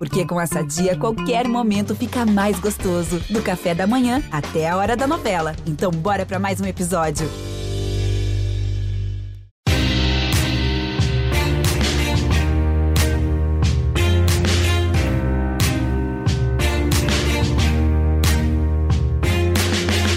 Porque 0.00 0.24
com 0.24 0.40
essa 0.40 0.62
dia, 0.62 0.96
qualquer 0.96 1.46
momento 1.46 1.94
fica 1.94 2.24
mais 2.24 2.58
gostoso. 2.58 3.20
Do 3.28 3.42
café 3.42 3.74
da 3.74 3.86
manhã 3.86 4.22
até 4.32 4.66
a 4.66 4.74
hora 4.74 4.96
da 4.96 5.06
novela. 5.06 5.54
Então, 5.66 5.90
bora 5.90 6.24
para 6.24 6.38
mais 6.38 6.58
um 6.58 6.64
episódio. 6.64 7.28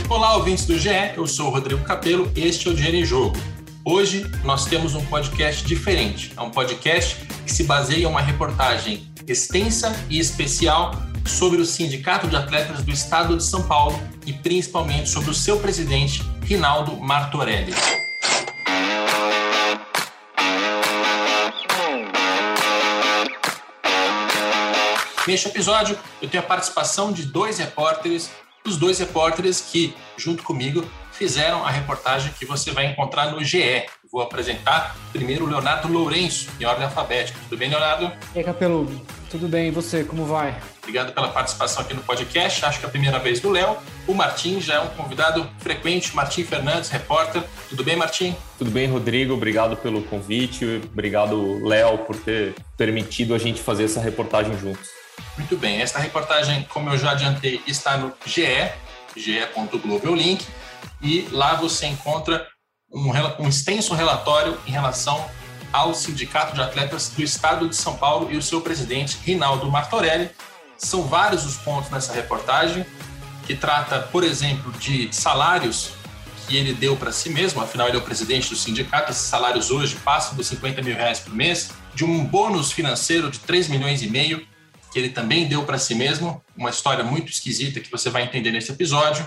Olá, 0.10 0.38
ouvintes 0.38 0.66
do 0.66 0.80
GE, 0.80 0.92
eu 1.18 1.28
sou 1.28 1.48
o 1.48 1.50
Rodrigo 1.50 1.84
Capelo, 1.84 2.32
este 2.38 2.70
é 2.70 2.72
o 2.72 2.74
Dinheiro 2.74 2.98
em 2.98 3.06
Jogo. 3.06 3.36
Hoje 3.86 4.26
nós 4.46 4.64
temos 4.64 4.96
um 4.96 5.06
podcast 5.08 5.66
diferente. 5.66 6.32
É 6.38 6.42
um 6.42 6.50
podcast 6.50 7.18
que 7.46 7.52
se 7.52 7.66
baseia 7.66 8.04
em 8.04 8.06
uma 8.06 8.22
reportagem 8.22 9.06
extensa 9.28 9.94
e 10.10 10.18
especial 10.20 10.94
sobre 11.26 11.60
o 11.60 11.66
Sindicato 11.66 12.30
de 12.30 12.36
Atletas 12.38 12.82
do 12.82 12.92
Estado 12.92 13.36
de 13.36 13.44
São 13.44 13.68
Paulo 13.68 14.00
e 14.26 14.32
principalmente 14.32 15.10
sobre 15.10 15.32
o 15.32 15.34
seu 15.34 15.60
presidente, 15.60 16.24
Rinaldo 16.44 16.96
Martorelli. 16.96 17.74
Neste 25.28 25.50
episódio, 25.50 26.00
eu 26.22 26.30
tenho 26.30 26.42
a 26.42 26.48
participação 26.48 27.12
de 27.12 27.26
dois 27.26 27.58
repórteres, 27.58 28.32
os 28.66 28.78
dois 28.78 28.98
repórteres 29.00 29.60
que, 29.60 29.94
junto 30.16 30.42
comigo, 30.44 30.90
fizeram 31.14 31.64
a 31.64 31.70
reportagem 31.70 32.32
que 32.38 32.46
você 32.46 32.72
vai 32.72 32.86
encontrar 32.88 33.32
no 33.32 33.44
GE. 33.44 33.86
Vou 34.12 34.22
apresentar 34.22 34.96
primeiro 35.12 35.46
o 35.46 35.48
Leonardo 35.48 35.88
Lourenço, 35.88 36.50
em 36.60 36.66
ordem 36.66 36.86
alfabética. 36.86 37.40
Tudo 37.48 37.58
bem, 37.58 37.70
Leonardo? 37.70 38.12
E 38.36 38.40
aí, 38.40 38.44
Capelo, 38.44 39.02
tudo 39.30 39.48
bem? 39.48 39.70
E 39.70 39.72
você, 39.72 40.04
como 40.04 40.26
vai? 40.26 40.56
Obrigado 40.80 41.14
pela 41.14 41.30
participação 41.30 41.82
aqui 41.82 41.94
no 41.94 42.04
podcast. 42.04 42.64
Acho 42.66 42.80
que 42.80 42.86
é 42.86 42.88
a 42.88 42.92
primeira 42.92 43.18
vez 43.20 43.40
do 43.40 43.50
Léo. 43.50 43.78
O 44.06 44.14
Martim 44.14 44.60
já 44.60 44.76
é 44.76 44.80
um 44.80 44.90
convidado 44.90 45.50
frequente. 45.60 46.16
Martim 46.16 46.44
Fernandes, 46.44 46.90
repórter. 46.90 47.42
Tudo 47.70 47.84
bem, 47.84 47.96
Martim? 47.96 48.36
Tudo 48.60 48.70
bem, 48.70 48.88
Rodrigo. 48.88 49.34
Obrigado 49.34 49.78
pelo 49.78 50.04
convite. 50.04 50.82
Obrigado, 50.92 51.66
Léo, 51.66 52.00
por 52.00 52.16
ter 52.18 52.54
permitido 52.78 53.34
a 53.34 53.38
gente 53.38 53.62
fazer 53.62 53.86
essa 53.86 54.00
reportagem 54.00 54.58
juntos. 54.60 54.90
Muito 55.38 55.58
bem. 55.58 55.82
Esta 55.82 56.00
reportagem, 56.00 56.68
como 56.70 56.90
eu 56.90 56.98
já 56.98 57.12
adiantei, 57.12 57.62
está 57.66 57.98
no 57.98 58.14
GE, 58.26 58.70
ge.globo 59.16 60.14
link 60.14 60.46
e 61.04 61.28
lá 61.32 61.56
você 61.56 61.86
encontra 61.86 62.48
um, 62.92 63.12
um 63.44 63.50
extenso 63.50 63.94
relatório 63.94 64.58
em 64.66 64.72
relação 64.72 65.30
ao 65.72 65.94
Sindicato 65.94 66.56
de 66.56 66.62
Atletas 66.62 67.10
do 67.10 67.22
Estado 67.22 67.68
de 67.68 67.76
São 67.76 67.98
Paulo 67.98 68.32
e 68.32 68.38
o 68.38 68.42
seu 68.42 68.62
presidente, 68.62 69.18
Rinaldo 69.24 69.70
Martorelli. 69.70 70.30
São 70.78 71.04
vários 71.04 71.46
os 71.46 71.58
pontos 71.58 71.90
nessa 71.90 72.14
reportagem, 72.14 72.86
que 73.46 73.56
trata, 73.56 74.00
por 74.00 74.24
exemplo, 74.24 74.72
de 74.74 75.14
salários 75.14 75.92
que 76.48 76.56
ele 76.56 76.74
deu 76.74 76.96
para 76.96 77.12
si 77.12 77.30
mesmo, 77.30 77.62
afinal 77.62 77.88
ele 77.88 77.98
é 77.98 78.00
o 78.00 78.04
presidente 78.04 78.50
do 78.50 78.56
sindicato, 78.56 79.12
esses 79.12 79.24
salários 79.24 79.72
hoje 79.72 79.96
passam 79.96 80.36
dos 80.36 80.48
50 80.48 80.82
mil 80.82 80.96
reais 80.96 81.20
por 81.20 81.34
mês, 81.34 81.72
de 81.96 82.04
um 82.04 82.26
bônus 82.26 82.72
financeiro 82.72 83.32
de 83.32 83.40
3 83.40 83.70
milhões 83.70 84.02
e 84.02 84.10
meio, 84.10 84.46
que 84.92 85.00
ele 85.00 85.10
também 85.10 85.48
deu 85.48 85.64
para 85.64 85.78
si 85.78 85.96
mesmo, 85.96 86.44
uma 86.56 86.70
história 86.70 87.04
muito 87.04 87.32
esquisita 87.32 87.80
que 87.80 87.90
você 87.90 88.10
vai 88.10 88.24
entender 88.24 88.52
nesse 88.52 88.72
episódio, 88.72 89.26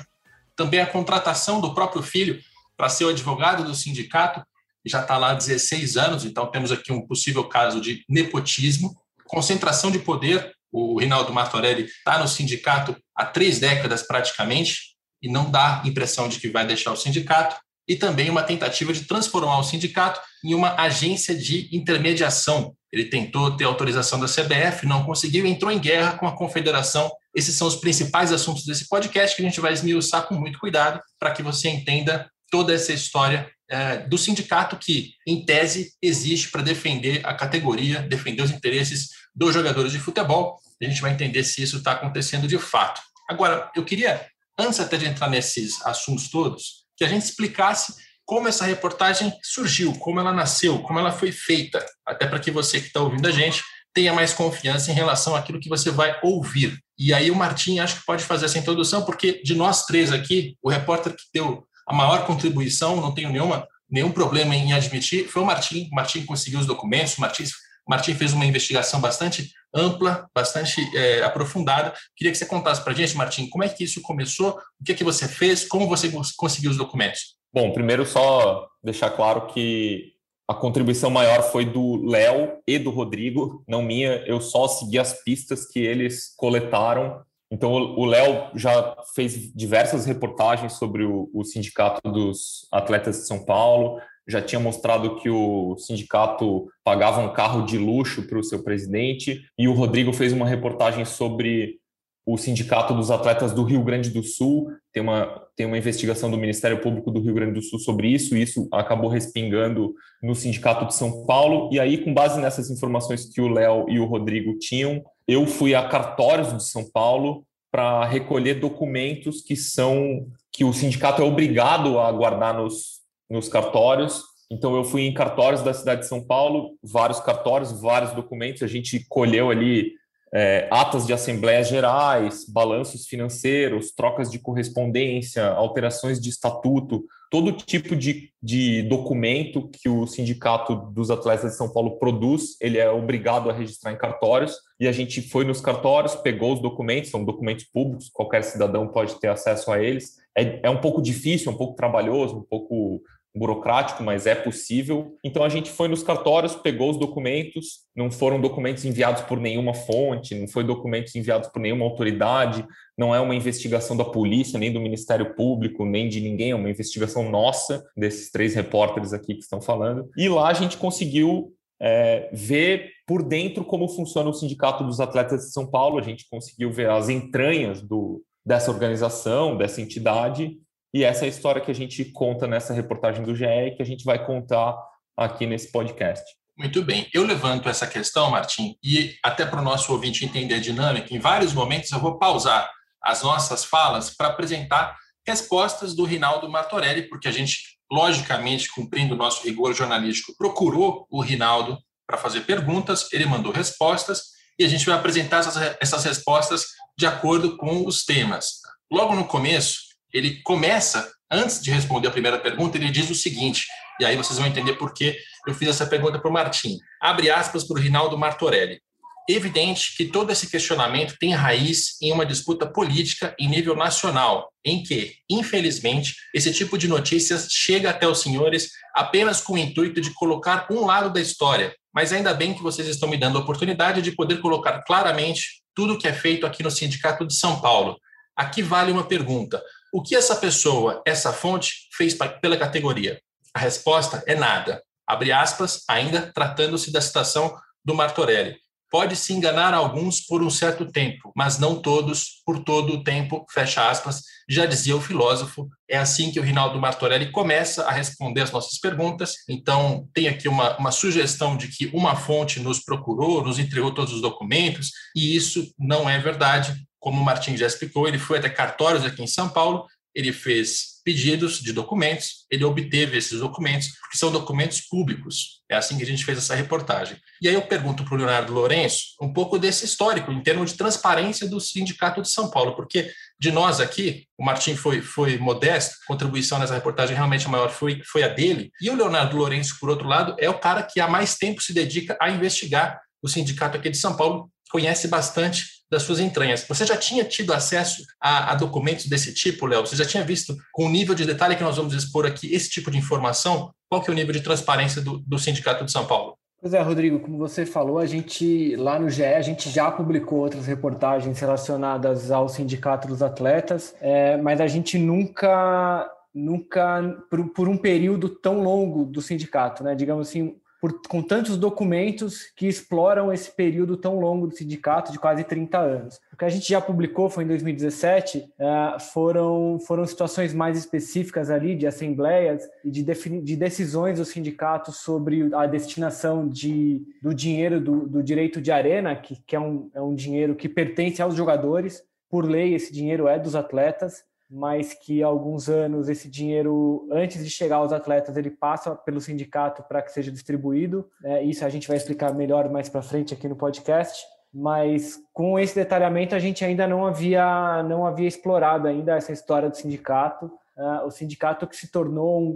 também 0.57 0.81
a 0.81 0.87
contratação 0.87 1.61
do 1.61 1.75
próprio 1.75 2.03
filho 2.03 2.41
para 2.77 2.89
ser 2.89 3.05
o 3.05 3.09
advogado 3.09 3.65
do 3.65 3.75
sindicato, 3.75 4.43
já 4.85 5.01
está 5.01 5.17
lá 5.17 5.31
há 5.31 5.35
16 5.35 5.97
anos, 5.97 6.25
então 6.25 6.47
temos 6.51 6.71
aqui 6.71 6.93
um 6.93 7.07
possível 7.07 7.45
caso 7.45 7.81
de 7.81 8.05
nepotismo, 8.09 8.97
concentração 9.25 9.91
de 9.91 9.99
poder. 9.99 10.55
O 10.71 10.99
Rinaldo 10.99 11.33
Martorelli 11.33 11.85
está 11.85 12.19
no 12.19 12.29
sindicato 12.29 12.97
há 13.15 13.25
três 13.25 13.59
décadas 13.59 14.07
praticamente 14.07 14.97
e 15.23 15.29
não 15.29 15.51
dá 15.51 15.83
impressão 15.85 16.29
de 16.29 16.39
que 16.39 16.49
vai 16.49 16.67
deixar 16.67 16.93
o 16.93 16.97
sindicato, 16.97 17.57
e 17.89 17.97
também 17.97 18.29
uma 18.29 18.43
tentativa 18.43 18.93
de 18.93 19.05
transformar 19.05 19.59
o 19.59 19.63
sindicato 19.63 20.21
em 20.45 20.55
uma 20.55 20.75
agência 20.75 21.35
de 21.35 21.69
intermediação. 21.73 22.75
Ele 22.93 23.05
tentou 23.05 23.57
ter 23.57 23.65
autorização 23.65 24.19
da 24.19 24.27
CBF, 24.27 24.87
não 24.87 25.05
conseguiu, 25.05 25.47
entrou 25.47 25.71
em 25.71 25.79
guerra 25.79 26.19
com 26.19 26.27
a 26.27 26.37
confederação 26.37 27.11
esses 27.37 27.55
são 27.55 27.69
os 27.69 27.77
principais 27.77 28.33
assuntos 28.33 28.65
desse 28.65 28.89
podcast 28.89 29.37
que 29.37 29.43
a 29.43 29.45
gente 29.45 29.61
vai 29.61 29.75
esmiuçar 29.75 30.27
com 30.27 30.35
muito 30.35 30.59
cuidado 30.59 30.99
para 31.19 31.31
que 31.31 31.43
você 31.43 31.69
entenda 31.69 32.31
toda 32.51 32.73
essa 32.73 32.95
história 32.95 33.51
é, 33.69 33.99
do 33.99 34.17
sindicato 34.17 34.77
que, 34.77 35.13
em 35.27 35.45
tese, 35.45 35.93
existe 36.01 36.51
para 36.51 36.63
defender 36.63 37.21
a 37.27 37.35
categoria, 37.35 38.01
defender 38.01 38.43
os 38.43 38.51
interesses 38.51 39.11
dos 39.35 39.53
jogadores 39.53 39.93
de 39.93 39.99
futebol. 39.99 40.59
A 40.81 40.85
gente 40.87 41.03
vai 41.03 41.13
entender 41.13 41.45
se 41.45 41.63
isso 41.63 41.77
está 41.77 41.93
acontecendo 41.93 42.49
de 42.49 42.57
fato. 42.59 43.03
Agora, 43.29 43.71
eu 43.77 43.85
queria, 43.85 44.27
antes 44.59 44.81
até 44.81 44.97
de 44.97 45.07
entrar 45.07 45.29
nesses 45.29 45.85
assuntos 45.85 46.31
todos, 46.31 46.87
que 46.97 47.05
a 47.05 47.09
gente 47.09 47.25
explicasse 47.25 47.95
como 48.25 48.49
essa 48.49 48.65
reportagem 48.65 49.31
surgiu, 49.43 49.93
como 49.99 50.21
ela 50.21 50.33
nasceu, 50.33 50.81
como 50.83 50.99
ela 50.99 51.13
foi 51.13 51.31
feita, 51.33 51.85
até 52.07 52.27
para 52.27 52.41
que 52.41 52.51
você 52.51 52.81
que 52.81 52.87
está 52.87 53.01
ouvindo 53.01 53.27
a 53.29 53.31
gente 53.31 53.63
tenha 53.93 54.13
mais 54.13 54.33
confiança 54.33 54.91
em 54.91 54.95
relação 54.95 55.35
àquilo 55.35 55.61
que 55.61 55.69
você 55.69 55.91
vai 55.91 56.19
ouvir. 56.23 56.79
E 56.99 57.13
aí 57.13 57.31
o 57.31 57.37
Martim 57.37 57.79
acho 57.79 58.01
que 58.01 58.07
pode 58.07 58.25
fazer 58.25 58.47
essa 58.47 58.59
introdução, 58.59 59.05
porque 59.05 59.43
de 59.43 59.55
nós 59.55 59.85
três 59.85 60.13
aqui, 60.13 60.57
o 60.63 60.71
repórter 60.71 61.15
que 61.15 61.25
deu 61.33 61.67
a 61.87 61.95
maior 61.95 62.27
contribuição, 62.27 63.01
não 63.01 63.15
tenho 63.15 63.31
nenhuma, 63.31 63.67
nenhum 63.89 64.11
problema 64.11 64.55
em 64.57 64.73
admitir, 64.73 65.29
foi 65.29 65.43
o 65.43 65.47
Martim. 65.47 65.89
O 65.93 65.95
Martim 65.95 66.25
conseguiu 66.25 66.59
os 66.59 66.67
documentos, 66.67 67.17
o 67.17 67.21
Martim, 67.21 67.45
Martim 67.89 68.15
fez 68.15 68.33
uma 68.33 68.45
investigação 68.45 69.01
bastante 69.01 69.53
ampla, 69.73 70.29
bastante 70.35 70.81
é, 70.97 71.23
aprofundada. 71.23 71.95
Queria 72.17 72.33
que 72.33 72.39
você 72.39 72.47
contasse 72.47 72.83
para 72.83 72.93
a 72.93 72.97
gente, 72.97 73.17
Martim, 73.17 73.49
como 73.49 73.63
é 73.63 73.69
que 73.69 73.85
isso 73.85 74.03
começou, 74.03 74.59
o 74.81 74.85
que, 74.85 74.93
é 74.93 74.95
que 74.95 75.05
você 75.05 75.29
fez, 75.29 75.65
como 75.65 75.87
você 75.87 76.11
conseguiu 76.37 76.71
os 76.71 76.77
documentos. 76.77 77.37
Bom, 77.53 77.73
primeiro 77.73 78.05
só 78.05 78.67
deixar 78.83 79.11
claro 79.11 79.47
que 79.47 80.16
a 80.49 80.55
contribuição 80.55 81.11
maior 81.11 81.43
foi 81.51 81.65
do 81.65 81.97
Léo 82.07 82.59
e 82.67 82.79
do 82.79 82.91
Rodrigo, 82.91 83.65
não 83.67 83.83
minha. 83.83 84.23
Eu 84.27 84.41
só 84.41 84.69
segui 84.69 84.99
as 84.99 85.23
pistas 85.25 85.67
que 85.67 85.81
eles 85.81 86.33
coletaram. 86.37 87.21
Então, 87.51 87.73
o 87.73 88.05
Léo 88.05 88.51
já 88.55 88.97
fez 89.15 89.53
diversas 89.53 90.07
reportagens 90.07 90.75
sobre 90.75 91.05
o, 91.05 91.29
o, 91.35 91.45
Sindicato 91.45 92.01
dos 92.11 92.67
Atletas 92.73 93.17
de 93.17 93.27
São 93.27 93.45
Paulo, 93.45 94.01
já 94.29 94.43
tinha 94.43 94.61
mostrado 94.61 95.17
que 95.17 95.31
o 95.31 95.77
sindicato 95.79 96.67
pagava 96.83 97.21
um 97.21 97.33
carro 97.33 97.65
de 97.65 97.79
luxo 97.79 98.27
para 98.27 98.39
o 98.39 98.43
seu 98.43 98.65
presidente, 98.65 99.45
e 99.57 99.69
o 99.69 99.73
Rodrigo 99.73 100.13
fez 100.13 100.33
uma 100.33 100.47
reportagem 100.47 101.05
sobre 101.05 101.79
o 102.27 102.37
Sindicato 102.37 102.93
dos 102.93 103.09
Atletas 103.09 103.53
do 103.53 103.63
Rio 103.63 103.85
Grande 103.85 104.11
do 104.11 104.21
Sul, 104.21 104.69
tem 104.93 105.01
uma, 105.01 105.47
tem 105.55 105.65
uma 105.65 105.79
investigação 105.79 106.29
do 106.29 106.37
Ministério 106.37 106.81
Público 106.81 107.13
do 107.13 107.21
Rio 107.21 107.33
Grande 107.33 107.53
do 107.53 107.63
Sul 107.63 107.79
sobre 107.79 108.09
isso, 108.09 108.37
e 108.37 108.43
isso 108.43 108.69
acabou 108.73 109.09
respingando 109.09 109.95
no 110.21 110.35
Sindicato 110.35 110.87
de 110.87 110.95
São 110.97 111.25
Paulo, 111.25 111.71
e 111.73 111.79
aí, 111.79 111.99
com 111.99 112.13
base 112.13 112.41
nessas 112.41 112.69
informações 112.69 113.27
que 113.33 113.41
o 113.41 113.47
Léo 113.47 113.87
e 113.89 114.01
o 114.01 114.07
Rodrigo 114.07 114.59
tinham, 114.59 115.05
eu 115.29 115.47
fui 115.47 115.73
a 115.73 115.89
cartórios 115.89 116.53
de 116.53 116.65
São 116.65 116.91
Paulo 116.91 117.47
para 117.71 118.05
recolher 118.07 118.55
documentos 118.55 119.41
que 119.43 119.55
são 119.55 120.27
que 120.51 120.65
o 120.65 120.73
sindicato 120.73 121.21
é 121.21 121.25
obrigado 121.25 121.99
a 121.99 122.11
guardar 122.11 122.55
nos, 122.55 123.03
nos 123.29 123.49
cartórios. 123.49 124.23
Então 124.51 124.75
eu 124.75 124.83
fui 124.83 125.03
em 125.03 125.13
cartórios 125.13 125.63
da 125.63 125.75
cidade 125.75 126.01
de 126.01 126.09
São 126.09 126.25
Paulo, 126.25 126.71
vários 126.83 127.21
cartórios, 127.21 127.79
vários 127.81 128.13
documentos, 128.13 128.63
a 128.63 128.67
gente 128.67 129.05
colheu 129.09 129.51
ali 129.51 129.93
é, 130.39 130.69
atas 130.71 131.07
de 131.07 131.15
assembleias 131.15 131.67
gerais, 131.67 132.45
balanços 132.47 133.07
financeiros, 133.07 133.91
trocas 133.91 134.31
de 134.31 134.39
correspondência, 134.39 135.47
alterações 135.47 136.21
de 136.21 136.29
estatuto, 136.29 137.07
todo 137.31 137.53
tipo 137.53 137.97
de, 137.97 138.31
de 138.43 138.83
documento 138.83 139.67
que 139.73 139.89
o 139.89 140.07
Sindicato 140.07 140.75
dos 140.93 141.11
Atletas 141.11 141.53
de 141.53 141.57
São 141.57 141.73
Paulo 141.73 141.99
produz, 141.99 142.61
ele 142.61 142.77
é 142.77 142.91
obrigado 142.91 143.49
a 143.49 143.53
registrar 143.55 143.93
em 143.93 143.97
cartórios, 143.97 144.59
e 144.79 144.87
a 144.87 144.93
gente 144.93 145.23
foi 145.23 145.47
nos 145.47 145.63
cartórios, 145.63 146.15
pegou 146.17 146.53
os 146.53 146.61
documentos, 146.61 147.11
são 147.11 147.25
documentos 147.25 147.65
públicos, 147.65 148.11
qualquer 148.11 148.45
cidadão 148.45 148.89
pode 148.89 149.19
ter 149.19 149.29
acesso 149.29 149.73
a 149.73 149.83
eles. 149.83 150.17
É, 150.37 150.61
é 150.65 150.69
um 150.69 150.83
pouco 150.83 151.01
difícil, 151.01 151.51
um 151.51 151.57
pouco 151.57 151.75
trabalhoso, 151.77 152.37
um 152.37 152.43
pouco 152.43 153.01
burocrático, 153.37 154.03
mas 154.03 154.27
é 154.27 154.35
possível. 154.35 155.17
Então 155.23 155.45
a 155.45 155.49
gente 155.49 155.71
foi 155.71 155.89
nos 155.89 156.03
cartórios, 156.03 156.55
pegou 156.55 156.91
os 156.91 156.99
documentos, 156.99 157.81
não 157.95 158.11
foram 158.11 158.41
documentos 158.41 158.85
enviados 158.85 159.23
por 159.23 159.39
nenhuma 159.39 159.75
fonte, 159.75 160.35
não 160.35 160.49
foi 160.49 160.65
documentos 160.65 161.15
enviados 161.15 161.49
por 161.51 161.61
nenhuma 161.61 161.85
autoridade, 161.85 162.67
não 162.97 163.15
é 163.15 163.21
uma 163.21 163.35
investigação 163.35 163.97
da 163.97 164.05
polícia, 164.05 164.59
nem 164.59 164.73
do 164.73 164.81
Ministério 164.81 165.35
Público, 165.35 165.85
nem 165.85 166.09
de 166.09 166.21
ninguém, 166.21 166.53
é 166.53 166.57
uma 166.57 166.71
investigação 166.71 167.31
nossa, 167.31 167.85
desses 167.97 168.31
três 168.31 168.55
repórteres 168.55 169.13
aqui 169.13 169.35
que 169.35 169.43
estão 169.43 169.61
falando. 169.61 170.09
E 170.17 170.29
lá 170.29 170.49
a 170.49 170.55
gente 170.55 170.79
conseguiu 170.79 171.53
é, 171.81 172.31
ver 172.33 172.91
por 173.07 173.23
dentro 173.23 173.65
como 173.65 173.87
funciona 173.89 174.31
o 174.31 174.35
Sindicato 174.35 174.83
dos 174.83 174.99
Atletas 174.99 175.43
de 175.43 175.53
São 175.53 175.67
Paulo, 175.67 175.99
a 175.99 176.03
gente 176.03 176.27
conseguiu 176.29 176.73
ver 176.73 176.89
as 176.89 177.09
entranhas 177.09 177.83
do, 177.83 178.23
dessa 178.45 178.71
organização, 178.71 179.57
dessa 179.57 179.81
entidade, 179.81 180.57
e 180.97 181.05
essa 181.05 181.25
é 181.25 181.27
a 181.27 181.29
história 181.29 181.61
que 181.61 181.71
a 181.71 181.75
gente 181.75 182.03
conta 182.07 182.47
nessa 182.47 182.73
reportagem 182.73 183.23
do 183.23 183.37
GE 183.37 183.75
que 183.77 183.83
a 183.83 183.85
gente 183.85 184.03
vai 184.03 184.25
contar 184.25 184.75
aqui 185.15 185.45
nesse 185.45 185.71
podcast. 185.71 186.25
Muito 186.57 186.83
bem. 186.83 187.07
Eu 187.13 187.23
levanto 187.23 187.69
essa 187.69 187.87
questão, 187.87 188.31
Martim, 188.31 188.79
e 188.83 189.15
até 189.23 189.45
para 189.45 189.61
o 189.61 189.63
nosso 189.63 189.93
ouvinte 189.93 190.25
entender 190.25 190.55
a 190.55 190.59
dinâmica, 190.59 191.15
em 191.15 191.19
vários 191.19 191.53
momentos 191.53 191.93
eu 191.93 191.99
vou 191.99 192.19
pausar 192.19 192.71
as 193.03 193.23
nossas 193.23 193.63
falas 193.63 194.09
para 194.09 194.29
apresentar 194.29 194.97
respostas 195.27 195.95
do 195.95 196.05
Rinaldo 196.05 196.49
Martorelli, 196.49 197.11
porque 197.11 197.29
a 197.29 197.33
gente, 197.33 197.59
logicamente, 197.93 198.71
cumprindo 198.71 199.15
o 199.15 199.19
nosso 199.19 199.45
rigor 199.45 199.75
jornalístico, 199.75 200.35
procurou 200.39 201.07
o 201.11 201.21
Rinaldo 201.21 201.79
para 202.07 202.17
fazer 202.17 202.41
perguntas, 202.47 203.13
ele 203.13 203.27
mandou 203.27 203.53
respostas, 203.53 204.23
e 204.59 204.65
a 204.65 204.69
gente 204.69 204.87
vai 204.87 204.95
apresentar 204.95 205.41
essas, 205.41 205.77
essas 205.79 206.05
respostas 206.05 206.65
de 206.97 207.07
acordo 207.07 207.59
com 207.59 207.87
os 207.87 208.03
temas. 208.03 208.63
Logo 208.91 209.15
no 209.15 209.27
começo, 209.27 209.86
ele 210.17 210.41
começa, 210.43 211.11
antes 211.31 211.63
de 211.63 211.71
responder 211.71 212.09
a 212.09 212.13
primeira 212.13 212.39
pergunta, 212.39 212.77
ele 212.77 212.91
diz 212.91 213.11
o 213.11 213.15
seguinte: 213.15 213.67
e 214.01 214.05
aí 214.05 214.17
vocês 214.17 214.39
vão 214.39 214.49
entender 214.49 214.75
por 214.75 214.93
que 214.93 215.17
eu 215.47 215.55
fiz 215.55 215.69
essa 215.69 215.87
pergunta 215.87 216.19
para 216.19 216.31
o 216.31 216.33
Martim. 216.33 216.79
Abre 217.01 217.31
aspas 217.31 217.65
para 217.65 217.79
o 217.79 217.81
Rinaldo 217.81 218.17
Martorelli. 218.19 218.81
Evidente 219.29 219.97
que 219.97 220.05
todo 220.05 220.31
esse 220.31 220.49
questionamento 220.49 221.17
tem 221.19 221.35
raiz 221.35 222.01
em 222.01 222.13
uma 222.13 222.25
disputa 222.25 222.65
política 222.65 223.35
em 223.41 223.49
nível 223.49 223.75
nacional, 223.75 224.53
em 224.65 224.85
que, 224.85 225.15
infelizmente, 225.29 226.15
esse 226.33 226.53
tipo 226.53 226.79
de 226.79 226.87
notícias 226.87 227.49
chega 227.51 227.91
até 227.91 228.07
os 228.07 228.21
senhores 228.21 228.71
apenas 228.95 229.41
com 229.41 229.55
o 229.55 229.59
intuito 229.59 230.01
de 230.01 230.15
colocar 230.15 230.69
um 230.71 230.87
lado 230.87 231.13
da 231.13 231.21
história. 231.21 231.75
Mas 231.93 232.13
ainda 232.13 232.33
bem 232.33 232.55
que 232.55 232.63
vocês 232.63 232.87
estão 232.87 233.09
me 233.09 233.17
dando 233.17 233.37
a 233.37 233.41
oportunidade 233.41 234.01
de 234.01 234.13
poder 234.13 234.41
colocar 234.41 234.83
claramente 234.83 235.63
tudo 235.75 235.95
o 235.95 235.99
que 235.99 236.07
é 236.07 236.13
feito 236.13 236.47
aqui 236.47 236.63
no 236.63 236.71
Sindicato 236.71 237.27
de 237.27 237.35
São 237.35 237.61
Paulo. 237.61 237.99
Aqui 238.37 238.63
vale 238.63 238.93
uma 238.93 239.05
pergunta: 239.05 239.61
o 239.97 240.03
que 240.03 240.15
essa 240.15 240.37
pessoa, 240.37 241.03
essa 241.07 241.33
fonte, 241.33 241.89
fez 241.97 242.13
pela 242.13 242.59
categoria? 242.59 243.19
A 243.55 243.59
resposta 243.59 244.23
é 244.27 244.35
nada. 244.35 244.83
Abre 245.07 245.33
aspas, 245.33 245.85
ainda 245.89 246.31
tratando-se 246.35 246.93
da 246.93 247.01
citação 247.01 247.57
do 247.83 247.95
Martorelli. 247.95 248.59
Pode 248.91 249.17
se 249.17 249.33
enganar 249.33 249.73
alguns 249.73 250.21
por 250.21 250.43
um 250.43 250.51
certo 250.51 250.85
tempo, 250.85 251.33
mas 251.35 251.59
não 251.59 251.81
todos 251.81 252.43
por 252.45 252.63
todo 252.63 252.93
o 252.93 253.03
tempo, 253.03 253.47
fecha 253.51 253.89
aspas, 253.89 254.21
já 254.47 254.67
dizia 254.67 254.95
o 254.95 255.01
filósofo. 255.01 255.67
É 255.89 255.97
assim 255.97 256.31
que 256.31 256.39
o 256.39 256.43
Rinaldo 256.43 256.79
Martorelli 256.79 257.33
começa 257.33 257.85
a 257.85 257.91
responder 257.91 258.43
as 258.43 258.51
nossas 258.51 258.79
perguntas. 258.79 259.37
Então, 259.49 260.07
tem 260.13 260.29
aqui 260.29 260.47
uma, 260.47 260.77
uma 260.77 260.93
sugestão 260.93 261.57
de 261.57 261.69
que 261.69 261.87
uma 261.95 262.15
fonte 262.17 262.61
nos 262.61 262.81
procurou, 262.81 263.43
nos 263.43 263.59
entregou 263.59 263.95
todos 263.95 264.13
os 264.13 264.21
documentos, 264.21 264.91
e 265.17 265.35
isso 265.35 265.73
não 265.79 266.07
é 266.07 266.19
verdade. 266.19 266.87
Como 267.07 267.23
o 267.23 267.25
Martin 267.25 267.57
já 267.57 267.69
explicou, 267.69 268.09
ele 268.09 268.19
foi 268.19 268.39
até 268.39 268.49
cartórios 268.49 269.05
aqui 269.05 269.23
em 269.23 269.29
São 269.29 269.49
Paulo 269.49 269.87
ele 270.17 270.33
fez 270.33 271.03
pedidos 271.05 271.61
de 271.61 271.75
documentos, 271.75 272.47
ele 272.51 272.65
obteve 272.65 273.19
esses 273.19 273.39
documentos, 273.39 273.89
que 274.11 274.17
são 274.17 274.33
documentos 274.33 274.81
públicos. 274.81 275.61
É 275.71 275.77
assim 275.77 275.99
que 275.99 276.03
a 276.03 276.07
gente 276.07 276.25
fez 276.25 276.39
essa 276.39 276.55
reportagem. 276.55 277.19
E 277.43 277.47
aí 277.47 277.55
eu 277.55 277.61
pergunto 277.61 278.03
para 278.03 278.15
o 278.15 278.17
Leonardo 278.17 278.53
Lourenço 278.53 279.09
um 279.21 279.31
pouco 279.31 279.59
desse 279.59 279.85
histórico, 279.85 280.33
em 280.33 280.43
termos 280.43 280.71
de 280.71 280.79
transparência 280.79 281.47
do 281.47 281.61
Sindicato 281.61 282.23
de 282.23 282.31
São 282.31 282.51
Paulo, 282.51 282.75
porque 282.75 283.13
de 283.39 283.53
nós 283.53 283.79
aqui, 283.79 284.27
o 284.39 284.45
Martim 284.45 284.75
foi, 284.75 285.03
foi 285.03 285.37
modesto, 285.37 285.95
contribuição 286.07 286.59
nessa 286.59 286.75
reportagem 286.75 287.15
realmente 287.15 287.47
a 287.47 287.51
maior 287.51 287.69
foi, 287.69 288.01
foi 288.03 288.23
a 288.23 288.29
dele, 288.29 288.71
e 288.81 288.89
o 288.89 288.97
Leonardo 288.97 289.37
Lourenço, 289.37 289.77
por 289.79 289.91
outro 289.91 290.09
lado, 290.09 290.35
é 290.39 290.49
o 290.49 290.59
cara 290.59 290.83
que 290.83 290.99
há 290.99 291.07
mais 291.07 291.37
tempo 291.37 291.61
se 291.61 291.75
dedica 291.75 292.17
a 292.19 292.31
investigar 292.31 292.99
o 293.23 293.29
sindicato 293.29 293.77
aqui 293.77 293.91
de 293.91 293.99
São 293.99 294.17
Paulo, 294.17 294.51
conhece 294.71 295.09
bastante 295.09 295.76
das 295.91 296.03
suas 296.03 296.21
entranhas. 296.21 296.65
Você 296.69 296.85
já 296.85 296.97
tinha 296.97 297.25
tido 297.25 297.53
acesso 297.53 298.03
a, 298.21 298.53
a 298.53 298.55
documentos 298.55 299.07
desse 299.07 299.33
tipo, 299.33 299.67
Léo? 299.67 299.87
Você 299.87 299.97
já 299.97 300.05
tinha 300.05 300.25
visto, 300.25 300.57
com 300.73 300.87
o 300.87 300.91
nível 300.91 301.15
de 301.15 301.25
detalhe 301.25 301.57
que 301.57 301.63
nós 301.63 301.77
vamos 301.77 301.95
expor 301.95 302.27
aqui, 302.27 302.53
esse 302.53 302.69
tipo 302.69 302.91
de 302.91 302.99
informação? 302.99 303.71
Qual 303.89 304.03
que 304.03 304.11
é 304.11 304.13
o 304.13 304.17
nível 304.17 304.33
de 304.33 304.41
transparência 304.41 305.01
do, 305.01 305.19
do 305.19 305.39
Sindicato 305.39 305.85
de 305.85 305.93
São 305.93 306.07
Paulo? 306.07 306.37
Pois 306.61 306.73
é, 306.73 306.81
Rodrigo, 306.81 307.21
como 307.21 307.39
você 307.39 307.67
falou, 307.67 307.99
a 307.99 308.07
gente 308.07 308.75
lá 308.77 308.99
no 308.99 309.11
GE, 309.11 309.25
a 309.25 309.43
gente 309.43 309.71
já 309.71 309.91
publicou 309.91 310.41
outras 310.41 310.67
reportagens 310.67 311.39
relacionadas 311.39 312.31
ao 312.31 312.49
Sindicato 312.49 313.07
dos 313.07 313.23
Atletas, 313.23 313.95
é, 314.01 314.37
mas 314.39 314.61
a 314.61 314.67
gente 314.67 314.99
nunca, 314.99 316.11
nunca, 316.35 317.17
por, 317.31 317.51
por 317.51 317.69
um 317.69 317.77
período 317.77 318.29
tão 318.29 318.63
longo 318.63 319.05
do 319.05 319.21
sindicato, 319.21 319.85
né? 319.85 319.95
Digamos 319.95 320.29
assim, 320.29 320.57
por, 320.87 321.01
com 321.09 321.21
tantos 321.21 321.57
documentos 321.57 322.53
que 322.55 322.69
exploram 322.69 323.33
esse 323.33 323.51
período 323.51 323.97
tão 323.97 324.21
longo 324.21 324.47
do 324.47 324.55
sindicato, 324.55 325.11
de 325.11 325.19
quase 325.19 325.43
30 325.43 325.79
anos. 325.79 326.21
O 326.33 326.37
que 326.37 326.45
a 326.45 326.49
gente 326.49 326.69
já 326.69 326.81
publicou 326.81 327.29
foi 327.29 327.43
em 327.43 327.49
2017, 327.49 328.39
uh, 328.39 328.45
é, 328.59 329.01
foram, 329.01 329.81
foram 329.81 330.07
situações 330.07 330.55
mais 330.55 330.79
específicas 330.79 331.51
ali 331.51 331.75
de 331.75 331.87
assembleias 331.87 332.63
e 332.85 332.91
de, 332.91 333.03
de 333.43 333.57
decisões 333.57 334.19
do 334.19 334.25
sindicato 334.25 334.93
sobre 334.93 335.53
a 335.55 335.67
destinação 335.67 336.49
de, 336.49 337.03
do 337.21 337.35
dinheiro 337.35 337.81
do, 337.81 338.07
do 338.07 338.23
direito 338.23 338.61
de 338.61 338.71
arena, 338.71 339.17
que, 339.17 339.37
que 339.45 339.57
é, 339.57 339.61
um, 339.61 339.91
é 339.93 340.01
um 340.01 340.15
dinheiro 340.15 340.55
que 340.55 340.69
pertence 340.69 341.21
aos 341.21 341.35
jogadores. 341.35 342.03
Por 342.29 342.45
lei, 342.45 342.75
esse 342.75 342.93
dinheiro 342.93 343.27
é 343.27 343.39
dos 343.39 343.57
atletas 343.57 344.25
mas 344.51 344.95
que 344.95 345.23
há 345.23 345.27
alguns 345.27 345.69
anos 345.69 346.09
esse 346.09 346.31
dinheiro, 346.31 347.09
antes 347.11 347.45
de 347.45 347.51
chegar 347.51 347.77
aos 347.77 347.93
atletas, 347.93 348.37
ele 348.37 348.51
passa 348.51 348.95
pelo 348.95 349.21
sindicato 349.21 349.83
para 349.83 350.01
que 350.03 350.13
seja 350.13 350.31
distribuído. 350.31 351.09
É, 351.25 351.43
isso 351.43 351.65
a 351.65 351.69
gente 351.69 351.89
vai 351.89 351.97
explicar 351.97 352.33
melhor 352.33 352.71
mais 352.71 352.89
para 352.89 353.03
frente 353.03 353.35
aqui 353.35 353.49
no 353.49 353.57
podcast. 353.57 354.25
Mas 354.55 355.19
com 355.35 355.59
esse 355.59 355.75
detalhamento 355.75 356.35
a 356.35 356.39
gente 356.39 356.65
ainda 356.65 356.87
não 356.87 357.05
havia 357.05 357.83
não 357.83 358.07
havia 358.07 358.27
explorado 358.27 358.89
ainda 358.89 359.17
essa 359.17 359.33
história 359.33 359.69
do 359.69 359.77
sindicato. 359.77 360.47
Uh, 360.77 361.07
o 361.07 361.11
sindicato 361.11 361.67
que 361.67 361.77
se 361.77 361.91
tornou 361.91 362.41
um, 362.41 362.47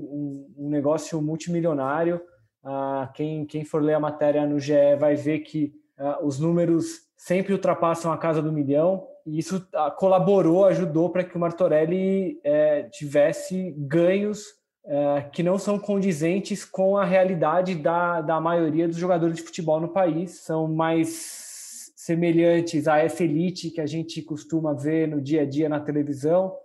um, 0.58 0.66
um 0.66 0.68
negócio 0.70 1.20
multimilionário. 1.20 2.22
Uh, 2.62 3.10
quem, 3.14 3.44
quem 3.44 3.64
for 3.64 3.82
ler 3.82 3.94
a 3.94 4.00
matéria 4.00 4.46
no 4.46 4.58
GE 4.58 4.96
vai 4.98 5.14
ver 5.14 5.40
que 5.40 5.74
uh, 5.98 6.24
os 6.24 6.38
números 6.38 7.08
sempre 7.16 7.52
ultrapassam 7.52 8.12
a 8.12 8.18
casa 8.18 8.40
do 8.40 8.52
milhão 8.52 9.06
isso 9.26 9.66
ah, 9.74 9.90
colaborou, 9.90 10.64
ajudou 10.64 11.10
para 11.10 11.24
que 11.24 11.36
o 11.36 11.40
Martorelli 11.40 12.40
é, 12.44 12.84
tivesse 12.84 13.74
ganhos 13.78 14.44
é, 14.84 15.28
que 15.32 15.42
não 15.42 15.58
são 15.58 15.78
condizentes 15.78 16.64
com 16.64 16.96
a 16.96 17.04
realidade 17.04 17.74
da, 17.74 18.20
da 18.20 18.40
maioria 18.40 18.88
dos 18.88 18.96
jogadores 18.96 19.36
de 19.36 19.42
futebol 19.42 19.80
no 19.80 19.88
país, 19.88 20.40
são 20.40 20.66
mais 20.66 21.92
semelhantes 21.96 22.88
a 22.88 22.98
essa 22.98 23.22
elite 23.22 23.70
que 23.70 23.80
a 23.80 23.86
gente 23.86 24.22
costuma 24.22 24.72
ver 24.72 25.06
no 25.06 25.20
dia 25.20 25.42
a 25.42 25.44
dia 25.44 25.68
na 25.68 25.80
televisão, 25.80 26.56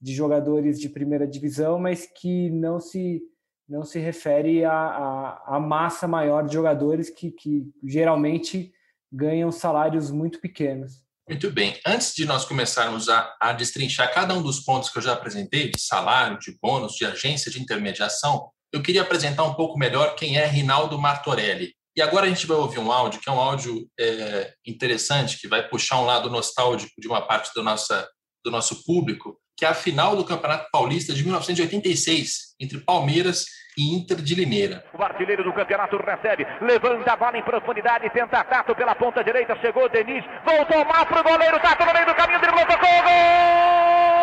de 0.00 0.14
jogadores 0.14 0.78
de 0.78 0.88
primeira 0.88 1.26
divisão, 1.26 1.78
mas 1.78 2.06
que 2.06 2.50
não 2.50 2.78
se 2.78 3.22
não 3.66 3.82
se 3.82 3.98
refere 3.98 4.62
à, 4.62 5.58
massa 5.66 6.06
maior 6.06 6.44
de 6.44 6.52
jogadores 6.52 7.08
que, 7.08 7.30
que 7.30 7.66
geralmente 7.82 8.70
ganham 9.10 9.50
salários 9.50 10.10
muito 10.10 10.38
pequenos. 10.38 11.02
Muito 11.28 11.50
bem. 11.50 11.80
Antes 11.86 12.14
de 12.14 12.26
nós 12.26 12.44
começarmos 12.44 13.08
a, 13.08 13.34
a 13.40 13.52
destrinchar 13.52 14.12
cada 14.12 14.34
um 14.34 14.42
dos 14.42 14.60
pontos 14.60 14.90
que 14.90 14.98
eu 14.98 15.02
já 15.02 15.14
apresentei, 15.14 15.70
de 15.70 15.80
salário, 15.80 16.38
de 16.38 16.56
bônus, 16.60 16.94
de 16.94 17.06
agência 17.06 17.50
de 17.50 17.60
intermediação, 17.60 18.50
eu 18.70 18.82
queria 18.82 19.02
apresentar 19.02 19.44
um 19.44 19.54
pouco 19.54 19.78
melhor 19.78 20.16
quem 20.16 20.36
é 20.36 20.46
Rinaldo 20.46 20.98
Martorelli. 20.98 21.74
E 21.96 22.02
agora 22.02 22.26
a 22.26 22.28
gente 22.28 22.46
vai 22.46 22.56
ouvir 22.56 22.78
um 22.78 22.92
áudio, 22.92 23.20
que 23.20 23.28
é 23.28 23.32
um 23.32 23.40
áudio 23.40 23.88
é, 23.98 24.52
interessante, 24.66 25.38
que 25.38 25.48
vai 25.48 25.66
puxar 25.66 26.00
um 26.00 26.04
lado 26.04 26.28
nostálgico 26.28 27.00
de 27.00 27.06
uma 27.06 27.22
parte 27.26 27.50
do, 27.54 27.62
nossa, 27.62 28.06
do 28.44 28.50
nosso 28.50 28.84
público, 28.84 29.40
que 29.56 29.64
é 29.64 29.68
a 29.68 29.74
final 29.74 30.16
do 30.16 30.24
Campeonato 30.24 30.68
Paulista 30.72 31.14
de 31.14 31.22
1986, 31.22 32.54
entre 32.60 32.80
Palmeiras 32.80 33.46
Inter 33.76 34.18
de 34.18 34.34
Limeira. 34.34 34.84
O 34.96 35.02
artilheiro 35.02 35.42
do 35.42 35.52
campeonato 35.52 35.96
recebe, 35.96 36.46
levanta 36.60 37.12
a 37.12 37.16
bola 37.16 37.38
em 37.38 37.42
profundidade, 37.42 38.10
tenta 38.10 38.44
Tato 38.44 38.74
pela 38.74 38.94
ponta 38.94 39.22
direita, 39.24 39.56
chegou 39.56 39.88
Denis, 39.88 40.24
voltou 40.44 40.84
mal 40.84 41.04
para 41.06 41.20
o 41.20 41.24
goleiro, 41.24 41.60
Tato 41.60 41.84
no 41.84 41.92
meio 41.92 42.06
do 42.06 42.14
caminho, 42.14 42.40
driblou, 42.40 42.66
tocou, 42.66 43.02
gol! 43.02 44.13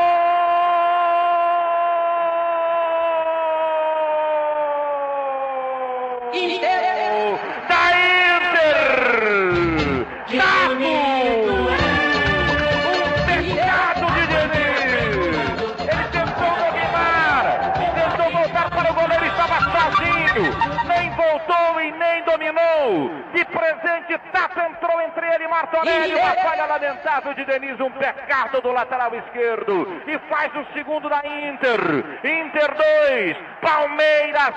Tato 24.31 24.59
entrou 24.59 25.01
entre 25.01 25.25
ele 25.33 25.45
e 25.45 25.47
Martonelli. 25.47 26.15
Uma 26.15 26.35
falha 26.35 26.65
lamentável 26.65 27.33
de 27.33 27.45
Denise, 27.45 27.81
um 27.81 27.91
pecado 27.91 28.61
do 28.61 28.71
lateral 28.71 29.13
esquerdo. 29.15 29.87
E 30.07 30.19
faz 30.29 30.51
o 30.55 30.73
segundo 30.73 31.09
da 31.09 31.19
Inter. 31.19 31.79
Inter 32.23 32.75
2, 33.09 33.37
Palmeiras 33.61 34.53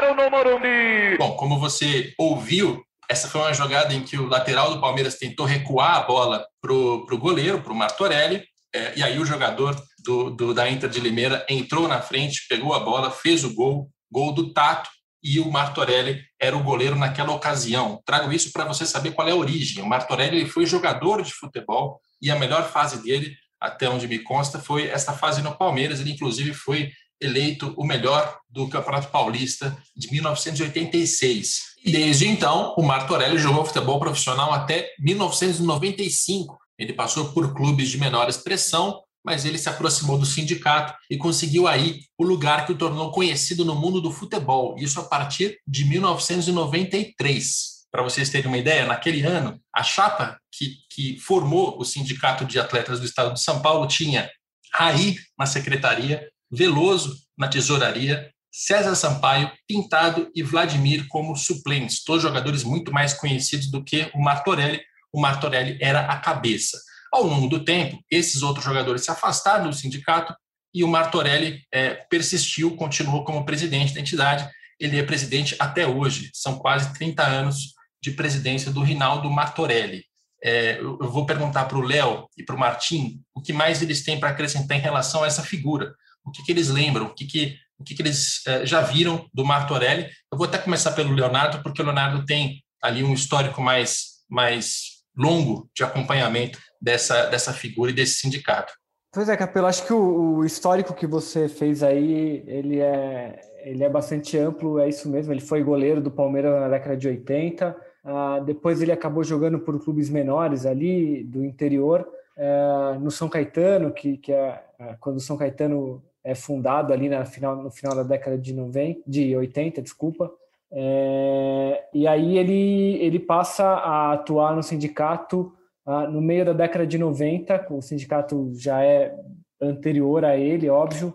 0 0.00 0.14
no 0.14 0.30
Morumbi. 0.30 1.16
Bom, 1.18 1.36
como 1.36 1.58
você 1.58 2.12
ouviu, 2.18 2.82
essa 3.08 3.28
foi 3.28 3.40
uma 3.40 3.54
jogada 3.54 3.94
em 3.94 4.02
que 4.02 4.16
o 4.16 4.28
lateral 4.28 4.74
do 4.74 4.80
Palmeiras 4.80 5.18
tentou 5.18 5.46
recuar 5.46 5.96
a 5.96 6.00
bola 6.00 6.44
para 6.60 6.72
o 6.72 7.18
goleiro, 7.18 7.60
para 7.60 7.72
o 7.72 7.76
Martorelli, 7.76 8.44
é, 8.74 8.92
e 8.98 9.02
aí 9.02 9.18
o 9.18 9.24
jogador 9.24 9.74
do, 10.04 10.30
do, 10.30 10.54
da 10.54 10.68
Inter 10.68 10.90
de 10.90 11.00
Limeira 11.00 11.46
entrou 11.48 11.88
na 11.88 12.02
frente, 12.02 12.46
pegou 12.48 12.74
a 12.74 12.80
bola, 12.80 13.10
fez 13.10 13.42
o 13.42 13.54
gol, 13.54 13.88
gol 14.10 14.32
do 14.32 14.52
Tato, 14.52 14.90
e 15.22 15.40
o 15.40 15.50
Martorelli 15.50 16.22
era 16.40 16.56
o 16.56 16.62
goleiro 16.62 16.96
naquela 16.96 17.32
ocasião. 17.32 18.00
Trago 18.04 18.32
isso 18.32 18.52
para 18.52 18.64
você 18.64 18.86
saber 18.86 19.12
qual 19.12 19.28
é 19.28 19.32
a 19.32 19.36
origem. 19.36 19.82
O 19.82 19.88
Martorelli 19.88 20.46
foi 20.46 20.66
jogador 20.66 21.22
de 21.22 21.32
futebol 21.32 22.00
e 22.20 22.30
a 22.30 22.38
melhor 22.38 22.70
fase 22.70 23.02
dele, 23.02 23.34
até 23.60 23.88
onde 23.88 24.06
me 24.06 24.18
consta, 24.18 24.58
foi 24.58 24.86
essa 24.86 25.12
fase 25.12 25.42
no 25.42 25.56
Palmeiras. 25.56 26.00
Ele, 26.00 26.12
inclusive, 26.12 26.52
foi 26.52 26.90
eleito 27.20 27.72
o 27.76 27.84
melhor 27.84 28.38
do 28.48 28.68
Campeonato 28.68 29.08
Paulista 29.08 29.76
de 29.96 30.10
1986. 30.10 31.76
E 31.84 31.90
desde 31.90 32.28
então, 32.28 32.74
o 32.76 32.82
Martorelli 32.82 33.38
jogou 33.38 33.64
futebol 33.64 33.98
profissional 33.98 34.52
até 34.52 34.90
1995. 34.98 36.58
Ele 36.78 36.92
passou 36.92 37.32
por 37.32 37.54
clubes 37.54 37.88
de 37.88 37.98
menor 37.98 38.28
expressão, 38.28 39.02
mas 39.26 39.44
ele 39.44 39.58
se 39.58 39.68
aproximou 39.68 40.16
do 40.16 40.24
sindicato 40.24 40.94
e 41.10 41.18
conseguiu 41.18 41.66
aí 41.66 42.02
o 42.16 42.22
lugar 42.22 42.64
que 42.64 42.70
o 42.72 42.78
tornou 42.78 43.10
conhecido 43.10 43.64
no 43.64 43.74
mundo 43.74 44.00
do 44.00 44.12
futebol, 44.12 44.76
isso 44.78 45.00
a 45.00 45.04
partir 45.04 45.58
de 45.66 45.84
1993. 45.84 47.76
Para 47.90 48.04
vocês 48.04 48.30
terem 48.30 48.46
uma 48.46 48.56
ideia, 48.58 48.86
naquele 48.86 49.22
ano, 49.22 49.60
a 49.74 49.82
chapa 49.82 50.38
que, 50.52 50.76
que 50.90 51.18
formou 51.18 51.76
o 51.76 51.84
Sindicato 51.84 52.44
de 52.44 52.60
Atletas 52.60 53.00
do 53.00 53.06
Estado 53.06 53.34
de 53.34 53.42
São 53.42 53.60
Paulo 53.60 53.88
tinha 53.88 54.30
Raí 54.72 55.16
na 55.36 55.46
secretaria, 55.46 56.28
Veloso 56.50 57.16
na 57.36 57.48
tesouraria, 57.48 58.30
César 58.52 58.94
Sampaio, 58.94 59.50
Pintado 59.66 60.30
e 60.34 60.42
Vladimir 60.42 61.08
como 61.08 61.34
suplentes, 61.36 62.04
todos 62.04 62.22
jogadores 62.22 62.62
muito 62.62 62.92
mais 62.92 63.12
conhecidos 63.12 63.70
do 63.70 63.82
que 63.82 64.08
o 64.14 64.22
Martorelli. 64.22 64.80
O 65.12 65.20
Martorelli 65.20 65.76
era 65.80 66.06
a 66.06 66.18
cabeça. 66.18 66.78
Ao 67.12 67.22
longo 67.22 67.48
do 67.48 67.64
tempo, 67.64 67.98
esses 68.10 68.42
outros 68.42 68.64
jogadores 68.64 69.04
se 69.04 69.10
afastaram 69.10 69.68
do 69.68 69.76
sindicato 69.76 70.34
e 70.74 70.84
o 70.84 70.88
Martorelli 70.88 71.62
é, 71.72 71.94
persistiu, 72.10 72.76
continuou 72.76 73.24
como 73.24 73.44
presidente 73.46 73.94
da 73.94 74.00
entidade. 74.00 74.48
Ele 74.78 74.98
é 74.98 75.02
presidente 75.02 75.56
até 75.58 75.86
hoje, 75.86 76.30
são 76.34 76.58
quase 76.58 76.92
30 76.92 77.22
anos 77.22 77.74
de 78.02 78.10
presidência 78.10 78.70
do 78.70 78.82
Rinaldo 78.82 79.30
Martorelli. 79.30 80.04
É, 80.44 80.78
eu 80.78 81.10
vou 81.10 81.24
perguntar 81.24 81.64
para 81.64 81.78
o 81.78 81.82
Léo 81.82 82.28
e 82.36 82.42
para 82.44 82.54
o 82.54 82.58
Martim 82.58 83.22
o 83.34 83.40
que 83.40 83.52
mais 83.52 83.80
eles 83.80 84.04
têm 84.04 84.20
para 84.20 84.28
acrescentar 84.28 84.76
em 84.76 84.82
relação 84.82 85.24
a 85.24 85.26
essa 85.26 85.42
figura, 85.42 85.94
o 86.24 86.30
que, 86.30 86.42
que 86.42 86.52
eles 86.52 86.68
lembram, 86.68 87.06
o 87.06 87.14
que, 87.14 87.24
que, 87.24 87.56
o 87.78 87.82
que, 87.82 87.94
que 87.94 88.02
eles 88.02 88.46
é, 88.46 88.66
já 88.66 88.82
viram 88.82 89.26
do 89.32 89.44
Martorelli. 89.44 90.10
Eu 90.30 90.36
vou 90.36 90.46
até 90.46 90.58
começar 90.58 90.92
pelo 90.92 91.14
Leonardo, 91.14 91.62
porque 91.62 91.80
o 91.80 91.84
Leonardo 91.84 92.24
tem 92.26 92.62
ali 92.82 93.02
um 93.02 93.14
histórico 93.14 93.62
mais, 93.62 94.22
mais 94.28 94.96
longo 95.16 95.70
de 95.74 95.82
acompanhamento 95.82 96.60
dessa, 96.80 97.26
dessa 97.26 97.52
figura 97.52 97.90
e 97.90 97.94
desse 97.94 98.18
sindicato. 98.18 98.72
Pois 99.12 99.28
é, 99.28 99.36
Capelo, 99.36 99.66
acho 99.66 99.86
que 99.86 99.92
o, 99.92 100.36
o, 100.36 100.44
histórico 100.44 100.92
que 100.92 101.06
você 101.06 101.48
fez 101.48 101.82
aí, 101.82 102.44
ele 102.46 102.80
é, 102.80 103.40
ele 103.64 103.82
é 103.82 103.88
bastante 103.88 104.36
amplo, 104.36 104.78
é 104.78 104.88
isso 104.88 105.08
mesmo, 105.08 105.32
ele 105.32 105.40
foi 105.40 105.62
goleiro 105.62 106.02
do 106.02 106.10
Palmeiras 106.10 106.60
na 106.60 106.68
década 106.68 106.96
de 106.96 107.08
80, 107.08 107.76
uh, 108.04 108.44
depois 108.44 108.82
ele 108.82 108.92
acabou 108.92 109.24
jogando 109.24 109.58
por 109.58 109.82
clubes 109.82 110.10
menores 110.10 110.66
ali, 110.66 111.24
do 111.24 111.42
interior, 111.42 112.06
uh, 112.36 113.00
no 113.00 113.10
São 113.10 113.26
Caetano, 113.26 113.90
que, 113.90 114.18
que 114.18 114.32
é 114.32 114.62
uh, 114.78 114.96
quando 115.00 115.16
o 115.16 115.20
São 115.20 115.38
Caetano 115.38 116.04
é 116.22 116.34
fundado 116.34 116.92
ali 116.92 117.08
na 117.08 117.24
final, 117.24 117.56
no 117.56 117.70
final 117.70 117.96
da 117.96 118.02
década 118.02 118.36
de, 118.36 118.52
90, 118.52 119.00
de 119.06 119.34
80, 119.34 119.80
desculpa, 119.80 120.30
é, 120.70 121.84
e 121.94 122.06
aí 122.06 122.36
ele, 122.36 122.96
ele 123.00 123.18
passa 123.18 123.64
a 123.64 124.12
atuar 124.12 124.54
no 124.54 124.62
sindicato 124.62 125.55
ah, 125.86 126.08
no 126.08 126.20
meio 126.20 126.44
da 126.44 126.52
década 126.52 126.86
de 126.86 126.98
90, 126.98 127.66
o 127.70 127.80
sindicato 127.80 128.52
já 128.54 128.82
é 128.82 129.14
anterior 129.60 130.24
a 130.24 130.36
ele, 130.36 130.68
óbvio, 130.68 131.14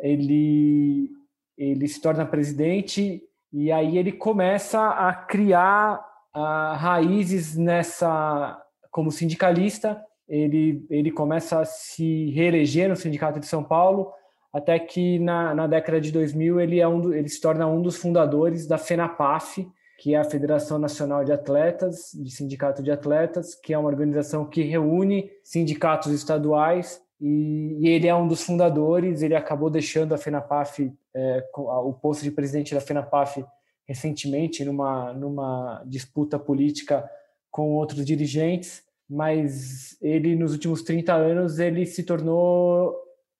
ele, 0.00 1.08
ele 1.56 1.86
se 1.86 2.00
torna 2.00 2.26
presidente 2.26 3.22
e 3.52 3.72
aí 3.72 3.96
ele 3.96 4.12
começa 4.12 4.88
a 4.88 5.12
criar 5.14 6.04
ah, 6.34 6.74
raízes 6.76 7.56
nessa 7.56 8.60
como 8.90 9.12
sindicalista, 9.12 10.02
ele, 10.28 10.84
ele 10.90 11.10
começa 11.10 11.60
a 11.60 11.64
se 11.64 12.30
reeleger 12.30 12.88
no 12.88 12.96
Sindicato 12.96 13.38
de 13.38 13.46
São 13.46 13.62
Paulo, 13.62 14.12
até 14.52 14.78
que 14.78 15.18
na, 15.18 15.54
na 15.54 15.66
década 15.66 16.00
de 16.00 16.10
2000 16.10 16.60
ele, 16.60 16.80
é 16.80 16.88
um, 16.88 17.12
ele 17.12 17.28
se 17.28 17.40
torna 17.40 17.66
um 17.66 17.80
dos 17.80 17.96
fundadores 17.96 18.66
da 18.66 18.76
FENAPAF, 18.76 19.66
que 19.98 20.14
é 20.14 20.18
a 20.18 20.24
Federação 20.24 20.78
Nacional 20.78 21.24
de 21.24 21.32
Atletas, 21.32 22.12
de 22.14 22.30
Sindicato 22.30 22.84
de 22.84 22.90
Atletas, 22.90 23.56
que 23.56 23.74
é 23.74 23.78
uma 23.78 23.88
organização 23.88 24.46
que 24.48 24.62
reúne 24.62 25.28
sindicatos 25.42 26.12
estaduais 26.12 27.02
e, 27.20 27.80
ele 27.82 28.06
é 28.06 28.14
um 28.14 28.28
dos 28.28 28.42
fundadores. 28.42 29.22
Ele 29.22 29.34
acabou 29.34 29.68
deixando 29.68 30.14
a 30.14 30.18
FENAPAF, 30.18 30.92
é, 31.12 31.44
o 31.56 31.92
posto 31.92 32.22
de 32.22 32.30
presidente 32.30 32.74
da 32.74 32.80
FENAPAF 32.80 33.44
recentemente 33.88 34.64
numa 34.64 35.12
numa 35.14 35.82
disputa 35.86 36.38
política 36.38 37.08
com 37.50 37.72
outros 37.72 38.04
dirigentes, 38.04 38.82
mas 39.08 40.00
ele 40.00 40.36
nos 40.36 40.52
últimos 40.52 40.82
30 40.82 41.12
anos 41.12 41.58
ele 41.58 41.86
se 41.86 42.04
tornou 42.04 42.94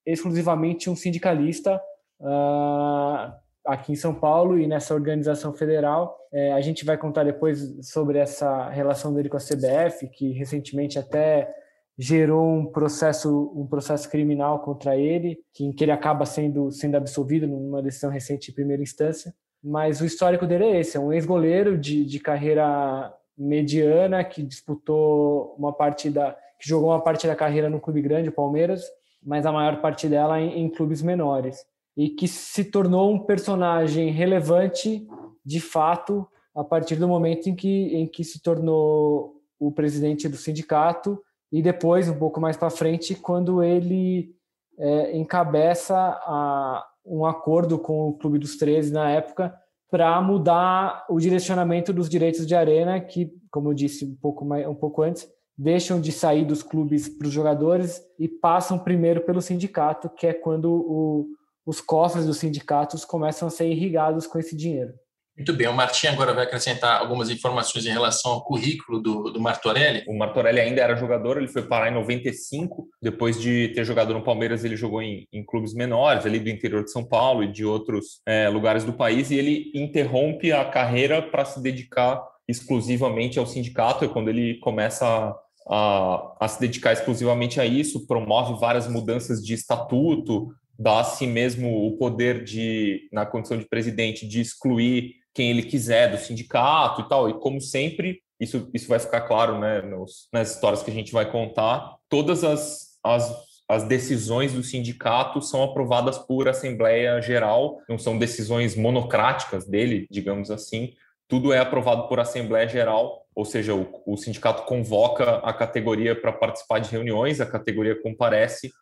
exclusivamente 0.05 0.91
um 0.91 0.97
sindicalista. 0.97 1.81
Uh, 2.19 3.31
aqui 3.69 3.93
em 3.93 3.97
São 3.97 4.15
Paulo 4.15 4.59
e 4.59 4.67
nessa 4.67 4.95
organização 4.95 5.53
federal. 5.53 6.19
É, 6.33 6.53
a 6.53 6.61
gente 6.61 6.87
vai 6.87 6.97
contar 6.97 7.23
depois 7.25 7.77
sobre 7.83 8.19
essa 8.19 8.71
relação 8.71 9.13
dele 9.13 9.29
com 9.29 9.37
a 9.37 9.41
CBF, 9.41 10.09
que 10.09 10.33
recentemente 10.33 10.99
até 10.99 11.55
gerou 11.99 12.49
um 12.49 12.65
processo 12.65 13.53
um 13.55 13.67
processo 13.67 14.09
criminal 14.09 14.61
contra 14.61 14.97
ele, 14.97 15.39
que, 15.53 15.65
em 15.65 15.73
que 15.73 15.85
ele 15.85 15.93
acaba 15.93 16.25
sendo 16.25 16.71
sendo 16.71 16.97
absolvido 16.97 17.47
numa 17.47 17.83
decisão 17.83 18.11
recente 18.11 18.47
de 18.47 18.55
primeira 18.55 18.83
instância. 18.83 19.35
Mas 19.63 20.01
o 20.01 20.07
histórico 20.07 20.47
dele 20.47 20.65
é 20.65 20.81
esse, 20.81 20.97
é 20.97 21.01
um 21.01 21.13
ex-goleiro 21.13 21.77
de, 21.77 22.05
de 22.05 22.21
carreira 22.21 23.13
mediana 23.37 24.25
que 24.25 24.43
disputou 24.43 25.55
uma 25.59 25.73
partida, 25.73 26.37
que 26.59 26.69
jogou 26.69 26.91
uma 26.91 27.03
parte 27.03 27.27
da 27.27 27.37
carreira 27.37 27.69
no 27.69 27.81
clube 27.81 28.01
grande, 28.01 28.31
o 28.31 28.33
Palmeiras, 28.33 28.85
mas 29.23 29.45
a 29.45 29.53
maior 29.53 29.81
parte 29.81 30.09
dela 30.09 30.41
em, 30.41 30.61
em 30.61 30.71
clubes 30.71 31.03
menores 31.03 31.67
e 31.99 32.09
que 32.09 32.28
se 32.28 32.64
tornou 32.64 33.12
um 33.12 33.19
personagem 33.19 34.12
relevante 34.12 35.05
de 35.45 35.61
fato 35.61 36.25
a 36.55 36.62
partir 36.62 36.95
do 36.95 37.09
momento 37.09 37.49
em 37.49 37.57
que, 37.57 37.93
em 37.93 38.07
que 38.07 38.23
se 38.23 38.40
tornou 38.40 39.43
o 39.59 39.73
presidente 39.73 40.28
do 40.28 40.37
sindicato 40.37 41.21
e 41.50 41.61
depois, 41.61 42.09
um 42.09 42.17
pouco 42.17 42.40
mais 42.40 42.57
para 42.57 42.71
frente, 42.71 43.17
quando 43.17 43.64
ele 43.64 44.33
é, 44.78 45.17
encabeça 45.17 45.97
a, 45.97 46.87
um 47.05 47.26
acordo 47.26 47.78
com 47.81 48.11
o 48.11 48.12
Clube 48.12 48.38
dos 48.38 48.57
13 48.57 48.93
na 48.93 49.11
época 49.11 49.52
para 49.90 50.21
mudar 50.21 51.05
o 51.09 51.19
direcionamento 51.19 51.93
dos 51.93 52.09
direitos 52.09 52.47
de 52.47 52.55
arena, 52.55 53.00
que, 53.00 53.33
como 53.50 53.71
eu 53.71 53.75
disse 53.75 54.05
um 54.05 54.14
pouco, 54.14 54.45
mais, 54.45 54.64
um 54.69 54.75
pouco 54.75 55.02
antes, 55.02 55.28
deixam 55.57 56.00
de 56.00 56.12
sair 56.12 56.45
dos 56.45 56.62
clubes 56.62 57.09
para 57.09 57.26
os 57.26 57.33
jogadores 57.33 58.00
e 58.21 58.28
passam 58.28 58.78
primeiro 58.78 59.23
pelo 59.23 59.43
sindicato, 59.43 60.09
que 60.11 60.28
é 60.28 60.33
quando 60.33 60.71
o, 60.71 61.38
os 61.69 61.83
cofres 61.83 62.25
dos 62.25 62.39
sindicatos 62.39 63.05
começam 63.05 63.47
a 63.47 63.51
ser 63.51 63.71
irrigados 63.71 64.27
com 64.27 64.39
esse 64.39 64.57
dinheiro. 64.57 64.95
Muito 65.37 65.53
bem, 65.53 65.69
o 65.69 65.73
Martim 65.73 66.07
agora 66.07 66.33
vai 66.33 66.45
acrescentar 66.45 66.99
algumas 66.99 67.29
informações 67.29 67.85
em 67.85 67.91
relação 67.91 68.33
ao 68.33 68.43
currículo 68.43 68.99
do, 68.99 69.31
do 69.31 69.39
Martorelli. 69.39 70.03
O 70.09 70.17
Martorelli 70.17 70.61
ainda 70.61 70.81
era 70.81 70.97
jogador, 70.97 71.37
ele 71.37 71.47
foi 71.47 71.63
parar 71.63 71.91
em 71.91 71.95
95, 71.95 72.89
depois 73.03 73.39
de 73.39 73.69
ter 73.69 73.85
jogado 73.85 74.15
no 74.15 74.25
Palmeiras, 74.25 74.65
ele 74.65 74.77
jogou 74.77 75.03
em, 75.03 75.29
em 75.31 75.45
clubes 75.45 75.75
menores, 75.75 76.25
ali 76.25 76.41
do 76.41 76.49
interior 76.49 76.83
de 76.83 76.91
São 76.91 77.05
Paulo 77.05 77.45
e 77.45 77.53
de 77.53 77.67
outros 77.67 78.23
é, 78.27 78.49
lugares 78.49 78.83
do 78.83 78.95
país, 78.95 79.31
e 79.31 79.37
ele 79.37 79.71
interrompe 79.75 80.51
a 80.51 80.65
carreira 80.65 81.21
para 81.21 81.45
se 81.45 81.61
dedicar 81.61 82.21
exclusivamente 82.49 83.39
ao 83.39 83.47
sindicato, 83.47 84.07
é 84.07 84.09
quando 84.09 84.31
ele 84.31 84.59
começa 84.61 85.07
a, 85.07 85.37
a, 85.69 86.37
a 86.41 86.49
se 86.49 86.59
dedicar 86.59 86.95
exclusivamente 86.95 87.61
a 87.61 87.67
isso, 87.67 88.07
promove 88.07 88.59
várias 88.59 88.89
mudanças 88.89 89.45
de 89.45 89.53
estatuto, 89.53 90.49
dá 90.78 91.00
a 91.00 91.04
si 91.04 91.26
mesmo 91.26 91.87
o 91.87 91.97
poder 91.97 92.44
de, 92.44 93.08
na 93.12 93.26
condição 93.26 93.58
de 93.58 93.68
presidente, 93.68 94.26
de 94.26 94.40
excluir 94.40 95.16
quem 95.35 95.50
ele 95.50 95.62
quiser 95.62 96.11
do 96.11 96.18
sindicato 96.18 97.00
e 97.00 97.08
tal. 97.08 97.28
E 97.28 97.35
como 97.40 97.61
sempre, 97.61 98.20
isso, 98.40 98.70
isso 98.73 98.88
vai 98.88 98.99
ficar 98.99 99.23
claro 99.23 99.58
né, 99.58 99.82
nos, 99.82 100.28
nas 100.32 100.54
histórias 100.54 100.82
que 100.82 100.90
a 100.90 100.94
gente 100.94 101.12
vai 101.12 101.30
contar, 101.30 101.97
todas 102.08 102.44
as, 102.44 102.99
as, 103.02 103.35
as 103.68 103.85
decisões 103.85 104.52
do 104.52 104.62
sindicato 104.62 105.42
são 105.42 105.62
aprovadas 105.62 106.16
por 106.18 106.49
Assembleia 106.49 107.20
Geral, 107.20 107.80
não 107.88 107.99
são 107.99 108.16
decisões 108.16 108.76
monocráticas 108.76 109.66
dele, 109.66 110.06
digamos 110.11 110.50
assim, 110.50 110.92
tudo 111.28 111.52
é 111.52 111.58
aprovado 111.58 112.08
por 112.08 112.18
Assembleia 112.18 112.66
Geral, 112.66 113.26
ou 113.35 113.44
seja, 113.44 113.75
o, 113.75 114.02
o 114.06 114.16
sindicato 114.16 114.62
convoca 114.64 115.37
a 115.38 115.52
categoria 115.52 116.18
para 116.18 116.32
participar 116.32 116.78
de 116.78 116.90
reuniões, 116.90 117.40
a 117.40 117.47
categoria 117.47 118.00
comparece, 118.00 118.73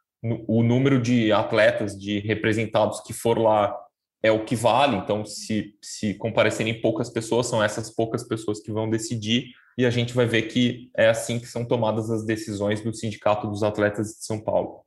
o 0.47 0.63
número 0.63 1.01
de 1.01 1.33
atletas, 1.33 1.99
de 1.99 2.21
representados 2.21 3.01
que 3.01 3.13
for 3.13 3.39
lá 3.39 3.77
é 4.23 4.31
o 4.31 4.45
que 4.45 4.57
vale. 4.57 4.97
Então, 4.97 5.25
se, 5.25 5.75
se 5.83 6.15
comparecerem 6.15 6.81
poucas 6.81 7.11
pessoas, 7.11 7.47
são 7.47 7.63
essas 7.63 7.91
poucas 7.95 8.27
pessoas 8.27 8.61
que 8.61 8.73
vão 8.73 8.89
decidir, 8.89 9.51
e 9.79 9.85
a 9.85 9.91
gente 9.91 10.15
vai 10.15 10.27
ver 10.27 10.43
que 10.43 10.91
é 10.97 11.09
assim 11.09 11.39
que 11.39 11.47
são 11.47 11.65
tomadas 11.65 12.11
as 12.11 12.25
decisões 12.25 12.81
do 12.81 12.95
Sindicato 12.95 13.47
dos 13.47 13.63
Atletas 13.63 14.09
de 14.09 14.25
São 14.25 14.41
Paulo. 14.41 14.81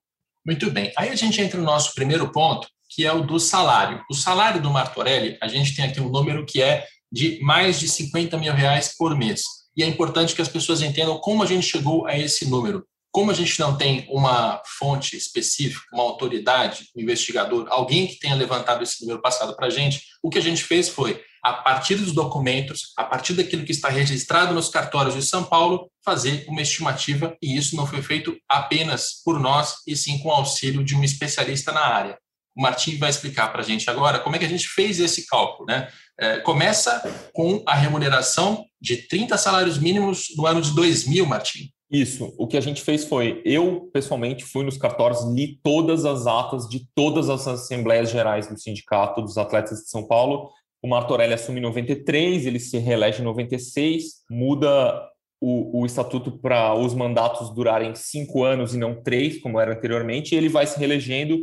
Muito 0.45 0.71
bem. 0.71 0.91
Aí 0.97 1.09
a 1.09 1.15
gente 1.15 1.39
entra 1.39 1.59
no 1.59 1.65
nosso 1.65 1.93
primeiro 1.93 2.31
ponto, 2.31 2.67
que 2.89 3.05
é 3.05 3.13
o 3.13 3.21
do 3.21 3.39
salário. 3.39 4.03
O 4.09 4.15
salário 4.15 4.61
do 4.61 4.71
Martorelli, 4.71 5.37
a 5.41 5.47
gente 5.47 5.75
tem 5.75 5.85
aqui 5.85 6.01
um 6.01 6.09
número 6.09 6.45
que 6.45 6.61
é 6.61 6.85
de 7.11 7.39
mais 7.41 7.79
de 7.79 7.87
50 7.87 8.37
mil 8.37 8.53
reais 8.53 8.95
por 8.97 9.15
mês. 9.15 9.43
E 9.77 9.83
é 9.83 9.85
importante 9.85 10.35
que 10.35 10.41
as 10.41 10.49
pessoas 10.49 10.81
entendam 10.81 11.19
como 11.19 11.43
a 11.43 11.45
gente 11.45 11.65
chegou 11.65 12.07
a 12.07 12.17
esse 12.17 12.49
número. 12.49 12.85
Como 13.11 13.31
a 13.31 13.33
gente 13.33 13.59
não 13.59 13.75
tem 13.75 14.05
uma 14.09 14.61
fonte 14.77 15.17
específica, 15.17 15.85
uma 15.91 16.03
autoridade, 16.03 16.89
um 16.95 17.01
investigador, 17.01 17.65
alguém 17.69 18.05
que 18.05 18.19
tenha 18.19 18.35
levantado 18.35 18.83
esse 18.83 19.01
número 19.01 19.21
passado 19.21 19.55
para 19.55 19.67
a 19.67 19.69
gente, 19.69 20.03
o 20.21 20.29
que 20.29 20.37
a 20.37 20.41
gente 20.41 20.63
fez 20.63 20.89
foi, 20.89 21.19
a 21.43 21.53
partir 21.53 21.95
dos 21.95 22.11
documentos, 22.11 22.93
a 22.97 23.03
partir 23.03 23.33
daquilo 23.33 23.65
que 23.65 23.71
está 23.71 23.89
registrado 23.89 24.53
nos 24.53 24.69
cartórios 24.69 25.15
de 25.15 25.23
São 25.23 25.43
Paulo, 25.43 25.89
fazer 26.03 26.45
uma 26.47 26.61
estimativa, 26.61 27.35
e 27.41 27.57
isso 27.57 27.75
não 27.75 27.87
foi 27.87 28.01
feito 28.01 28.37
apenas 28.47 29.21
por 29.23 29.39
nós, 29.39 29.77
e 29.87 29.95
sim 29.95 30.19
com 30.19 30.29
o 30.29 30.33
auxílio 30.33 30.83
de 30.83 30.95
um 30.95 31.03
especialista 31.03 31.71
na 31.71 31.81
área. 31.81 32.17
O 32.55 32.61
Martim 32.61 32.97
vai 32.97 33.09
explicar 33.09 33.47
para 33.51 33.61
a 33.61 33.65
gente 33.65 33.89
agora 33.89 34.19
como 34.19 34.35
é 34.35 34.39
que 34.39 34.45
a 34.45 34.49
gente 34.49 34.67
fez 34.67 34.99
esse 34.99 35.25
cálculo. 35.27 35.65
Né? 35.67 35.87
É, 36.19 36.39
começa 36.39 37.01
com 37.33 37.63
a 37.65 37.73
remuneração 37.73 38.65
de 38.81 38.97
30 39.07 39.37
salários 39.37 39.77
mínimos 39.77 40.27
no 40.35 40.45
ano 40.45 40.61
de 40.61 40.75
2000, 40.75 41.25
Martim. 41.25 41.71
Isso. 41.91 42.33
O 42.37 42.47
que 42.47 42.55
a 42.55 42.61
gente 42.61 42.83
fez 42.83 43.03
foi, 43.03 43.41
eu 43.43 43.89
pessoalmente 43.91 44.45
fui 44.45 44.63
nos 44.63 44.77
cartórios, 44.77 45.23
li 45.33 45.59
todas 45.63 46.05
as 46.05 46.27
atas 46.27 46.69
de 46.69 46.87
todas 46.93 47.29
as 47.29 47.47
assembleias 47.47 48.11
gerais 48.11 48.47
do 48.47 48.59
sindicato 48.59 49.21
dos 49.21 49.37
atletas 49.37 49.79
de 49.79 49.89
São 49.89 50.07
Paulo. 50.07 50.51
O 50.83 50.87
Martorelli 50.87 51.33
assume 51.33 51.59
em 51.59 51.63
93, 51.63 52.45
ele 52.45 52.59
se 52.59 52.77
reelege 52.77 53.21
em 53.21 53.25
96, 53.25 54.23
muda 54.29 55.09
o, 55.41 55.81
o 55.81 55.85
estatuto 55.85 56.37
para 56.37 56.75
os 56.75 56.93
mandatos 56.93 57.53
durarem 57.55 57.95
cinco 57.95 58.43
anos 58.43 58.75
e 58.75 58.77
não 58.77 59.01
três, 59.01 59.41
como 59.41 59.59
era 59.59 59.73
anteriormente, 59.73 60.35
e 60.35 60.37
ele 60.37 60.47
vai 60.47 60.67
se 60.67 60.77
reelegendo. 60.77 61.39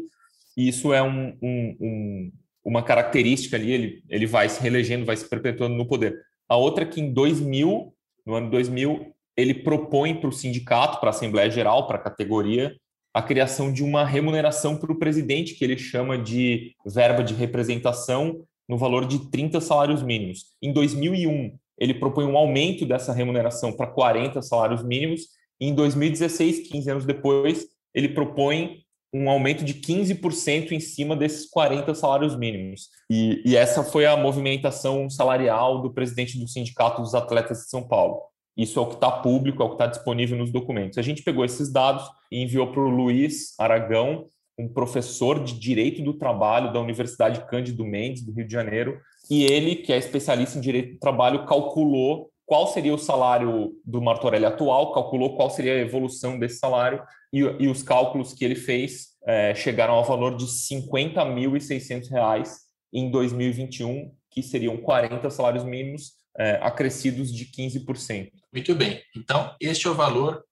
E 0.57 0.69
isso 0.69 0.93
é 0.93 1.03
um, 1.03 1.37
um, 1.43 1.77
um, 1.81 2.33
uma 2.65 2.83
característica 2.83 3.57
ali, 3.57 3.73
ele, 3.73 4.03
ele 4.09 4.27
vai 4.27 4.49
se 4.49 4.61
reelegendo, 4.61 5.05
vai 5.05 5.17
se 5.17 5.29
perpetuando 5.29 5.75
no 5.75 5.89
poder. 5.89 6.17
A 6.49 6.57
outra 6.57 6.85
é 6.85 6.87
que 6.87 7.01
em 7.01 7.13
2000, 7.13 7.93
no 8.25 8.35
ano 8.35 8.51
2000, 8.51 9.16
ele 9.37 9.55
propõe 9.55 10.15
para 10.15 10.29
o 10.29 10.33
sindicato, 10.33 10.99
para 10.99 11.11
a 11.11 11.11
Assembleia 11.11 11.51
Geral, 11.51 11.87
para 11.87 11.97
a 11.97 12.03
categoria, 12.03 12.75
a 13.13 13.23
criação 13.23 13.73
de 13.73 13.83
uma 13.83 14.05
remuneração 14.05 14.77
para 14.77 14.93
o 14.93 14.99
presidente, 14.99 15.55
que 15.55 15.65
ele 15.65 15.79
chama 15.79 16.19
de 16.19 16.75
verba 16.85 17.23
de 17.23 17.35
representação, 17.35 18.45
no 18.69 18.77
valor 18.77 19.07
de 19.07 19.31
30 19.31 19.61
salários 19.61 20.03
mínimos. 20.03 20.47
Em 20.61 20.73
2001, 20.73 21.57
ele 21.79 21.95
propõe 21.95 22.25
um 22.25 22.37
aumento 22.37 22.85
dessa 22.85 23.13
remuneração 23.13 23.73
para 23.73 23.87
40 23.87 24.43
salários 24.43 24.83
mínimos, 24.83 25.29
e 25.61 25.69
em 25.69 25.75
2016, 25.75 26.69
15 26.69 26.91
anos 26.91 27.07
depois, 27.07 27.67
ele 27.95 28.09
propõe 28.09 28.83
um 29.15 29.31
aumento 29.31 29.65
de 29.65 29.75
15% 29.75 30.73
em 30.73 30.81
cima 30.81 31.17
desses 31.17 31.49
40 31.49 31.95
salários 31.95 32.37
mínimos. 32.37 32.89
E, 33.11 33.43
e 33.47 33.57
essa 33.57 33.83
foi 33.83 34.05
a 34.05 34.17
movimentação 34.17 35.09
salarial 35.09 35.81
do 35.81 35.93
presidente 35.93 36.39
do 36.39 36.49
Sindicato 36.49 37.01
dos 37.01 37.15
Atletas 37.15 37.61
de 37.61 37.71
São 37.71 37.87
Paulo. 37.87 38.21
Isso 38.57 38.79
é 38.79 38.83
o 38.83 38.87
que 38.87 38.95
está 38.95 39.11
público, 39.11 39.63
é 39.63 39.67
o 39.67 39.69
que 39.69 39.75
está 39.75 39.87
disponível 39.87 40.39
nos 40.39 40.51
documentos. 40.51 40.97
A 40.97 41.03
gente 41.03 41.23
pegou 41.23 41.45
esses 41.45 41.71
dados 41.71 42.09
e 42.33 42.43
enviou 42.43 42.69
para 42.73 42.81
o 42.81 42.89
Luiz 42.89 43.55
Aragão, 43.59 44.27
um 44.59 44.69
professor 44.69 45.45
de 45.45 45.59
Direito 45.59 46.03
do 46.03 46.15
Trabalho 46.15 46.73
da 46.73 46.81
Universidade 46.81 47.47
Cândido 47.47 47.85
Mendes, 47.85 48.25
do 48.25 48.33
Rio 48.33 48.47
de 48.47 48.53
Janeiro, 48.53 48.99
e 49.31 49.45
ele, 49.45 49.77
que 49.77 49.93
é 49.93 49.99
especialista 49.99 50.57
em 50.57 50.63
Direito 50.63 50.95
do 50.95 50.99
Trabalho, 50.99 51.45
calculou 51.45 52.31
qual 52.47 52.67
seria 52.69 52.95
o 52.95 52.99
salário 52.99 53.75
do 53.85 54.01
Martorelli 54.01 54.47
atual, 54.47 54.93
calculou 54.93 55.37
qual 55.37 55.51
seria 55.51 55.75
a 55.75 55.81
evolução 55.81 56.39
desse 56.39 56.59
salário, 56.59 57.03
e, 57.33 57.41
e 57.41 57.69
os 57.69 57.83
cálculos 57.83 58.33
que 58.33 58.45
ele 58.45 58.55
fez 58.55 59.09
é, 59.27 59.55
chegaram 59.55 59.95
ao 59.95 60.05
valor 60.05 60.37
de 60.37 60.45
R$ 60.45 60.51
50.600 60.51 62.49
em 62.93 63.11
2021, 63.11 64.13
que 64.37 64.43
seriam 64.43 64.77
40 64.77 65.31
salários 65.31 65.65
mínimos, 65.65 66.13
é, 66.39 66.59
acrescidos 66.63 67.33
de 67.33 67.47
15%. 67.47 68.31
Muito 68.53 68.75
bem. 68.75 69.03
Então, 69.17 69.57
este 69.59 69.87
é 69.87 69.91
o 69.91 69.95
valor, 69.95 70.45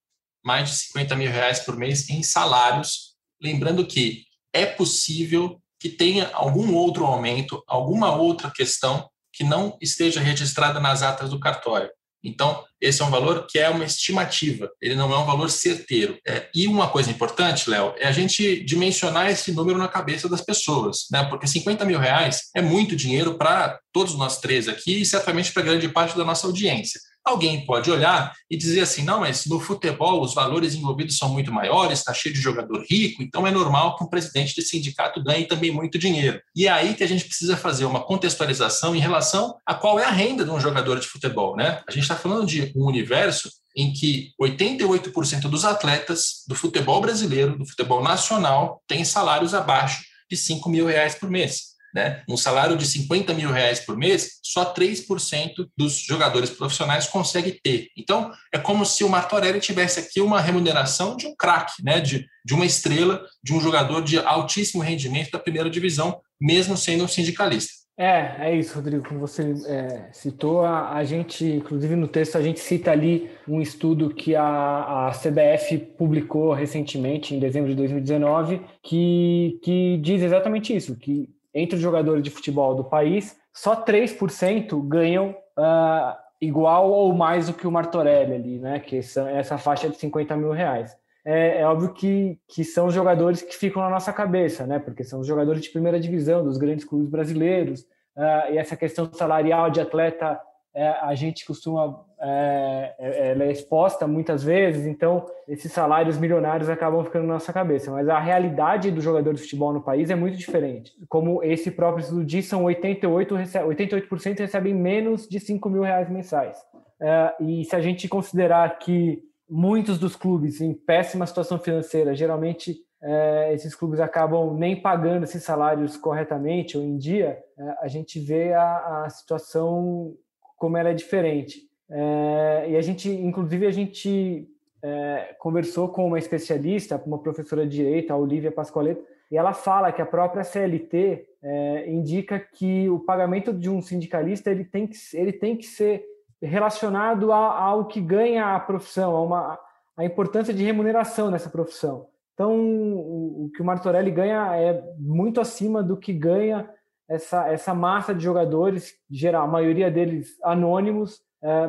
mais 0.43 0.71
de 0.71 0.76
50 0.76 1.14
mil 1.14 1.31
reais 1.31 1.61
por 1.61 1.76
mês 1.76 2.09
em 2.09 2.23
salários. 2.23 3.14
Lembrando 3.43 3.87
que 3.87 4.25
é 4.55 4.64
possível 4.64 5.61
que 5.79 5.90
tenha 5.90 6.31
algum 6.33 6.75
outro 6.75 7.05
aumento, 7.05 7.62
alguma 7.66 8.16
outra 8.16 8.51
questão 8.51 9.07
que 9.31 9.44
não 9.44 9.77
esteja 9.83 10.18
registrada 10.18 10.81
nas 10.81 11.03
atas 11.03 11.29
do 11.29 11.38
cartório. 11.38 11.90
Então, 12.25 12.65
esse 12.81 13.03
é 13.03 13.05
um 13.05 13.11
valor 13.11 13.47
que 13.49 13.59
é 13.59 13.69
uma 13.69 13.85
estimativa, 13.85 14.71
ele 14.81 14.95
não 14.95 15.13
é 15.13 15.19
um 15.19 15.27
valor 15.27 15.51
certeiro. 15.51 16.19
É, 16.27 16.49
e 16.55 16.67
uma 16.67 16.89
coisa 16.89 17.11
importante, 17.11 17.69
Léo, 17.69 17.95
é 17.99 18.09
a 18.09 18.13
gente 18.13 18.65
dimensionar 18.65 19.31
esse 19.31 19.53
número 19.53 19.79
na 19.79 19.89
cabeça 19.89 20.29
das 20.29 20.41
pessoas, 20.41 21.07
né? 21.11 21.25
porque 21.25 21.47
50 21.47 21.85
mil 21.85 21.99
reais 21.99 22.51
é 22.55 22.63
muito 22.63 22.97
dinheiro 22.97 23.37
para 23.37 23.79
todos 23.93 24.17
nós 24.17 24.39
três 24.39 24.69
aqui 24.69 25.03
e 25.03 25.07
certamente 25.07 25.53
para 25.53 25.63
grande 25.63 25.89
parte 25.89 26.17
da 26.17 26.25
nossa 26.25 26.47
audiência. 26.47 27.01
Alguém 27.25 27.65
pode 27.65 27.91
olhar 27.91 28.35
e 28.51 28.57
dizer 28.57 28.83
assim: 28.83 29.03
não, 29.03 29.21
mas 29.21 29.47
no 29.47 29.59
futebol 29.59 30.21
os 30.21 30.35
valores 30.35 30.75
envolvidos 30.75 31.17
são 31.17 31.31
muito 31.31 31.51
maiores, 31.51 31.99
está 32.01 32.13
cheio 32.13 32.35
de 32.35 32.41
jogador 32.41 32.85
rico, 32.89 33.23
então 33.23 33.47
é 33.47 33.51
normal 33.51 33.97
que 33.97 34.05
um 34.05 34.09
presidente 34.09 34.55
de 34.55 34.63
sindicato 34.63 35.23
ganhe 35.23 35.47
também 35.47 35.71
muito 35.71 35.99
dinheiro. 35.99 36.41
E 36.55 36.67
é 36.67 36.71
aí 36.71 36.95
que 36.95 37.03
a 37.03 37.09
gente 37.09 37.25
precisa 37.25 37.57
fazer 37.57 37.87
uma 37.87 38.03
contextualização 38.03 38.95
em 38.95 39.01
relação 39.01 39.57
a 39.65 39.75
qual 39.75 39.99
é 39.99 40.05
a 40.05 40.11
renda 40.11 40.45
de 40.45 40.51
um 40.51 40.61
jogador 40.61 41.01
de 41.01 41.07
futebol. 41.07 41.57
Né? 41.57 41.81
A 41.89 41.91
gente 41.91 42.03
está 42.03 42.17
falando 42.17 42.47
de 42.47 42.73
um 42.77 42.85
universo 42.85 43.51
em 43.77 43.93
que 43.93 44.33
88% 44.41 45.43
dos 45.43 45.65
atletas 45.65 46.45
do 46.47 46.55
futebol 46.55 47.01
brasileiro, 47.01 47.59
do 47.59 47.67
futebol 47.67 48.03
nacional, 48.03 48.83
têm 48.87 49.05
salários 49.05 49.55
abaixo 49.55 50.05
de 50.31 50.37
5 50.37 50.69
mil 50.69 50.87
reais 50.87 51.15
por 51.15 51.31
mês. 51.31 51.74
Né? 51.94 52.22
Um 52.28 52.37
salário 52.37 52.76
de 52.76 52.85
50 52.85 53.33
mil 53.35 53.52
reais 53.52 53.78
por 53.78 53.96
mês, 53.96 54.40
só 54.42 54.74
3% 54.74 55.68
dos 55.76 55.96
jogadores 55.96 56.50
profissionais 56.50 57.07
consegue 57.07 57.52
ter. 57.62 57.88
Então, 57.96 58.33
é 58.52 58.59
como 58.59 58.85
se 58.85 59.04
o 59.04 59.09
Martorelli 59.09 59.61
tivesse 59.61 60.00
aqui 60.00 60.20
uma 60.20 60.40
remuneração 60.40 61.16
de 61.16 61.26
um 61.26 61.37
craque, 61.37 61.85
né? 61.85 62.00
de, 62.00 62.26
de 62.44 62.52
uma 62.52 62.66
estrela, 62.66 63.24
de 63.42 63.54
um 63.54 63.61
jogador 63.61 64.02
de 64.02 64.18
altíssimo 64.18 64.83
rendimento 64.83 65.30
da 65.30 65.38
primeira 65.38 65.70
divisão, 65.70 66.20
mesmo 66.40 66.76
sendo 66.76 67.04
um 67.04 67.09
sindicalista. 67.09 67.85
É, 67.96 68.48
é 68.48 68.57
isso, 68.57 68.74
Rodrigo. 68.74 69.07
Como 69.09 69.20
você 69.20 69.54
é, 69.66 70.09
citou, 70.12 70.62
a, 70.62 70.94
a, 70.96 71.04
gente, 71.04 71.44
inclusive 71.44 71.94
no 71.94 72.09
texto, 72.09 72.37
a 72.37 72.42
gente 72.42 72.59
cita 72.59 72.90
ali 72.90 73.30
um 73.46 73.61
estudo 73.61 74.12
que 74.12 74.35
a, 74.35 75.09
a 75.09 75.12
CBF 75.12 75.78
publicou 75.96 76.52
recentemente, 76.52 77.35
em 77.35 77.38
dezembro 77.38 77.70
de 77.70 77.76
2019, 77.76 78.61
que, 78.83 79.61
que 79.62 79.96
diz 80.02 80.22
exatamente 80.22 80.74
isso, 80.74 80.96
que 80.96 81.28
entre 81.55 81.77
os 81.77 81.83
jogadores 81.83 82.23
de 82.23 82.31
futebol 82.31 82.75
do 82.75 82.85
país, 82.85 83.38
só 83.53 83.85
3% 83.85 84.81
ganham 84.88 85.31
uh, 85.59 86.17
igual 86.40 86.90
ou 86.90 87.14
mais 87.14 87.47
do 87.47 87.55
que 87.55 87.67
o 87.67 87.71
Martorelli 87.71 88.35
ali, 88.35 88.59
né? 88.59 88.81
Que 88.81 89.03
são 89.03 89.27
essa 89.29 89.57
faixa 89.57 89.88
de 89.88 89.97
50 89.97 90.37
mil 90.37 90.51
reais. 90.51 90.97
É, 91.25 91.61
é, 91.61 91.67
óbvio 91.67 91.95
que, 91.95 92.38
que 92.49 92.64
são 92.64 92.87
os 92.87 92.95
jogadores 92.95 93.40
que 93.40 93.57
ficam 93.57 93.83
na 93.83 93.88
nossa 93.88 94.12
cabeça, 94.12 94.67
né? 94.67 94.79
Porque 94.79 95.05
são 95.05 95.21
os 95.21 95.27
jogadores 95.27 95.62
de 95.62 95.71
primeira 95.71 95.99
divisão, 95.99 96.45
dos 96.45 96.59
grandes 96.59 96.85
clubes 96.85 97.09
brasileiros, 97.09 97.81
uh, 98.17 98.53
e 98.53 98.59
essa 98.59 98.77
questão 98.77 99.11
salarial 99.12 99.71
de 99.71 99.81
atleta 99.81 100.38
é, 100.75 100.88
a 100.88 101.14
gente 101.14 101.47
costuma 101.47 102.05
é, 102.27 102.95
é, 102.99 103.31
ela 103.33 103.45
é 103.45 103.53
exposta 103.53 104.07
muitas 104.07 104.43
vezes, 104.43 104.87
então 104.87 105.27
esses 105.47 105.71
salários 105.71 106.17
milionários 106.17 106.71
acabam 106.71 107.05
ficando 107.05 107.27
na 107.27 107.35
nossa 107.35 107.53
cabeça. 107.53 107.91
Mas 107.91 108.09
a 108.09 108.19
realidade 108.19 108.91
do 108.91 109.01
jogador 109.03 109.35
de 109.35 109.43
futebol 109.43 109.75
no 109.75 109.83
país 109.83 110.09
é 110.09 110.15
muito 110.15 110.39
diferente. 110.39 110.93
Como 111.07 111.45
esse 111.45 111.71
próprio 111.71 112.03
estudo 112.03 112.25
diz, 112.25 112.47
são 112.47 112.65
88, 112.65 113.35
88% 113.35 114.39
recebem 114.39 114.75
menos 114.75 115.29
de 115.29 115.39
5 115.39 115.69
mil 115.69 115.83
reais 115.83 116.09
mensais. 116.09 116.57
É, 116.99 117.35
e 117.41 117.65
se 117.65 117.77
a 117.77 117.81
gente 117.81 118.09
considerar 118.09 118.79
que 118.79 119.23
muitos 119.49 119.99
dos 119.99 120.17
clubes 120.17 120.63
em 120.63 120.73
péssima 120.73 121.27
situação 121.27 121.59
financeira, 121.59 122.15
geralmente 122.15 122.79
é, 123.03 123.53
esses 123.53 123.75
clubes 123.75 124.01
acabam 124.01 124.55
nem 124.55 124.81
pagando 124.81 125.25
esses 125.25 125.43
salários 125.43 125.99
corretamente 125.99 126.79
ou 126.79 126.83
em 126.83 126.97
dia, 126.97 127.39
é, 127.59 127.75
a 127.83 127.89
gente 127.89 128.19
vê 128.19 128.55
a, 128.55 129.05
a 129.05 129.11
situação 129.11 130.15
como 130.57 130.79
ela 130.79 130.89
é 130.89 130.95
diferente. 130.95 131.74
É, 131.96 132.66
e 132.70 132.76
a 132.76 132.83
gente, 132.83 133.09
inclusive, 133.09 133.64
a 133.68 133.70
gente 133.70 134.48
é, 134.83 135.37
conversou 135.38 135.88
com 135.88 136.09
uma 136.09 136.18
especialista, 136.18 137.00
uma 137.07 137.20
professora 137.20 137.64
de 137.64 137.76
direito, 137.76 138.12
a 138.12 138.16
Olivia 138.16 138.50
Pascoaleto, 138.50 139.04
e 139.30 139.37
ela 139.37 139.52
fala 139.52 139.92
que 139.92 140.02
a 140.02 140.07
própria 140.07 140.42
CLT 140.42 141.24
é, 141.40 141.88
indica 141.88 142.40
que 142.40 142.88
o 142.88 142.98
pagamento 142.98 143.52
de 143.52 143.70
um 143.70 143.80
sindicalista 143.80 144.50
ele 144.50 144.64
tem 144.64 144.88
que, 144.88 144.96
ele 145.14 145.33
tem 145.33 145.57
que 145.57 145.66
ser 145.66 146.04
relacionado 146.42 147.33
ao 147.33 147.87
que 147.87 148.00
ganha 148.00 148.57
a 148.57 148.61
profissão, 148.61 149.14
a, 149.14 149.22
uma, 149.22 149.59
a 149.96 150.04
importância 150.04 150.52
de 150.52 150.64
remuneração 150.64 151.30
nessa 151.30 151.48
profissão. 151.48 152.09
Então, 152.35 152.59
o, 152.59 153.44
o 153.44 153.50
que 153.54 153.62
o 153.62 153.64
Martorelli 153.64 154.11
ganha 154.11 154.57
é 154.57 154.83
muito 154.98 155.40
acima 155.40 155.80
do 155.80 155.96
que 155.96 156.12
ganha 156.12 156.68
essa, 157.09 157.46
essa 157.48 157.72
massa 157.72 158.12
de 158.12 158.24
jogadores, 158.24 158.94
geral, 159.09 159.44
a 159.44 159.50
maioria 159.50 159.90
deles 159.92 160.37
anônimos, 160.42 161.22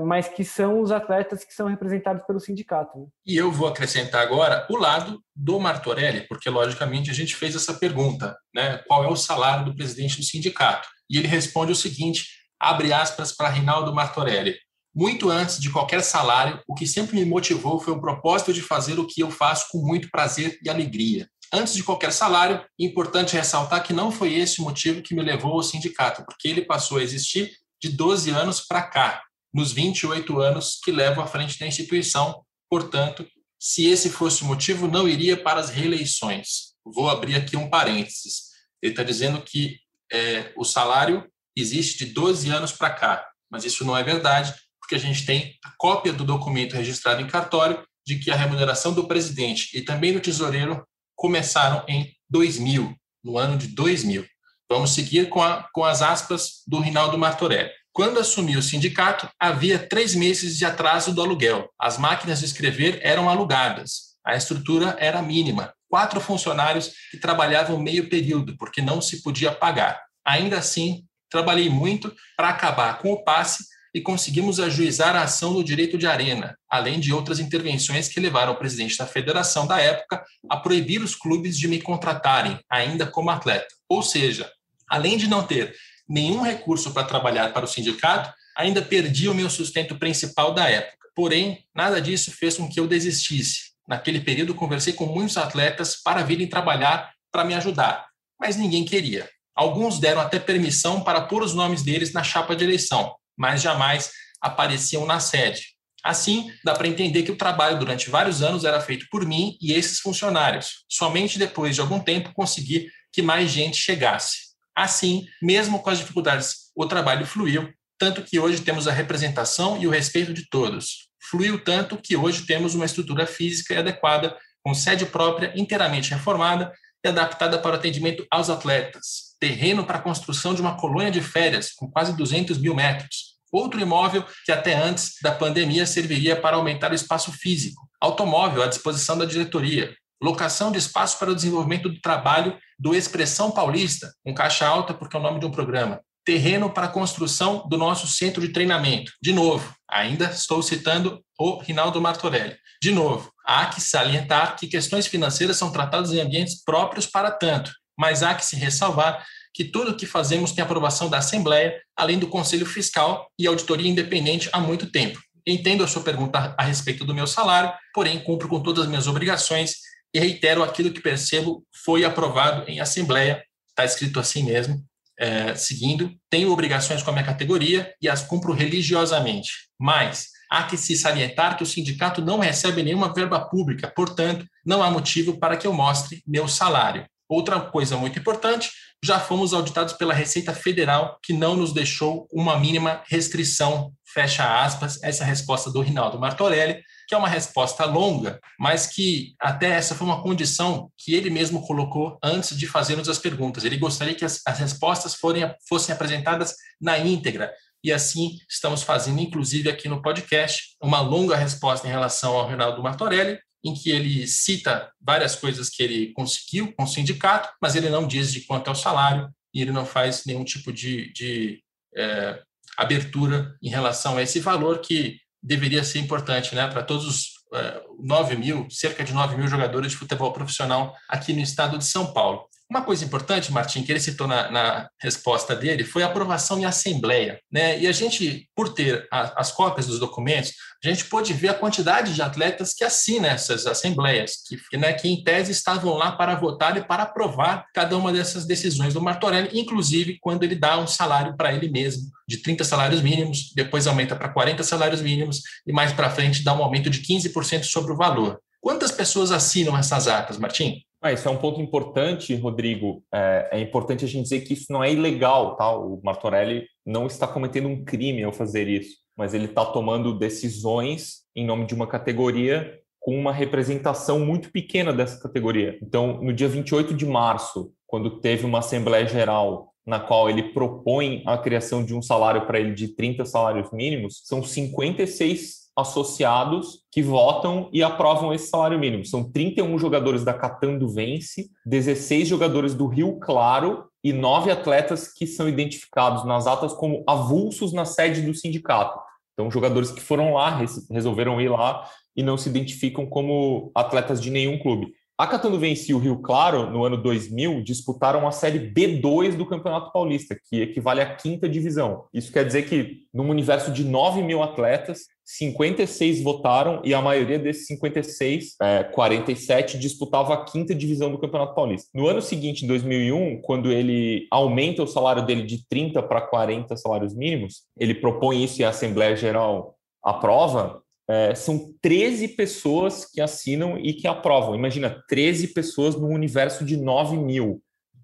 mas 0.05 0.27
que 0.27 0.45
são 0.45 0.81
os 0.81 0.91
atletas 0.91 1.43
que 1.43 1.53
são 1.53 1.67
representados 1.67 2.23
pelo 2.25 2.39
sindicato. 2.39 2.97
Né? 2.97 3.05
E 3.25 3.35
eu 3.35 3.51
vou 3.51 3.67
acrescentar 3.67 4.21
agora 4.21 4.65
o 4.69 4.77
lado 4.77 5.21
do 5.35 5.59
Martorelli, 5.59 6.27
porque 6.27 6.49
logicamente 6.49 7.11
a 7.11 7.13
gente 7.13 7.35
fez 7.35 7.55
essa 7.55 7.73
pergunta, 7.73 8.37
né? 8.53 8.77
Qual 8.87 9.03
é 9.03 9.07
o 9.07 9.15
salário 9.15 9.65
do 9.65 9.75
presidente 9.75 10.17
do 10.17 10.23
sindicato? 10.23 10.87
E 11.09 11.17
ele 11.17 11.27
responde 11.27 11.71
o 11.71 11.75
seguinte: 11.75 12.25
abre 12.59 12.93
aspas 12.93 13.33
para 13.35 13.49
Rinaldo 13.49 13.93
Martorelli. 13.93 14.55
Muito 14.95 15.29
antes 15.29 15.59
de 15.59 15.69
qualquer 15.69 16.01
salário, 16.01 16.61
o 16.65 16.73
que 16.73 16.87
sempre 16.87 17.17
me 17.17 17.25
motivou 17.25 17.81
foi 17.81 17.93
o 17.93 17.99
propósito 17.99 18.53
de 18.53 18.61
fazer 18.61 18.97
o 18.97 19.05
que 19.05 19.21
eu 19.21 19.29
faço 19.29 19.67
com 19.69 19.79
muito 19.79 20.09
prazer 20.09 20.57
e 20.63 20.69
alegria. 20.69 21.27
Antes 21.51 21.73
de 21.73 21.83
qualquer 21.83 22.13
salário, 22.13 22.55
é 22.79 22.83
importante 22.85 23.35
ressaltar 23.35 23.83
que 23.83 23.91
não 23.91 24.09
foi 24.09 24.33
esse 24.35 24.61
o 24.61 24.63
motivo 24.63 25.01
que 25.01 25.13
me 25.13 25.21
levou 25.21 25.51
ao 25.51 25.63
sindicato, 25.63 26.23
porque 26.25 26.47
ele 26.47 26.61
passou 26.61 26.97
a 26.97 27.03
existir 27.03 27.51
de 27.81 27.89
12 27.89 28.29
anos 28.31 28.61
para 28.61 28.81
cá, 28.83 29.21
nos 29.55 29.71
28 29.71 30.37
anos 30.41 30.81
que 30.83 30.91
levo 30.91 31.21
à 31.21 31.25
frente 31.25 31.57
da 31.57 31.65
instituição. 31.65 32.43
Portanto, 32.69 33.25
se 33.57 33.85
esse 33.85 34.09
fosse 34.09 34.43
o 34.43 34.45
motivo, 34.45 34.85
não 34.85 35.07
iria 35.07 35.41
para 35.41 35.61
as 35.61 35.69
reeleições. 35.69 36.73
Vou 36.83 37.09
abrir 37.09 37.35
aqui 37.35 37.55
um 37.55 37.69
parênteses. 37.69 38.49
Ele 38.81 38.91
está 38.91 39.01
dizendo 39.01 39.41
que 39.41 39.79
é, 40.11 40.51
o 40.57 40.65
salário 40.65 41.25
existe 41.55 42.05
de 42.05 42.11
12 42.11 42.49
anos 42.49 42.73
para 42.73 42.89
cá, 42.89 43.25
mas 43.49 43.63
isso 43.63 43.85
não 43.85 43.95
é 43.95 44.03
verdade, 44.03 44.53
porque 44.77 44.95
a 44.95 44.99
gente 44.99 45.25
tem 45.25 45.57
a 45.63 45.71
cópia 45.77 46.11
do 46.11 46.25
documento 46.25 46.75
registrado 46.75 47.21
em 47.21 47.27
cartório 47.27 47.81
de 48.05 48.19
que 48.19 48.29
a 48.29 48.35
remuneração 48.35 48.93
do 48.93 49.07
presidente 49.07 49.69
e 49.73 49.81
também 49.81 50.11
do 50.11 50.19
tesoureiro 50.19 50.85
começaram 51.15 51.85
em 51.87 52.13
2000, 52.29 52.93
no 53.23 53.37
ano 53.37 53.57
de 53.57 53.69
2000. 53.69 54.27
Vamos 54.69 54.91
seguir 54.91 55.29
com, 55.29 55.41
a, 55.41 55.65
com 55.73 55.85
as 55.85 56.01
aspas 56.01 56.61
do 56.67 56.79
Rinaldo 56.79 57.17
Martorelli. 57.17 57.71
Quando 57.95 58.19
assumiu 58.19 58.59
o 58.59 58.61
sindicato, 58.61 59.29
havia 59.39 59.79
três 59.79 60.13
meses 60.13 60.57
de 60.57 60.65
atraso 60.65 61.15
do 61.15 61.21
aluguel. 61.21 61.69
As 61.79 61.97
máquinas 61.97 62.39
de 62.39 62.45
escrever 62.45 62.99
eram 63.01 63.29
alugadas. 63.29 64.17
A 64.21 64.35
estrutura 64.35 64.97
era 64.99 65.21
mínima. 65.21 65.73
Quatro 65.89 66.19
funcionários 66.19 66.91
que 67.09 67.17
trabalhavam 67.17 67.79
meio 67.79 68.09
período, 68.09 68.57
porque 68.57 68.81
não 68.81 68.99
se 68.99 69.23
podia 69.23 69.49
pagar. 69.49 69.97
Ainda 70.25 70.57
assim, 70.57 71.05
trabalhei 71.29 71.69
muito 71.69 72.13
para 72.35 72.49
acabar 72.49 72.97
com 72.97 73.13
o 73.13 73.23
passe 73.23 73.63
e 73.93 74.01
conseguimos 74.01 74.59
ajuizar 74.59 75.15
a 75.15 75.21
ação 75.21 75.53
no 75.53 75.63
direito 75.63 75.97
de 75.97 76.05
arena, 76.05 76.53
além 76.69 76.99
de 76.99 77.13
outras 77.13 77.39
intervenções 77.39 78.09
que 78.09 78.19
levaram 78.19 78.51
o 78.51 78.57
presidente 78.57 78.97
da 78.97 79.07
federação 79.07 79.65
da 79.65 79.79
época 79.79 80.21
a 80.49 80.57
proibir 80.57 81.01
os 81.01 81.15
clubes 81.15 81.57
de 81.57 81.65
me 81.69 81.81
contratarem, 81.81 82.59
ainda 82.69 83.07
como 83.07 83.29
atleta. 83.29 83.73
Ou 83.87 84.03
seja, 84.03 84.51
além 84.89 85.17
de 85.17 85.29
não 85.29 85.47
ter 85.47 85.73
nenhum 86.07 86.41
recurso 86.41 86.91
para 86.91 87.07
trabalhar 87.07 87.53
para 87.53 87.65
o 87.65 87.67
sindicato, 87.67 88.33
ainda 88.55 88.81
perdi 88.81 89.27
o 89.27 89.33
meu 89.33 89.49
sustento 89.49 89.95
principal 89.97 90.53
da 90.53 90.69
época. 90.69 91.07
Porém, 91.15 91.65
nada 91.73 92.01
disso 92.01 92.31
fez 92.31 92.57
com 92.57 92.69
que 92.69 92.79
eu 92.79 92.87
desistisse. 92.87 93.71
Naquele 93.87 94.19
período, 94.19 94.55
conversei 94.55 94.93
com 94.93 95.05
muitos 95.05 95.37
atletas 95.37 95.95
para 95.95 96.23
virem 96.23 96.47
trabalhar 96.47 97.13
para 97.31 97.43
me 97.43 97.53
ajudar, 97.53 98.07
mas 98.39 98.55
ninguém 98.55 98.83
queria. 98.83 99.29
Alguns 99.55 99.99
deram 99.99 100.21
até 100.21 100.39
permissão 100.39 101.01
para 101.01 101.21
pôr 101.21 101.43
os 101.43 101.53
nomes 101.53 101.81
deles 101.81 102.11
na 102.11 102.23
chapa 102.23 102.55
de 102.55 102.63
eleição, 102.63 103.15
mas 103.37 103.61
jamais 103.61 104.11
apareciam 104.41 105.05
na 105.05 105.19
sede. 105.19 105.75
Assim, 106.03 106.51
dá 106.63 106.75
para 106.75 106.87
entender 106.87 107.23
que 107.23 107.31
o 107.31 107.37
trabalho 107.37 107.79
durante 107.79 108.09
vários 108.09 108.43
anos 108.43 108.63
era 108.63 108.79
feito 108.79 109.07
por 109.09 109.25
mim 109.25 109.57
e 109.59 109.73
esses 109.73 109.99
funcionários. 109.99 110.85
Somente 110.87 111.39
depois 111.39 111.73
de 111.73 111.81
algum 111.81 111.99
tempo 111.99 112.33
consegui 112.33 112.89
que 113.11 113.21
mais 113.21 113.49
gente 113.49 113.77
chegasse. 113.77 114.44
Assim, 114.75 115.25
mesmo 115.41 115.79
com 115.79 115.89
as 115.89 115.99
dificuldades, 115.99 116.71
o 116.75 116.85
trabalho 116.85 117.25
fluiu, 117.25 117.71
tanto 117.97 118.21
que 118.21 118.39
hoje 118.39 118.61
temos 118.61 118.87
a 118.87 118.91
representação 118.91 119.81
e 119.81 119.87
o 119.87 119.89
respeito 119.89 120.33
de 120.33 120.49
todos. 120.49 121.07
Fluiu 121.29 121.63
tanto 121.63 121.97
que 121.97 122.15
hoje 122.15 122.45
temos 122.45 122.75
uma 122.75 122.85
estrutura 122.85 123.25
física 123.25 123.79
adequada, 123.79 124.37
com 124.63 124.73
sede 124.73 125.05
própria, 125.05 125.53
inteiramente 125.55 126.11
reformada 126.11 126.73
e 127.03 127.07
adaptada 127.07 127.57
para 127.59 127.71
o 127.71 127.75
atendimento 127.75 128.25
aos 128.29 128.49
atletas 128.49 129.25
terreno 129.39 129.85
para 129.85 129.99
a 129.99 130.01
construção 130.01 130.53
de 130.53 130.61
uma 130.61 130.75
colônia 130.77 131.11
de 131.11 131.21
férias 131.21 131.71
com 131.71 131.89
quase 131.89 132.15
200 132.15 132.57
mil 132.57 132.73
metros. 132.73 133.35
Outro 133.51 133.79
imóvel 133.79 134.25
que 134.43 134.51
até 134.51 134.73
antes 134.73 135.13
da 135.21 135.31
pandemia 135.31 135.85
serviria 135.85 136.35
para 136.35 136.57
aumentar 136.57 136.91
o 136.91 136.95
espaço 136.95 137.31
físico. 137.31 137.87
Automóvel 138.01 138.63
à 138.63 138.67
disposição 138.67 139.17
da 139.17 139.25
diretoria. 139.25 139.95
Locação 140.21 140.71
de 140.71 140.77
espaço 140.77 141.19
para 141.19 141.31
o 141.31 141.35
desenvolvimento 141.35 141.89
do 141.89 141.99
trabalho 141.99 142.57
do 142.79 142.95
Expressão 142.95 143.51
Paulista, 143.51 144.13
um 144.25 144.33
caixa 144.33 144.65
alta 144.65 144.93
porque 144.93 145.15
é 145.15 145.19
o 145.19 145.23
nome 145.23 145.39
de 145.39 145.45
um 145.45 145.51
programa. 145.51 146.01
Terreno 146.23 146.69
para 146.69 146.87
a 146.87 146.91
construção 146.91 147.67
do 147.67 147.77
nosso 147.77 148.07
centro 148.07 148.41
de 148.41 148.49
treinamento. 148.49 149.11
De 149.21 149.31
novo, 149.31 149.75
ainda 149.89 150.25
estou 150.25 150.61
citando 150.63 151.21
o 151.39 151.59
Rinaldo 151.59 152.01
Martorelli. 152.01 152.55
De 152.81 152.91
novo, 152.91 153.31
há 153.45 153.67
que 153.67 153.79
salientar 153.79 154.55
que 154.55 154.67
questões 154.67 155.05
financeiras 155.05 155.57
são 155.57 155.71
tratadas 155.71 156.11
em 156.11 156.19
ambientes 156.19 156.63
próprios 156.63 157.05
para 157.05 157.29
tanto 157.29 157.71
mas 157.97 158.23
há 158.23 158.35
que 158.35 158.45
se 158.45 158.55
ressalvar 158.55 159.25
que 159.53 159.63
tudo 159.63 159.91
o 159.91 159.95
que 159.95 160.05
fazemos 160.05 160.51
tem 160.51 160.63
aprovação 160.63 161.09
da 161.09 161.19
Assembleia, 161.19 161.79
além 161.95 162.19
do 162.19 162.27
Conselho 162.27 162.65
Fiscal 162.65 163.29
e 163.39 163.47
auditoria 163.47 163.89
independente 163.89 164.49
há 164.51 164.59
muito 164.59 164.91
tempo. 164.91 165.19
Entendo 165.47 165.83
a 165.83 165.87
sua 165.87 166.01
pergunta 166.01 166.53
a 166.57 166.63
respeito 166.63 167.05
do 167.05 167.13
meu 167.13 167.25
salário, 167.25 167.71
porém 167.93 168.19
cumpro 168.19 168.49
com 168.49 168.61
todas 168.61 168.83
as 168.83 168.89
minhas 168.89 169.07
obrigações 169.07 169.75
e 170.15 170.19
reitero 170.19 170.63
aquilo 170.63 170.93
que 170.93 171.01
percebo 171.01 171.67
foi 171.83 172.05
aprovado 172.05 172.63
em 172.69 172.79
Assembleia, 172.79 173.43
está 173.67 173.83
escrito 173.83 174.17
assim 174.17 174.43
mesmo, 174.43 174.81
é, 175.19 175.53
seguindo, 175.55 176.09
tenho 176.29 176.49
obrigações 176.53 177.03
com 177.03 177.09
a 177.09 177.13
minha 177.13 177.25
categoria 177.25 177.93
e 178.01 178.07
as 178.07 178.23
cumpro 178.23 178.53
religiosamente. 178.53 179.51
Mas 179.77 180.29
há 180.49 180.63
que 180.63 180.77
se 180.77 180.95
salientar 180.95 181.57
que 181.57 181.63
o 181.63 181.65
sindicato 181.65 182.21
não 182.21 182.39
recebe 182.39 182.81
nenhuma 182.81 183.13
verba 183.13 183.41
pública, 183.41 183.91
portanto, 183.93 184.45
não 184.65 184.81
há 184.81 184.89
motivo 184.89 185.37
para 185.37 185.57
que 185.57 185.67
eu 185.67 185.73
mostre 185.73 186.23
meu 186.25 186.47
salário. 186.47 187.05
Outra 187.27 187.59
coisa 187.59 187.97
muito 187.97 188.17
importante, 188.17 188.69
já 189.03 189.19
fomos 189.19 189.53
auditados 189.53 189.95
pela 189.95 190.13
Receita 190.13 190.53
Federal, 190.53 191.19
que 191.21 191.33
não 191.33 191.57
nos 191.57 191.73
deixou 191.73 192.25
uma 192.31 192.57
mínima 192.57 193.03
restrição, 193.09 193.91
fecha 194.13 194.63
aspas, 194.63 194.97
essa 195.03 195.25
resposta 195.25 195.69
do 195.69 195.81
Rinaldo 195.81 196.17
Martorelli, 196.17 196.81
que 197.07 197.15
é 197.15 197.17
uma 197.17 197.27
resposta 197.27 197.85
longa, 197.85 198.39
mas 198.59 198.87
que 198.87 199.35
até 199.39 199.69
essa 199.69 199.95
foi 199.95 200.07
uma 200.07 200.21
condição 200.21 200.91
que 200.97 201.13
ele 201.13 201.29
mesmo 201.29 201.65
colocou 201.65 202.17
antes 202.23 202.57
de 202.57 202.67
fazermos 202.67 203.09
as 203.09 203.19
perguntas. 203.19 203.63
Ele 203.63 203.77
gostaria 203.77 204.15
que 204.15 204.25
as, 204.25 204.41
as 204.45 204.59
respostas 204.59 205.15
forem, 205.15 205.53
fossem 205.67 205.93
apresentadas 205.93 206.55
na 206.81 206.97
íntegra, 206.97 207.51
e 207.85 207.93
assim 207.93 208.39
estamos 208.49 208.81
fazendo, 208.81 209.19
inclusive 209.19 209.69
aqui 209.69 209.87
no 209.87 210.01
podcast, 210.01 210.75
uma 210.81 211.01
longa 211.01 211.35
resposta 211.35 211.87
em 211.87 211.91
relação 211.91 212.35
ao 212.35 212.49
Rinaldo 212.49 212.81
Martorelli, 212.81 213.39
em 213.63 213.75
que 213.75 213.91
ele 213.91 214.25
cita 214.25 214.91
várias 214.99 215.35
coisas 215.35 215.69
que 215.69 215.83
ele 215.83 216.11
conseguiu 216.13 216.73
com 216.73 216.83
o 216.83 216.87
sindicato, 216.87 217.47
mas 217.61 217.75
ele 217.75 217.89
não 217.89 218.07
diz 218.07 218.33
de 218.33 218.41
quanto 218.41 218.69
é 218.69 218.71
o 218.71 218.75
salário 218.75 219.29
e 219.53 219.61
ele 219.61 219.71
não 219.71 219.85
faz 219.85 220.23
nenhum 220.25 220.43
tipo 220.43 220.73
de, 220.73 221.13
de 221.13 221.63
é, 221.95 222.41
abertura 222.75 223.55
em 223.61 223.69
relação 223.69 224.17
a 224.17 224.23
esse 224.23 224.39
valor 224.39 224.79
que 224.79 225.19
deveria 225.45 225.83
ser 225.83 225.99
importante 225.99 226.55
né, 226.55 226.67
para 226.67 226.81
todos 226.81 227.05
os 227.05 227.35
é, 227.53 227.81
9 227.99 228.35
mil, 228.35 228.67
cerca 228.69 229.03
de 229.03 229.13
9 229.13 229.37
mil 229.37 229.47
jogadores 229.47 229.91
de 229.91 229.97
futebol 229.97 230.33
profissional 230.33 230.95
aqui 231.07 231.33
no 231.33 231.39
estado 231.39 231.77
de 231.77 231.85
São 231.85 232.11
Paulo. 232.11 232.49
Uma 232.67 232.81
coisa 232.81 233.05
importante, 233.05 233.51
Martim, 233.51 233.83
que 233.83 233.91
ele 233.91 233.99
citou 233.99 234.27
na, 234.27 234.49
na, 234.49 234.89
resposta 234.99 235.55
dele, 235.55 235.83
foi 235.83 236.01
a 236.01 236.07
aprovação 236.07 236.57
em 236.57 236.65
assembleia. 236.65 237.39
Né? 237.51 237.79
E 237.79 237.87
a 237.87 237.91
gente, 237.91 238.49
por 238.55 238.73
ter 238.73 239.07
a, 239.11 239.39
as 239.39 239.51
cópias 239.51 239.85
dos 239.85 239.99
documentos, 239.99 240.51
a 240.83 240.87
gente 240.87 241.05
pôde 241.05 241.31
ver 241.31 241.49
a 241.49 241.53
quantidade 241.53 242.13
de 242.15 242.21
atletas 242.23 242.73
que 242.73 242.83
assinam 242.83 243.29
essas 243.29 243.67
assembleias, 243.67 244.37
que, 244.47 244.77
né, 244.77 244.93
que 244.93 245.07
em 245.07 245.23
tese 245.23 245.51
estavam 245.51 245.93
lá 245.93 246.11
para 246.13 246.33
votar 246.35 246.75
e 246.75 246.83
para 246.83 247.03
aprovar 247.03 247.65
cada 247.71 247.95
uma 247.95 248.11
dessas 248.11 248.45
decisões 248.45 248.95
do 248.95 249.01
Martorelli, 249.01 249.59
inclusive 249.59 250.17
quando 250.19 250.43
ele 250.43 250.55
dá 250.55 250.77
um 250.79 250.87
salário 250.87 251.37
para 251.37 251.53
ele 251.53 251.69
mesmo, 251.69 252.09
de 252.27 252.37
30 252.37 252.63
salários 252.63 253.01
mínimos, 253.01 253.51
depois 253.55 253.85
aumenta 253.85 254.15
para 254.15 254.29
40 254.29 254.63
salários 254.63 255.01
mínimos 255.01 255.41
e 255.67 255.71
mais 255.71 255.93
para 255.93 256.09
frente 256.09 256.43
dá 256.43 256.53
um 256.53 256.63
aumento 256.63 256.89
de 256.89 257.01
15% 257.01 257.63
sobre 257.63 257.91
o 257.91 257.97
valor. 257.97 258.39
Quantas 258.59 258.91
pessoas 258.91 259.31
assinam 259.31 259.77
essas 259.77 260.07
atas, 260.07 260.39
Martim? 260.39 260.81
Ah, 261.05 261.13
isso 261.13 261.27
é 261.27 261.31
um 261.31 261.37
ponto 261.37 261.61
importante, 261.61 262.33
Rodrigo. 262.33 263.03
É, 263.13 263.49
é, 263.51 263.59
importante 263.59 264.03
a 264.03 264.07
gente 264.07 264.23
dizer 264.23 264.41
que 264.41 264.53
isso 264.53 264.73
não 264.73 264.83
é 264.83 264.91
ilegal, 264.91 265.55
tá? 265.55 265.69
O 265.69 266.01
Martorelli 266.03 266.65
não 266.83 267.05
está 267.05 267.27
cometendo 267.27 267.67
um 267.67 267.85
crime 267.85 268.23
ao 268.23 268.33
fazer 268.33 268.67
isso, 268.67 268.97
mas 269.15 269.35
ele 269.35 269.45
está 269.45 269.63
tomando 269.63 270.17
decisões 270.17 271.17
em 271.35 271.45
nome 271.45 271.67
de 271.67 271.75
uma 271.75 271.85
categoria 271.85 272.79
com 272.99 273.15
uma 273.15 273.31
representação 273.31 274.19
muito 274.19 274.51
pequena 274.51 274.91
dessa 274.91 275.21
categoria. 275.21 275.77
Então, 275.79 276.19
no 276.23 276.33
dia 276.33 276.47
28 276.47 276.91
de 276.95 277.05
março, 277.05 277.71
quando 277.85 278.19
teve 278.19 278.43
uma 278.43 278.57
Assembleia 278.57 279.05
Geral 279.05 279.75
na 279.85 279.99
qual 279.99 280.27
ele 280.27 280.53
propõe 280.53 281.21
a 281.27 281.37
criação 281.37 281.85
de 281.85 281.93
um 281.93 282.01
salário 282.01 282.47
para 282.47 282.59
ele 282.59 282.73
de 282.73 282.87
30 282.95 283.25
salários 283.25 283.71
mínimos, 283.71 284.23
são 284.23 284.41
56 284.41 285.64
associados 285.75 286.79
que 286.91 287.01
votam 287.01 287.69
e 287.73 287.83
aprovam 287.83 288.33
esse 288.33 288.47
salário 288.47 288.79
mínimo. 288.79 289.05
São 289.05 289.23
31 289.29 289.77
jogadores 289.77 290.23
da 290.23 290.33
Catando 290.33 290.87
Vence, 290.87 291.49
16 291.65 292.27
jogadores 292.27 292.73
do 292.73 292.87
Rio 292.87 293.19
Claro 293.19 293.85
e 294.03 294.13
nove 294.13 294.51
atletas 294.51 295.11
que 295.11 295.27
são 295.27 295.49
identificados 295.49 296.23
nas 296.25 296.47
atas 296.47 296.73
como 296.73 297.03
avulsos 297.07 297.73
na 297.73 297.85
sede 297.85 298.21
do 298.21 298.33
sindicato. 298.33 298.99
Então, 299.33 299.51
jogadores 299.51 299.91
que 299.91 299.99
foram 299.99 300.33
lá, 300.33 300.61
resolveram 300.89 301.41
ir 301.41 301.49
lá 301.49 301.89
e 302.15 302.23
não 302.23 302.37
se 302.37 302.47
identificam 302.47 303.05
como 303.05 303.69
atletas 303.75 304.21
de 304.21 304.31
nenhum 304.31 304.57
clube. 304.57 304.93
A 305.17 305.25
Catanduvense 305.25 305.91
e 305.91 305.93
o 305.93 305.97
Rio 305.97 306.17
Claro, 306.19 306.69
no 306.69 306.83
ano 306.83 306.97
2000, 306.97 307.63
disputaram 307.63 308.27
a 308.27 308.31
Série 308.31 308.59
B2 308.59 309.37
do 309.37 309.45
Campeonato 309.45 309.93
Paulista, 309.93 310.37
que 310.49 310.61
equivale 310.61 310.99
à 310.99 311.15
quinta 311.15 311.47
divisão. 311.47 312.05
Isso 312.13 312.31
quer 312.33 312.45
dizer 312.45 312.63
que, 312.63 313.03
num 313.13 313.29
universo 313.29 313.71
de 313.71 313.85
9 313.85 314.21
mil 314.21 314.43
atletas, 314.43 315.05
56 315.25 316.21
votaram 316.21 316.81
e 316.83 316.93
a 316.93 317.01
maioria 317.01 317.39
desses 317.39 317.65
56, 317.65 318.55
é, 318.61 318.83
47, 318.83 319.79
disputava 319.79 320.35
a 320.35 320.45
quinta 320.45 320.75
divisão 320.75 321.11
do 321.11 321.17
Campeonato 321.17 321.55
Paulista. 321.55 321.89
No 321.93 322.07
ano 322.07 322.21
seguinte, 322.21 322.63
em 322.63 322.67
2001, 322.67 323.41
quando 323.41 323.71
ele 323.71 324.27
aumenta 324.29 324.83
o 324.83 324.87
salário 324.87 325.25
dele 325.25 325.41
de 325.41 325.67
30 325.67 326.03
para 326.03 326.21
40 326.21 326.77
salários 326.77 327.15
mínimos, 327.15 327.63
ele 327.77 327.95
propõe 327.95 328.43
isso 328.43 328.61
e 328.61 328.63
a 328.63 328.69
Assembleia 328.69 329.15
Geral 329.15 329.75
aprova, 330.03 330.83
é, 331.07 331.33
são 331.33 331.73
13 331.81 332.29
pessoas 332.29 333.05
que 333.05 333.19
assinam 333.19 333.79
e 333.79 333.93
que 333.93 334.07
aprovam. 334.07 334.55
Imagina, 334.55 335.03
13 335.07 335.49
pessoas 335.49 335.95
no 335.95 336.07
universo 336.07 336.63
de 336.63 336.77
9 336.77 337.17
mil. 337.17 337.61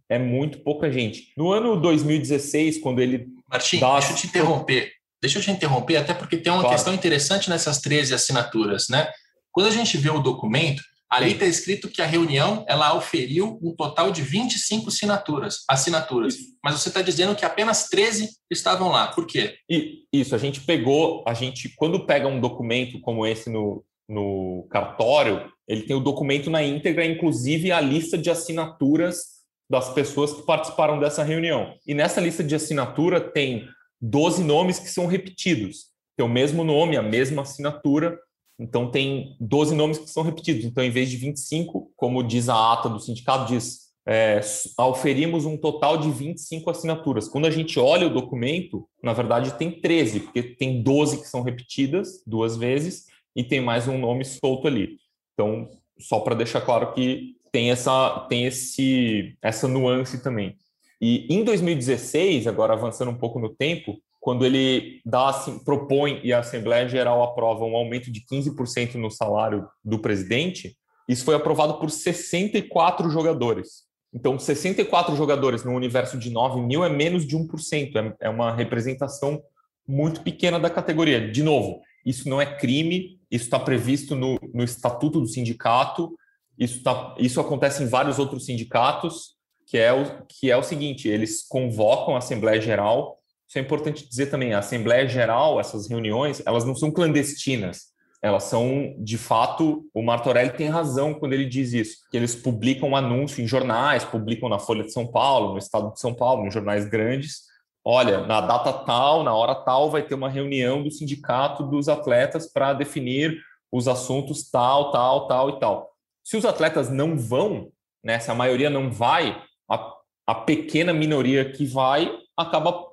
É 0.10 0.20
muito 0.20 0.60
pouca 0.60 0.92
gente. 0.92 1.32
No 1.38 1.52
ano 1.52 1.80
2016, 1.80 2.80
quando 2.80 3.00
ele. 3.00 3.28
Martim, 3.50 3.80
dá... 3.80 3.94
deixa 3.94 4.12
eu 4.12 4.18
te 4.18 4.28
interromper. 4.28 4.92
Deixa 5.22 5.40
eu 5.40 5.44
te 5.44 5.52
interromper, 5.52 5.98
até 5.98 6.14
porque 6.14 6.38
tem 6.38 6.52
uma 6.52 6.62
claro. 6.62 6.76
questão 6.76 6.94
interessante 6.94 7.50
nessas 7.50 7.80
13 7.80 8.14
assinaturas, 8.14 8.88
né? 8.90 9.10
Quando 9.52 9.68
a 9.68 9.72
gente 9.72 9.98
vê 9.98 10.10
o 10.10 10.20
documento, 10.20 10.82
Ali 11.12 11.34
está 11.34 11.46
escrito 11.46 11.90
que 11.90 12.02
a 12.02 12.06
reunião 12.06 12.64
ela 12.70 12.96
oferiu 12.96 13.60
um 13.62 13.76
total 13.76 14.12
de 14.12 14.22
25 14.22 14.88
assinaturas, 14.88 15.66
assinaturas. 15.68 16.38
Mas 16.64 16.76
você 16.80 16.88
está 16.88 17.02
dizendo 17.02 17.36
que 17.36 17.44
apenas 17.44 17.90
13 17.90 18.30
estavam 18.50 18.88
lá. 18.88 19.08
Por 19.08 19.28
quê? 19.28 19.56
E, 19.70 20.06
isso, 20.14 20.34
a 20.34 20.38
gente 20.38 20.62
pegou, 20.62 21.22
a 21.28 21.34
gente, 21.34 21.68
quando 21.76 22.06
pega 22.06 22.30
um 22.30 22.40
documento 22.40 22.98
como 23.02 23.28
esse 23.28 23.50
no, 23.50 23.84
no 24.08 24.66
cartório, 24.72 25.52
ele 25.68 25.82
tem 25.82 25.98
o 25.98 26.00
documento 26.00 26.50
na 26.50 26.64
íntegra, 26.64 27.06
inclusive 27.06 27.74
a 27.74 27.82
lista 27.82 28.18
de 28.18 28.30
assinaturas 28.30 29.42
das 29.70 29.94
pessoas 29.94 30.32
que 30.32 30.46
participaram 30.46 30.98
dessa 30.98 31.24
reunião. 31.24 31.74
E 31.86 31.94
nessa 31.94 32.22
lista 32.22 32.42
de 32.42 32.56
assinatura 32.56 33.20
tem 33.20 33.68
12 34.02 34.44
nomes 34.44 34.80
que 34.80 34.90
são 34.90 35.06
repetidos. 35.06 35.92
Tem 36.18 36.26
o 36.26 36.30
mesmo 36.30 36.64
nome, 36.64 36.98
a 36.98 37.02
mesma 37.02 37.44
assinatura, 37.44 38.18
então, 38.62 38.92
tem 38.92 39.36
12 39.40 39.74
nomes 39.74 39.98
que 39.98 40.08
são 40.08 40.22
repetidos. 40.22 40.64
Então, 40.66 40.84
em 40.84 40.92
vez 40.92 41.10
de 41.10 41.18
25, 41.18 41.92
como 41.96 42.22
diz 42.22 42.48
a 42.48 42.74
ata 42.74 42.88
do 42.88 43.00
sindicato, 43.00 43.52
diz 43.52 43.92
é, 44.08 44.40
um 44.80 45.58
total 45.58 45.98
de 45.98 46.12
25 46.12 46.70
assinaturas. 46.70 47.28
Quando 47.28 47.48
a 47.48 47.50
gente 47.50 47.80
olha 47.80 48.06
o 48.06 48.14
documento, 48.14 48.88
na 49.04 49.14
verdade 49.14 49.58
tem 49.58 49.72
13, 49.82 50.22
porque 50.22 50.44
tem 50.44 50.84
12 50.84 51.22
que 51.22 51.28
são 51.28 51.42
repetidas 51.42 52.24
duas 52.26 52.56
vezes 52.56 53.06
e 53.36 53.44
tem 53.44 53.60
mais 53.60 53.88
um 53.88 53.98
nome 53.98 54.24
solto 54.24 54.68
ali. 54.68 54.98
Então, 55.34 55.68
só 56.00 56.20
para 56.20 56.36
deixar 56.36 56.62
claro 56.62 56.94
que 56.94 57.36
tem 57.52 57.72
essa 57.72 58.28
tem 58.30 58.46
esse 58.46 59.36
essa 59.42 59.68
nuance 59.68 60.22
também. 60.22 60.56
E 61.02 61.26
em 61.34 61.44
2016, 61.44 62.46
agora 62.46 62.74
avançando 62.74 63.10
um 63.10 63.18
pouco 63.18 63.40
no 63.40 63.50
tempo, 63.50 63.98
quando 64.20 64.46
ele 64.46 65.02
dá 65.04 65.30
assim, 65.30 65.58
propõe 65.58 66.22
e 66.24 66.32
a 66.32 66.40
Assembleia 66.40 66.88
Geral 66.88 67.24
aprova 67.24 67.66
um 67.66 67.76
aumento 67.76 68.12
de 68.12 68.22
15% 68.22 68.94
no 68.96 69.10
salário 69.10 69.68
do 69.84 69.98
presidente, 69.98 70.78
isso 71.10 71.26
foi 71.26 71.34
aprovado 71.34 71.80
por 71.80 71.90
64 71.90 73.10
jogadores. 73.10 73.90
Então, 74.14 74.38
64 74.38 75.16
jogadores 75.16 75.64
no 75.64 75.72
universo 75.72 76.20
de 76.20 76.30
9 76.30 76.62
mil 76.62 76.84
é 76.84 76.90
menos 76.90 77.26
de 77.26 77.36
1%, 77.36 77.96
é, 77.96 78.28
é 78.28 78.30
uma 78.30 78.54
representação 78.54 79.42
muito 79.88 80.22
pequena 80.22 80.60
da 80.60 80.70
categoria. 80.70 81.32
De 81.32 81.42
novo, 81.42 81.82
isso 82.06 82.30
não 82.30 82.40
é 82.40 82.46
crime, 82.46 83.20
isso 83.32 83.46
está 83.46 83.60
previsto 83.60 84.16
no, 84.16 84.38
no 84.54 84.64
estatuto 84.64 85.20
do 85.20 85.28
sindicato, 85.28 86.16
isso, 86.60 86.84
tá, 86.84 87.16
isso 87.18 87.40
acontece 87.40 87.82
em 87.82 87.88
vários 87.88 88.20
outros 88.20 88.46
sindicatos, 88.46 89.36
que 89.72 89.78
é, 89.78 89.94
o, 89.94 90.26
que 90.28 90.52
é 90.52 90.58
o 90.58 90.62
seguinte: 90.62 91.08
eles 91.08 91.48
convocam 91.48 92.14
a 92.14 92.18
Assembleia 92.18 92.60
Geral. 92.60 93.18
Isso 93.48 93.58
é 93.58 93.62
importante 93.62 94.08
dizer 94.08 94.26
também, 94.26 94.54
a 94.54 94.60
Assembleia 94.60 95.08
Geral, 95.08 95.60
essas 95.62 95.90
reuniões, 95.90 96.44
elas 96.46 96.66
não 96.66 96.76
são 96.76 96.92
clandestinas, 96.92 97.86
elas 98.22 98.44
são, 98.44 98.96
de 99.00 99.18
fato, 99.18 99.86
o 99.94 100.02
Martorelli 100.02 100.52
tem 100.52 100.68
razão 100.68 101.14
quando 101.14 101.34
ele 101.34 101.46
diz 101.46 101.74
isso, 101.74 101.98
que 102.10 102.18
eles 102.18 102.36
publicam 102.36 102.90
um 102.90 102.96
anúncio 102.96 103.42
em 103.42 103.48
jornais, 103.48 104.04
publicam 104.04 104.50
na 104.50 104.60
Folha 104.60 104.84
de 104.84 104.92
São 104.92 105.08
Paulo, 105.08 105.54
no 105.54 105.58
Estado 105.58 105.92
de 105.94 106.00
São 106.00 106.14
Paulo, 106.14 106.46
em 106.46 106.52
jornais 106.52 106.86
grandes, 106.86 107.44
olha, 107.84 108.26
na 108.26 108.42
data 108.42 108.72
tal, 108.72 109.24
na 109.24 109.34
hora 109.34 109.56
tal, 109.56 109.90
vai 109.90 110.04
ter 110.04 110.16
uma 110.16 110.30
reunião 110.30 110.84
do 110.84 110.92
sindicato 110.92 111.64
dos 111.64 111.90
atletas 111.90 112.52
para 112.52 112.74
definir 112.74 113.38
os 113.72 113.88
assuntos 113.88 114.50
tal, 114.50 114.92
tal, 114.92 115.28
tal 115.28 115.50
e 115.50 115.60
tal. 115.60 115.92
Se 116.24 116.38
os 116.38 116.46
atletas 116.46 116.90
não 116.90 117.18
vão, 117.18 117.70
né, 118.04 118.20
se 118.20 118.32
a 118.32 118.36
maioria 118.36 118.70
não 118.70 118.92
vai, 118.92 119.42
a, 119.72 119.94
a 120.28 120.36
pequena 120.36 120.94
minoria 120.94 121.52
que 121.52 121.66
vai 121.66 122.12
acaba 122.36 122.86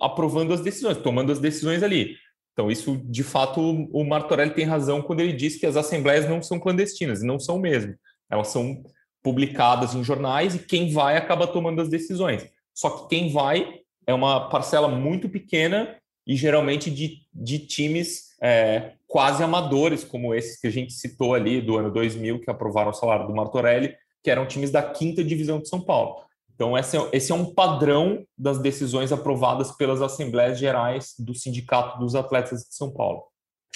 aprovando 0.00 0.52
as 0.52 0.60
decisões, 0.60 0.98
tomando 0.98 1.32
as 1.32 1.38
decisões 1.38 1.82
ali. 1.82 2.16
Então, 2.52 2.70
isso, 2.70 2.96
de 3.04 3.22
fato, 3.22 3.60
o 3.60 4.04
Martorelli 4.04 4.54
tem 4.54 4.64
razão 4.64 5.02
quando 5.02 5.20
ele 5.20 5.32
diz 5.32 5.56
que 5.56 5.66
as 5.66 5.76
assembleias 5.76 6.28
não 6.28 6.42
são 6.42 6.58
clandestinas, 6.58 7.22
não 7.22 7.38
são 7.38 7.58
mesmo. 7.58 7.94
Elas 8.30 8.48
são 8.48 8.82
publicadas 9.22 9.94
em 9.94 10.02
jornais 10.02 10.54
e 10.54 10.60
quem 10.60 10.90
vai 10.90 11.16
acaba 11.16 11.46
tomando 11.46 11.82
as 11.82 11.88
decisões. 11.88 12.46
Só 12.74 12.90
que 12.90 13.08
quem 13.08 13.30
vai 13.30 13.80
é 14.06 14.14
uma 14.14 14.48
parcela 14.48 14.88
muito 14.88 15.28
pequena 15.28 15.96
e 16.26 16.34
geralmente 16.34 16.90
de, 16.90 17.22
de 17.32 17.58
times 17.58 18.36
é, 18.40 18.92
quase 19.06 19.42
amadores, 19.42 20.04
como 20.04 20.34
esses 20.34 20.60
que 20.60 20.66
a 20.66 20.70
gente 20.70 20.92
citou 20.92 21.34
ali 21.34 21.60
do 21.60 21.76
ano 21.76 21.90
2000, 21.90 22.40
que 22.40 22.50
aprovaram 22.50 22.90
o 22.90 22.94
salário 22.94 23.26
do 23.26 23.34
Martorelli, 23.34 23.94
que 24.22 24.30
eram 24.30 24.46
times 24.46 24.70
da 24.70 24.82
quinta 24.82 25.22
divisão 25.22 25.60
de 25.60 25.68
São 25.68 25.80
Paulo. 25.80 26.25
Então, 26.56 26.76
esse 26.76 26.96
é, 26.96 27.08
esse 27.12 27.30
é 27.30 27.34
um 27.34 27.44
padrão 27.44 28.24
das 28.36 28.58
decisões 28.58 29.12
aprovadas 29.12 29.70
pelas 29.72 30.00
Assembleias 30.00 30.58
Gerais 30.58 31.14
do 31.18 31.34
Sindicato 31.34 31.98
dos 31.98 32.14
Atletas 32.14 32.60
de 32.60 32.74
São 32.74 32.90
Paulo. 32.90 33.24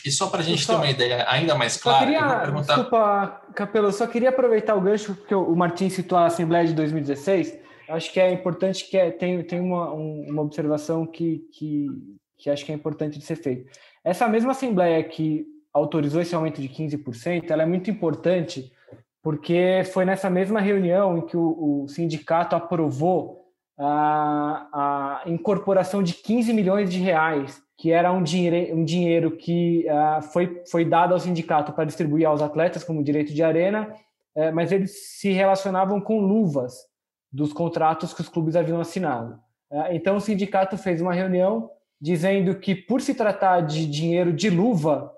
E 0.04 0.10
só 0.10 0.28
para 0.28 0.40
a 0.40 0.42
gente 0.42 0.64
só, 0.64 0.72
ter 0.72 0.78
uma 0.78 0.90
ideia 0.90 1.26
ainda 1.28 1.54
mais 1.54 1.76
clara, 1.76 2.06
queria, 2.06 2.20
eu 2.20 2.40
perguntar... 2.40 2.74
Desculpa, 2.74 3.42
Capelo, 3.54 3.88
eu 3.88 3.92
só 3.92 4.06
queria 4.06 4.30
aproveitar 4.30 4.74
o 4.74 4.80
gancho, 4.80 5.14
porque 5.14 5.34
o 5.34 5.54
Martin 5.54 5.90
citou 5.90 6.16
a 6.16 6.24
Assembleia 6.24 6.66
de 6.66 6.72
2016. 6.72 7.58
Acho 7.86 8.10
que 8.10 8.18
é 8.18 8.32
importante 8.32 8.88
que 8.88 8.96
é, 8.96 9.10
tem, 9.10 9.42
tem 9.42 9.60
uma, 9.60 9.92
uma 9.92 10.40
observação 10.40 11.06
que, 11.06 11.44
que, 11.52 11.86
que 12.38 12.48
acho 12.48 12.64
que 12.64 12.72
é 12.72 12.74
importante 12.74 13.18
de 13.18 13.24
ser 13.26 13.36
feita. 13.36 13.70
Essa 14.02 14.26
mesma 14.26 14.52
Assembleia 14.52 15.04
que 15.04 15.44
autorizou 15.72 16.22
esse 16.22 16.34
aumento 16.34 16.62
de 16.62 16.68
15%, 16.68 17.50
ela 17.50 17.62
é 17.62 17.66
muito 17.66 17.90
importante 17.90 18.72
porque 19.22 19.82
foi 19.92 20.04
nessa 20.04 20.30
mesma 20.30 20.60
reunião 20.60 21.18
em 21.18 21.26
que 21.26 21.36
o, 21.36 21.82
o 21.84 21.88
sindicato 21.88 22.56
aprovou 22.56 23.40
a, 23.78 24.68
a, 24.72 25.22
incorporação 25.30 26.02
de 26.02 26.14
15 26.14 26.52
milhões 26.52 26.90
de 26.90 26.98
reais, 26.98 27.62
que 27.78 27.90
era 27.90 28.12
um 28.12 28.22
dinheiro, 28.22 28.76
um 28.76 28.84
dinheiro 28.84 29.30
que 29.36 29.86
uh, 29.88 30.22
foi, 30.22 30.62
foi 30.70 30.84
dado 30.84 31.14
ao 31.14 31.20
sindicato 31.20 31.72
para 31.72 31.86
distribuir 31.86 32.26
aos 32.26 32.42
atletas 32.42 32.84
como 32.84 33.02
direito 33.02 33.32
de 33.32 33.42
arena, 33.42 33.88
uh, 34.36 34.54
mas 34.54 34.70
eles 34.70 35.18
se 35.18 35.32
relacionavam 35.32 36.00
com 36.00 36.20
luvas 36.20 36.74
dos 37.32 37.52
contratos 37.52 38.12
que 38.12 38.20
os 38.20 38.28
clubes 38.28 38.54
haviam 38.54 38.80
assinado. 38.80 39.34
Uh, 39.70 39.92
então 39.92 40.16
o 40.16 40.20
sindicato 40.20 40.76
fez 40.76 41.00
uma 41.00 41.14
reunião 41.14 41.70
dizendo 41.98 42.54
que, 42.56 42.74
por 42.74 43.00
se 43.00 43.14
tratar 43.14 43.60
de 43.62 43.86
dinheiro 43.86 44.32
de 44.32 44.48
luva, 44.48 45.12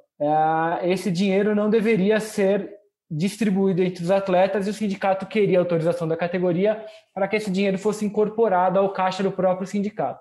esse 0.83 1.13
dinheiro 1.13 1.55
não 1.55 1.71
deveria 1.71 2.19
ser 2.19 2.82
distribuído 3.15 3.83
entre 3.83 4.03
os 4.03 4.11
atletas 4.11 4.67
e 4.67 4.71
o 4.71 4.75
sindicato 4.75 5.27
queria 5.27 5.59
autorização 5.59 6.09
da 6.09 6.17
categoria 6.17 6.83
para 7.13 7.29
que 7.29 7.37
esse 7.37 7.51
dinheiro 7.51 7.79
fosse 7.79 8.07
incorporado 8.07 8.79
ao 8.79 8.93
caixa 8.93 9.23
do 9.23 9.31
próprio 9.31 9.67
sindicato. 9.67 10.21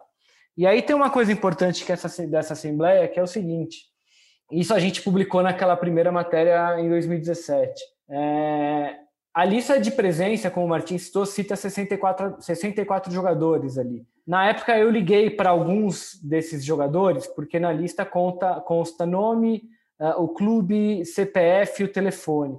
E 0.58 0.68
aí 0.68 0.82
tem 0.82 0.96
uma 0.96 1.10
coisa 1.10 1.32
importante 1.32 1.86
que 1.86 1.92
essa, 1.94 2.28
dessa 2.28 2.54
assembleia, 2.54 3.08
que 3.08 3.18
é 3.18 3.24
o 3.24 3.28
seguinte, 3.28 3.86
isso 4.52 4.74
a 4.74 4.80
gente 4.80 5.02
publicou 5.02 5.42
naquela 5.42 5.78
primeira 5.78 6.12
matéria 6.12 6.78
em 6.82 6.90
2017. 6.90 7.74
É, 8.10 8.96
a 9.34 9.46
lista 9.46 9.80
de 9.80 9.92
presença, 9.92 10.52
como 10.52 10.66
o 10.66 10.70
Martins 10.70 11.04
citou, 11.04 11.26
cita 11.26 11.56
64, 11.56 12.42
64 12.42 13.14
jogadores 13.14 13.78
ali. 13.78 14.06
Na 14.28 14.50
época 14.50 14.78
eu 14.78 14.92
liguei 14.92 15.30
para 15.30 15.52
alguns 15.52 16.20
desses 16.22 16.66
jogadores, 16.66 17.26
porque 17.28 17.58
na 17.58 17.72
lista 17.72 18.06
conta, 18.06 18.60
consta 18.60 19.06
nome, 19.06 19.64
uh, 20.00 20.22
o 20.22 20.28
clube, 20.28 21.06
CPF 21.06 21.82
e 21.82 21.86
o 21.86 21.92
telefone. 21.92 22.58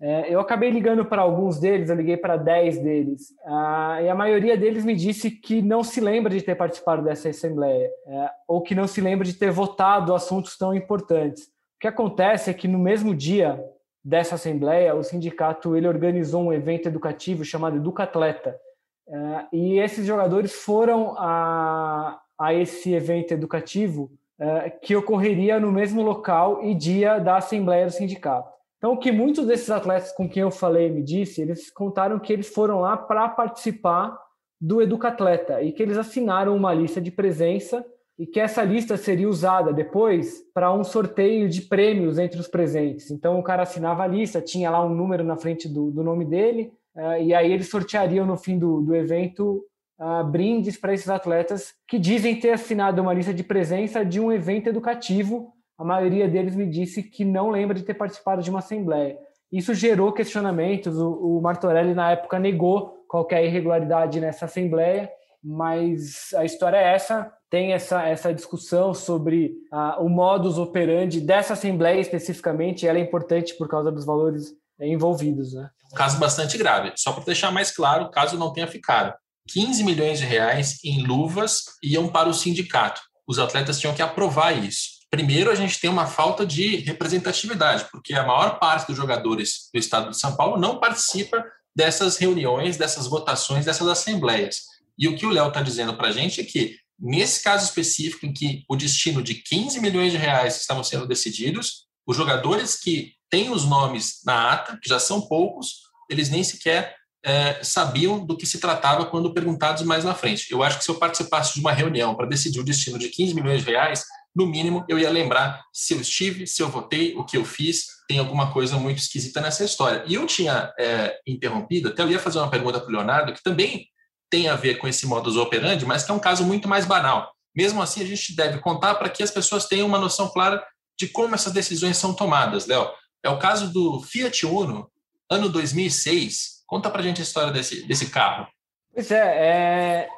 É, 0.00 0.34
eu 0.34 0.40
acabei 0.40 0.70
ligando 0.70 1.04
para 1.04 1.22
alguns 1.22 1.58
deles, 1.58 1.88
eu 1.88 1.96
liguei 1.96 2.16
para 2.16 2.36
10 2.36 2.78
deles, 2.78 3.32
ah, 3.46 4.00
e 4.02 4.08
a 4.08 4.14
maioria 4.14 4.56
deles 4.56 4.84
me 4.84 4.94
disse 4.94 5.30
que 5.30 5.62
não 5.62 5.84
se 5.84 6.00
lembra 6.00 6.32
de 6.32 6.42
ter 6.42 6.56
participado 6.56 7.02
dessa 7.02 7.28
assembleia, 7.28 7.88
é, 8.06 8.30
ou 8.48 8.60
que 8.60 8.74
não 8.74 8.88
se 8.88 9.00
lembra 9.00 9.24
de 9.24 9.34
ter 9.34 9.50
votado 9.50 10.14
assuntos 10.14 10.58
tão 10.58 10.74
importantes. 10.74 11.44
O 11.44 11.80
que 11.80 11.86
acontece 11.86 12.50
é 12.50 12.54
que 12.54 12.66
no 12.66 12.78
mesmo 12.78 13.14
dia 13.14 13.62
dessa 14.04 14.34
assembleia, 14.34 14.94
o 14.94 15.02
sindicato 15.02 15.76
ele 15.76 15.88
organizou 15.88 16.42
um 16.42 16.52
evento 16.52 16.88
educativo 16.88 17.44
chamado 17.44 17.76
Educatleta, 17.76 18.58
é, 19.06 19.46
e 19.52 19.78
esses 19.78 20.06
jogadores 20.06 20.52
foram 20.52 21.14
a, 21.16 22.20
a 22.38 22.52
esse 22.52 22.92
evento 22.92 23.32
educativo 23.32 24.10
é, 24.38 24.70
que 24.70 24.96
ocorreria 24.96 25.60
no 25.60 25.70
mesmo 25.70 26.02
local 26.02 26.62
e 26.64 26.74
dia 26.74 27.18
da 27.18 27.36
Assembleia 27.36 27.86
do 27.86 27.92
Sindicato. 27.92 28.53
Então, 28.84 28.92
o 28.92 28.98
que 28.98 29.10
muitos 29.10 29.46
desses 29.46 29.70
atletas 29.70 30.12
com 30.12 30.28
quem 30.28 30.42
eu 30.42 30.50
falei 30.50 30.90
me 30.90 31.02
disse, 31.02 31.40
eles 31.40 31.70
contaram 31.70 32.18
que 32.18 32.30
eles 32.30 32.50
foram 32.50 32.80
lá 32.80 32.98
para 32.98 33.26
participar 33.30 34.14
do 34.60 34.82
Educatleta 34.82 35.62
e 35.62 35.72
que 35.72 35.82
eles 35.82 35.96
assinaram 35.96 36.54
uma 36.54 36.74
lista 36.74 37.00
de 37.00 37.10
presença 37.10 37.82
e 38.18 38.26
que 38.26 38.38
essa 38.38 38.62
lista 38.62 38.98
seria 38.98 39.26
usada 39.26 39.72
depois 39.72 40.44
para 40.52 40.70
um 40.70 40.84
sorteio 40.84 41.48
de 41.48 41.62
prêmios 41.62 42.18
entre 42.18 42.38
os 42.38 42.46
presentes. 42.46 43.10
Então, 43.10 43.38
o 43.38 43.42
cara 43.42 43.62
assinava 43.62 44.02
a 44.02 44.06
lista, 44.06 44.42
tinha 44.42 44.68
lá 44.68 44.84
um 44.84 44.94
número 44.94 45.24
na 45.24 45.38
frente 45.38 45.66
do, 45.66 45.90
do 45.90 46.02
nome 46.02 46.26
dele, 46.26 46.70
uh, 46.94 47.22
e 47.22 47.32
aí 47.32 47.50
eles 47.50 47.70
sorteariam 47.70 48.26
no 48.26 48.36
fim 48.36 48.58
do, 48.58 48.82
do 48.82 48.94
evento 48.94 49.64
uh, 49.98 50.22
brindes 50.30 50.76
para 50.76 50.92
esses 50.92 51.08
atletas 51.08 51.72
que 51.88 51.98
dizem 51.98 52.38
ter 52.38 52.50
assinado 52.50 53.00
uma 53.00 53.14
lista 53.14 53.32
de 53.32 53.42
presença 53.42 54.04
de 54.04 54.20
um 54.20 54.30
evento 54.30 54.68
educativo. 54.68 55.54
A 55.78 55.84
maioria 55.84 56.28
deles 56.28 56.54
me 56.54 56.66
disse 56.66 57.02
que 57.02 57.24
não 57.24 57.50
lembra 57.50 57.74
de 57.74 57.82
ter 57.82 57.94
participado 57.94 58.42
de 58.42 58.50
uma 58.50 58.60
assembleia. 58.60 59.18
Isso 59.50 59.74
gerou 59.74 60.12
questionamentos. 60.12 60.96
O, 60.98 61.38
o 61.38 61.40
Martorelli, 61.40 61.94
na 61.94 62.12
época, 62.12 62.38
negou 62.38 63.04
qualquer 63.08 63.44
irregularidade 63.44 64.20
nessa 64.20 64.46
assembleia, 64.46 65.10
mas 65.42 66.32
a 66.34 66.44
história 66.44 66.76
é 66.76 66.94
essa. 66.94 67.32
Tem 67.50 67.72
essa, 67.72 68.02
essa 68.02 68.34
discussão 68.34 68.92
sobre 68.92 69.52
uh, 69.72 70.04
o 70.04 70.08
modus 70.08 70.58
operandi 70.58 71.20
dessa 71.20 71.52
assembleia 71.52 72.00
especificamente. 72.00 72.86
Ela 72.86 72.98
é 72.98 73.02
importante 73.02 73.54
por 73.54 73.68
causa 73.68 73.92
dos 73.92 74.04
valores 74.04 74.52
envolvidos. 74.80 75.54
Né? 75.54 75.68
Um 75.92 75.96
caso 75.96 76.18
bastante 76.18 76.58
grave. 76.58 76.92
Só 76.96 77.12
para 77.12 77.24
deixar 77.24 77.52
mais 77.52 77.70
claro, 77.70 78.10
caso 78.10 78.38
não 78.38 78.52
tenha 78.52 78.66
ficado. 78.66 79.14
15 79.50 79.84
milhões 79.84 80.18
de 80.18 80.24
reais 80.24 80.82
em 80.84 81.06
luvas 81.06 81.64
iam 81.82 82.08
para 82.08 82.28
o 82.28 82.34
sindicato. 82.34 83.00
Os 83.26 83.38
atletas 83.38 83.78
tinham 83.78 83.94
que 83.94 84.02
aprovar 84.02 84.52
isso. 84.52 84.93
Primeiro, 85.14 85.48
a 85.48 85.54
gente 85.54 85.80
tem 85.80 85.88
uma 85.88 86.08
falta 86.08 86.44
de 86.44 86.78
representatividade, 86.78 87.86
porque 87.92 88.14
a 88.14 88.26
maior 88.26 88.58
parte 88.58 88.88
dos 88.88 88.96
jogadores 88.96 89.70
do 89.72 89.78
estado 89.78 90.10
de 90.10 90.18
São 90.18 90.34
Paulo 90.34 90.58
não 90.58 90.80
participa 90.80 91.40
dessas 91.72 92.16
reuniões, 92.16 92.76
dessas 92.76 93.06
votações, 93.06 93.64
dessas 93.64 93.86
assembleias. 93.86 94.62
E 94.98 95.06
o 95.06 95.14
que 95.16 95.24
o 95.24 95.30
Léo 95.30 95.46
está 95.46 95.62
dizendo 95.62 95.96
para 95.96 96.08
a 96.08 96.10
gente 96.10 96.40
é 96.40 96.44
que, 96.44 96.76
nesse 96.98 97.44
caso 97.44 97.64
específico, 97.64 98.26
em 98.26 98.32
que 98.32 98.64
o 98.68 98.74
destino 98.74 99.22
de 99.22 99.34
15 99.34 99.78
milhões 99.80 100.10
de 100.10 100.18
reais 100.18 100.60
estavam 100.60 100.82
sendo 100.82 101.06
decididos, 101.06 101.84
os 102.04 102.16
jogadores 102.16 102.74
que 102.74 103.12
têm 103.30 103.50
os 103.50 103.64
nomes 103.64 104.20
na 104.26 104.52
ata, 104.52 104.76
que 104.82 104.88
já 104.88 104.98
são 104.98 105.20
poucos, 105.20 105.82
eles 106.10 106.28
nem 106.28 106.42
sequer 106.42 106.96
é, 107.24 107.58
sabiam 107.62 108.24
do 108.24 108.36
que 108.36 108.44
se 108.44 108.60
tratava 108.60 109.06
quando 109.06 109.32
perguntados 109.32 109.82
mais 109.82 110.04
na 110.04 110.14
frente. 110.14 110.46
Eu 110.50 110.62
acho 110.62 110.78
que 110.78 110.84
se 110.84 110.90
eu 110.90 110.96
participasse 110.96 111.54
de 111.54 111.60
uma 111.60 111.72
reunião 111.72 112.14
para 112.14 112.26
decidir 112.26 112.60
o 112.60 112.64
destino 112.64 112.98
de 112.98 113.08
15 113.08 113.34
milhões 113.34 113.64
de 113.64 113.70
reais, 113.70 114.04
no 114.36 114.46
mínimo 114.46 114.84
eu 114.88 114.98
ia 114.98 115.08
lembrar 115.08 115.62
se 115.72 115.94
eu 115.94 116.00
estive, 116.00 116.46
se 116.46 116.62
eu 116.62 116.68
votei, 116.68 117.14
o 117.16 117.24
que 117.24 117.36
eu 117.36 117.44
fiz, 117.44 117.86
tem 118.06 118.18
alguma 118.18 118.52
coisa 118.52 118.76
muito 118.76 118.98
esquisita 118.98 119.40
nessa 119.40 119.64
história. 119.64 120.04
E 120.06 120.14
eu 120.14 120.26
tinha 120.26 120.70
é, 120.78 121.16
interrompido, 121.26 121.88
até 121.88 122.02
eu 122.02 122.10
ia 122.10 122.18
fazer 122.18 122.38
uma 122.38 122.50
pergunta 122.50 122.78
para 122.78 122.88
o 122.88 122.92
Leonardo, 122.92 123.32
que 123.32 123.42
também 123.42 123.86
tem 124.30 124.48
a 124.48 124.56
ver 124.56 124.76
com 124.76 124.86
esse 124.86 125.06
modus 125.06 125.36
operandi, 125.36 125.86
mas 125.86 126.04
que 126.04 126.10
é 126.10 126.14
um 126.14 126.18
caso 126.18 126.44
muito 126.44 126.68
mais 126.68 126.84
banal. 126.84 127.32
Mesmo 127.56 127.80
assim, 127.80 128.02
a 128.02 128.06
gente 128.06 128.34
deve 128.34 128.58
contar 128.58 128.96
para 128.96 129.08
que 129.08 129.22
as 129.22 129.30
pessoas 129.30 129.66
tenham 129.66 129.86
uma 129.86 129.98
noção 129.98 130.28
clara 130.28 130.62
de 130.98 131.08
como 131.08 131.34
essas 131.34 131.52
decisões 131.52 131.96
são 131.96 132.12
tomadas, 132.12 132.66
Léo. 132.66 132.90
É 133.22 133.30
o 133.30 133.38
caso 133.38 133.72
do 133.72 134.02
Fiat 134.02 134.44
Uno, 134.44 134.90
ano 135.30 135.48
2006, 135.48 136.53
Conta 136.74 136.90
para 136.90 137.02
gente 137.02 137.20
a 137.20 137.22
história 137.22 137.52
desse, 137.52 137.86
desse 137.86 138.10
carro. 138.10 138.48
Pois 138.92 139.08
é, 139.12 140.08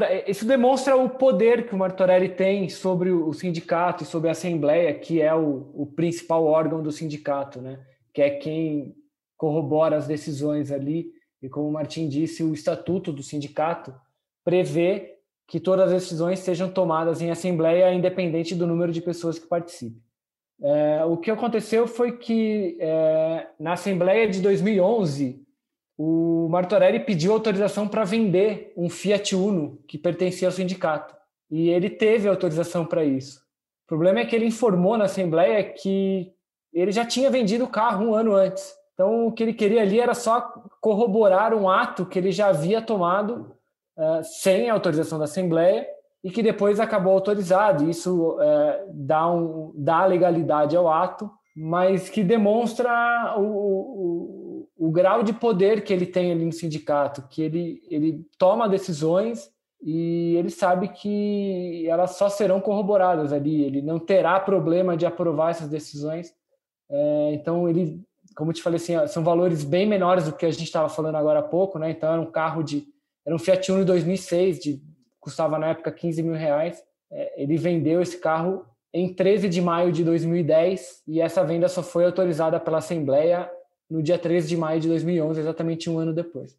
é, 0.00 0.24
isso 0.26 0.46
demonstra 0.46 0.96
o 0.96 1.10
poder 1.10 1.68
que 1.68 1.74
o 1.74 1.78
Martorelli 1.78 2.30
tem 2.30 2.66
sobre 2.70 3.10
o 3.10 3.30
sindicato 3.34 4.04
e 4.04 4.06
sobre 4.06 4.30
a 4.30 4.32
Assembleia, 4.32 4.94
que 4.94 5.20
é 5.20 5.34
o, 5.34 5.70
o 5.74 5.84
principal 5.84 6.46
órgão 6.46 6.82
do 6.82 6.90
sindicato, 6.90 7.60
né? 7.60 7.78
que 8.14 8.22
é 8.22 8.30
quem 8.30 8.96
corrobora 9.36 9.98
as 9.98 10.06
decisões 10.06 10.72
ali. 10.72 11.12
E 11.42 11.48
como 11.50 11.68
o 11.68 11.72
Martim 11.72 12.08
disse, 12.08 12.42
o 12.42 12.54
estatuto 12.54 13.12
do 13.12 13.22
sindicato 13.22 13.94
prevê 14.42 15.18
que 15.46 15.60
todas 15.60 15.92
as 15.92 16.04
decisões 16.04 16.38
sejam 16.38 16.70
tomadas 16.70 17.20
em 17.20 17.30
assembleia, 17.30 17.92
independente 17.92 18.54
do 18.54 18.66
número 18.66 18.92
de 18.92 19.02
pessoas 19.02 19.38
que 19.38 19.46
participem. 19.46 20.02
É, 20.62 21.04
o 21.04 21.18
que 21.18 21.30
aconteceu 21.30 21.86
foi 21.86 22.16
que 22.16 22.78
é, 22.80 23.48
na 23.60 23.74
assembleia 23.74 24.26
de 24.26 24.40
2011 24.40 25.46
o 25.98 26.48
Martorelli 26.48 27.00
pediu 27.00 27.32
autorização 27.32 27.88
para 27.88 28.04
vender 28.04 28.72
um 28.76 28.88
Fiat 28.88 29.34
Uno 29.34 29.80
que 29.88 29.98
pertencia 29.98 30.46
ao 30.46 30.52
sindicato. 30.52 31.12
E 31.50 31.70
ele 31.70 31.90
teve 31.90 32.28
autorização 32.28 32.86
para 32.86 33.04
isso. 33.04 33.40
O 33.84 33.88
problema 33.88 34.20
é 34.20 34.24
que 34.24 34.36
ele 34.36 34.46
informou 34.46 34.96
na 34.96 35.06
Assembleia 35.06 35.64
que 35.64 36.32
ele 36.72 36.92
já 36.92 37.04
tinha 37.04 37.28
vendido 37.30 37.64
o 37.64 37.68
carro 37.68 38.06
um 38.06 38.14
ano 38.14 38.32
antes. 38.34 38.72
Então, 38.94 39.26
o 39.26 39.32
que 39.32 39.42
ele 39.42 39.52
queria 39.52 39.82
ali 39.82 39.98
era 39.98 40.14
só 40.14 40.40
corroborar 40.80 41.52
um 41.52 41.68
ato 41.68 42.06
que 42.06 42.18
ele 42.18 42.30
já 42.30 42.48
havia 42.48 42.80
tomado 42.80 43.56
uh, 43.96 44.22
sem 44.22 44.70
autorização 44.70 45.18
da 45.18 45.24
Assembleia 45.24 45.84
e 46.22 46.30
que 46.30 46.42
depois 46.42 46.78
acabou 46.78 47.12
autorizado. 47.12 47.88
Isso 47.88 48.36
uh, 48.36 48.38
dá, 48.92 49.28
um, 49.28 49.72
dá 49.74 50.04
legalidade 50.04 50.76
ao 50.76 50.88
ato, 50.88 51.28
mas 51.56 52.08
que 52.08 52.22
demonstra 52.22 53.34
o, 53.36 53.42
o 53.42 54.47
o 54.78 54.92
grau 54.92 55.24
de 55.24 55.32
poder 55.32 55.82
que 55.82 55.92
ele 55.92 56.06
tem 56.06 56.30
ali 56.30 56.44
no 56.44 56.52
sindicato, 56.52 57.26
que 57.28 57.42
ele, 57.42 57.82
ele 57.90 58.24
toma 58.38 58.68
decisões 58.68 59.50
e 59.82 60.36
ele 60.36 60.50
sabe 60.50 60.88
que 60.88 61.84
elas 61.88 62.12
só 62.12 62.28
serão 62.28 62.60
corroboradas 62.60 63.32
ali, 63.32 63.64
ele 63.64 63.82
não 63.82 63.98
terá 63.98 64.38
problema 64.38 64.96
de 64.96 65.04
aprovar 65.04 65.50
essas 65.50 65.68
decisões. 65.68 66.32
É, 66.88 67.30
então, 67.34 67.68
ele, 67.68 68.00
como 68.36 68.50
eu 68.50 68.54
te 68.54 68.62
falei, 68.62 68.76
assim, 68.76 68.94
são 69.08 69.24
valores 69.24 69.64
bem 69.64 69.84
menores 69.84 70.24
do 70.24 70.32
que 70.32 70.46
a 70.46 70.50
gente 70.50 70.64
estava 70.64 70.88
falando 70.88 71.16
agora 71.16 71.40
há 71.40 71.42
pouco, 71.42 71.78
né? 71.78 71.90
Então, 71.90 72.12
era 72.12 72.20
um 72.20 72.30
carro 72.30 72.62
de. 72.62 72.86
Era 73.26 73.34
um 73.34 73.38
Fiat 73.38 73.70
Uno 73.70 73.84
2006, 73.84 74.58
de, 74.60 74.82
custava 75.20 75.58
na 75.58 75.68
época 75.70 75.92
15 75.92 76.22
mil 76.22 76.34
reais. 76.34 76.82
É, 77.10 77.42
ele 77.42 77.56
vendeu 77.56 78.00
esse 78.00 78.18
carro 78.18 78.64
em 78.92 79.12
13 79.12 79.48
de 79.48 79.60
maio 79.60 79.92
de 79.92 80.02
2010 80.02 81.02
e 81.06 81.20
essa 81.20 81.44
venda 81.44 81.68
só 81.68 81.82
foi 81.82 82.04
autorizada 82.04 82.58
pela 82.58 82.78
Assembleia 82.78 83.50
no 83.90 84.02
dia 84.02 84.18
13 84.18 84.48
de 84.48 84.56
maio 84.56 84.80
de 84.80 84.88
2011, 84.88 85.40
exatamente 85.40 85.88
um 85.88 85.98
ano 85.98 86.14
depois. 86.14 86.54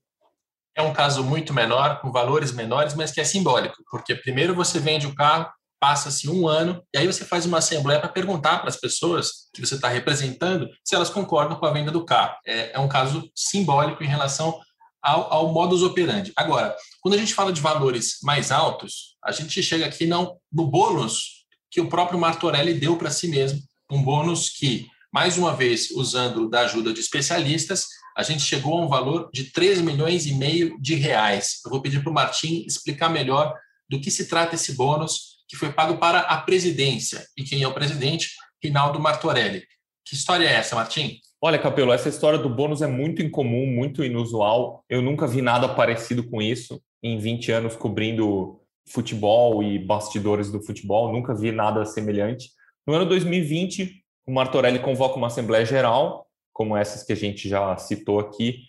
É 0.76 0.82
um 0.82 0.94
caso 0.94 1.24
muito 1.24 1.54
menor, 1.54 2.00
com 2.02 2.12
valores 2.12 2.52
menores, 2.52 2.94
mas 2.94 3.12
que 3.12 3.20
é 3.20 3.24
simbólico, 3.24 3.76
porque 3.92 4.15
primeiro 4.15 4.56
você 4.56 4.80
vende 4.80 5.08
o 5.08 5.15
carro, 5.15 5.50
passa-se 5.80 6.30
um 6.30 6.48
ano, 6.48 6.84
e 6.94 6.98
aí 6.98 7.08
você 7.08 7.24
faz 7.24 7.46
uma 7.46 7.60
assembleia 7.60 8.00
para 8.00 8.10
perguntar 8.10 8.60
para 8.60 8.70
as 8.70 8.78
pessoas 8.78 9.50
que 9.54 9.65
você 9.65 9.76
está 9.76 9.88
representando 9.88 10.70
se 10.84 10.96
elas 10.96 11.10
concordam 11.10 11.58
com 11.58 11.65
a 11.65 11.72
venda 11.72 11.92
do 11.92 12.06
carro. 12.06 12.36
É, 12.46 12.74
é 12.74 12.80
um 12.80 12.88
caso 12.88 13.30
simbólico 13.36 14.04
em 14.04 14.08
relação 14.08 14.60
ao, 15.02 15.34
ao, 15.34 15.54
modus 15.54 15.82
operandi. 15.82 16.34
Agora, 16.36 16.76
quando 17.02 17.15
a 17.15 17.18
gente 17.18 17.34
fala 17.34 17.54
de 17.54 17.62
valores 17.62 18.18
mais 18.24 18.52
altos, 18.52 19.18
a 19.24 19.32
gente 19.32 19.62
chega 19.63 19.86
aqui 19.86 20.06
não, 20.06 20.38
no 20.52 20.68
bônus 20.68 21.46
que 21.72 21.80
o 21.80 21.88
próprio 21.88 22.20
Martorelli 22.20 22.74
deu 22.74 22.98
para 22.98 23.12
si 23.12 23.28
mesmo, 23.28 23.60
um 23.89 24.04
bônus 24.04 24.50
que 24.50 24.88
mais 25.12 25.38
uma 25.38 25.56
vez, 25.56 25.91
usando 25.91 26.50
da 26.50 26.62
ajuda 26.62 26.93
de 26.93 27.00
especialistas, 27.00 27.88
a 28.15 28.24
gente 28.24 28.43
chegou 28.43 28.78
a 28.78 28.86
um 28.86 28.88
valor 28.88 29.30
de 29.34 29.45
3 29.45 29.82
milhões 29.82 30.26
e 30.26 30.34
meio 30.34 30.80
de 30.80 30.95
reais. 30.95 31.62
Eu 31.65 31.72
vou 31.72 31.82
pedir 31.82 32.02
para 32.02 32.12
o 32.12 32.13
Martim 32.13 32.63
explicar 32.67 33.10
melhor 33.10 33.56
do 33.89 34.00
que 34.00 34.12
se 34.12 34.28
trata 34.28 34.56
esse 34.56 34.74
bônus 34.74 35.39
que 35.48 35.56
foi 35.56 35.72
pago 35.72 35.98
para 35.98 36.19
a 36.19 36.38
presidência. 36.41 37.26
E 37.36 37.43
quem 37.43 37.63
é 37.63 37.67
o 37.67 37.74
presidente? 37.74 38.30
Rinaldo 38.63 39.00
Martorelli. 39.00 39.63
Que 40.06 40.15
história 40.15 40.45
é 40.45 40.54
essa, 40.54 40.76
Martim? 40.76 41.19
Olha, 41.41 41.58
Capelo, 41.58 41.93
essa 41.93 42.10
história 42.10 42.38
do 42.38 42.50
bônus 42.50 42.82
é 42.82 42.88
muito 42.88 43.22
incomum, 43.22 43.65
muito 43.65 44.04
inusual. 44.04 44.84
Eu 44.89 45.02
nunca 45.02 45.26
vi 45.26 45.41
nada 45.41 45.69
parecido 45.69 46.24
com 46.30 46.41
isso 46.41 46.82
em 47.02 47.17
20 47.17 47.52
anos 47.52 47.76
cobrindo 47.76 48.60
futebol 48.89 49.63
e 49.63 49.80
bastidores 49.80 50.52
do 50.52 50.62
futebol, 50.62 51.12
nunca 51.12 51.34
vi 51.34 51.52
nada 51.52 51.86
semelhante. 51.86 52.50
No 52.86 52.93
ano 52.95 53.06
2020, 53.06 54.04
o 54.30 54.32
Martorelli 54.32 54.78
convoca 54.78 55.18
uma 55.18 55.26
Assembleia 55.26 55.65
Geral, 55.65 56.28
como 56.54 56.78
essas 56.78 57.04
que 57.04 57.12
a 57.12 57.15
gente 57.15 57.50
já 57.50 57.76
citou 57.78 58.20
aqui, 58.20 58.60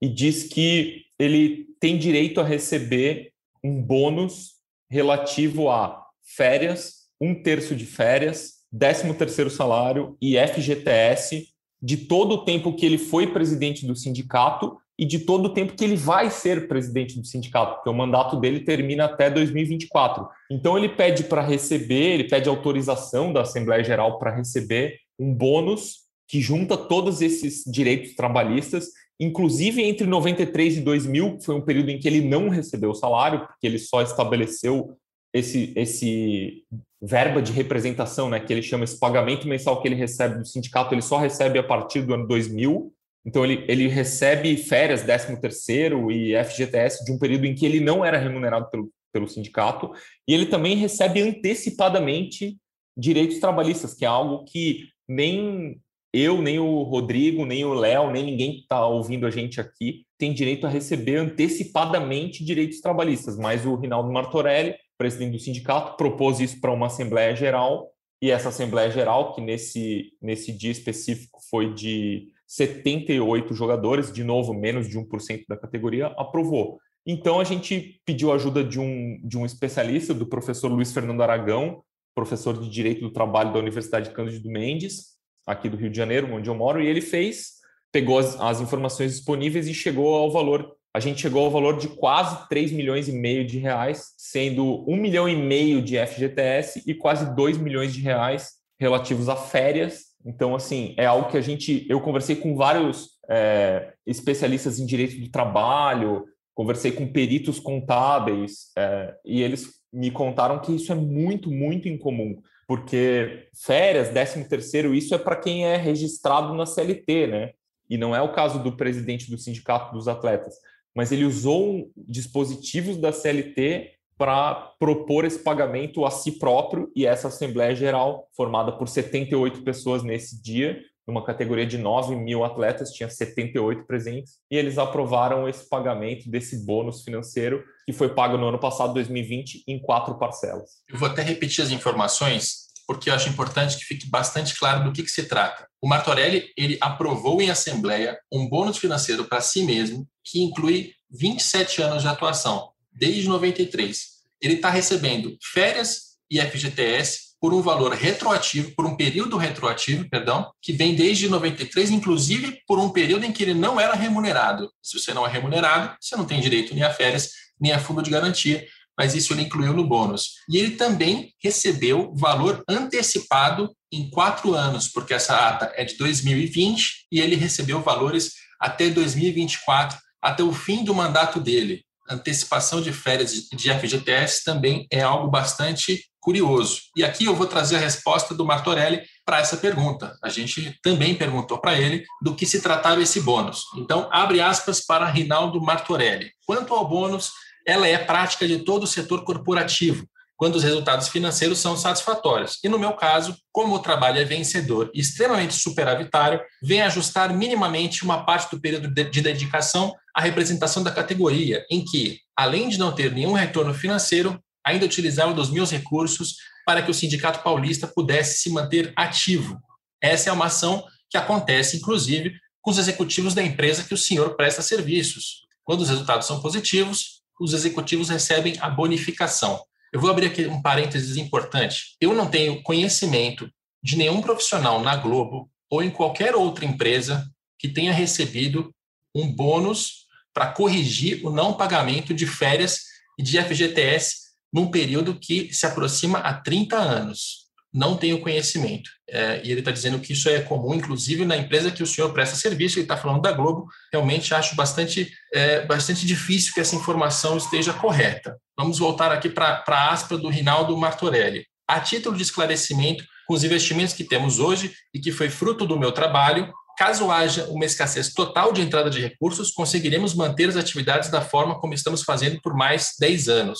e 0.00 0.08
diz 0.08 0.44
que 0.44 1.06
ele 1.18 1.66
tem 1.80 1.98
direito 1.98 2.40
a 2.40 2.44
receber 2.44 3.32
um 3.62 3.82
bônus 3.82 4.52
relativo 4.88 5.70
a 5.70 6.06
férias, 6.22 7.08
um 7.20 7.34
terço 7.34 7.74
de 7.74 7.84
férias, 7.84 8.58
décimo 8.70 9.12
terceiro 9.12 9.50
salário 9.50 10.16
e 10.22 10.36
FGTS 10.38 11.48
de 11.82 11.96
todo 11.96 12.36
o 12.36 12.44
tempo 12.44 12.76
que 12.76 12.86
ele 12.86 12.98
foi 12.98 13.26
presidente 13.26 13.84
do 13.84 13.96
sindicato 13.96 14.78
e 14.96 15.04
de 15.04 15.18
todo 15.18 15.46
o 15.46 15.52
tempo 15.52 15.74
que 15.74 15.82
ele 15.82 15.96
vai 15.96 16.30
ser 16.30 16.68
presidente 16.68 17.18
do 17.18 17.26
sindicato, 17.26 17.74
porque 17.74 17.90
o 17.90 17.94
mandato 17.94 18.36
dele 18.36 18.60
termina 18.60 19.06
até 19.06 19.28
2024. 19.28 20.28
Então 20.48 20.78
ele 20.78 20.90
pede 20.90 21.24
para 21.24 21.42
receber, 21.42 22.14
ele 22.14 22.28
pede 22.28 22.48
autorização 22.48 23.32
da 23.32 23.40
Assembleia 23.40 23.82
Geral 23.82 24.16
para 24.16 24.34
receber 24.34 25.07
um 25.18 25.34
bônus 25.34 26.08
que 26.28 26.40
junta 26.40 26.76
todos 26.76 27.22
esses 27.22 27.64
direitos 27.64 28.14
trabalhistas, 28.14 28.88
inclusive 29.18 29.82
entre 29.82 30.06
93 30.06 30.76
e 30.76 30.80
2000, 30.82 31.38
que 31.38 31.44
foi 31.44 31.54
um 31.54 31.64
período 31.64 31.90
em 31.90 31.98
que 31.98 32.06
ele 32.06 32.20
não 32.20 32.48
recebeu 32.48 32.90
o 32.90 32.94
salário, 32.94 33.46
porque 33.46 33.66
ele 33.66 33.78
só 33.78 34.02
estabeleceu 34.02 34.96
esse, 35.32 35.72
esse 35.74 36.64
verba 37.00 37.40
de 37.40 37.52
representação, 37.52 38.28
né, 38.28 38.40
que 38.40 38.52
ele 38.52 38.62
chama 38.62 38.84
esse 38.84 38.98
pagamento 38.98 39.48
mensal 39.48 39.80
que 39.80 39.88
ele 39.88 39.94
recebe 39.94 40.38
do 40.38 40.46
sindicato, 40.46 40.94
ele 40.94 41.02
só 41.02 41.16
recebe 41.16 41.58
a 41.58 41.62
partir 41.62 42.02
do 42.02 42.14
ano 42.14 42.26
2000. 42.26 42.92
Então, 43.24 43.44
ele, 43.44 43.64
ele 43.68 43.88
recebe 43.88 44.56
férias, 44.56 45.02
13 45.02 45.40
terceiro 45.40 46.10
e 46.10 46.32
FGTS 46.44 47.04
de 47.04 47.12
um 47.12 47.18
período 47.18 47.44
em 47.46 47.54
que 47.54 47.66
ele 47.66 47.80
não 47.80 48.04
era 48.04 48.18
remunerado 48.18 48.70
pelo, 48.70 48.90
pelo 49.12 49.28
sindicato. 49.28 49.92
E 50.26 50.32
ele 50.32 50.46
também 50.46 50.76
recebe 50.76 51.20
antecipadamente 51.20 52.56
direitos 52.96 53.38
trabalhistas, 53.38 53.94
que 53.94 54.04
é 54.04 54.08
algo 54.08 54.44
que 54.44 54.88
nem 55.08 55.80
eu, 56.12 56.40
nem 56.40 56.58
o 56.58 56.82
Rodrigo, 56.82 57.44
nem 57.44 57.64
o 57.64 57.74
Léo, 57.74 58.10
nem 58.10 58.24
ninguém 58.24 58.52
que 58.52 58.60
está 58.60 58.86
ouvindo 58.86 59.26
a 59.26 59.30
gente 59.30 59.60
aqui 59.60 60.06
tem 60.18 60.32
direito 60.32 60.66
a 60.66 60.70
receber 60.70 61.16
antecipadamente 61.16 62.44
direitos 62.44 62.80
trabalhistas, 62.80 63.38
mas 63.38 63.64
o 63.64 63.76
Rinaldo 63.76 64.12
Martorelli, 64.12 64.74
presidente 64.98 65.32
do 65.32 65.38
sindicato, 65.38 65.96
propôs 65.96 66.40
isso 66.40 66.60
para 66.60 66.72
uma 66.72 66.86
Assembleia 66.86 67.36
Geral, 67.36 67.88
e 68.20 68.32
essa 68.32 68.48
Assembleia 68.48 68.90
Geral, 68.90 69.32
que 69.32 69.40
nesse, 69.40 70.12
nesse 70.20 70.50
dia 70.50 70.72
específico 70.72 71.38
foi 71.48 71.72
de 71.72 72.32
78 72.48 73.54
jogadores, 73.54 74.12
de 74.12 74.24
novo, 74.24 74.52
menos 74.52 74.88
de 74.88 74.98
1% 74.98 75.44
da 75.48 75.56
categoria, 75.56 76.06
aprovou. 76.18 76.80
Então, 77.06 77.38
a 77.38 77.44
gente 77.44 78.00
pediu 78.04 78.32
ajuda 78.32 78.64
de 78.64 78.80
um, 78.80 79.20
de 79.22 79.38
um 79.38 79.46
especialista, 79.46 80.12
do 80.12 80.26
professor 80.26 80.68
Luiz 80.68 80.92
Fernando 80.92 81.22
Aragão, 81.22 81.82
professor 82.18 82.58
de 82.58 82.68
Direito 82.68 83.00
do 83.00 83.12
Trabalho 83.12 83.52
da 83.52 83.60
Universidade 83.60 84.10
Cândido 84.10 84.50
Mendes, 84.50 85.18
aqui 85.46 85.68
do 85.68 85.76
Rio 85.76 85.88
de 85.88 85.96
Janeiro, 85.96 86.34
onde 86.34 86.50
eu 86.50 86.54
moro, 86.54 86.82
e 86.82 86.86
ele 86.86 87.00
fez, 87.00 87.58
pegou 87.92 88.18
as, 88.18 88.38
as 88.40 88.60
informações 88.60 89.12
disponíveis 89.12 89.68
e 89.68 89.74
chegou 89.74 90.16
ao 90.16 90.30
valor 90.30 90.76
a 90.94 91.00
gente 91.00 91.20
chegou 91.20 91.44
ao 91.44 91.50
valor 91.50 91.78
de 91.78 91.86
quase 91.86 92.48
3 92.48 92.72
milhões 92.72 93.08
e 93.08 93.12
meio 93.12 93.46
de 93.46 93.58
reais, 93.58 94.14
sendo 94.16 94.84
1 94.90 94.96
milhão 94.96 95.28
e 95.28 95.36
meio 95.36 95.80
de 95.80 95.96
FGTS 95.96 96.82
e 96.86 96.92
quase 96.92 97.36
2 97.36 97.58
milhões 97.58 97.92
de 97.92 98.00
reais 98.00 98.54
relativos 98.80 99.28
a 99.28 99.36
férias. 99.36 100.06
Então, 100.24 100.56
assim, 100.56 100.94
é 100.96 101.06
algo 101.06 101.30
que 101.30 101.36
a 101.36 101.40
gente. 101.40 101.86
Eu 101.88 102.00
conversei 102.00 102.34
com 102.34 102.56
vários 102.56 103.10
é, 103.30 103.92
especialistas 104.06 104.80
em 104.80 104.86
direito 104.86 105.20
do 105.20 105.30
trabalho, 105.30 106.24
conversei 106.54 106.90
com 106.90 107.06
peritos 107.06 107.60
contábeis, 107.60 108.72
é, 108.76 109.14
e 109.24 109.42
eles 109.42 109.77
me 109.92 110.10
contaram 110.10 110.60
que 110.60 110.74
isso 110.74 110.92
é 110.92 110.94
muito, 110.94 111.50
muito 111.50 111.88
incomum 111.88 112.40
porque 112.68 113.48
férias, 113.64 114.10
13 114.10 114.46
terceiro, 114.46 114.94
isso 114.94 115.14
é 115.14 115.18
para 115.18 115.34
quem 115.34 115.64
é 115.64 115.78
registrado 115.78 116.52
na 116.52 116.66
CLT, 116.66 117.26
né? 117.26 117.52
E 117.88 117.96
não 117.96 118.14
é 118.14 118.20
o 118.20 118.32
caso 118.32 118.62
do 118.62 118.76
presidente 118.76 119.30
do 119.30 119.38
sindicato 119.38 119.94
dos 119.94 120.06
atletas, 120.06 120.54
mas 120.94 121.10
ele 121.10 121.24
usou 121.24 121.90
dispositivos 121.96 122.98
da 122.98 123.10
CLT 123.10 123.92
para 124.18 124.54
propor 124.78 125.24
esse 125.24 125.38
pagamento 125.38 126.04
a 126.04 126.10
si 126.10 126.32
próprio 126.32 126.92
e 126.94 127.06
essa 127.06 127.28
Assembleia 127.28 127.74
Geral, 127.74 128.28
formada 128.36 128.72
por 128.72 128.86
78 128.86 129.62
pessoas 129.62 130.02
nesse 130.02 130.42
dia, 130.42 130.78
numa 131.08 131.24
categoria 131.24 131.64
de 131.64 131.78
9 131.78 132.14
mil 132.14 132.44
atletas, 132.44 132.92
tinha 132.92 133.08
78 133.08 133.84
presentes, 133.84 134.34
e 134.50 134.56
eles 134.56 134.76
aprovaram 134.76 135.48
esse 135.48 135.66
pagamento 135.66 136.30
desse 136.30 136.66
bônus 136.66 137.02
financeiro 137.02 137.64
que 137.86 137.92
foi 137.94 138.10
pago 138.10 138.36
no 138.36 138.46
ano 138.46 138.58
passado, 138.58 138.92
2020, 138.92 139.64
em 139.66 139.80
quatro 139.80 140.18
parcelas. 140.18 140.82
Eu 140.86 140.98
vou 140.98 141.08
até 141.08 141.22
repetir 141.22 141.64
as 141.64 141.70
informações, 141.70 142.68
porque 142.86 143.08
eu 143.08 143.14
acho 143.14 143.30
importante 143.30 143.78
que 143.78 143.84
fique 143.86 144.06
bastante 144.10 144.54
claro 144.58 144.84
do 144.84 144.92
que, 144.92 145.02
que 145.02 145.10
se 145.10 145.24
trata. 145.24 145.66
O 145.80 145.88
Martorelli 145.88 146.52
ele 146.54 146.76
aprovou 146.78 147.40
em 147.40 147.48
assembleia 147.48 148.18
um 148.30 148.46
bônus 148.46 148.76
financeiro 148.76 149.24
para 149.24 149.40
si 149.40 149.62
mesmo, 149.62 150.06
que 150.22 150.42
inclui 150.42 150.92
27 151.10 151.80
anos 151.80 152.02
de 152.02 152.08
atuação, 152.08 152.68
desde 152.92 153.26
93. 153.26 154.18
Ele 154.42 154.54
está 154.54 154.68
recebendo 154.68 155.38
férias 155.42 156.18
e 156.30 156.38
FGTS 156.38 157.27
por 157.40 157.54
um 157.54 157.62
valor 157.62 157.92
retroativo, 157.92 158.74
por 158.74 158.84
um 158.84 158.96
período 158.96 159.36
retroativo, 159.36 160.08
perdão, 160.08 160.50
que 160.60 160.72
vem 160.72 160.94
desde 160.94 161.28
93, 161.28 161.90
inclusive 161.90 162.60
por 162.66 162.78
um 162.78 162.90
período 162.90 163.24
em 163.24 163.32
que 163.32 163.42
ele 163.42 163.54
não 163.54 163.80
era 163.80 163.94
remunerado. 163.94 164.70
Se 164.82 164.98
você 164.98 165.14
não 165.14 165.26
é 165.26 165.30
remunerado, 165.30 165.96
você 166.00 166.16
não 166.16 166.24
tem 166.24 166.40
direito 166.40 166.74
nem 166.74 166.82
a 166.82 166.92
férias, 166.92 167.30
nem 167.60 167.72
a 167.72 167.78
fundo 167.78 168.02
de 168.02 168.10
garantia, 168.10 168.66
mas 168.98 169.14
isso 169.14 169.32
ele 169.32 169.42
incluiu 169.42 169.72
no 169.72 169.86
bônus. 169.86 170.38
E 170.48 170.58
ele 170.58 170.72
também 170.72 171.32
recebeu 171.40 172.12
valor 172.16 172.64
antecipado 172.68 173.72
em 173.92 174.10
quatro 174.10 174.54
anos, 174.54 174.88
porque 174.88 175.14
essa 175.14 175.36
ata 175.36 175.72
é 175.76 175.84
de 175.84 175.96
2020 175.96 177.06
e 177.12 177.20
ele 177.20 177.36
recebeu 177.36 177.80
valores 177.80 178.32
até 178.60 178.90
2024, 178.90 179.96
até 180.20 180.42
o 180.42 180.52
fim 180.52 180.84
do 180.84 180.92
mandato 180.92 181.38
dele. 181.38 181.84
Antecipação 182.10 182.80
de 182.80 182.92
férias 182.92 183.32
de 183.52 183.72
FGTS 183.72 184.42
também 184.42 184.86
é 184.90 185.02
algo 185.02 185.30
bastante 185.30 186.04
curioso. 186.28 186.82
E 186.94 187.02
aqui 187.02 187.24
eu 187.24 187.34
vou 187.34 187.46
trazer 187.46 187.76
a 187.76 187.78
resposta 187.78 188.34
do 188.34 188.44
Martorelli 188.44 189.00
para 189.24 189.40
essa 189.40 189.56
pergunta. 189.56 190.14
A 190.22 190.28
gente 190.28 190.78
também 190.82 191.14
perguntou 191.14 191.56
para 191.56 191.72
ele 191.78 192.04
do 192.20 192.34
que 192.34 192.44
se 192.44 192.60
tratava 192.60 193.00
esse 193.00 193.22
bônus. 193.22 193.64
Então, 193.78 194.10
abre 194.12 194.38
aspas 194.38 194.84
para 194.84 195.06
Rinaldo 195.06 195.58
Martorelli. 195.58 196.30
Quanto 196.44 196.74
ao 196.74 196.86
bônus, 196.86 197.32
ela 197.66 197.88
é 197.88 197.96
prática 197.96 198.46
de 198.46 198.58
todo 198.58 198.82
o 198.82 198.86
setor 198.86 199.24
corporativo, 199.24 200.06
quando 200.36 200.56
os 200.56 200.62
resultados 200.62 201.08
financeiros 201.08 201.60
são 201.60 201.78
satisfatórios. 201.78 202.58
E 202.62 202.68
no 202.68 202.78
meu 202.78 202.92
caso, 202.92 203.34
como 203.50 203.74
o 203.74 203.78
trabalho 203.78 204.20
é 204.20 204.24
vencedor 204.24 204.90
e 204.92 205.00
extremamente 205.00 205.54
superavitário, 205.54 206.42
vem 206.62 206.82
ajustar 206.82 207.32
minimamente 207.32 208.04
uma 208.04 208.22
parte 208.22 208.54
do 208.54 208.60
período 208.60 208.92
de 208.92 209.22
dedicação 209.22 209.94
à 210.14 210.20
representação 210.20 210.82
da 210.82 210.90
categoria, 210.90 211.64
em 211.70 211.82
que, 211.82 212.18
além 212.36 212.68
de 212.68 212.78
não 212.78 212.92
ter 212.92 213.12
nenhum 213.12 213.32
retorno 213.32 213.72
financeiro, 213.72 214.38
ainda 214.68 214.84
utilizava 214.84 215.32
dos 215.32 215.50
meus 215.50 215.70
recursos 215.70 216.36
para 216.64 216.82
que 216.82 216.90
o 216.90 216.94
Sindicato 216.94 217.42
Paulista 217.42 217.86
pudesse 217.86 218.42
se 218.42 218.50
manter 218.50 218.92
ativo. 218.94 219.58
Essa 220.00 220.30
é 220.30 220.32
uma 220.32 220.46
ação 220.46 220.84
que 221.08 221.16
acontece, 221.16 221.78
inclusive, 221.78 222.34
com 222.60 222.70
os 222.70 222.78
executivos 222.78 223.34
da 223.34 223.42
empresa 223.42 223.82
que 223.82 223.94
o 223.94 223.98
senhor 223.98 224.36
presta 224.36 224.60
serviços. 224.60 225.46
Quando 225.64 225.80
os 225.80 225.88
resultados 225.88 226.26
são 226.26 226.40
positivos, 226.42 227.22
os 227.40 227.54
executivos 227.54 228.08
recebem 228.10 228.56
a 228.60 228.68
bonificação. 228.68 229.62
Eu 229.92 230.00
vou 230.00 230.10
abrir 230.10 230.26
aqui 230.26 230.46
um 230.46 230.60
parênteses 230.60 231.16
importante. 231.16 231.96
Eu 232.00 232.12
não 232.12 232.26
tenho 232.26 232.62
conhecimento 232.62 233.50
de 233.82 233.96
nenhum 233.96 234.20
profissional 234.20 234.82
na 234.82 234.96
Globo 234.96 235.50
ou 235.70 235.82
em 235.82 235.90
qualquer 235.90 236.34
outra 236.34 236.64
empresa 236.64 237.26
que 237.58 237.68
tenha 237.68 237.92
recebido 237.92 238.74
um 239.14 239.32
bônus 239.32 240.06
para 240.34 240.52
corrigir 240.52 241.24
o 241.24 241.30
não 241.30 241.54
pagamento 241.54 242.12
de 242.12 242.26
férias 242.26 242.80
e 243.18 243.22
de 243.22 243.40
FGTS 243.42 244.27
num 244.52 244.70
período 244.70 245.18
que 245.18 245.52
se 245.52 245.66
aproxima 245.66 246.18
a 246.18 246.34
30 246.34 246.76
anos. 246.76 247.48
Não 247.72 247.96
tenho 247.96 248.20
conhecimento. 248.20 248.90
É, 249.10 249.42
e 249.44 249.50
ele 249.50 249.60
está 249.60 249.70
dizendo 249.70 249.98
que 250.00 250.12
isso 250.12 250.28
é 250.28 250.40
comum, 250.40 250.74
inclusive 250.74 251.24
na 251.24 251.36
empresa 251.36 251.70
que 251.70 251.82
o 251.82 251.86
senhor 251.86 252.12
presta 252.12 252.34
serviço, 252.34 252.78
ele 252.78 252.84
está 252.84 252.96
falando 252.96 253.20
da 253.20 253.32
Globo. 253.32 253.66
Realmente 253.92 254.34
acho 254.34 254.56
bastante, 254.56 255.10
é, 255.32 255.64
bastante 255.66 256.06
difícil 256.06 256.54
que 256.54 256.60
essa 256.60 256.76
informação 256.76 257.36
esteja 257.36 257.72
correta. 257.72 258.36
Vamos 258.56 258.78
voltar 258.78 259.12
aqui 259.12 259.28
para 259.28 259.62
a 259.66 259.92
aspa 259.92 260.16
do 260.16 260.28
Rinaldo 260.28 260.76
Martorelli. 260.76 261.46
A 261.68 261.80
título 261.80 262.16
de 262.16 262.22
esclarecimento, 262.22 263.04
com 263.26 263.34
os 263.34 263.44
investimentos 263.44 263.92
que 263.92 264.04
temos 264.04 264.38
hoje 264.38 264.72
e 264.94 264.98
que 264.98 265.12
foi 265.12 265.28
fruto 265.28 265.66
do 265.66 265.78
meu 265.78 265.92
trabalho, 265.92 266.52
Caso 266.78 267.10
haja 267.10 267.44
uma 267.46 267.64
escassez 267.64 268.14
total 268.14 268.52
de 268.52 268.62
entrada 268.62 268.88
de 268.88 269.00
recursos, 269.00 269.50
conseguiremos 269.50 270.14
manter 270.14 270.48
as 270.48 270.54
atividades 270.54 271.10
da 271.10 271.20
forma 271.20 271.58
como 271.58 271.74
estamos 271.74 272.04
fazendo 272.04 272.40
por 272.40 272.54
mais 272.54 272.92
10 273.00 273.28
anos 273.28 273.58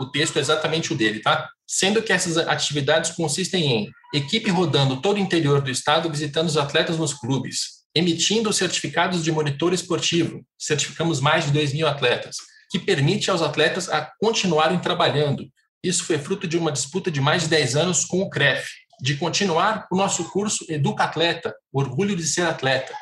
o 0.00 0.06
texto 0.06 0.38
é 0.38 0.40
exatamente 0.40 0.92
o 0.92 0.96
dele, 0.96 1.20
tá? 1.20 1.48
Sendo 1.66 2.02
que 2.02 2.12
essas 2.12 2.38
atividades 2.38 3.10
consistem 3.10 3.64
em 3.64 3.90
equipe 4.14 4.50
rodando 4.50 5.00
todo 5.00 5.16
o 5.16 5.20
interior 5.20 5.60
do 5.60 5.70
estado 5.70 6.08
visitando 6.08 6.48
os 6.48 6.56
atletas 6.56 6.96
nos 6.96 7.12
clubes, 7.12 7.80
emitindo 7.94 8.50
certificados 8.52 9.22
de 9.22 9.30
monitor 9.30 9.74
esportivo, 9.74 10.42
certificamos 10.58 11.20
mais 11.20 11.44
de 11.44 11.52
2 11.52 11.74
mil 11.74 11.86
atletas, 11.86 12.36
que 12.70 12.78
permite 12.78 13.30
aos 13.30 13.42
atletas 13.42 13.90
a 13.90 14.10
continuarem 14.18 14.78
trabalhando. 14.78 15.46
Isso 15.84 16.04
foi 16.04 16.18
fruto 16.18 16.46
de 16.46 16.56
uma 16.56 16.72
disputa 16.72 17.10
de 17.10 17.20
mais 17.20 17.42
de 17.42 17.48
10 17.48 17.76
anos 17.76 18.04
com 18.06 18.22
o 18.22 18.30
CREF, 18.30 18.66
de 19.02 19.16
continuar 19.16 19.86
o 19.92 19.96
nosso 19.96 20.30
curso 20.30 20.64
Educa 20.68 21.04
Atleta, 21.04 21.54
Orgulho 21.72 22.16
de 22.16 22.24
Ser 22.24 22.42
Atleta, 22.42 22.94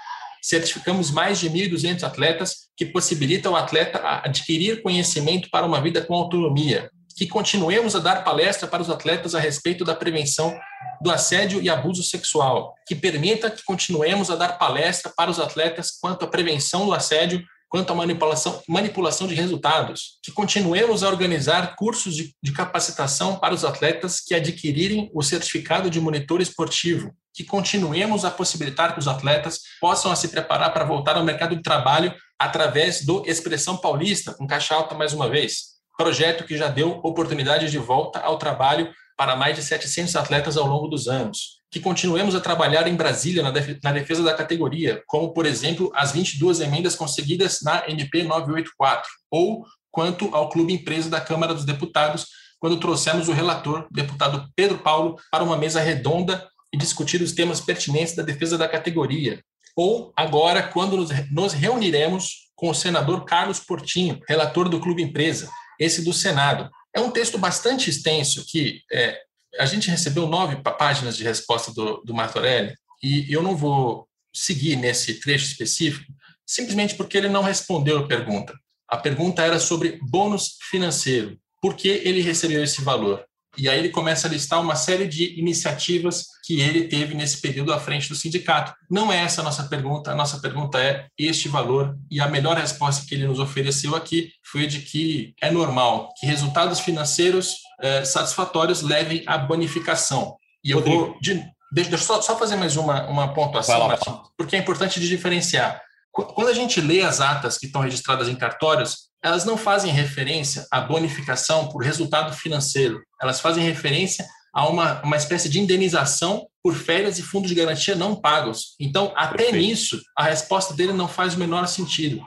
certificamos 0.43 1.11
mais 1.11 1.39
de 1.39 1.51
1.200 1.51 2.03
atletas, 2.03 2.68
que 2.76 2.86
possibilitam 2.86 3.53
o 3.53 3.57
atleta 3.57 4.01
adquirir 4.24 4.82
conhecimento 4.82 5.49
para 5.51 5.66
uma 5.66 5.80
vida 5.80 6.01
com 6.01 6.14
autonomia. 6.14 6.91
Que 7.16 7.26
continuemos 7.26 7.97
a 7.97 7.99
dar 7.99 8.22
palestra 8.22 8.68
para 8.68 8.82
os 8.82 8.91
atletas 8.91 9.34
a 9.34 9.41
respeito 9.41 9.84
da 9.84 9.95
prevenção 9.95 10.57
do 11.01 11.11
assédio 11.11 11.61
e 11.61 11.68
abuso 11.68 12.03
sexual. 12.03 12.74
Que 12.86 12.95
permita 12.95 13.51
que 13.51 13.64
continuemos 13.64 14.30
a 14.30 14.36
dar 14.36 14.59
palestra 14.59 15.12
para 15.16 15.30
os 15.30 15.41
atletas 15.41 15.93
quanto 16.01 16.24
à 16.24 16.28
prevenção 16.28 16.86
do 16.86 16.95
assédio 16.95 17.45
quanto 17.68 17.93
à 17.93 17.95
manipulação, 17.95 18.62
manipulação 18.66 19.26
de 19.26 19.34
resultados, 19.34 20.18
que 20.22 20.32
continuemos 20.32 21.03
a 21.03 21.09
organizar 21.09 21.76
cursos 21.76 22.14
de, 22.14 22.34
de, 22.43 22.53
capacitação 22.53 23.39
para 23.39 23.55
os 23.55 23.64
atletas 23.64 24.20
que 24.20 24.34
adquirirem 24.34 25.11
o 25.12 25.22
certificado 25.22 25.91
de 25.91 26.01
monitor 26.01 26.41
esportivo, 26.41 27.12
que 27.39 27.45
continuemos 27.45 28.24
a 28.24 28.32
possibilitar 28.32 28.95
que 28.95 28.99
os 28.99 29.07
atletas 29.07 29.61
possam 29.80 30.14
se 30.16 30.26
preparar 30.26 30.72
para 30.72 30.84
voltar 30.84 31.14
ao 31.14 31.22
mercado 31.22 31.55
de 31.55 31.62
trabalho 31.62 32.12
através 32.36 33.05
do 33.05 33.22
Expressão 33.24 33.76
Paulista, 33.76 34.34
com 34.34 34.45
caixa 34.45 34.74
alta 34.74 34.97
mais 34.97 35.12
uma 35.12 35.28
vez, 35.28 35.76
projeto 35.97 36.43
que 36.43 36.57
já 36.57 36.66
deu 36.66 36.99
oportunidade 37.05 37.70
de 37.70 37.78
volta 37.78 38.18
ao 38.18 38.39
trabalho 38.39 38.93
para 39.16 39.36
mais 39.36 39.55
de 39.55 39.62
700 39.62 40.16
atletas 40.16 40.57
ao 40.57 40.66
longo 40.66 40.89
dos 40.89 41.07
anos. 41.07 41.61
Que 41.70 41.78
continuemos 41.78 42.34
a 42.34 42.41
trabalhar 42.41 42.89
em 42.89 42.97
Brasília 42.97 43.41
na 43.41 43.93
defesa 43.93 44.24
da 44.24 44.34
categoria, 44.34 45.01
como, 45.07 45.32
por 45.32 45.47
exemplo, 45.47 45.93
as 45.95 46.11
22 46.11 46.59
emendas 46.59 46.97
conseguidas 46.97 47.61
na 47.62 47.89
MP 47.89 48.24
984, 48.24 49.09
ou 49.30 49.64
quanto 49.93 50.34
ao 50.34 50.49
Clube 50.49 50.72
Empresa 50.72 51.09
da 51.09 51.20
Câmara 51.20 51.55
dos 51.55 51.64
Deputados, 51.64 52.26
quando 52.59 52.80
trouxemos 52.80 53.28
o 53.28 53.32
relator, 53.32 53.86
deputado 53.93 54.45
Pedro 54.57 54.78
Paulo, 54.78 55.14
para 55.30 55.45
uma 55.45 55.57
mesa 55.57 55.80
redonda 55.80 56.45
e 56.72 56.76
discutir 56.76 57.22
os 57.22 57.32
temas 57.32 57.60
pertinentes 57.60 58.14
da 58.14 58.22
defesa 58.22 58.58
da 58.58 58.68
categoria. 58.68 59.42
Ou 59.76 60.12
agora, 60.16 60.62
quando 60.62 60.96
nos 61.30 61.52
reuniremos 61.52 62.48
com 62.56 62.68
o 62.70 62.74
senador 62.74 63.24
Carlos 63.24 63.60
Portinho, 63.60 64.20
relator 64.28 64.68
do 64.68 64.80
Clube 64.80 65.02
Empresa, 65.02 65.48
esse 65.78 66.02
do 66.02 66.12
Senado. 66.12 66.68
É 66.94 67.00
um 67.00 67.10
texto 67.10 67.38
bastante 67.38 67.88
extenso 67.88 68.44
que 68.44 68.82
é, 68.92 69.20
a 69.60 69.66
gente 69.66 69.88
recebeu 69.88 70.26
nove 70.26 70.56
páginas 70.56 71.16
de 71.16 71.22
resposta 71.22 71.72
do, 71.72 71.98
do 71.98 72.12
Martorelli 72.12 72.74
e 73.02 73.32
eu 73.32 73.42
não 73.42 73.56
vou 73.56 74.08
seguir 74.34 74.74
nesse 74.74 75.20
trecho 75.20 75.46
específico 75.46 76.12
simplesmente 76.48 76.94
porque 76.94 77.18
ele 77.18 77.28
não 77.28 77.42
respondeu 77.42 77.98
a 77.98 78.08
pergunta. 78.08 78.58
A 78.88 78.96
pergunta 78.96 79.42
era 79.42 79.60
sobre 79.60 80.00
bônus 80.02 80.56
financeiro. 80.70 81.38
Por 81.60 81.76
que 81.76 81.88
ele 81.88 82.22
recebeu 82.22 82.64
esse 82.64 82.80
valor? 82.80 83.24
E 83.59 83.68
aí 83.68 83.78
ele 83.78 83.88
começa 83.88 84.28
a 84.28 84.30
listar 84.30 84.61
uma 84.61 84.76
série 84.76 85.06
de 85.06 85.38
iniciativas 85.38 86.26
que 86.44 86.61
ele 86.61 86.84
teve 86.84 87.14
nesse 87.14 87.40
período 87.40 87.72
à 87.72 87.80
frente 87.80 88.09
do 88.09 88.14
sindicato. 88.14 88.72
Não 88.88 89.12
é 89.12 89.18
essa 89.18 89.40
a 89.40 89.44
nossa 89.44 89.64
pergunta, 89.64 90.12
a 90.12 90.14
nossa 90.14 90.38
pergunta 90.38 90.78
é 90.78 91.09
este 91.18 91.48
valor, 91.48 91.96
e 92.11 92.20
a 92.20 92.28
melhor 92.28 92.56
resposta 92.56 93.04
que 93.06 93.14
ele 93.14 93.26
nos 93.26 93.40
ofereceu 93.40 93.96
aqui 93.96 94.30
foi 94.44 94.66
de 94.66 94.80
que 94.80 95.34
é 95.42 95.50
normal 95.50 96.14
que 96.18 96.26
resultados 96.26 96.78
financeiros 96.80 97.56
é, 97.80 98.04
satisfatórios 98.04 98.82
levem 98.82 99.24
à 99.26 99.36
bonificação. 99.36 100.36
E 100.64 100.70
eu 100.70 100.78
Rodrigo. 100.78 101.06
vou. 101.06 101.18
De, 101.20 101.34
deixa, 101.72 101.90
deixa 101.90 102.04
só, 102.04 102.22
só 102.22 102.38
fazer 102.38 102.56
mais 102.56 102.76
uma, 102.76 103.09
uma 103.09 103.34
pontuação, 103.34 103.78
lá, 103.78 103.88
Martin, 103.88 104.20
porque 104.36 104.54
é 104.54 104.59
importante 104.59 105.00
de 105.00 105.09
diferenciar. 105.09 105.82
Quando 106.12 106.48
a 106.48 106.54
gente 106.54 106.80
lê 106.80 107.02
as 107.02 107.20
atas 107.20 107.59
que 107.59 107.66
estão 107.66 107.82
registradas 107.82 108.28
em 108.28 108.34
cartórios, 108.34 109.07
elas 109.22 109.44
não 109.44 109.56
fazem 109.56 109.92
referência 109.92 110.66
à 110.70 110.80
bonificação 110.80 111.68
por 111.68 111.82
resultado 111.82 112.34
financeiro, 112.34 113.02
elas 113.20 113.40
fazem 113.40 113.64
referência 113.64 114.26
a 114.52 114.68
uma, 114.68 115.02
uma 115.02 115.16
espécie 115.16 115.48
de 115.48 115.60
indenização 115.60 116.46
por 116.62 116.74
férias 116.74 117.18
e 117.18 117.22
fundos 117.22 117.48
de 117.48 117.54
garantia 117.54 117.94
não 117.94 118.16
pagos. 118.16 118.74
Então, 118.80 119.12
até 119.16 119.44
Perfeito. 119.44 119.56
nisso, 119.56 120.02
a 120.16 120.24
resposta 120.24 120.74
dele 120.74 120.92
não 120.92 121.08
faz 121.08 121.34
o 121.34 121.38
menor 121.38 121.66
sentido. 121.66 122.22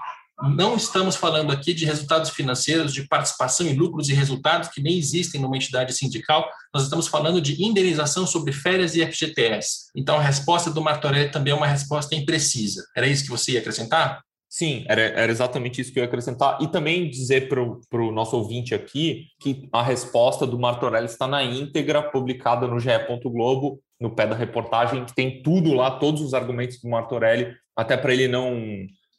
Não 0.56 0.76
estamos 0.76 1.16
falando 1.16 1.52
aqui 1.52 1.72
de 1.72 1.86
resultados 1.86 2.32
financeiros, 2.32 2.94
de 2.94 3.08
participação 3.08 3.68
em 3.68 3.76
lucros 3.76 4.10
e 4.10 4.14
resultados 4.14 4.70
que 4.70 4.82
nem 4.82 4.98
existem 4.98 5.40
numa 5.40 5.56
entidade 5.56 5.94
sindical. 5.94 6.50
Nós 6.74 6.84
estamos 6.84 7.08
falando 7.08 7.40
de 7.40 7.64
indenização 7.64 8.26
sobre 8.26 8.52
férias 8.52 8.96
e 8.96 9.06
FGTS. 9.06 9.92
Então, 9.96 10.18
a 10.18 10.22
resposta 10.22 10.72
do 10.72 10.82
Martorelli 10.82 11.30
também 11.30 11.54
é 11.54 11.56
uma 11.56 11.68
resposta 11.68 12.16
imprecisa. 12.16 12.84
Era 12.96 13.08
isso 13.08 13.24
que 13.24 13.30
você 13.30 13.52
ia 13.52 13.60
acrescentar? 13.60 14.22
Sim, 14.54 14.84
era, 14.90 15.02
era 15.02 15.32
exatamente 15.32 15.80
isso 15.80 15.94
que 15.94 16.00
eu 16.00 16.04
ia 16.04 16.10
acrescentar. 16.10 16.62
E 16.62 16.68
também 16.68 17.10
dizer 17.10 17.48
para 17.48 17.62
o 18.02 18.12
nosso 18.12 18.36
ouvinte 18.36 18.76
aqui 18.76 19.28
que 19.40 19.70
a 19.72 19.82
resposta 19.82 20.46
do 20.46 20.60
Martorelli 20.60 21.06
está 21.06 21.26
na 21.26 21.42
íntegra, 21.42 22.04
publicada 22.04 22.68
no 22.68 22.78
GE. 22.78 22.90
Globo, 23.24 23.82
no 23.98 24.14
pé 24.14 24.28
da 24.28 24.36
reportagem, 24.36 25.06
que 25.06 25.16
tem 25.16 25.42
tudo 25.42 25.74
lá, 25.74 25.92
todos 25.92 26.22
os 26.22 26.34
argumentos 26.34 26.82
do 26.82 26.90
Martorelli, 26.90 27.56
até 27.78 27.96
para 27.96 28.14
ele 28.14 28.28
não, 28.28 28.60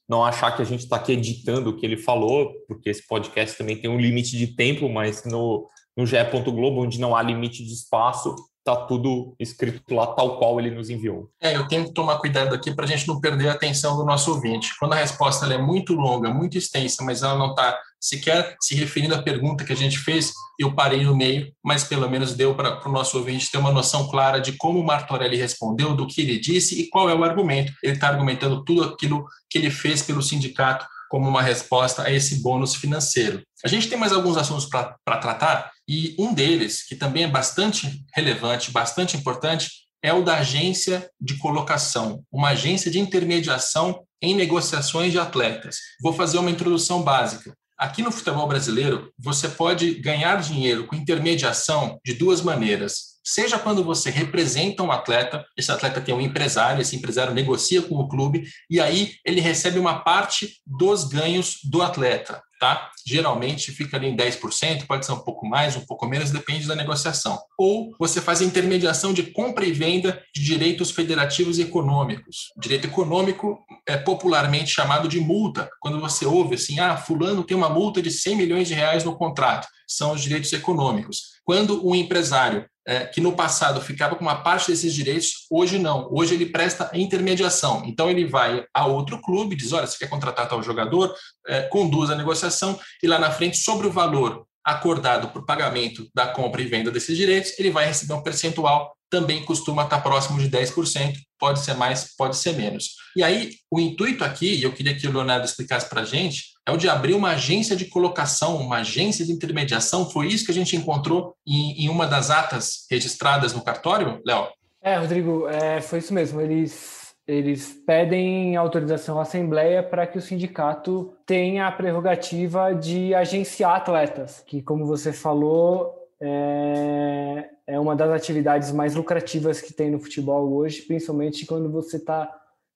não 0.06 0.22
achar 0.22 0.54
que 0.54 0.60
a 0.60 0.66
gente 0.66 0.80
está 0.80 0.96
aqui 0.96 1.12
editando 1.12 1.70
o 1.70 1.76
que 1.78 1.86
ele 1.86 1.96
falou, 1.96 2.52
porque 2.68 2.90
esse 2.90 3.06
podcast 3.06 3.56
também 3.56 3.76
tem 3.76 3.88
um 3.88 3.98
limite 3.98 4.36
de 4.36 4.48
tempo, 4.48 4.86
mas 4.86 5.24
no, 5.24 5.66
no 5.96 6.04
GE. 6.04 6.16
Globo, 6.44 6.82
onde 6.82 7.00
não 7.00 7.16
há 7.16 7.22
limite 7.22 7.64
de 7.64 7.72
espaço, 7.72 8.36
tá 8.64 8.76
tudo 8.76 9.34
escrito 9.38 9.94
lá 9.94 10.06
tal 10.06 10.38
qual 10.38 10.58
ele 10.60 10.70
nos 10.70 10.88
enviou. 10.88 11.28
É, 11.40 11.56
eu 11.56 11.66
tenho 11.66 11.84
que 11.84 11.92
tomar 11.92 12.18
cuidado 12.18 12.54
aqui 12.54 12.74
para 12.74 12.84
a 12.84 12.88
gente 12.88 13.08
não 13.08 13.20
perder 13.20 13.48
a 13.48 13.52
atenção 13.52 13.96
do 13.96 14.04
nosso 14.04 14.30
ouvinte. 14.32 14.70
Quando 14.78 14.92
a 14.92 14.96
resposta 14.96 15.46
é 15.52 15.58
muito 15.58 15.94
longa, 15.94 16.32
muito 16.32 16.56
extensa, 16.56 17.02
mas 17.04 17.22
ela 17.22 17.36
não 17.36 17.50
está 17.50 17.78
sequer 18.00 18.56
se 18.60 18.74
referindo 18.74 19.14
à 19.14 19.22
pergunta 19.22 19.64
que 19.64 19.72
a 19.72 19.76
gente 19.76 19.98
fez, 19.98 20.32
eu 20.58 20.74
parei 20.74 21.04
no 21.04 21.16
meio, 21.16 21.52
mas 21.64 21.84
pelo 21.84 22.08
menos 22.08 22.34
deu 22.34 22.54
para 22.54 22.88
o 22.88 22.92
nosso 22.92 23.18
ouvinte 23.18 23.50
ter 23.50 23.58
uma 23.58 23.70
noção 23.70 24.08
clara 24.08 24.40
de 24.40 24.52
como 24.52 24.80
o 24.80 24.84
Martorelli 24.84 25.36
respondeu, 25.36 25.94
do 25.94 26.06
que 26.06 26.20
ele 26.20 26.38
disse 26.38 26.80
e 26.80 26.88
qual 26.88 27.08
é 27.08 27.14
o 27.14 27.24
argumento. 27.24 27.72
Ele 27.82 27.94
está 27.94 28.08
argumentando 28.08 28.64
tudo 28.64 28.84
aquilo 28.84 29.24
que 29.48 29.58
ele 29.58 29.70
fez 29.70 30.02
pelo 30.02 30.22
sindicato 30.22 30.86
como 31.08 31.28
uma 31.28 31.42
resposta 31.42 32.02
a 32.02 32.10
esse 32.10 32.42
bônus 32.42 32.74
financeiro. 32.74 33.42
A 33.64 33.68
gente 33.68 33.88
tem 33.88 33.98
mais 33.98 34.12
alguns 34.12 34.36
assuntos 34.36 34.66
para 34.66 35.18
tratar, 35.18 35.70
e 35.88 36.14
um 36.18 36.34
deles, 36.34 36.82
que 36.82 36.96
também 36.96 37.24
é 37.24 37.28
bastante 37.28 38.04
relevante, 38.14 38.70
bastante 38.70 39.16
importante, 39.16 39.70
é 40.02 40.12
o 40.12 40.24
da 40.24 40.38
agência 40.38 41.08
de 41.20 41.36
colocação, 41.38 42.24
uma 42.30 42.50
agência 42.50 42.90
de 42.90 42.98
intermediação 42.98 44.02
em 44.20 44.34
negociações 44.34 45.12
de 45.12 45.18
atletas. 45.18 45.76
Vou 46.00 46.12
fazer 46.12 46.38
uma 46.38 46.50
introdução 46.50 47.02
básica. 47.02 47.54
Aqui 47.78 48.02
no 48.02 48.10
futebol 48.10 48.48
brasileiro, 48.48 49.12
você 49.18 49.48
pode 49.48 49.94
ganhar 49.94 50.40
dinheiro 50.40 50.86
com 50.86 50.96
intermediação 50.96 52.00
de 52.04 52.14
duas 52.14 52.40
maneiras 52.40 53.12
seja 53.24 53.58
quando 53.58 53.84
você 53.84 54.10
representa 54.10 54.82
um 54.82 54.90
atleta, 54.90 55.44
esse 55.56 55.70
atleta 55.70 56.00
tem 56.00 56.14
um 56.14 56.20
empresário, 56.20 56.82
esse 56.82 56.96
empresário 56.96 57.32
negocia 57.32 57.82
com 57.82 57.94
o 57.96 58.08
clube 58.08 58.48
e 58.68 58.80
aí 58.80 59.14
ele 59.24 59.40
recebe 59.40 59.78
uma 59.78 60.00
parte 60.00 60.60
dos 60.66 61.04
ganhos 61.04 61.58
do 61.64 61.82
atleta 61.82 62.42
tá? 62.62 62.92
Geralmente 63.04 63.72
fica 63.72 63.96
ali 63.96 64.06
em 64.06 64.16
10%, 64.16 64.86
pode 64.86 65.04
ser 65.04 65.10
um 65.10 65.18
pouco 65.18 65.44
mais, 65.44 65.74
um 65.74 65.84
pouco 65.84 66.06
menos, 66.06 66.30
depende 66.30 66.68
da 66.68 66.76
negociação. 66.76 67.36
Ou 67.58 67.92
você 67.98 68.20
faz 68.20 68.40
a 68.40 68.44
intermediação 68.44 69.12
de 69.12 69.24
compra 69.24 69.66
e 69.66 69.72
venda 69.72 70.22
de 70.32 70.44
direitos 70.44 70.92
federativos 70.92 71.58
e 71.58 71.62
econômicos. 71.62 72.52
Direito 72.56 72.86
econômico 72.86 73.58
é 73.84 73.96
popularmente 73.96 74.70
chamado 74.70 75.08
de 75.08 75.18
multa. 75.18 75.68
Quando 75.80 76.00
você 76.00 76.24
ouve 76.24 76.54
assim, 76.54 76.78
ah, 76.78 76.96
fulano 76.96 77.42
tem 77.42 77.56
uma 77.56 77.68
multa 77.68 78.00
de 78.00 78.12
100 78.12 78.36
milhões 78.36 78.68
de 78.68 78.74
reais 78.74 79.02
no 79.02 79.16
contrato, 79.16 79.66
são 79.84 80.12
os 80.12 80.22
direitos 80.22 80.52
econômicos. 80.52 81.32
Quando 81.44 81.84
um 81.84 81.96
empresário 81.96 82.64
é, 82.86 83.06
que 83.06 83.20
no 83.20 83.32
passado 83.32 83.80
ficava 83.80 84.16
com 84.16 84.22
uma 84.22 84.42
parte 84.42 84.70
desses 84.70 84.92
direitos, 84.92 85.46
hoje 85.50 85.78
não. 85.78 86.08
Hoje 86.12 86.34
ele 86.34 86.46
presta 86.46 86.90
intermediação. 86.94 87.82
Então 87.86 88.10
ele 88.10 88.26
vai 88.26 88.64
a 88.74 88.86
outro 88.86 89.20
clube, 89.20 89.56
diz: 89.56 89.72
olha, 89.72 89.86
você 89.86 89.98
quer 89.98 90.08
contratar 90.08 90.48
tal 90.48 90.62
jogador, 90.62 91.14
é, 91.46 91.62
conduz 91.62 92.10
a 92.10 92.16
negociação 92.16 92.78
e 93.02 93.06
lá 93.06 93.18
na 93.18 93.30
frente, 93.30 93.56
sobre 93.56 93.86
o 93.86 93.92
valor 93.92 94.46
acordado 94.64 95.28
por 95.28 95.44
pagamento 95.44 96.08
da 96.14 96.26
compra 96.26 96.62
e 96.62 96.66
venda 96.66 96.90
desses 96.90 97.16
direitos, 97.16 97.58
ele 97.58 97.70
vai 97.70 97.86
receber 97.86 98.14
um 98.14 98.22
percentual 98.22 98.92
também 99.12 99.44
costuma 99.44 99.84
estar 99.84 100.00
próximo 100.00 100.38
de 100.38 100.48
10%, 100.48 101.12
pode 101.38 101.60
ser 101.60 101.74
mais, 101.74 102.16
pode 102.16 102.34
ser 102.34 102.56
menos. 102.56 102.96
E 103.14 103.22
aí, 103.22 103.50
o 103.70 103.78
intuito 103.78 104.24
aqui, 104.24 104.54
e 104.54 104.62
eu 104.62 104.72
queria 104.72 104.96
que 104.96 105.06
o 105.06 105.12
Leonardo 105.12 105.44
explicasse 105.44 105.86
para 105.86 106.00
a 106.00 106.04
gente, 106.04 106.44
é 106.66 106.72
o 106.72 106.78
de 106.78 106.88
abrir 106.88 107.12
uma 107.12 107.32
agência 107.32 107.76
de 107.76 107.84
colocação, 107.84 108.56
uma 108.56 108.78
agência 108.78 109.22
de 109.22 109.30
intermediação. 109.30 110.08
Foi 110.08 110.28
isso 110.28 110.46
que 110.46 110.50
a 110.50 110.54
gente 110.54 110.74
encontrou 110.74 111.34
em, 111.46 111.84
em 111.84 111.88
uma 111.90 112.06
das 112.06 112.30
atas 112.30 112.86
registradas 112.90 113.52
no 113.52 113.62
cartório, 113.62 114.18
Léo? 114.24 114.48
É, 114.80 114.96
Rodrigo, 114.96 115.46
é, 115.46 115.82
foi 115.82 115.98
isso 115.98 116.14
mesmo. 116.14 116.40
Eles, 116.40 117.01
eles 117.26 117.72
pedem 117.86 118.56
autorização 118.56 119.18
à 119.18 119.22
Assembleia 119.22 119.82
para 119.82 120.06
que 120.06 120.18
o 120.18 120.22
sindicato 120.22 121.14
tenha 121.24 121.66
a 121.66 121.72
prerrogativa 121.72 122.74
de 122.74 123.14
agenciar 123.14 123.76
atletas, 123.76 124.42
que, 124.46 124.60
como 124.60 124.86
você 124.86 125.12
falou, 125.12 125.94
é, 126.20 127.48
é 127.66 127.80
uma 127.80 127.94
das 127.94 128.10
atividades 128.10 128.72
mais 128.72 128.94
lucrativas 128.94 129.60
que 129.60 129.72
tem 129.72 129.90
no 129.90 130.00
futebol 130.00 130.52
hoje, 130.52 130.82
principalmente 130.82 131.46
quando 131.46 131.70
você 131.70 131.96
está 131.96 132.32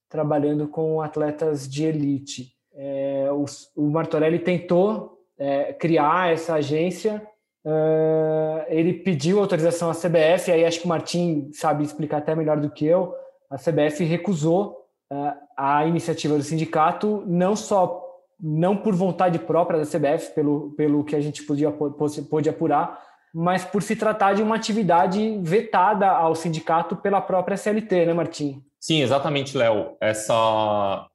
trabalhando 0.09 0.68
com 0.68 1.01
atletas 1.01 1.68
de 1.68 1.84
elite. 1.84 2.53
É, 2.74 3.28
o, 3.32 3.44
o, 3.74 3.90
Martorelli 3.90 4.38
tentou 4.38 5.18
é, 5.38 5.72
criar 5.72 6.32
essa 6.32 6.55
agência, 6.55 7.26
uh, 7.64 8.64
ele 8.68 8.92
pediu 8.92 9.40
autorização 9.40 9.90
à 9.90 9.94
CBF, 9.94 10.53
aí 10.53 10.64
acho 10.64 10.80
que 10.80 10.84
o 10.84 10.88
Martim 10.88 11.51
sabe 11.53 11.84
explicar 11.84 12.18
até 12.18 12.34
melhor 12.34 12.61
do 12.61 12.70
que 12.70 12.86
eu, 12.86 13.14
a 13.51 13.57
CBF 13.57 14.05
recusou 14.05 14.76
uh, 15.12 15.32
a 15.57 15.86
iniciativa 15.86 16.36
do 16.36 16.42
sindicato, 16.42 17.22
não 17.26 17.55
só 17.57 18.03
não 18.40 18.76
por 18.76 18.94
vontade 18.94 19.38
própria 19.38 19.78
da 19.78 19.86
CBF, 19.86 20.34
pelo, 20.34 20.74
pelo 20.76 21.05
que 21.05 21.16
a 21.16 21.20
gente 21.20 21.42
podia, 21.42 21.70
pôde 21.70 22.51
apurar, 22.51 23.01
mas 23.34 23.64
por 23.64 23.82
se 23.82 23.97
tratar 23.97 24.34
de 24.34 24.42
uma 24.42 24.57
atividade 24.57 25.38
vetada 25.42 26.09
ao 26.09 26.34
sindicato 26.34 26.97
pela 26.97 27.20
própria 27.20 27.57
CLT, 27.57 28.07
né, 28.07 28.12
Martim? 28.12 28.62
Sim, 28.78 29.03
exatamente, 29.03 29.57
Léo. 29.57 29.97
Essa 30.01 31.07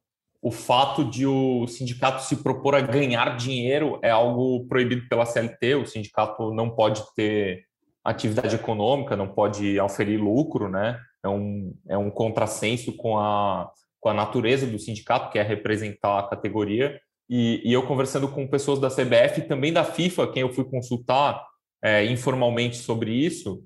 o 0.42 0.50
fato 0.50 1.04
de 1.04 1.24
o 1.24 1.68
sindicato 1.68 2.22
se 2.22 2.36
propor 2.36 2.74
a 2.74 2.80
ganhar 2.80 3.36
dinheiro 3.36 4.00
é 4.02 4.10
algo 4.10 4.66
proibido 4.66 5.08
pela 5.08 5.24
CLT. 5.24 5.76
O 5.76 5.86
sindicato 5.86 6.52
não 6.52 6.70
pode 6.70 7.02
ter 7.14 7.64
atividade 8.04 8.56
econômica, 8.56 9.16
não 9.16 9.28
pode 9.28 9.78
oferir 9.80 10.20
lucro, 10.20 10.68
né? 10.68 10.98
É 11.24 11.28
um, 11.28 11.74
é 11.88 11.96
um 11.96 12.10
contrassenso 12.10 12.92
com 12.96 13.18
a, 13.18 13.70
com 14.00 14.08
a 14.08 14.14
natureza 14.14 14.66
do 14.66 14.78
sindicato, 14.78 15.30
que 15.30 15.38
é 15.38 15.42
representar 15.42 16.18
a 16.18 16.28
categoria. 16.28 17.00
e, 17.28 17.62
e, 17.64 17.72
eu 17.72 17.86
conversando 17.86 18.28
com 18.28 18.46
pessoas 18.46 18.78
da 18.78 18.88
CBF 18.90 19.42
também 19.42 19.72
da 19.72 19.84
FIFA, 19.84 20.32
quem 20.32 20.42
eu 20.42 20.52
fui 20.52 20.64
consultar 20.64 21.44
é, 21.82 22.04
informalmente 22.04 22.76
sobre 22.76 23.12
isso, 23.12 23.64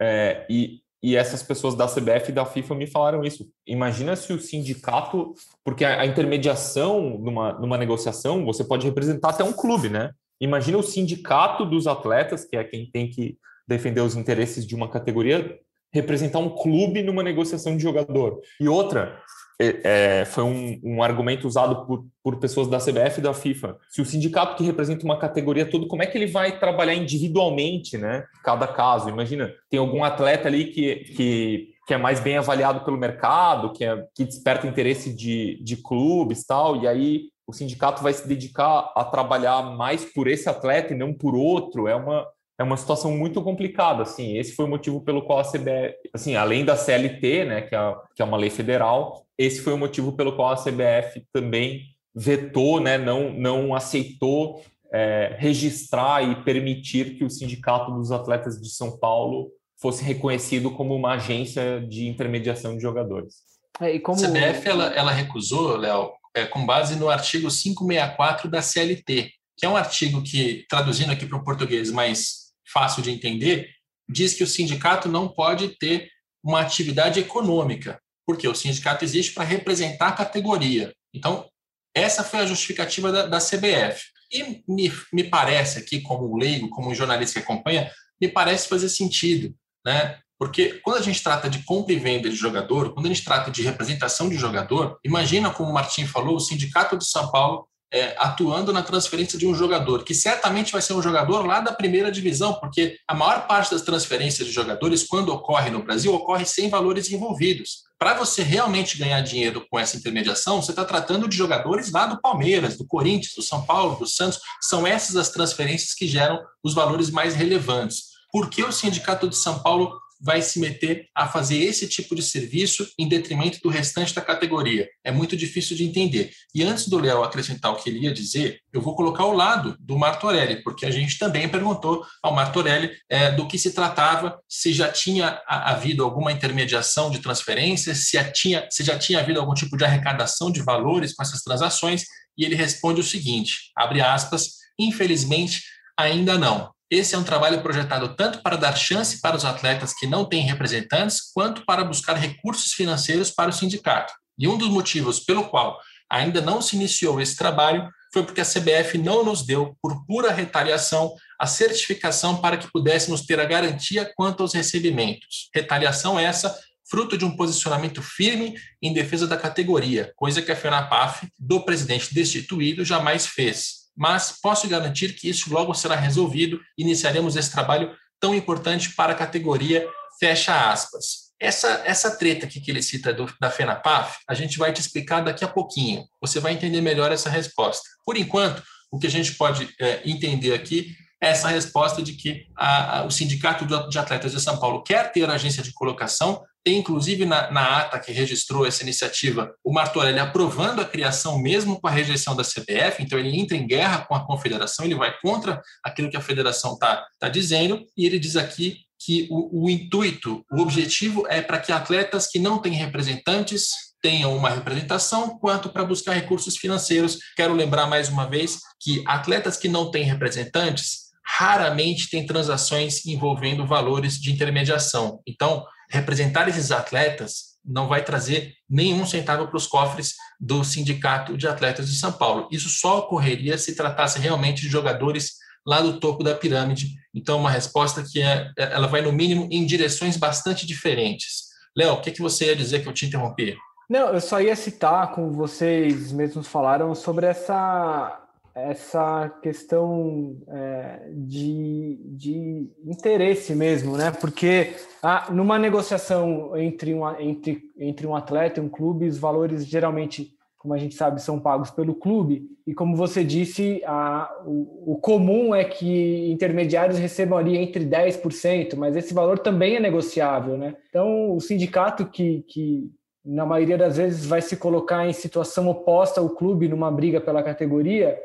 é, 0.00 0.46
e, 0.50 0.80
e 1.02 1.16
essas 1.16 1.42
pessoas 1.42 1.74
da 1.74 1.86
CBF 1.86 2.30
e 2.30 2.34
da 2.34 2.46
FIFA 2.46 2.74
me 2.74 2.86
falaram 2.86 3.22
isso. 3.22 3.46
Imagina 3.66 4.16
se 4.16 4.32
o 4.32 4.40
sindicato, 4.40 5.34
porque 5.62 5.84
a, 5.84 6.00
a 6.00 6.06
intermediação 6.06 7.18
numa, 7.18 7.52
numa 7.52 7.78
negociação, 7.78 8.44
você 8.44 8.64
pode 8.64 8.86
representar 8.86 9.30
até 9.30 9.44
um 9.44 9.52
clube, 9.52 9.88
né? 9.88 10.12
Imagina 10.40 10.78
o 10.78 10.82
sindicato 10.82 11.64
dos 11.64 11.86
atletas, 11.86 12.44
que 12.44 12.56
é 12.56 12.64
quem 12.64 12.90
tem 12.90 13.08
que 13.08 13.38
defender 13.66 14.00
os 14.00 14.16
interesses 14.16 14.66
de 14.66 14.74
uma 14.74 14.88
categoria, 14.88 15.58
representar 15.94 16.40
um 16.40 16.50
clube 16.50 17.04
numa 17.04 17.22
negociação 17.22 17.76
de 17.76 17.82
jogador. 17.82 18.40
E 18.60 18.68
outra, 18.68 19.22
é, 19.60 20.20
é, 20.20 20.24
foi 20.24 20.42
um, 20.42 20.80
um, 20.82 21.02
argumento 21.04 21.46
usado 21.46 21.86
por, 21.86 22.04
por 22.20 22.40
pessoas 22.40 22.66
da 22.66 22.78
CBF 22.78 23.20
e 23.20 23.22
da 23.22 23.32
FIFA. 23.32 23.78
Se 23.88 24.02
o 24.02 24.04
sindicato 24.04 24.56
que 24.56 24.64
representa 24.64 25.04
uma 25.04 25.16
categoria 25.16 25.64
toda, 25.64 25.86
como 25.86 26.02
é 26.02 26.06
que 26.06 26.18
ele 26.18 26.26
vai 26.26 26.58
trabalhar 26.58 26.94
individualmente, 26.94 27.96
né? 27.96 28.24
Cada 28.42 28.66
caso. 28.66 29.08
Imagina, 29.08 29.52
tem 29.70 29.78
algum 29.78 30.02
atleta 30.02 30.48
ali 30.48 30.64
que, 30.66 30.96
que, 31.16 31.68
que 31.86 31.94
é 31.94 31.96
mais 31.96 32.18
bem 32.18 32.36
avaliado 32.36 32.84
pelo 32.84 32.98
mercado, 32.98 33.72
que, 33.72 33.84
é, 33.84 34.04
que 34.16 34.24
desperta 34.24 34.66
interesse 34.66 35.14
de, 35.14 35.62
de 35.62 35.76
clubes 35.76 36.44
tal, 36.44 36.82
e 36.82 36.88
aí 36.88 37.20
o 37.46 37.52
sindicato 37.52 38.02
vai 38.02 38.12
se 38.12 38.26
dedicar 38.26 38.90
a 38.96 39.04
trabalhar 39.04 39.62
mais 39.76 40.04
por 40.04 40.26
esse 40.26 40.48
atleta 40.48 40.92
e 40.92 40.98
não 40.98 41.14
por 41.14 41.36
outro. 41.36 41.86
É 41.86 41.94
uma, 41.94 42.26
é 42.58 42.62
uma 42.62 42.76
situação 42.76 43.16
muito 43.16 43.42
complicada, 43.42 44.02
assim. 44.02 44.36
Esse 44.36 44.54
foi 44.54 44.64
o 44.64 44.68
motivo 44.68 45.00
pelo 45.00 45.22
qual 45.22 45.40
a 45.40 45.44
CBF, 45.44 45.94
assim, 46.12 46.36
além 46.36 46.64
da 46.64 46.76
CLT, 46.76 47.44
né, 47.44 47.62
que 47.62 47.74
é, 47.74 47.94
que 48.14 48.22
é 48.22 48.24
uma 48.24 48.36
lei 48.36 48.50
federal, 48.50 49.26
esse 49.36 49.60
foi 49.60 49.72
o 49.72 49.78
motivo 49.78 50.12
pelo 50.12 50.36
qual 50.36 50.50
a 50.50 50.56
CBF 50.56 51.26
também 51.32 51.82
vetou, 52.14 52.80
né, 52.80 52.96
não, 52.96 53.32
não 53.32 53.74
aceitou 53.74 54.62
é, 54.92 55.34
registrar 55.38 56.22
e 56.22 56.36
permitir 56.44 57.16
que 57.16 57.24
o 57.24 57.30
Sindicato 57.30 57.90
dos 57.92 58.12
Atletas 58.12 58.60
de 58.60 58.70
São 58.70 58.96
Paulo 58.96 59.50
fosse 59.76 60.04
reconhecido 60.04 60.70
como 60.70 60.94
uma 60.94 61.14
agência 61.14 61.80
de 61.80 62.06
intermediação 62.06 62.76
de 62.76 62.82
jogadores. 62.82 63.34
É, 63.80 63.98
como... 63.98 64.24
A 64.24 64.28
CBF 64.28 64.68
ela, 64.68 64.86
ela 64.94 65.10
recusou, 65.10 65.76
Léo, 65.76 66.12
é, 66.32 66.44
com 66.44 66.64
base 66.64 66.94
no 66.94 67.10
artigo 67.10 67.48
564 67.48 68.48
da 68.48 68.62
CLT, 68.62 69.32
que 69.56 69.66
é 69.66 69.68
um 69.68 69.76
artigo 69.76 70.22
que, 70.22 70.64
traduzindo 70.68 71.10
aqui 71.10 71.26
para 71.26 71.38
o 71.38 71.44
português 71.44 71.90
mais 71.90 72.43
fácil 72.74 73.02
de 73.02 73.12
entender, 73.12 73.70
diz 74.08 74.34
que 74.34 74.42
o 74.42 74.46
sindicato 74.46 75.08
não 75.08 75.28
pode 75.28 75.68
ter 75.78 76.10
uma 76.42 76.60
atividade 76.60 77.20
econômica, 77.20 77.98
porque 78.26 78.48
o 78.48 78.54
sindicato 78.54 79.04
existe 79.04 79.32
para 79.32 79.44
representar 79.44 80.08
a 80.08 80.12
categoria. 80.12 80.92
Então, 81.14 81.48
essa 81.94 82.24
foi 82.24 82.40
a 82.40 82.46
justificativa 82.46 83.12
da, 83.12 83.26
da 83.26 83.38
CBF. 83.38 84.02
E 84.32 84.62
me, 84.66 84.92
me 85.12 85.24
parece 85.24 85.78
aqui, 85.78 86.00
como 86.00 86.36
leigo, 86.36 86.68
como 86.68 86.94
jornalista 86.94 87.40
que 87.40 87.44
acompanha, 87.44 87.90
me 88.20 88.28
parece 88.28 88.68
fazer 88.68 88.88
sentido, 88.88 89.54
né? 89.86 90.18
Porque 90.36 90.80
quando 90.82 90.98
a 90.98 91.02
gente 91.02 91.22
trata 91.22 91.48
de 91.48 91.62
compra 91.62 91.92
e 91.92 91.98
venda 91.98 92.28
de 92.28 92.34
jogador, 92.34 92.92
quando 92.92 93.06
a 93.06 93.08
gente 93.08 93.24
trata 93.24 93.50
de 93.50 93.62
representação 93.62 94.28
de 94.28 94.36
jogador, 94.36 94.98
imagina 95.04 95.50
como 95.50 95.70
o 95.70 95.72
Martim 95.72 96.06
falou, 96.06 96.36
o 96.36 96.40
Sindicato 96.40 96.98
de 96.98 97.06
São 97.06 97.30
Paulo 97.30 97.68
é, 97.94 98.16
atuando 98.18 98.72
na 98.72 98.82
transferência 98.82 99.38
de 99.38 99.46
um 99.46 99.54
jogador, 99.54 100.02
que 100.02 100.12
certamente 100.12 100.72
vai 100.72 100.82
ser 100.82 100.94
um 100.94 101.00
jogador 101.00 101.46
lá 101.46 101.60
da 101.60 101.72
primeira 101.72 102.10
divisão, 102.10 102.54
porque 102.54 102.98
a 103.06 103.14
maior 103.14 103.46
parte 103.46 103.70
das 103.70 103.82
transferências 103.82 104.48
de 104.48 104.52
jogadores, 104.52 105.04
quando 105.04 105.28
ocorre 105.32 105.70
no 105.70 105.84
Brasil, 105.84 106.12
ocorre 106.12 106.44
sem 106.44 106.68
valores 106.68 107.08
envolvidos. 107.08 107.84
Para 107.96 108.14
você 108.14 108.42
realmente 108.42 108.98
ganhar 108.98 109.20
dinheiro 109.20 109.64
com 109.70 109.78
essa 109.78 109.96
intermediação, 109.96 110.60
você 110.60 110.72
está 110.72 110.84
tratando 110.84 111.28
de 111.28 111.36
jogadores 111.36 111.92
lá 111.92 112.06
do 112.06 112.20
Palmeiras, 112.20 112.76
do 112.76 112.84
Corinthians, 112.84 113.34
do 113.36 113.42
São 113.42 113.64
Paulo, 113.64 113.96
do 113.96 114.08
Santos. 114.08 114.40
São 114.60 114.84
essas 114.84 115.14
as 115.14 115.28
transferências 115.28 115.94
que 115.94 116.08
geram 116.08 116.42
os 116.64 116.74
valores 116.74 117.10
mais 117.10 117.36
relevantes. 117.36 118.14
Por 118.32 118.50
que 118.50 118.64
o 118.64 118.72
Sindicato 118.72 119.28
de 119.28 119.36
São 119.36 119.60
Paulo 119.60 119.96
vai 120.20 120.40
se 120.42 120.58
meter 120.58 121.08
a 121.14 121.28
fazer 121.28 121.58
esse 121.58 121.88
tipo 121.88 122.14
de 122.14 122.22
serviço 122.22 122.88
em 122.98 123.08
detrimento 123.08 123.60
do 123.62 123.68
restante 123.68 124.14
da 124.14 124.20
categoria. 124.20 124.88
É 125.02 125.10
muito 125.10 125.36
difícil 125.36 125.76
de 125.76 125.84
entender. 125.84 126.30
E 126.54 126.62
antes 126.62 126.88
do 126.88 126.98
Léo 126.98 127.22
acrescentar 127.22 127.72
o 127.72 127.76
que 127.76 127.90
ele 127.90 128.00
ia 128.00 128.12
dizer, 128.12 128.60
eu 128.72 128.80
vou 128.80 128.94
colocar 128.94 129.24
o 129.24 129.32
lado 129.32 129.76
do 129.78 129.98
Martorelli, 129.98 130.62
porque 130.62 130.86
a 130.86 130.90
gente 130.90 131.18
também 131.18 131.48
perguntou 131.48 132.04
ao 132.22 132.34
Martorelli 132.34 132.90
é, 133.08 133.30
do 133.30 133.46
que 133.46 133.58
se 133.58 133.72
tratava, 133.72 134.38
se 134.48 134.72
já 134.72 134.90
tinha 134.90 135.40
havido 135.46 136.04
alguma 136.04 136.32
intermediação 136.32 137.10
de 137.10 137.18
transferências, 137.18 138.08
se, 138.08 138.22
tinha, 138.32 138.66
se 138.70 138.82
já 138.82 138.98
tinha 138.98 139.20
havido 139.20 139.40
algum 139.40 139.54
tipo 139.54 139.76
de 139.76 139.84
arrecadação 139.84 140.50
de 140.50 140.62
valores 140.62 141.14
com 141.14 141.22
essas 141.22 141.42
transações, 141.42 142.04
e 142.36 142.44
ele 142.44 142.54
responde 142.54 143.00
o 143.00 143.04
seguinte, 143.04 143.70
abre 143.76 144.00
aspas, 144.00 144.54
infelizmente 144.78 145.62
ainda 145.96 146.36
não. 146.36 146.73
Esse 146.94 147.16
é 147.16 147.18
um 147.18 147.24
trabalho 147.24 147.60
projetado 147.60 148.14
tanto 148.14 148.40
para 148.40 148.54
dar 148.54 148.76
chance 148.76 149.20
para 149.20 149.34
os 149.34 149.44
atletas 149.44 149.92
que 149.92 150.06
não 150.06 150.24
têm 150.24 150.46
representantes, 150.46 151.20
quanto 151.34 151.66
para 151.66 151.82
buscar 151.82 152.14
recursos 152.14 152.72
financeiros 152.72 153.32
para 153.32 153.50
o 153.50 153.52
sindicato. 153.52 154.14
E 154.38 154.46
um 154.46 154.56
dos 154.56 154.68
motivos 154.68 155.18
pelo 155.18 155.48
qual 155.48 155.76
ainda 156.08 156.40
não 156.40 156.62
se 156.62 156.76
iniciou 156.76 157.20
esse 157.20 157.36
trabalho 157.36 157.90
foi 158.12 158.22
porque 158.22 158.40
a 158.40 158.44
CBF 158.44 158.96
não 158.96 159.24
nos 159.24 159.44
deu, 159.44 159.76
por 159.82 160.06
pura 160.06 160.30
retaliação, 160.30 161.12
a 161.36 161.48
certificação 161.48 162.40
para 162.40 162.56
que 162.56 162.70
pudéssemos 162.70 163.22
ter 163.22 163.40
a 163.40 163.44
garantia 163.44 164.08
quanto 164.14 164.44
aos 164.44 164.54
recebimentos. 164.54 165.50
Retaliação 165.52 166.16
essa 166.16 166.56
fruto 166.88 167.18
de 167.18 167.24
um 167.24 167.36
posicionamento 167.36 168.00
firme 168.02 168.54
em 168.80 168.92
defesa 168.92 169.26
da 169.26 169.36
categoria, 169.36 170.12
coisa 170.14 170.40
que 170.40 170.52
a 170.52 170.56
FENAPAF, 170.56 171.26
do 171.36 171.64
presidente 171.64 172.14
destituído, 172.14 172.84
jamais 172.84 173.26
fez 173.26 173.83
mas 173.96 174.38
posso 174.42 174.68
garantir 174.68 175.14
que 175.14 175.28
isso 175.28 175.52
logo 175.52 175.74
será 175.74 175.94
resolvido 175.94 176.60
e 176.76 176.82
iniciaremos 176.82 177.36
esse 177.36 177.50
trabalho 177.50 177.94
tão 178.20 178.34
importante 178.34 178.94
para 178.94 179.12
a 179.12 179.16
categoria, 179.16 179.86
fecha 180.18 180.70
aspas. 180.70 181.24
Essa, 181.40 181.82
essa 181.84 182.16
treta 182.16 182.46
aqui 182.46 182.60
que 182.60 182.70
ele 182.70 182.82
cita 182.82 183.12
do, 183.12 183.32
da 183.40 183.50
FENAPAF, 183.50 184.18
a 184.28 184.34
gente 184.34 184.56
vai 184.58 184.72
te 184.72 184.80
explicar 184.80 185.22
daqui 185.22 185.44
a 185.44 185.48
pouquinho. 185.48 186.04
Você 186.20 186.40
vai 186.40 186.52
entender 186.52 186.80
melhor 186.80 187.12
essa 187.12 187.28
resposta. 187.28 187.82
Por 188.04 188.16
enquanto, 188.16 188.62
o 188.90 188.98
que 188.98 189.06
a 189.06 189.10
gente 189.10 189.34
pode 189.34 189.68
é, 189.80 190.00
entender 190.08 190.54
aqui 190.54 190.94
é 191.22 191.28
essa 191.28 191.48
resposta 191.48 192.02
de 192.02 192.14
que 192.14 192.46
a, 192.56 193.00
a, 193.00 193.04
o 193.04 193.10
Sindicato 193.10 193.66
de 193.88 193.98
Atletas 193.98 194.32
de 194.32 194.40
São 194.40 194.58
Paulo 194.58 194.82
quer 194.82 195.10
ter 195.12 195.28
agência 195.28 195.62
de 195.62 195.72
colocação, 195.72 196.42
tem, 196.64 196.78
inclusive, 196.78 197.26
na, 197.26 197.50
na, 197.50 197.78
ata 197.78 198.00
que 198.00 198.10
registrou 198.10 198.66
essa 198.66 198.82
iniciativa, 198.82 199.54
o 199.62 199.72
Martorelli 199.72 200.18
aprovando 200.18 200.80
a 200.80 200.84
criação 200.84 201.38
mesmo 201.38 201.78
com 201.78 201.86
a 201.86 201.90
rejeição 201.90 202.34
da 202.34 202.42
CBF, 202.42 203.02
então 203.02 203.18
ele 203.18 203.38
entra 203.38 203.54
em 203.54 203.66
guerra 203.66 204.06
com 204.06 204.14
a 204.14 204.26
confederação, 204.26 204.84
ele 204.84 204.94
vai 204.94 205.14
contra 205.20 205.60
aquilo 205.84 206.10
que 206.10 206.16
a 206.16 206.22
federação 206.22 206.72
está 206.72 207.06
tá 207.20 207.28
dizendo, 207.28 207.84
e 207.96 208.06
ele 208.06 208.18
diz 208.18 208.34
aqui 208.34 208.78
que 208.98 209.28
o, 209.30 209.64
o 209.64 209.70
intuito, 209.70 210.42
o 210.50 210.62
objetivo 210.62 211.26
é 211.28 211.42
para 211.42 211.60
que 211.60 211.70
atletas 211.70 212.26
que 212.26 212.38
não 212.38 212.58
têm 212.58 212.72
representantes 212.72 213.94
tenham 214.00 214.34
uma 214.34 214.48
representação, 214.48 215.38
quanto 215.38 215.68
para 215.68 215.84
buscar 215.84 216.12
recursos 216.12 216.56
financeiros. 216.56 217.18
Quero 217.36 217.54
lembrar 217.54 217.86
mais 217.86 218.08
uma 218.08 218.28
vez 218.28 218.58
que 218.80 219.02
atletas 219.06 219.56
que 219.56 219.68
não 219.68 219.90
têm 219.90 220.04
representantes 220.04 221.04
raramente 221.26 222.10
têm 222.10 222.26
transações 222.26 223.04
envolvendo 223.06 223.66
valores 223.66 224.20
de 224.20 224.30
intermediação. 224.30 225.20
Então, 225.26 225.64
representar 225.90 226.48
esses 226.48 226.70
atletas 226.70 227.54
não 227.64 227.88
vai 227.88 228.04
trazer 228.04 228.54
nenhum 228.68 229.06
centavo 229.06 229.48
para 229.48 229.56
os 229.56 229.66
cofres 229.66 230.14
do 230.38 230.62
Sindicato 230.62 231.36
de 231.36 231.48
Atletas 231.48 231.88
de 231.88 231.98
São 231.98 232.12
Paulo. 232.12 232.48
Isso 232.50 232.68
só 232.68 232.98
ocorreria 232.98 233.56
se 233.56 233.74
tratasse 233.74 234.18
realmente 234.18 234.62
de 234.62 234.68
jogadores 234.68 235.36
lá 235.66 235.80
do 235.80 235.98
topo 235.98 236.22
da 236.22 236.34
pirâmide. 236.34 236.88
Então, 237.14 237.38
uma 237.38 237.50
resposta 237.50 238.02
que 238.02 238.20
é, 238.20 238.52
ela 238.56 238.86
vai, 238.86 239.00
no 239.00 239.12
mínimo, 239.12 239.48
em 239.50 239.64
direções 239.64 240.16
bastante 240.16 240.66
diferentes. 240.66 241.44
Léo, 241.76 241.94
o 241.94 242.00
que, 242.00 242.10
que 242.10 242.20
você 242.20 242.46
ia 242.46 242.56
dizer 242.56 242.82
que 242.82 242.88
eu 242.88 242.92
te 242.92 243.06
interrompi? 243.06 243.56
Não, 243.88 244.08
eu 244.08 244.20
só 244.20 244.40
ia 244.40 244.56
citar, 244.56 245.12
como 245.12 245.32
vocês 245.32 246.12
mesmos 246.12 246.46
falaram, 246.46 246.94
sobre 246.94 247.26
essa 247.26 248.23
essa 248.54 249.28
questão 249.42 250.36
é, 250.48 251.08
de, 251.12 251.98
de 252.04 252.70
interesse 252.86 253.52
mesmo, 253.54 253.96
né? 253.96 254.12
Porque 254.12 254.74
ah, 255.02 255.26
numa 255.32 255.58
negociação 255.58 256.56
entre, 256.56 256.94
uma, 256.94 257.20
entre, 257.20 257.62
entre 257.76 258.06
um 258.06 258.14
atleta 258.14 258.60
e 258.60 258.62
um 258.62 258.68
clube, 258.68 259.08
os 259.08 259.18
valores 259.18 259.66
geralmente, 259.66 260.30
como 260.56 260.72
a 260.72 260.78
gente 260.78 260.94
sabe, 260.94 261.20
são 261.20 261.40
pagos 261.40 261.72
pelo 261.72 261.96
clube. 261.96 262.46
E 262.64 262.72
como 262.72 262.96
você 262.96 263.24
disse, 263.24 263.82
a, 263.84 264.32
o, 264.46 264.92
o 264.94 264.98
comum 264.98 265.52
é 265.52 265.64
que 265.64 266.30
intermediários 266.30 266.98
recebam 266.98 267.36
ali 267.36 267.56
entre 267.56 267.84
10%, 267.84 268.76
mas 268.76 268.94
esse 268.94 269.12
valor 269.12 269.40
também 269.40 269.74
é 269.76 269.80
negociável, 269.80 270.56
né? 270.56 270.76
Então, 270.88 271.34
o 271.34 271.40
sindicato 271.40 272.06
que, 272.06 272.44
que 272.46 272.88
na 273.24 273.44
maioria 273.44 273.76
das 273.76 273.96
vezes 273.96 274.24
vai 274.24 274.40
se 274.40 274.56
colocar 274.56 275.04
em 275.08 275.12
situação 275.12 275.68
oposta 275.68 276.20
ao 276.20 276.30
clube 276.30 276.68
numa 276.68 276.90
briga 276.90 277.20
pela 277.20 277.42
categoria, 277.42 278.16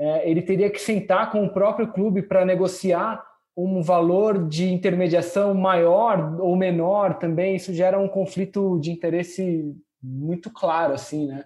é, 0.00 0.30
ele 0.30 0.40
teria 0.40 0.70
que 0.70 0.80
sentar 0.80 1.30
com 1.30 1.44
o 1.44 1.52
próprio 1.52 1.92
clube 1.92 2.22
para 2.22 2.42
negociar 2.42 3.22
um 3.54 3.82
valor 3.82 4.48
de 4.48 4.72
intermediação 4.72 5.52
maior 5.52 6.40
ou 6.40 6.56
menor 6.56 7.18
também. 7.18 7.56
Isso 7.56 7.74
gera 7.74 7.98
um 7.98 8.08
conflito 8.08 8.80
de 8.80 8.90
interesse 8.90 9.76
muito 10.02 10.50
claro, 10.50 10.94
assim, 10.94 11.26
né? 11.26 11.44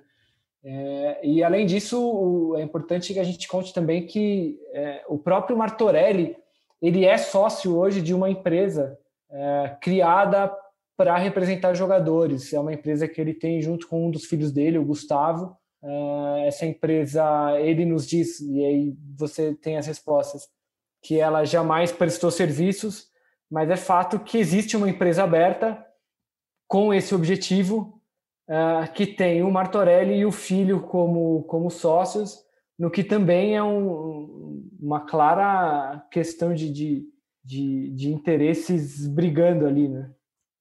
É, 0.62 1.20
e 1.26 1.42
além 1.42 1.66
disso, 1.66 2.55
é 2.57 2.62
importante 2.62 3.12
que 3.12 3.18
a 3.18 3.24
gente 3.24 3.48
conte 3.48 3.74
também 3.74 4.07
que 4.07 4.59
é, 4.72 5.02
o 5.09 5.18
próprio 5.18 5.59
Martorelli 5.59 6.36
ele 6.80 7.05
é 7.05 7.18
sócio 7.18 7.76
hoje 7.76 8.00
de 8.00 8.14
uma 8.14 8.30
empresa 8.30 8.96
é, 9.30 9.76
criada 9.80 10.55
para 10.96 11.18
representar 11.18 11.74
jogadores. 11.74 12.52
É 12.52 12.61
uma 12.61 12.72
empresa 12.72 13.09
que 13.09 13.20
ele 13.20 13.34
tem 13.34 13.61
junto 13.61 13.88
com 13.88 14.07
um 14.07 14.11
dos 14.11 14.26
filhos 14.26 14.52
dele, 14.52 14.78
o 14.78 14.84
Gustavo. 14.84 15.57
É, 15.85 16.47
essa 16.49 16.64
empresa, 16.64 17.22
ele 17.61 17.85
nos 17.85 18.07
diz, 18.07 18.41
e 18.41 18.64
aí 18.64 18.97
você 19.14 19.55
tem 19.55 19.76
as 19.76 19.87
respostas, 19.87 20.49
que 21.03 21.20
ela 21.20 21.45
jamais 21.45 21.93
prestou 21.93 22.30
serviços, 22.30 23.09
mas 23.51 23.68
é 23.68 23.76
fato 23.76 24.18
que 24.18 24.39
existe 24.39 24.76
uma 24.76 24.89
empresa 24.89 25.22
aberta 25.22 25.85
com 26.66 26.95
esse 26.95 27.14
objetivo 27.14 28.01
uh, 28.49 28.91
que 28.95 29.07
tem 29.07 29.43
o 29.43 29.51
Martorelli 29.51 30.14
e 30.14 30.24
o 30.24 30.32
filho 30.32 30.80
como, 30.80 31.43
como 31.45 31.70
sócios, 31.70 32.43
no 32.78 32.91
que 32.91 33.05
também 33.05 33.55
é 33.55 33.62
um, 33.62 34.66
uma 34.80 35.01
clara 35.01 36.01
questão 36.11 36.55
de, 36.55 36.72
de, 36.72 37.07
de, 37.45 37.91
de, 37.91 38.12
interesses 38.12 39.07
brigando 39.07 39.66
ali, 39.66 39.89
né? 39.89 40.11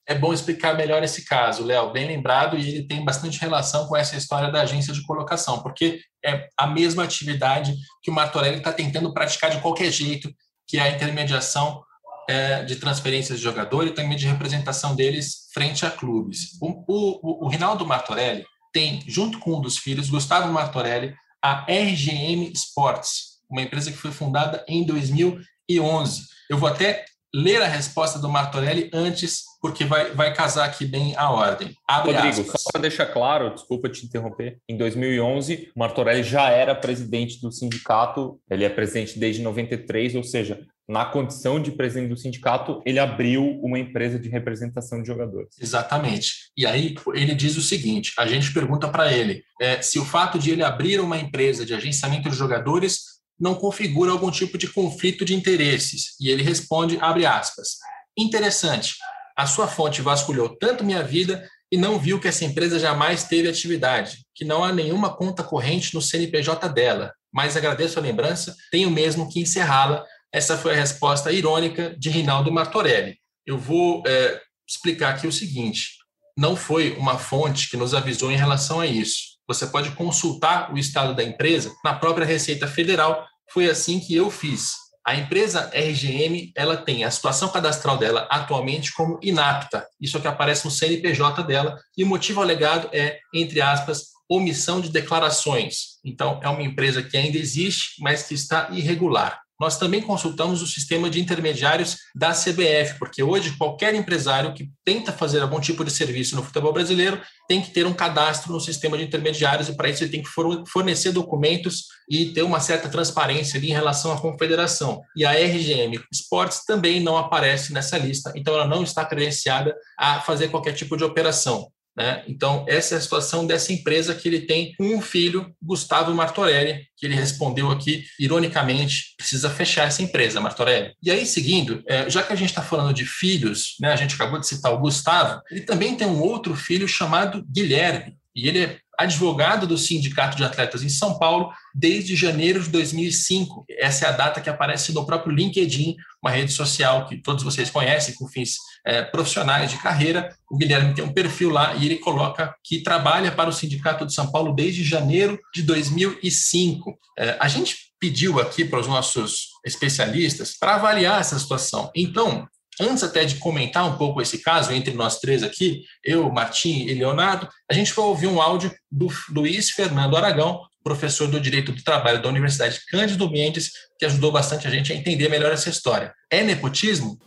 É 0.08 0.16
bom 0.16 0.34
explicar 0.34 0.76
melhor 0.76 1.02
esse 1.02 1.24
caso, 1.26 1.64
Léo, 1.64 1.94
bem 1.94 2.08
lembrado, 2.08 2.58
e 2.58 2.68
ele 2.68 2.88
tem 2.88 3.06
bastante 3.06 3.40
relação 3.40 3.88
com 3.88 3.96
essa 3.96 4.18
história 4.18 4.52
da 4.52 4.62
agência 4.62 4.94
de 4.94 5.02
colocação, 5.04 5.62
porque 5.62 6.02
é 6.26 6.48
a 6.58 6.68
mesma 6.68 7.04
atividade 7.04 7.74
que 8.02 8.12
o 8.12 8.14
Martorelli 8.14 8.58
está 8.58 8.74
tentando 8.74 9.14
praticar 9.14 9.50
de 9.50 9.62
qualquer 9.62 9.92
jeito, 9.92 10.30
que 10.68 10.78
é 10.78 10.82
a 10.82 10.90
intermediação 10.90 11.82
é, 12.28 12.64
de 12.64 12.76
transferências 12.76 13.38
de 13.38 13.44
jogador 13.44 13.88
e 13.88 13.92
também 13.94 14.18
de 14.18 14.28
representação 14.28 14.96
deles 14.96 15.50
frente 15.54 15.86
a 15.86 15.92
clubes. 15.92 16.58
O, 16.62 16.84
o, 16.88 17.46
o 17.46 17.48
Rinaldo 17.48 17.86
Martorelli 17.86 18.46
tem, 18.74 19.04
junto 19.08 19.40
com 19.40 19.56
um 19.56 19.62
dos 19.62 19.78
filhos, 19.78 20.10
Gustavo 20.10 20.52
Martorelli, 20.52 21.16
a 21.42 21.66
RGM 21.70 22.52
Sports, 22.54 23.42
uma 23.50 23.62
empresa 23.62 23.92
que 23.92 23.98
foi 23.98 24.12
fundada 24.12 24.66
em 24.68 24.86
2011. 24.86 26.24
Eu 26.50 26.58
vou 26.58 26.68
até 26.68 27.06
ler 27.34 27.62
a 27.62 27.68
resposta 27.68 28.20
do 28.20 28.30
Martorelli 28.30 28.90
antes, 28.94 29.44
porque 29.62 29.86
vai, 29.86 30.12
vai 30.12 30.34
casar 30.34 30.66
aqui 30.66 30.86
bem 30.86 31.16
a 31.16 31.32
ordem. 31.32 31.76
Abre 31.88 32.14
Rodrigo, 32.14 32.42
aspas. 32.42 32.62
só 32.62 32.72
para 32.72 32.82
deixar 32.82 33.08
claro, 33.08 33.54
desculpa 33.54 33.90
te 33.90 34.06
interromper, 34.06 34.60
em 34.70 34.78
2011, 34.78 35.72
Martorelli 35.76 36.24
já 36.24 36.50
era 36.50 36.76
presidente 36.76 37.42
do 37.42 37.52
sindicato, 37.52 38.40
ele 38.50 38.64
é 38.64 38.70
presidente 38.70 39.18
desde 39.18 39.42
93, 39.42 40.16
ou 40.16 40.24
seja, 40.24 40.60
na 40.88 41.06
condição 41.06 41.62
de 41.62 41.72
presidente 41.72 42.10
do 42.10 42.18
sindicato, 42.18 42.82
ele 42.86 43.00
abriu 43.00 43.44
uma 43.62 43.80
empresa 43.80 44.20
de 44.20 44.28
representação 44.28 45.02
de 45.02 45.08
jogadores. 45.08 45.56
Exatamente. 45.60 46.52
E 46.58 46.66
aí 46.66 46.96
ele 47.14 47.34
diz 47.34 47.56
o 47.56 47.62
seguinte: 47.62 48.12
a 48.20 48.28
gente 48.28 48.54
pergunta 48.54 48.90
para 48.90 49.12
ele 49.12 49.44
é, 49.62 49.82
se 49.82 49.98
o 49.98 50.06
fato 50.06 50.38
de 50.38 50.52
ele 50.52 50.64
abrir 50.64 51.00
uma 51.00 51.18
empresa 51.18 51.66
de 51.66 51.74
agenciamento 51.74 52.30
de 52.30 52.36
jogadores 52.36 53.13
não 53.40 53.56
configura 53.56 54.12
algum 54.12 54.32
tipo 54.32 54.58
de 54.58 54.68
conflito 54.68 55.26
de 55.26 55.34
interesses. 55.34 56.16
E 56.20 56.30
ele 56.30 56.44
responde, 56.44 56.98
abre 57.00 57.26
aspas, 57.26 57.78
interessante, 58.18 58.96
a 59.36 59.46
sua 59.46 59.68
fonte 59.68 60.02
vasculhou 60.02 60.50
tanto 60.58 60.84
minha 60.84 61.04
vida 61.04 61.48
e 61.72 61.78
não 61.78 62.00
viu 62.00 62.20
que 62.20 62.28
essa 62.28 62.46
empresa 62.46 62.78
jamais 62.78 63.24
teve 63.24 63.50
atividade, 63.50 64.20
que 64.36 64.46
não 64.46 64.64
há 64.64 64.72
nenhuma 64.72 65.16
conta 65.16 65.44
corrente 65.44 65.94
no 65.94 66.02
CNPJ 66.02 66.70
dela, 66.70 67.12
mas 67.34 67.58
agradeço 67.58 67.98
a 67.98 68.02
lembrança, 68.02 68.56
tenho 68.72 68.92
mesmo 68.92 69.28
que 69.28 69.40
encerrá-la 69.40 70.06
essa 70.34 70.58
foi 70.58 70.74
a 70.74 70.76
resposta 70.76 71.32
irônica 71.32 71.96
de 71.96 72.10
Rinaldo 72.10 72.52
Martorelli. 72.52 73.20
Eu 73.46 73.56
vou 73.56 74.02
é, 74.08 74.42
explicar 74.68 75.14
aqui 75.14 75.28
o 75.28 75.32
seguinte: 75.32 75.92
não 76.36 76.56
foi 76.56 76.94
uma 76.98 77.20
fonte 77.20 77.70
que 77.70 77.78
nos 77.78 77.94
avisou 77.94 78.32
em 78.32 78.36
relação 78.36 78.80
a 78.80 78.88
isso. 78.88 79.33
Você 79.48 79.68
pode 79.68 79.92
consultar 79.92 80.74
o 80.74 80.78
estado 80.78 81.14
da 81.14 81.24
empresa 81.24 81.72
na 81.84 81.94
própria 81.94 82.26
Receita 82.26 82.68
Federal. 82.68 83.26
Foi 83.52 83.70
assim 83.70 84.00
que 84.00 84.16
eu 84.16 84.32
fiz. 84.32 84.74
A 85.06 85.16
empresa 85.16 85.70
RGM 85.74 86.52
ela 86.56 86.78
tem 86.78 87.04
a 87.04 87.12
situação 87.12 87.50
cadastral 87.50 87.98
dela 87.98 88.26
atualmente 88.32 88.94
como 88.94 89.20
inapta. 89.22 89.86
Isso 90.00 90.18
é 90.18 90.22
que 90.22 90.28
aparece 90.28 90.64
no 90.64 90.72
CNPJ 90.72 91.44
dela 91.44 91.78
e 91.98 92.04
o 92.04 92.08
motivo 92.08 92.42
alegado 92.42 92.90
é, 92.94 93.20
entre 93.34 93.60
aspas, 93.60 94.14
omissão 94.30 94.80
de 94.80 94.90
declarações. 94.90 96.00
Então, 96.06 96.40
é 96.42 96.48
uma 96.48 96.64
empresa 96.64 97.04
que 97.04 97.18
ainda 97.18 97.38
existe, 97.38 98.02
mas 98.02 98.24
que 98.24 98.34
está 98.34 98.70
irregular 98.72 99.44
nós 99.64 99.78
também 99.78 100.02
consultamos 100.02 100.62
o 100.62 100.68
sistema 100.68 101.10
de 101.10 101.22
intermediários 101.22 102.00
da 102.14 102.32
CBF, 102.32 103.00
porque 103.00 103.24
hoje 103.24 103.56
qualquer 103.58 103.96
empresário 103.96 104.54
que 104.54 104.70
tenta 104.84 105.14
fazer 105.14 105.42
algum 105.42 105.58
tipo 105.58 105.86
de 105.86 105.92
serviço 105.92 106.36
no 106.36 106.44
futebol 106.44 106.74
brasileiro 106.74 107.22
tem 107.48 107.62
que 107.62 107.72
ter 107.72 107.88
um 107.88 107.94
cadastro 107.94 108.52
no 108.52 108.60
sistema 108.60 108.98
de 108.98 109.06
intermediários 109.06 109.70
e 109.70 109.78
para 109.78 109.90
isso 109.90 110.04
ele 110.04 110.12
tem 110.12 110.22
que 110.22 110.30
fornecer 110.68 111.14
documentos 111.14 111.86
e 112.10 112.26
ter 112.34 112.42
uma 112.42 112.60
certa 112.60 112.90
transparência 112.90 113.58
ali 113.58 113.70
em 113.70 113.74
relação 113.74 114.12
à 114.12 114.20
confederação. 114.20 115.02
E 115.16 115.24
a 115.24 115.32
RGM 115.32 115.98
Esportes 116.12 116.66
também 116.66 117.00
não 117.00 117.18
aparece 117.18 117.72
nessa 117.72 117.98
lista, 117.98 118.34
então 118.36 118.54
ela 118.54 118.68
não 118.68 118.84
está 118.84 119.06
credenciada 119.06 119.74
a 119.98 120.20
fazer 120.20 120.50
qualquer 120.50 120.74
tipo 120.74 120.98
de 120.98 121.06
operação. 121.06 121.72
Né? 121.96 122.24
Então, 122.28 122.66
essa 122.68 122.96
é 122.96 122.98
a 122.98 123.02
situação 123.02 123.46
dessa 123.46 123.72
empresa 123.72 124.16
que 124.16 124.28
ele 124.28 124.42
tem 124.42 124.74
um 124.80 125.00
filho, 125.00 125.54
Gustavo 125.62 126.14
Martorelli, 126.14 126.88
que 126.98 127.06
ele 127.06 127.16
respondeu 127.16 127.70
aqui, 127.70 128.04
ironicamente, 128.20 129.14
precisa 129.16 129.50
fechar 129.50 129.88
essa 129.88 130.02
empresa, 130.02 130.42
Martorelli. 130.42 130.94
E 131.04 131.12
aí, 131.12 131.26
seguindo, 131.26 131.84
é, 131.88 132.10
já 132.10 132.24
que 132.24 132.34
a 132.34 132.36
gente 132.36 132.50
está 132.50 132.64
falando 132.64 132.94
de 132.94 133.06
filhos, 133.06 133.76
né, 133.80 133.94
a 133.94 133.96
gente 133.96 134.16
acabou 134.16 134.40
de 134.40 134.48
citar 134.48 134.74
o 134.74 134.80
Gustavo, 134.80 135.42
ele 135.52 135.62
também 135.62 135.96
tem 135.96 136.08
um 136.08 136.20
outro 136.20 136.56
filho 136.56 136.88
chamado 136.88 137.46
Guilherme, 137.48 138.18
e 138.36 138.48
ele 138.48 138.64
é 138.64 138.80
advogado 138.98 139.66
do 139.66 139.78
Sindicato 139.78 140.38
de 140.38 140.44
Atletas 140.44 140.84
em 140.84 140.90
São 140.90 141.18
Paulo 141.18 141.52
desde 141.74 142.16
janeiro 142.16 142.62
de 142.62 142.70
2005. 142.70 143.66
Essa 143.70 144.06
é 144.06 144.10
a 144.10 144.12
data 144.12 144.42
que 144.42 144.50
aparece 144.50 144.94
no 144.94 145.06
próprio 145.06 145.34
LinkedIn, 145.34 145.96
uma 146.22 146.32
rede 146.32 146.52
social 146.52 147.08
que 147.08 147.18
todos 147.18 147.44
vocês 147.44 147.70
conhecem 147.70 148.16
com 148.16 148.28
fins 148.28 148.58
é, 148.86 149.02
profissionais 149.02 149.72
de 149.72 149.78
carreira. 149.78 150.36
O 150.50 150.58
Guilherme 150.58 150.94
tem 150.94 151.04
um 151.04 151.14
perfil 151.14 151.50
lá 151.50 151.76
e 151.76 151.86
ele 151.86 151.98
coloca 151.98 152.54
que 152.64 152.82
trabalha 152.82 153.32
para 153.32 153.50
o 153.50 153.54
Sindicato 153.54 154.06
de 154.06 154.14
São 154.14 154.32
Paulo 154.32 154.54
desde 154.54 154.84
janeiro 154.84 155.40
de 155.54 155.64
2005. 155.64 156.98
É, 157.18 157.38
a 157.40 157.48
gente 157.48 157.94
pediu 158.00 158.40
aqui 158.40 158.66
para 158.66 158.80
os 158.80 158.88
nossos 158.88 159.48
especialistas 159.66 160.58
para 160.58 160.76
avaliar 160.76 161.22
essa 161.22 161.40
situação. 161.40 161.90
Então, 161.96 162.48
antes 162.80 163.04
até 163.04 163.24
de 163.24 163.36
comentar 163.36 163.86
um 163.86 163.98
pouco 163.98 164.22
esse 164.22 164.40
caso 164.40 164.74
entre 164.74 164.94
nós 164.94 165.20
três 165.20 165.42
aqui, 165.44 165.84
eu, 166.04 166.30
Martim 166.30 166.86
e 166.86 166.94
Leonardo, 166.94 167.48
a 167.70 167.74
gente 167.74 167.94
vai 167.94 168.06
ouvir 168.06 168.28
um 168.28 168.42
áudio 168.42 168.74
do 168.92 169.08
Luiz 169.30 169.70
Fernando 169.70 170.18
Aragão, 170.18 170.62
professor 170.84 171.28
do 171.30 171.40
Direito 171.40 171.72
do 171.72 171.82
Trabalho 171.82 172.22
da 172.22 172.28
Universidade 172.28 172.82
Cândido 172.90 173.32
Mendes, 173.32 173.72
que 173.98 174.06
ajudou 174.06 174.34
bastante 174.34 174.68
a 174.68 174.70
gente 174.70 174.92
a 174.92 174.96
entender 174.96 175.30
melhor 175.30 175.54
essa 175.54 175.70
história. 175.70 176.14
É 176.30 176.44
nepotismo? 176.44 177.18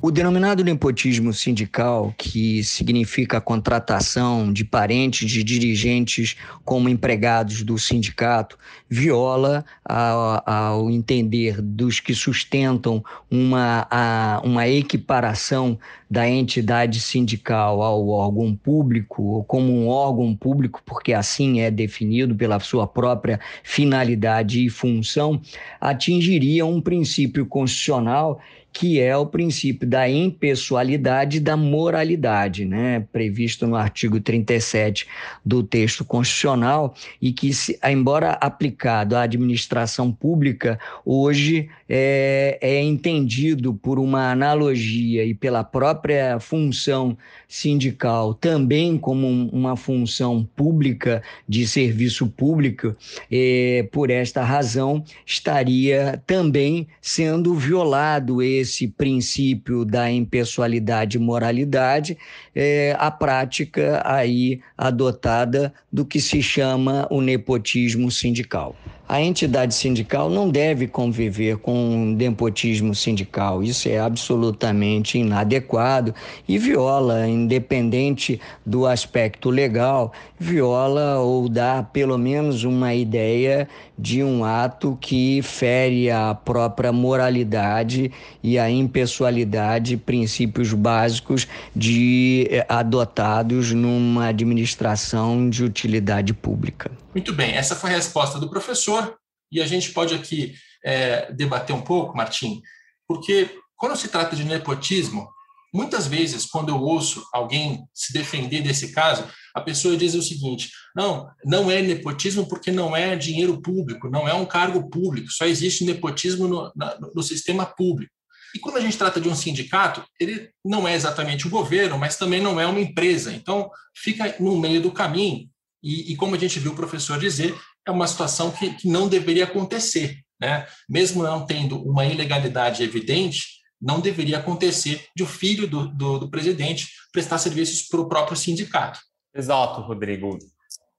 O 0.00 0.10
denominado 0.10 0.62
nepotismo 0.62 1.32
sindical, 1.32 2.14
que 2.18 2.62
significa 2.62 3.38
a 3.38 3.40
contratação 3.40 4.52
de 4.52 4.62
parentes 4.62 5.28
de 5.28 5.42
dirigentes 5.42 6.36
como 6.66 6.90
empregados 6.90 7.62
do 7.62 7.78
sindicato, 7.78 8.58
viola 8.90 9.64
ao 9.82 10.90
entender 10.90 11.62
dos 11.62 11.98
que 11.98 12.14
sustentam 12.14 13.02
uma, 13.30 13.86
a, 13.90 14.42
uma 14.44 14.68
equiparação 14.68 15.78
da 16.10 16.28
entidade 16.28 17.00
sindical 17.00 17.82
ao 17.82 18.06
órgão 18.08 18.54
público, 18.54 19.22
ou 19.22 19.44
como 19.44 19.72
um 19.72 19.88
órgão 19.88 20.36
público, 20.36 20.82
porque 20.84 21.14
assim 21.14 21.60
é 21.60 21.70
definido 21.70 22.34
pela 22.36 22.60
sua 22.60 22.86
própria 22.86 23.40
finalidade 23.64 24.64
e 24.64 24.68
função, 24.68 25.40
atingiria 25.80 26.66
um 26.66 26.82
princípio 26.82 27.46
constitucional 27.46 28.38
que 28.78 29.00
é 29.00 29.16
o 29.16 29.24
princípio 29.24 29.88
da 29.88 30.06
impessoalidade 30.06 31.40
da 31.40 31.56
moralidade, 31.56 32.66
né, 32.66 33.00
previsto 33.10 33.66
no 33.66 33.74
artigo 33.74 34.20
37 34.20 35.06
do 35.42 35.62
texto 35.62 36.04
constitucional 36.04 36.94
e 37.20 37.32
que, 37.32 37.50
embora 37.88 38.32
aplicado 38.32 39.16
à 39.16 39.22
administração 39.22 40.12
pública, 40.12 40.78
hoje 41.06 41.70
é, 41.88 42.58
é 42.60 42.82
entendido 42.82 43.72
por 43.72 43.98
uma 43.98 44.30
analogia 44.30 45.24
e 45.24 45.32
pela 45.32 45.64
própria 45.64 46.38
função 46.38 47.16
sindical 47.48 48.34
também 48.34 48.98
como 48.98 49.26
uma 49.52 49.74
função 49.74 50.46
pública 50.54 51.22
de 51.48 51.66
serviço 51.66 52.26
público, 52.26 52.94
é, 53.32 53.88
por 53.90 54.10
esta 54.10 54.42
razão 54.42 55.02
estaria 55.24 56.22
também 56.26 56.86
sendo 57.00 57.54
violado 57.54 58.42
esse 58.42 58.65
princípio 58.88 59.84
da 59.84 60.10
impessoalidade 60.10 61.16
e 61.16 61.20
moralidade, 61.20 62.16
é, 62.54 62.96
a 62.98 63.10
prática 63.10 64.02
aí 64.04 64.60
adotada 64.76 65.72
do 65.92 66.04
que 66.04 66.20
se 66.20 66.42
chama 66.42 67.06
o 67.10 67.20
nepotismo 67.20 68.10
sindical. 68.10 68.74
A 69.08 69.20
entidade 69.20 69.74
sindical 69.74 70.28
não 70.28 70.48
deve 70.48 70.88
conviver 70.88 71.58
com 71.58 72.14
nepotismo 72.16 72.94
sindical. 72.94 73.62
Isso 73.62 73.88
é 73.88 73.98
absolutamente 73.98 75.18
inadequado 75.18 76.14
e 76.48 76.58
viola, 76.58 77.28
independente 77.28 78.40
do 78.64 78.84
aspecto 78.84 79.48
legal, 79.48 80.12
viola 80.38 81.20
ou 81.20 81.48
dá 81.48 81.82
pelo 81.82 82.18
menos 82.18 82.64
uma 82.64 82.94
ideia 82.94 83.68
de 83.96 84.24
um 84.24 84.44
ato 84.44 84.98
que 85.00 85.40
fere 85.40 86.10
a 86.10 86.34
própria 86.34 86.92
moralidade 86.92 88.10
e 88.42 88.58
a 88.58 88.68
impessoalidade, 88.68 89.96
princípios 89.96 90.72
básicos 90.72 91.46
de 91.74 92.48
eh, 92.50 92.66
adotados 92.68 93.72
numa 93.72 94.26
administração 94.26 95.48
de 95.48 95.64
utilidade 95.64 96.34
pública. 96.34 97.05
Muito 97.16 97.32
bem, 97.32 97.52
essa 97.52 97.74
foi 97.74 97.88
a 97.88 97.94
resposta 97.94 98.38
do 98.38 98.50
professor 98.50 99.16
e 99.50 99.62
a 99.62 99.66
gente 99.66 99.90
pode 99.92 100.14
aqui 100.14 100.54
é, 100.84 101.32
debater 101.32 101.74
um 101.74 101.80
pouco, 101.80 102.14
Martim, 102.14 102.60
porque 103.08 103.58
quando 103.74 103.96
se 103.96 104.08
trata 104.08 104.36
de 104.36 104.44
nepotismo, 104.44 105.26
muitas 105.72 106.06
vezes 106.06 106.44
quando 106.44 106.68
eu 106.68 106.78
ouço 106.78 107.26
alguém 107.32 107.88
se 107.94 108.12
defender 108.12 108.60
desse 108.60 108.92
caso, 108.92 109.24
a 109.54 109.62
pessoa 109.62 109.96
diz 109.96 110.12
o 110.12 110.20
seguinte: 110.20 110.70
não, 110.94 111.26
não 111.42 111.70
é 111.70 111.80
nepotismo 111.80 112.46
porque 112.46 112.70
não 112.70 112.94
é 112.94 113.16
dinheiro 113.16 113.62
público, 113.62 114.10
não 114.10 114.28
é 114.28 114.34
um 114.34 114.44
cargo 114.44 114.90
público, 114.90 115.30
só 115.30 115.46
existe 115.46 115.86
nepotismo 115.86 116.46
no, 116.46 116.70
no 117.14 117.22
sistema 117.22 117.64
público. 117.64 118.12
E 118.54 118.58
quando 118.58 118.76
a 118.76 118.80
gente 118.80 118.98
trata 118.98 119.18
de 119.18 119.28
um 119.30 119.34
sindicato, 119.34 120.04
ele 120.20 120.50
não 120.62 120.86
é 120.86 120.94
exatamente 120.94 121.46
o 121.46 121.50
governo, 121.50 121.96
mas 121.96 122.18
também 122.18 122.42
não 122.42 122.60
é 122.60 122.66
uma 122.66 122.80
empresa. 122.80 123.32
Então, 123.32 123.70
fica 123.94 124.36
no 124.38 124.58
meio 124.58 124.82
do 124.82 124.92
caminho. 124.92 125.48
E, 125.86 126.12
e 126.12 126.16
como 126.16 126.34
a 126.34 126.38
gente 126.38 126.58
viu 126.58 126.72
o 126.72 126.76
professor 126.76 127.16
dizer, 127.16 127.56
é 127.86 127.92
uma 127.92 128.08
situação 128.08 128.50
que, 128.50 128.74
que 128.74 128.88
não 128.88 129.06
deveria 129.06 129.44
acontecer. 129.44 130.18
Né? 130.40 130.66
Mesmo 130.88 131.22
não 131.22 131.46
tendo 131.46 131.80
uma 131.80 132.04
ilegalidade 132.04 132.82
evidente, 132.82 133.60
não 133.80 134.00
deveria 134.00 134.38
acontecer 134.38 135.06
de 135.14 135.22
o 135.22 135.26
filho 135.26 135.68
do, 135.68 135.86
do, 135.86 136.18
do 136.18 136.28
presidente 136.28 136.88
prestar 137.12 137.38
serviços 137.38 137.86
para 137.86 138.00
o 138.00 138.08
próprio 138.08 138.36
sindicato. 138.36 138.98
Exato, 139.32 139.80
Rodrigo. 139.80 140.36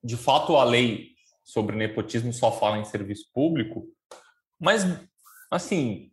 De 0.01 0.15
fato, 0.15 0.55
a 0.55 0.63
lei 0.63 1.09
sobre 1.43 1.75
nepotismo 1.75 2.31
só 2.31 2.49
fala 2.49 2.77
em 2.77 2.85
serviço 2.85 3.25
público, 3.33 3.85
mas, 4.57 4.85
assim, 5.51 6.11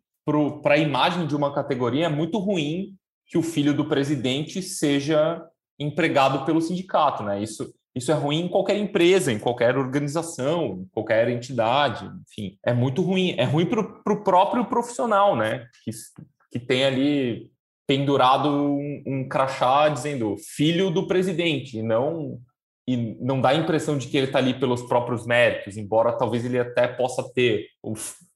para 0.62 0.74
a 0.74 0.78
imagem 0.78 1.28
de 1.28 1.36
uma 1.36 1.54
categoria, 1.54 2.06
é 2.06 2.08
muito 2.08 2.38
ruim 2.38 2.96
que 3.26 3.38
o 3.38 3.42
filho 3.42 3.72
do 3.72 3.88
presidente 3.88 4.60
seja 4.60 5.40
empregado 5.78 6.44
pelo 6.44 6.60
sindicato, 6.60 7.22
né? 7.22 7.42
Isso, 7.42 7.72
isso 7.94 8.10
é 8.10 8.14
ruim 8.14 8.46
em 8.46 8.48
qualquer 8.48 8.76
empresa, 8.76 9.32
em 9.32 9.38
qualquer 9.38 9.76
organização, 9.76 10.80
em 10.82 10.88
qualquer 10.92 11.28
entidade, 11.28 12.10
enfim. 12.28 12.58
É 12.64 12.72
muito 12.72 13.02
ruim. 13.02 13.34
É 13.38 13.44
ruim 13.44 13.66
para 13.66 13.80
o 13.80 14.24
próprio 14.24 14.64
profissional, 14.64 15.36
né? 15.36 15.66
Que, 15.84 15.90
que 16.52 16.58
tem 16.58 16.84
ali 16.84 17.50
pendurado 17.86 18.48
um, 18.48 19.02
um 19.06 19.28
crachá 19.28 19.88
dizendo 19.88 20.36
filho 20.38 20.90
do 20.90 21.06
presidente, 21.06 21.78
e 21.78 21.82
não 21.82 22.40
e 22.86 23.16
não 23.18 23.40
dá 23.40 23.50
a 23.50 23.54
impressão 23.54 23.96
de 23.96 24.08
que 24.08 24.16
ele 24.16 24.26
está 24.26 24.38
ali 24.38 24.52
pelos 24.52 24.82
próprios 24.82 25.26
méritos, 25.26 25.76
embora 25.76 26.12
talvez 26.12 26.44
ele 26.44 26.58
até 26.58 26.86
possa 26.86 27.22
ter. 27.32 27.66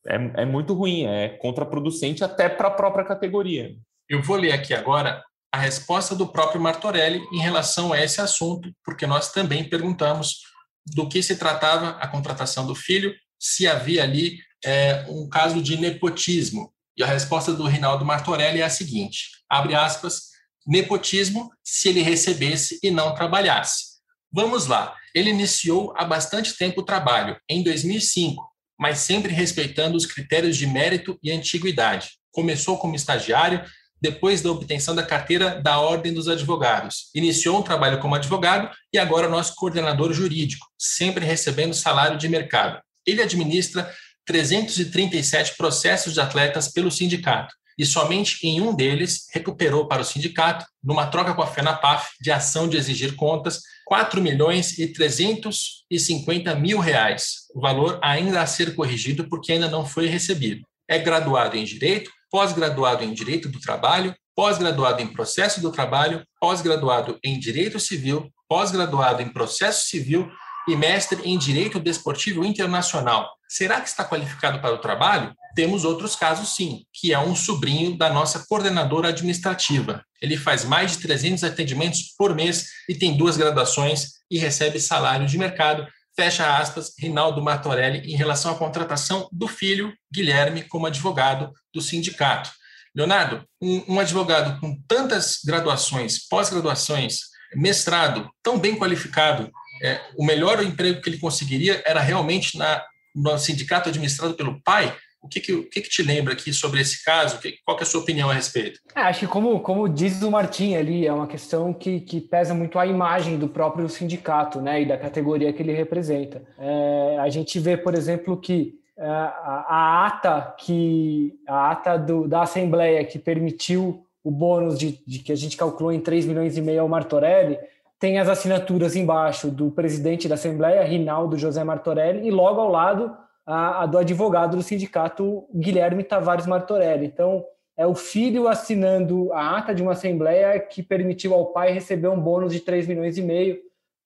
É, 0.06 0.42
é 0.42 0.44
muito 0.46 0.72
ruim, 0.72 1.04
é 1.04 1.28
contraproducente 1.28 2.24
até 2.24 2.48
para 2.48 2.68
a 2.68 2.72
própria 2.72 3.04
categoria. 3.04 3.74
Eu 4.09 4.22
vou 4.22 4.36
ler 4.36 4.52
aqui 4.52 4.72
agora 4.72 5.22
a 5.53 5.59
resposta 5.59 6.14
do 6.14 6.28
próprio 6.28 6.61
Martorelli 6.61 7.22
em 7.32 7.40
relação 7.40 7.92
a 7.92 8.03
esse 8.03 8.20
assunto, 8.20 8.70
porque 8.84 9.07
nós 9.07 9.32
também 9.32 9.68
perguntamos 9.68 10.42
do 10.86 11.09
que 11.09 11.22
se 11.22 11.36
tratava 11.36 11.90
a 12.01 12.07
contratação 12.07 12.66
do 12.66 12.74
filho, 12.74 13.14
se 13.38 13.66
havia 13.66 14.03
ali 14.03 14.38
é, 14.64 15.07
um 15.09 15.28
caso 15.28 15.62
de 15.62 15.76
nepotismo. 15.76 16.72
E 16.96 17.03
a 17.03 17.07
resposta 17.07 17.53
do 17.53 17.66
Rinaldo 17.66 18.05
Martorelli 18.05 18.61
é 18.61 18.64
a 18.64 18.70
seguinte: 18.70 19.28
abre 19.49 19.74
aspas, 19.74 20.28
nepotismo 20.66 21.51
se 21.62 21.88
ele 21.88 22.03
recebesse 22.03 22.78
e 22.82 22.90
não 22.90 23.14
trabalhasse. 23.14 23.99
Vamos 24.32 24.66
lá. 24.66 24.94
Ele 25.14 25.30
iniciou 25.30 25.94
há 25.96 26.05
bastante 26.05 26.57
tempo 26.57 26.80
o 26.82 26.84
trabalho, 26.84 27.40
em 27.49 27.62
2005, 27.62 28.44
mas 28.78 28.99
sempre 28.99 29.32
respeitando 29.32 29.96
os 29.96 30.05
critérios 30.05 30.57
de 30.57 30.66
mérito 30.66 31.18
e 31.22 31.32
antiguidade. 31.32 32.11
Começou 32.30 32.76
como 32.76 32.94
estagiário, 32.94 33.64
depois 34.01 34.42
da 34.42 34.51
obtenção 34.51 34.94
da 34.94 35.03
carteira 35.03 35.61
da 35.61 35.78
Ordem 35.80 36.12
dos 36.12 36.28
Advogados. 36.28 37.11
Iniciou 37.14 37.59
um 37.59 37.62
trabalho 37.62 38.01
como 38.01 38.14
advogado 38.14 38.70
e 38.92 38.99
agora 38.99 39.28
nosso 39.28 39.55
coordenador 39.55 40.12
jurídico, 40.12 40.66
sempre 40.78 41.24
recebendo 41.24 41.74
salário 41.74 42.18
de 42.18 42.28
mercado. 42.28 42.80
Ele 43.07 43.22
administra 43.22 43.92
337 44.26 45.57
processos 45.57 46.14
de 46.14 46.20
atletas 46.20 46.68
pelo 46.68 46.90
sindicato 46.90 47.55
e 47.78 47.86
somente 47.86 48.44
em 48.44 48.61
um 48.61 48.74
deles 48.74 49.26
recuperou 49.32 49.86
para 49.86 50.03
o 50.03 50.05
sindicato, 50.05 50.66
numa 50.82 51.07
troca 51.07 51.32
com 51.32 51.42
a 51.42 51.46
FENAPAF 51.46 52.11
de 52.20 52.32
ação 52.32 52.68
de 52.68 52.76
exigir 52.76 53.14
contas, 53.14 53.62
4 53.86 54.20
milhões 54.20 54.76
e 54.78 54.88
350 54.88 56.57
mil 56.57 56.80
reais, 56.80 57.46
o 57.55 57.61
valor 57.61 58.01
ainda 58.03 58.42
a 58.42 58.46
ser 58.46 58.74
corrigido 58.74 59.28
porque 59.28 59.53
ainda 59.53 59.68
não 59.68 59.86
foi 59.86 60.09
recebido. 60.09 60.66
É 60.88 60.99
graduado 60.99 61.57
em 61.57 61.64
Direito, 61.64 62.11
pós-graduado 62.31 63.05
em 63.05 63.12
Direito 63.12 63.49
do 63.49 63.61
Trabalho, 63.61 64.14
pós-graduado 64.35 65.03
em 65.03 65.07
Processo 65.07 65.61
do 65.61 65.72
Trabalho, 65.72 66.24
pós-graduado 66.41 67.18
em 67.24 67.39
Direito 67.39 67.81
Civil, 67.81 68.31
pós-graduado 68.49 69.22
em 69.22 69.29
Processo 69.29 69.89
Civil 69.89 70.31
e 70.68 70.76
mestre 70.76 71.20
em 71.24 71.39
Direito 71.39 71.81
Desportivo 71.81 72.45
Internacional. 72.45 73.29
Será 73.49 73.81
que 73.81 73.89
está 73.89 74.05
qualificado 74.05 74.61
para 74.61 74.74
o 74.74 74.79
trabalho? 74.79 75.33
Temos 75.55 75.85
outros 75.85 76.14
casos, 76.14 76.55
sim, 76.55 76.85
que 76.93 77.12
é 77.12 77.18
um 77.18 77.35
sobrinho 77.35 77.97
da 77.97 78.11
nossa 78.12 78.45
coordenadora 78.47 79.09
administrativa. 79.09 80.05
Ele 80.20 80.37
faz 80.37 80.64
mais 80.64 80.93
de 80.93 80.99
300 80.99 81.45
atendimentos 81.45 82.14
por 82.16 82.35
mês 82.35 82.66
e 82.89 82.95
tem 82.95 83.16
duas 83.16 83.39
graduações 83.39 84.18
e 84.31 84.39
recebe 84.39 84.79
salário 84.79 85.26
de 85.26 85.39
mercado. 85.39 85.87
Fecha 86.18 86.58
aspas, 86.58 86.94
Rinaldo 86.98 87.40
Martorelli, 87.40 88.12
em 88.12 88.16
relação 88.16 88.50
à 88.50 88.58
contratação 88.58 89.28
do 89.30 89.46
filho, 89.46 89.94
Guilherme, 90.12 90.64
como 90.64 90.84
advogado 90.84 91.52
do 91.72 91.80
sindicato. 91.80 92.50
Leonardo, 92.92 93.44
um, 93.62 93.94
um 93.94 94.00
advogado 94.00 94.58
com 94.58 94.76
tantas 94.88 95.38
graduações, 95.46 96.26
pós-graduações, 96.26 97.20
mestrado, 97.54 98.28
tão 98.42 98.58
bem 98.58 98.76
qualificado, 98.76 99.48
é, 99.80 100.00
o 100.16 100.24
melhor 100.26 100.60
emprego 100.60 101.00
que 101.00 101.08
ele 101.08 101.20
conseguiria 101.20 101.80
era 101.86 102.00
realmente 102.00 102.58
na, 102.58 102.84
no 103.14 103.38
sindicato 103.38 103.88
administrado 103.88 104.34
pelo 104.34 104.60
pai. 104.64 104.92
O 105.20 105.28
que, 105.28 105.40
que, 105.40 105.52
o 105.52 105.68
que, 105.68 105.80
que 105.80 105.88
te 105.88 106.02
lembra 106.02 106.32
aqui 106.32 106.52
sobre 106.52 106.80
esse 106.80 107.04
caso? 107.04 107.40
qual 107.64 107.78
é 107.78 107.82
a 107.82 107.84
sua 107.84 108.00
opinião 108.00 108.30
a 108.30 108.32
respeito? 108.32 108.80
É, 108.94 109.00
acho 109.00 109.20
que, 109.20 109.26
como, 109.26 109.60
como 109.60 109.88
diz 109.88 110.22
o 110.22 110.30
Martim 110.30 110.74
ali, 110.74 111.06
é 111.06 111.12
uma 111.12 111.26
questão 111.26 111.72
que, 111.72 112.00
que 112.00 112.20
pesa 112.20 112.54
muito 112.54 112.78
a 112.78 112.86
imagem 112.86 113.36
do 113.36 113.48
próprio 113.48 113.88
sindicato 113.88 114.60
né, 114.60 114.82
e 114.82 114.86
da 114.86 114.96
categoria 114.96 115.52
que 115.52 115.62
ele 115.62 115.72
representa. 115.72 116.42
É, 116.58 117.18
a 117.20 117.28
gente 117.28 117.58
vê, 117.58 117.76
por 117.76 117.94
exemplo, 117.94 118.36
que 118.36 118.78
é, 118.96 119.06
a, 119.06 119.66
a 119.68 120.06
ata 120.06 120.54
que 120.58 121.34
a 121.46 121.70
ata 121.70 121.96
do, 121.96 122.26
da 122.26 122.42
Assembleia 122.42 123.04
que 123.04 123.18
permitiu 123.18 124.04
o 124.22 124.30
bônus 124.30 124.78
de, 124.78 125.00
de, 125.06 125.20
que 125.20 125.32
a 125.32 125.36
gente 125.36 125.56
calculou 125.56 125.92
em 125.92 126.00
3 126.00 126.26
milhões 126.26 126.56
e 126.56 126.60
meio 126.60 126.82
ao 126.82 126.88
Martorelli 126.88 127.58
tem 127.98 128.18
as 128.18 128.28
assinaturas 128.28 128.94
embaixo 128.94 129.50
do 129.50 129.70
presidente 129.70 130.28
da 130.28 130.34
Assembleia, 130.34 130.84
Rinaldo 130.84 131.36
José 131.36 131.64
Martorelli, 131.64 132.26
e 132.26 132.30
logo 132.30 132.60
ao 132.60 132.70
lado 132.70 133.16
a, 133.49 133.84
a 133.84 133.86
do 133.86 133.96
advogado 133.96 134.59
do 134.59 134.62
sindicato, 134.62 135.49
Guilherme 135.55 136.05
Tavares 136.05 136.46
Martorelli. 136.46 137.07
Então, 137.07 137.42
é 137.74 137.86
o 137.86 137.94
filho 137.94 138.46
assinando 138.46 139.32
a 139.32 139.57
ata 139.57 139.74
de 139.74 139.82
uma 139.82 139.92
Assembleia 139.92 140.61
que 140.61 140.82
permitiu 140.82 141.32
ao 141.32 141.46
pai 141.46 141.72
receber 141.72 142.09
um 142.09 142.20
bônus 142.20 142.53
de 142.53 142.61
3 142.61 142.86
milhões 142.86 143.16
e 143.16 143.22
meio, 143.22 143.59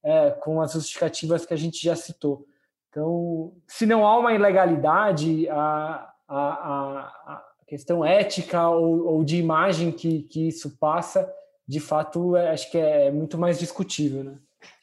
é, 0.04 0.30
com 0.30 0.60
as 0.60 0.72
justificativas 0.72 1.44
que 1.44 1.52
a 1.52 1.56
gente 1.56 1.82
já 1.82 1.96
citou. 1.96 2.46
Então, 2.88 3.52
se 3.66 3.84
não 3.84 4.06
há 4.06 4.16
uma 4.16 4.32
ilegalidade, 4.32 5.48
a, 5.48 6.08
a, 6.28 6.44
a 7.26 7.44
questão 7.66 8.04
ética 8.04 8.68
ou, 8.68 9.06
ou 9.06 9.24
de 9.24 9.38
imagem 9.38 9.90
que, 9.90 10.22
que 10.22 10.48
isso 10.48 10.76
passa 10.78 11.28
de 11.66 11.80
fato, 11.80 12.36
é, 12.36 12.50
acho 12.50 12.70
que 12.70 12.78
é 12.78 13.10
muito 13.10 13.36
mais 13.36 13.58
discutível. 13.58 14.22
Né? 14.22 14.34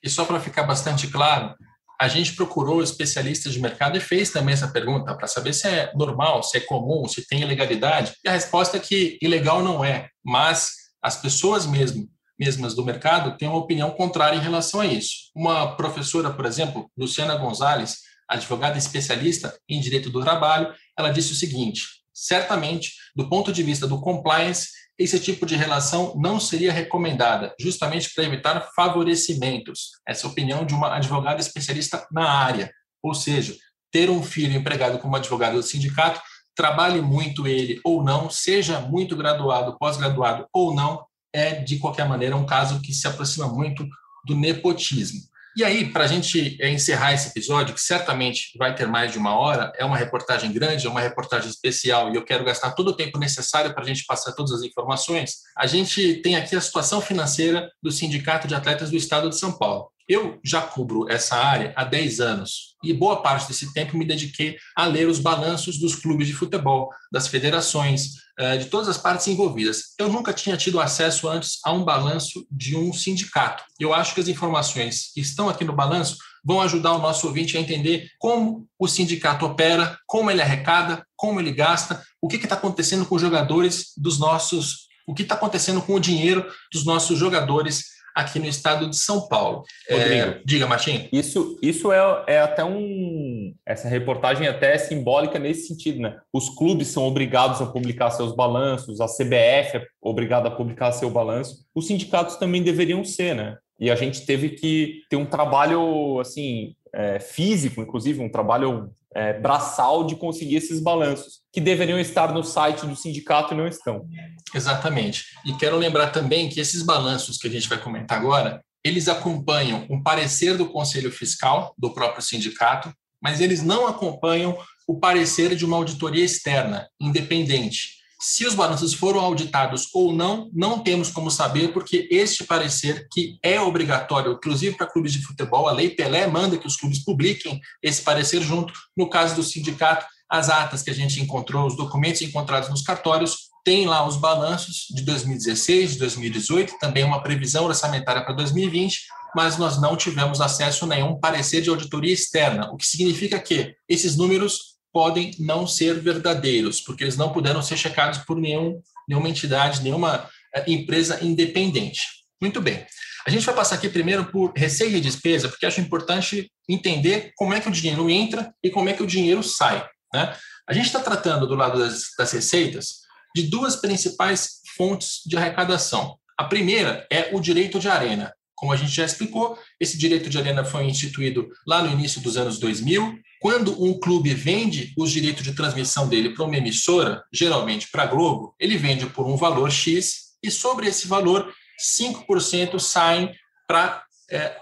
E 0.03 0.09
só 0.09 0.25
para 0.25 0.39
ficar 0.39 0.63
bastante 0.63 1.09
claro, 1.09 1.55
a 1.99 2.07
gente 2.07 2.33
procurou 2.33 2.81
especialistas 2.81 3.53
de 3.53 3.59
mercado 3.59 3.97
e 3.97 4.01
fez 4.01 4.31
também 4.31 4.53
essa 4.53 4.69
pergunta 4.69 5.13
para 5.13 5.27
saber 5.27 5.51
se 5.53 5.67
é 5.67 5.91
normal, 5.93 6.41
se 6.41 6.57
é 6.57 6.61
comum, 6.61 7.05
se 7.09 7.27
tem 7.27 7.41
ilegalidade. 7.41 8.13
E 8.23 8.29
a 8.29 8.31
resposta 8.31 8.77
é 8.77 8.79
que 8.79 9.19
ilegal 9.21 9.61
não 9.61 9.83
é, 9.83 10.07
mas 10.23 10.71
as 11.03 11.17
pessoas 11.21 11.65
mesmo, 11.65 12.07
mesmas 12.39 12.73
do 12.73 12.85
mercado 12.85 13.37
têm 13.37 13.49
uma 13.49 13.57
opinião 13.57 13.91
contrária 13.91 14.37
em 14.37 14.41
relação 14.41 14.79
a 14.79 14.85
isso. 14.85 15.29
Uma 15.35 15.75
professora, 15.75 16.29
por 16.29 16.45
exemplo, 16.45 16.89
Luciana 16.97 17.35
Gonzalez, 17.35 17.97
advogada 18.29 18.77
especialista 18.77 19.57
em 19.67 19.81
direito 19.81 20.09
do 20.09 20.21
trabalho, 20.21 20.73
ela 20.97 21.11
disse 21.11 21.33
o 21.33 21.35
seguinte: 21.35 21.83
certamente, 22.13 22.93
do 23.13 23.27
ponto 23.27 23.51
de 23.51 23.61
vista 23.61 23.85
do 23.85 23.99
compliance, 23.99 24.69
esse 24.99 25.17
tipo 25.17 25.45
de 25.45 25.55
relação 25.55 26.13
não 26.17 26.41
seria 26.41 26.73
recomendada, 26.73 27.55
justamente 27.57 28.13
para 28.13 28.25
evitar 28.25 28.69
favorecimentos. 28.75 29.91
Essa 30.05 30.27
é 30.27 30.29
opinião 30.29 30.65
de 30.65 30.73
uma 30.73 30.93
advogada 30.93 31.39
especialista 31.39 32.05
na 32.11 32.29
área. 32.29 32.69
Ou 33.01 33.13
seja, 33.13 33.55
ter 33.89 34.09
um 34.09 34.21
filho 34.21 34.57
empregado 34.57 34.99
como 34.99 35.15
advogado 35.15 35.53
do 35.53 35.63
sindicato, 35.63 36.21
trabalhe 36.53 37.01
muito 37.01 37.47
ele 37.47 37.79
ou 37.85 38.03
não, 38.03 38.29
seja 38.29 38.81
muito 38.81 39.15
graduado, 39.15 39.77
pós-graduado 39.79 40.45
ou 40.53 40.75
não, 40.75 41.05
é 41.33 41.55
de 41.55 41.77
qualquer 41.79 42.07
maneira 42.07 42.35
um 42.35 42.45
caso 42.45 42.81
que 42.81 42.91
se 42.93 43.07
aproxima 43.07 43.47
muito 43.47 43.87
do 44.25 44.35
nepotismo. 44.35 45.21
E 45.59 45.63
aí, 45.65 45.91
para 45.91 46.05
a 46.05 46.07
gente 46.07 46.55
é, 46.61 46.69
encerrar 46.71 47.11
esse 47.11 47.27
episódio, 47.27 47.75
que 47.75 47.81
certamente 47.81 48.57
vai 48.57 48.73
ter 48.73 48.87
mais 48.87 49.11
de 49.11 49.17
uma 49.17 49.37
hora, 49.37 49.73
é 49.77 49.83
uma 49.83 49.97
reportagem 49.97 50.53
grande, 50.53 50.87
é 50.87 50.89
uma 50.89 51.01
reportagem 51.01 51.49
especial, 51.49 52.09
e 52.09 52.15
eu 52.15 52.23
quero 52.23 52.45
gastar 52.45 52.71
todo 52.71 52.91
o 52.91 52.95
tempo 52.95 53.19
necessário 53.19 53.73
para 53.73 53.83
a 53.83 53.85
gente 53.85 54.05
passar 54.05 54.31
todas 54.31 54.53
as 54.53 54.61
informações. 54.61 55.39
A 55.57 55.67
gente 55.67 56.21
tem 56.21 56.37
aqui 56.37 56.55
a 56.55 56.61
situação 56.61 57.01
financeira 57.01 57.69
do 57.83 57.91
Sindicato 57.91 58.47
de 58.47 58.55
Atletas 58.55 58.89
do 58.89 58.95
Estado 58.95 59.29
de 59.29 59.37
São 59.37 59.51
Paulo. 59.51 59.91
Eu 60.07 60.39
já 60.41 60.61
cubro 60.61 61.11
essa 61.11 61.35
área 61.35 61.73
há 61.75 61.83
10 61.83 62.21
anos 62.21 62.77
e 62.81 62.93
boa 62.93 63.21
parte 63.21 63.49
desse 63.49 63.73
tempo 63.73 63.97
me 63.97 64.05
dediquei 64.05 64.55
a 64.77 64.85
ler 64.85 65.09
os 65.09 65.19
balanços 65.19 65.77
dos 65.77 65.93
clubes 65.93 66.25
de 66.25 66.33
futebol, 66.33 66.89
das 67.11 67.27
federações, 67.27 68.13
de 68.57 68.65
todas 68.65 68.87
as 68.87 68.97
partes 68.97 69.27
envolvidas. 69.27 69.93
Eu 69.99 70.07
nunca 70.07 70.31
tinha 70.31 70.55
tido 70.55 70.79
acesso 70.79 71.27
antes 71.27 71.59
a 71.63 71.73
um 71.73 71.83
balanço 71.83 72.45
de 72.49 72.75
um 72.77 72.93
sindicato. 72.93 73.63
Eu 73.77 73.93
acho 73.93 74.13
que 74.13 74.21
as 74.21 74.29
informações 74.29 75.11
que 75.13 75.19
estão 75.19 75.49
aqui 75.49 75.65
no 75.65 75.75
balanço 75.75 76.17
vão 76.43 76.61
ajudar 76.61 76.93
o 76.93 76.99
nosso 76.99 77.27
ouvinte 77.27 77.57
a 77.57 77.59
entender 77.59 78.07
como 78.17 78.65
o 78.79 78.87
sindicato 78.87 79.45
opera, 79.45 79.99
como 80.07 80.31
ele 80.31 80.41
arrecada, 80.41 81.05
como 81.17 81.39
ele 81.39 81.51
gasta, 81.51 82.01
o 82.21 82.27
que 82.27 82.37
está 82.37 82.55
acontecendo 82.55 83.05
com 83.05 83.15
os 83.15 83.21
jogadores 83.21 83.91
dos 83.97 84.17
nossos, 84.17 84.87
o 85.05 85.13
que 85.13 85.23
está 85.23 85.35
acontecendo 85.35 85.81
com 85.81 85.95
o 85.95 85.99
dinheiro 85.99 86.49
dos 86.71 86.85
nossos 86.85 87.19
jogadores 87.19 87.98
aqui 88.19 88.39
no 88.39 88.45
estado 88.45 88.89
de 88.89 88.95
São 88.95 89.27
Paulo. 89.27 89.63
Rodrigo, 89.89 90.27
é, 90.27 90.41
diga, 90.45 90.67
Martim. 90.67 91.07
Isso, 91.11 91.57
isso 91.61 91.91
é, 91.91 92.23
é 92.27 92.39
até 92.39 92.63
um. 92.63 93.53
Essa 93.65 93.87
reportagem 93.87 94.47
é 94.47 94.49
até 94.49 94.75
é 94.75 94.77
simbólica 94.77 95.39
nesse 95.39 95.67
sentido, 95.67 95.99
né? 96.01 96.17
Os 96.33 96.49
clubes 96.49 96.87
são 96.89 97.05
obrigados 97.05 97.61
a 97.61 97.65
publicar 97.65 98.11
seus 98.11 98.35
balanços, 98.35 99.01
a 99.01 99.05
CBF 99.05 99.77
é 99.77 99.85
obrigada 100.01 100.47
a 100.47 100.51
publicar 100.51 100.91
seu 100.91 101.09
balanço. 101.09 101.65
Os 101.73 101.87
sindicatos 101.87 102.35
também 102.35 102.63
deveriam 102.63 103.03
ser, 103.03 103.35
né? 103.35 103.57
E 103.79 103.89
a 103.89 103.95
gente 103.95 104.25
teve 104.25 104.49
que 104.49 105.03
ter 105.09 105.15
um 105.15 105.25
trabalho 105.25 106.19
assim 106.19 106.75
é, 106.93 107.19
físico, 107.19 107.81
inclusive 107.81 108.21
um 108.21 108.29
trabalho 108.29 108.91
é, 109.13 109.33
braçal 109.33 110.05
de 110.05 110.15
conseguir 110.15 110.57
esses 110.57 110.79
balanços, 110.79 111.39
que 111.51 111.61
deveriam 111.61 111.99
estar 111.99 112.33
no 112.33 112.43
site 112.43 112.85
do 112.85 112.95
sindicato 112.95 113.53
e 113.53 113.57
não 113.57 113.67
estão. 113.67 114.05
Exatamente. 114.53 115.25
E 115.45 115.53
quero 115.53 115.77
lembrar 115.77 116.07
também 116.07 116.49
que 116.49 116.59
esses 116.59 116.83
balanços 116.83 117.37
que 117.37 117.47
a 117.47 117.51
gente 117.51 117.69
vai 117.69 117.77
comentar 117.77 118.17
agora, 118.17 118.63
eles 118.83 119.07
acompanham 119.07 119.85
um 119.89 120.01
parecer 120.01 120.57
do 120.57 120.67
Conselho 120.67 121.11
Fiscal 121.11 121.73
do 121.77 121.93
próprio 121.93 122.23
sindicato, 122.23 122.91
mas 123.21 123.41
eles 123.41 123.63
não 123.63 123.87
acompanham 123.87 124.57
o 124.87 124.99
parecer 124.99 125.55
de 125.55 125.65
uma 125.65 125.77
auditoria 125.77 126.23
externa, 126.23 126.87
independente. 126.99 127.98
Se 128.21 128.45
os 128.45 128.53
balanços 128.53 128.93
foram 128.93 129.21
auditados 129.21 129.87
ou 129.93 130.11
não, 130.11 130.49
não 130.53 130.79
temos 130.79 131.09
como 131.09 131.31
saber, 131.31 131.71
porque 131.71 132.05
este 132.11 132.43
parecer, 132.43 133.07
que 133.09 133.39
é 133.41 133.61
obrigatório, 133.61 134.33
inclusive 134.33 134.75
para 134.75 134.87
clubes 134.87 135.13
de 135.13 135.21
futebol, 135.21 135.69
a 135.69 135.71
Lei 135.71 135.91
Pelé 135.91 136.27
manda 136.27 136.57
que 136.57 136.67
os 136.67 136.75
clubes 136.75 136.99
publiquem 136.99 137.61
esse 137.81 138.01
parecer 138.01 138.41
junto. 138.41 138.73
No 138.95 139.09
caso 139.09 139.35
do 139.35 139.43
sindicato, 139.43 140.05
as 140.29 140.49
atas 140.49 140.83
que 140.83 140.89
a 140.89 140.93
gente 140.93 141.21
encontrou, 141.21 141.65
os 141.65 141.77
documentos 141.77 142.21
encontrados 142.21 142.69
nos 142.69 142.81
cartórios, 142.81 143.49
tem 143.63 143.87
lá 143.87 144.05
os 144.05 144.17
balanços 144.17 144.87
de 144.89 145.01
2016, 145.03 145.93
de 145.93 145.99
2018, 145.99 146.77
também 146.77 147.05
uma 147.05 147.23
previsão 147.23 147.65
orçamentária 147.65 148.23
para 148.23 148.33
2020, 148.33 148.99
mas 149.35 149.57
nós 149.57 149.79
não 149.79 149.95
tivemos 149.95 150.41
acesso 150.41 150.85
a 150.85 150.87
nenhum 150.87 151.19
parecer 151.19 151.61
de 151.61 151.69
auditoria 151.69 152.13
externa, 152.13 152.69
o 152.71 152.77
que 152.77 152.85
significa 152.85 153.39
que 153.39 153.75
esses 153.87 154.15
números 154.15 154.68
podem 154.91 155.31
não 155.39 155.67
ser 155.67 155.99
verdadeiros, 155.99 156.81
porque 156.81 157.03
eles 157.03 157.17
não 157.17 157.31
puderam 157.31 157.61
ser 157.61 157.77
checados 157.77 158.19
por 158.19 158.37
nenhum, 158.37 158.81
nenhuma 159.07 159.29
entidade, 159.29 159.81
nenhuma 159.81 160.29
eh, 160.55 160.63
empresa 160.67 161.23
independente. 161.23 162.01
Muito 162.41 162.61
bem. 162.61 162.85
A 163.27 163.29
gente 163.29 163.45
vai 163.45 163.53
passar 163.53 163.75
aqui 163.75 163.89
primeiro 163.89 164.25
por 164.25 164.53
receita 164.55 164.97
e 164.97 165.01
despesa, 165.01 165.49
porque 165.49 165.65
acho 165.65 165.81
importante 165.81 166.51
entender 166.67 167.31
como 167.35 167.53
é 167.53 167.59
que 167.59 167.67
o 167.67 167.71
dinheiro 167.71 168.09
entra 168.09 168.53
e 168.63 168.69
como 168.69 168.89
é 168.89 168.93
que 168.93 169.03
o 169.03 169.07
dinheiro 169.07 169.43
sai. 169.43 169.85
Né? 170.13 170.35
A 170.67 170.73
gente 170.73 170.85
está 170.85 170.99
tratando 170.99 171.47
do 171.47 171.55
lado 171.55 171.79
das, 171.79 172.03
das 172.17 172.31
receitas 172.31 173.01
de 173.35 173.43
duas 173.43 173.75
principais 173.75 174.61
fontes 174.75 175.21
de 175.25 175.37
arrecadação. 175.37 176.17
A 176.37 176.45
primeira 176.45 177.05
é 177.11 177.29
o 177.35 177.39
direito 177.39 177.79
de 177.79 177.89
arena. 177.89 178.33
Como 178.55 178.71
a 178.71 178.77
gente 178.77 178.91
já 178.91 179.05
explicou, 179.05 179.57
esse 179.79 179.97
direito 179.97 180.29
de 180.29 180.37
arena 180.37 180.65
foi 180.65 180.85
instituído 180.85 181.49
lá 181.67 181.81
no 181.81 181.91
início 181.91 182.21
dos 182.21 182.37
anos 182.37 182.59
2000. 182.59 183.19
Quando 183.39 183.81
um 183.83 183.97
clube 183.99 184.33
vende 184.33 184.93
os 184.97 185.11
direitos 185.11 185.43
de 185.43 185.53
transmissão 185.53 186.07
dele 186.07 186.31
para 186.31 186.45
uma 186.45 186.57
emissora, 186.57 187.23
geralmente 187.33 187.89
para 187.91 188.03
a 188.03 188.05
Globo, 188.07 188.53
ele 188.59 188.77
vende 188.77 189.05
por 189.05 189.25
um 189.25 189.37
valor 189.37 189.71
X 189.71 190.35
e 190.43 190.51
sobre 190.51 190.87
esse 190.87 191.07
valor, 191.07 191.53
5% 191.97 192.79
saem 192.79 193.33
para 193.67 194.03
é, 194.29 194.57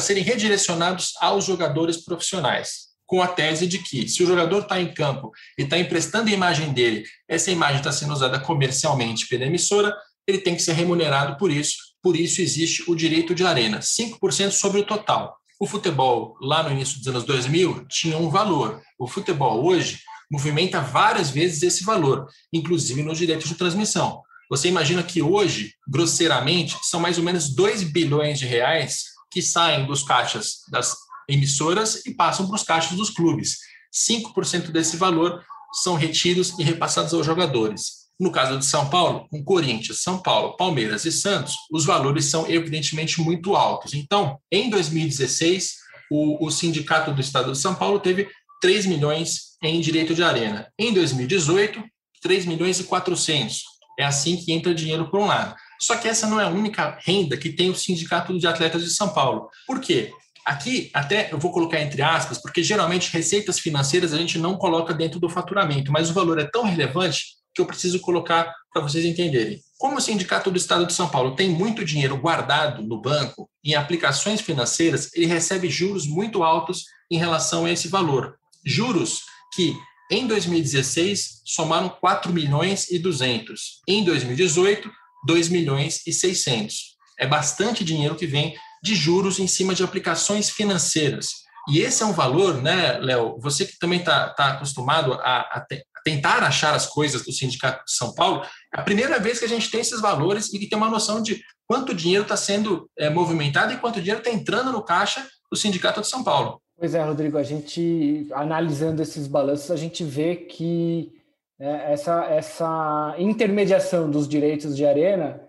serem 0.00 0.22
redirecionados 0.22 1.12
aos 1.20 1.44
jogadores 1.44 1.98
profissionais, 1.98 2.86
com 3.06 3.22
a 3.22 3.28
tese 3.28 3.66
de 3.66 3.78
que, 3.78 4.08
se 4.08 4.22
o 4.22 4.26
jogador 4.26 4.62
está 4.62 4.80
em 4.80 4.92
campo 4.92 5.30
e 5.58 5.62
está 5.62 5.78
emprestando 5.78 6.28
a 6.28 6.32
imagem 6.32 6.72
dele, 6.72 7.04
essa 7.28 7.50
imagem 7.50 7.78
está 7.78 7.92
sendo 7.92 8.12
usada 8.12 8.40
comercialmente 8.40 9.28
pela 9.28 9.44
emissora, 9.44 9.96
ele 10.26 10.38
tem 10.38 10.56
que 10.56 10.62
ser 10.62 10.72
remunerado 10.72 11.36
por 11.36 11.52
isso 11.52 11.86
por 12.06 12.14
isso 12.14 12.40
existe 12.40 12.88
o 12.88 12.94
direito 12.94 13.34
de 13.34 13.44
arena, 13.44 13.80
5% 13.80 14.52
sobre 14.52 14.80
o 14.80 14.86
total. 14.86 15.36
O 15.58 15.66
futebol, 15.66 16.36
lá 16.40 16.62
no 16.62 16.70
início 16.70 16.98
dos 16.98 17.08
anos 17.08 17.24
2000, 17.24 17.86
tinha 17.88 18.18
um 18.18 18.28
valor. 18.28 18.82
O 18.98 19.06
futebol 19.06 19.64
hoje 19.64 20.00
movimenta 20.30 20.80
várias 20.80 21.30
vezes 21.30 21.62
esse 21.62 21.82
valor, 21.82 22.26
inclusive 22.52 23.02
nos 23.02 23.16
direitos 23.16 23.48
de 23.48 23.54
transmissão. 23.54 24.22
Você 24.50 24.68
imagina 24.68 25.02
que 25.02 25.22
hoje, 25.22 25.74
grosseiramente, 25.88 26.76
são 26.82 27.00
mais 27.00 27.18
ou 27.18 27.24
menos 27.24 27.54
2 27.54 27.84
bilhões 27.84 28.38
de 28.38 28.46
reais 28.46 29.04
que 29.30 29.40
saem 29.40 29.86
dos 29.86 30.02
caixas 30.02 30.58
das 30.70 30.94
emissoras 31.28 32.04
e 32.06 32.14
passam 32.14 32.46
para 32.46 32.56
os 32.56 32.62
caixas 32.62 32.96
dos 32.96 33.10
clubes. 33.10 33.56
5% 33.92 34.70
desse 34.70 34.96
valor 34.96 35.42
são 35.82 35.94
retidos 35.94 36.56
e 36.58 36.62
repassados 36.62 37.12
aos 37.14 37.26
jogadores. 37.26 38.05
No 38.18 38.32
caso 38.32 38.58
de 38.58 38.64
São 38.64 38.88
Paulo, 38.88 39.26
com 39.30 39.44
Corinthians, 39.44 40.00
São 40.00 40.18
Paulo, 40.18 40.56
Palmeiras 40.56 41.04
e 41.04 41.12
Santos, 41.12 41.54
os 41.70 41.84
valores 41.84 42.26
são 42.26 42.48
evidentemente 42.48 43.20
muito 43.20 43.54
altos. 43.54 43.92
Então, 43.92 44.38
em 44.50 44.70
2016, 44.70 45.74
o, 46.10 46.46
o 46.46 46.50
Sindicato 46.50 47.12
do 47.12 47.20
Estado 47.20 47.52
de 47.52 47.58
São 47.58 47.74
Paulo 47.74 48.00
teve 48.00 48.28
3 48.62 48.86
milhões 48.86 49.56
em 49.62 49.80
direito 49.80 50.14
de 50.14 50.22
arena. 50.22 50.66
Em 50.78 50.94
2018, 50.94 51.82
3 52.22 52.46
milhões 52.46 52.80
e 52.80 52.84
400. 52.84 53.62
É 53.98 54.04
assim 54.04 54.36
que 54.36 54.52
entra 54.52 54.74
dinheiro 54.74 55.10
por 55.10 55.20
um 55.20 55.26
lado. 55.26 55.54
Só 55.80 55.96
que 55.96 56.08
essa 56.08 56.26
não 56.26 56.40
é 56.40 56.44
a 56.44 56.50
única 56.50 56.98
renda 57.04 57.36
que 57.36 57.50
tem 57.50 57.70
o 57.70 57.74
Sindicato 57.74 58.36
de 58.38 58.46
Atletas 58.46 58.82
de 58.82 58.90
São 58.90 59.10
Paulo. 59.10 59.50
Por 59.66 59.80
quê? 59.80 60.10
Aqui, 60.44 60.90
até 60.94 61.32
eu 61.32 61.38
vou 61.38 61.50
colocar 61.50 61.80
entre 61.80 62.00
aspas, 62.02 62.40
porque 62.40 62.62
geralmente 62.62 63.12
receitas 63.12 63.58
financeiras 63.58 64.12
a 64.12 64.16
gente 64.16 64.38
não 64.38 64.56
coloca 64.56 64.94
dentro 64.94 65.18
do 65.18 65.28
faturamento, 65.28 65.90
mas 65.90 66.08
o 66.08 66.14
valor 66.14 66.38
é 66.38 66.44
tão 66.44 66.62
relevante 66.62 67.35
que 67.56 67.62
eu 67.62 67.66
preciso 67.66 67.98
colocar 68.00 68.54
para 68.72 68.82
vocês 68.82 69.04
entenderem. 69.04 69.60
Como 69.78 69.96
o 69.96 70.00
Sindicato 70.00 70.50
do 70.50 70.58
Estado 70.58 70.86
de 70.86 70.92
São 70.92 71.08
Paulo 71.08 71.34
tem 71.34 71.48
muito 71.48 71.84
dinheiro 71.84 72.16
guardado 72.18 72.82
no 72.82 73.00
banco, 73.00 73.48
em 73.64 73.74
aplicações 73.74 74.42
financeiras, 74.42 75.10
ele 75.14 75.26
recebe 75.26 75.70
juros 75.70 76.06
muito 76.06 76.42
altos 76.42 76.84
em 77.10 77.18
relação 77.18 77.64
a 77.64 77.70
esse 77.70 77.88
valor. 77.88 78.36
Juros 78.64 79.22
que 79.54 79.74
em 80.10 80.26
2016 80.26 81.40
somaram 81.44 81.88
4 81.88 82.32
milhões 82.32 82.90
e 82.90 82.98
200. 82.98 83.80
Em 83.88 84.04
2018, 84.04 84.90
2 85.26 85.48
milhões 85.48 86.06
e 86.06 86.12
600. 86.12 86.96
É 87.18 87.26
bastante 87.26 87.82
dinheiro 87.82 88.14
que 88.14 88.26
vem 88.26 88.54
de 88.82 88.94
juros 88.94 89.38
em 89.38 89.46
cima 89.46 89.74
de 89.74 89.82
aplicações 89.82 90.50
financeiras. 90.50 91.46
E 91.68 91.80
esse 91.80 92.02
é 92.02 92.06
um 92.06 92.12
valor, 92.12 92.62
né, 92.62 92.98
Léo? 92.98 93.36
Você 93.40 93.66
que 93.66 93.78
também 93.78 93.98
está 93.98 94.28
tá 94.30 94.52
acostumado 94.52 95.14
a, 95.14 95.40
a, 95.40 95.66
tentar 96.06 96.40
achar 96.44 96.72
as 96.72 96.86
coisas 96.86 97.24
do 97.24 97.32
Sindicato 97.32 97.84
de 97.84 97.90
São 97.90 98.14
Paulo, 98.14 98.44
é 98.72 98.80
a 98.80 98.82
primeira 98.84 99.18
vez 99.18 99.40
que 99.40 99.44
a 99.44 99.48
gente 99.48 99.68
tem 99.68 99.80
esses 99.80 100.00
valores 100.00 100.54
e 100.54 100.58
que 100.60 100.68
tem 100.68 100.78
uma 100.78 100.88
noção 100.88 101.20
de 101.20 101.42
quanto 101.66 101.92
dinheiro 101.92 102.22
está 102.22 102.36
sendo 102.36 102.88
é, 102.96 103.10
movimentado 103.10 103.72
e 103.72 103.76
quanto 103.76 104.00
dinheiro 104.00 104.20
está 104.20 104.30
entrando 104.30 104.70
no 104.70 104.84
caixa 104.84 105.26
do 105.50 105.58
Sindicato 105.58 106.00
de 106.00 106.06
São 106.06 106.22
Paulo. 106.22 106.62
Pois 106.78 106.94
é, 106.94 107.02
Rodrigo, 107.02 107.36
a 107.36 107.42
gente, 107.42 108.28
analisando 108.30 109.02
esses 109.02 109.26
balanços, 109.26 109.68
a 109.72 109.76
gente 109.76 110.04
vê 110.04 110.36
que 110.36 111.12
é, 111.58 111.92
essa, 111.92 112.24
essa 112.26 113.16
intermediação 113.18 114.08
dos 114.08 114.28
direitos 114.28 114.76
de 114.76 114.86
arena, 114.86 115.40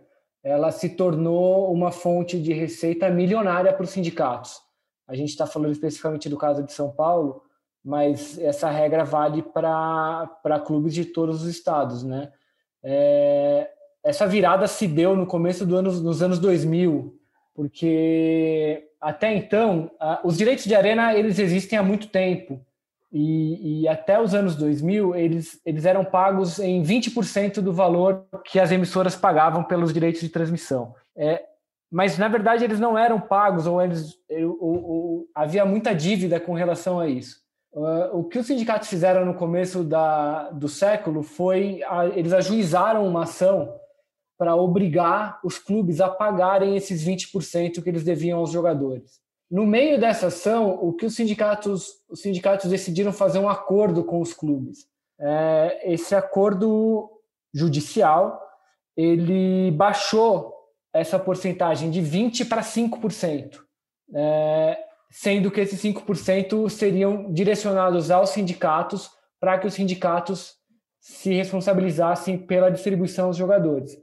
ela 0.44 0.72
se 0.72 0.90
tornou 0.90 1.72
uma 1.72 1.92
fonte 1.92 2.42
de 2.42 2.52
receita 2.52 3.12
milionária 3.12 3.72
para 3.72 3.84
os 3.84 3.92
sindicatos. 3.92 4.60
A 5.08 5.14
gente 5.14 5.30
está 5.30 5.46
falando 5.46 5.74
especificamente 5.74 6.28
do 6.28 6.38
caso 6.38 6.64
de 6.64 6.74
São 6.74 6.90
Paulo, 6.90 7.44
mas 7.84 8.38
essa 8.40 8.70
regra 8.70 9.04
vale 9.04 9.42
para 9.42 10.62
clubes 10.66 10.94
de 10.94 11.06
todos 11.06 11.44
os 11.44 11.50
estados, 11.50 12.04
né? 12.04 12.32
É, 12.84 13.70
essa 14.04 14.26
virada 14.26 14.68
se 14.68 14.88
deu 14.88 15.16
no 15.16 15.26
começo 15.26 15.66
do 15.66 15.76
ano, 15.76 15.92
nos 15.92 16.22
anos 16.22 16.40
2000, 16.40 17.14
porque 17.54 18.88
até 19.02 19.36
então 19.36 19.92
os 20.24 20.38
direitos 20.38 20.66
de 20.66 20.76
arena 20.76 21.14
eles 21.14 21.40
existem 21.40 21.78
há 21.78 21.84
muito 21.84 22.08
tempo 22.08 22.62
e, 23.12 23.82
e, 23.82 23.88
até 23.88 24.22
os 24.22 24.34
anos 24.34 24.56
2000 24.56 25.16
eles, 25.16 25.62
eles 25.66 25.86
eram 25.86 26.04
pagos 26.04 26.60
em 26.60 26.84
20% 26.84 27.62
do 27.62 27.72
valor 27.72 28.26
que 28.46 28.60
as 28.60 28.72
emissoras 28.72 29.16
pagavam 29.16 29.64
pelos 29.64 29.94
direitos 29.94 30.22
de 30.22 30.30
transmissão. 30.30 30.94
É, 31.16 31.42
mas 31.92 32.18
na 32.18 32.28
verdade 32.28 32.64
eles 32.64 32.80
não 32.80 32.98
eram 32.98 33.20
pagos 33.20 33.66
ou 33.66 33.82
eles 33.82 34.14
ou, 34.60 34.84
ou, 34.86 35.28
havia 35.34 35.66
muita 35.66 35.96
dívida 35.96 36.40
com 36.40 36.54
relação 36.54 37.00
a 37.00 37.08
isso. 37.08 37.47
Uh, 37.78 38.18
o 38.18 38.24
que 38.24 38.40
os 38.40 38.48
sindicatos 38.48 38.90
fizeram 38.90 39.24
no 39.24 39.36
começo 39.36 39.84
da, 39.84 40.50
do 40.50 40.68
século 40.68 41.22
foi 41.22 41.84
a, 41.84 42.08
eles 42.08 42.34
ajuizaram 42.34 43.06
uma 43.06 43.22
ação 43.22 43.72
para 44.36 44.56
obrigar 44.56 45.40
os 45.44 45.60
clubes 45.60 46.02
a 46.02 46.10
pagarem 46.10 46.76
esses 46.76 47.06
20% 47.06 47.84
que 47.84 47.88
eles 47.88 48.04
deviam 48.04 48.40
aos 48.40 48.50
jogadores. 48.52 49.20
No 49.50 49.64
meio 49.64 50.00
dessa 50.00 50.26
ação, 50.28 50.72
o 50.82 50.92
que 50.92 51.06
os 51.06 51.16
sindicatos, 51.16 52.02
os 52.10 52.20
sindicatos 52.20 52.68
decidiram 52.68 53.14
fazer 53.14 53.38
um 53.38 53.48
acordo 53.48 54.04
com 54.04 54.22
os 54.22 54.34
clubes. 54.34 54.88
É, 55.20 55.94
esse 55.94 56.16
acordo 56.16 57.08
judicial 57.54 58.42
ele 58.96 59.70
baixou 59.70 60.52
essa 60.92 61.20
porcentagem 61.20 61.92
de 61.92 62.02
20% 62.02 62.50
para 62.50 62.64
5%, 62.64 63.60
é, 64.16 64.87
sendo 65.10 65.50
que 65.50 65.62
esses 65.62 65.82
5% 65.82 66.70
seriam 66.70 67.32
direcionados 67.32 68.12
aos 68.12 68.32
sindicatos 68.32 69.10
para 69.40 69.58
que 69.58 69.68
os 69.68 69.74
sindicatos 69.74 70.56
se 71.00 71.34
responsabilizassem 71.34 72.38
pela 72.38 72.70
distribuição 72.70 73.28
aos 73.28 73.38
jogadores, 73.38 73.98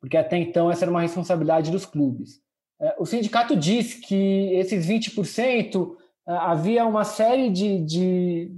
porque 0.00 0.16
até 0.16 0.36
então 0.36 0.68
essa 0.70 0.84
era 0.84 0.90
uma 0.90 1.02
responsabilidade 1.02 1.70
dos 1.70 1.86
clubes. 1.86 2.40
É, 2.80 2.96
o 2.98 3.06
sindicato 3.06 3.54
diz 3.54 3.94
que 3.94 4.52
esses 4.54 4.84
20% 4.86 5.94
é, 6.26 6.32
havia 6.32 6.84
uma 6.86 7.04
série 7.04 7.50
de, 7.50 7.84
de, 7.84 8.50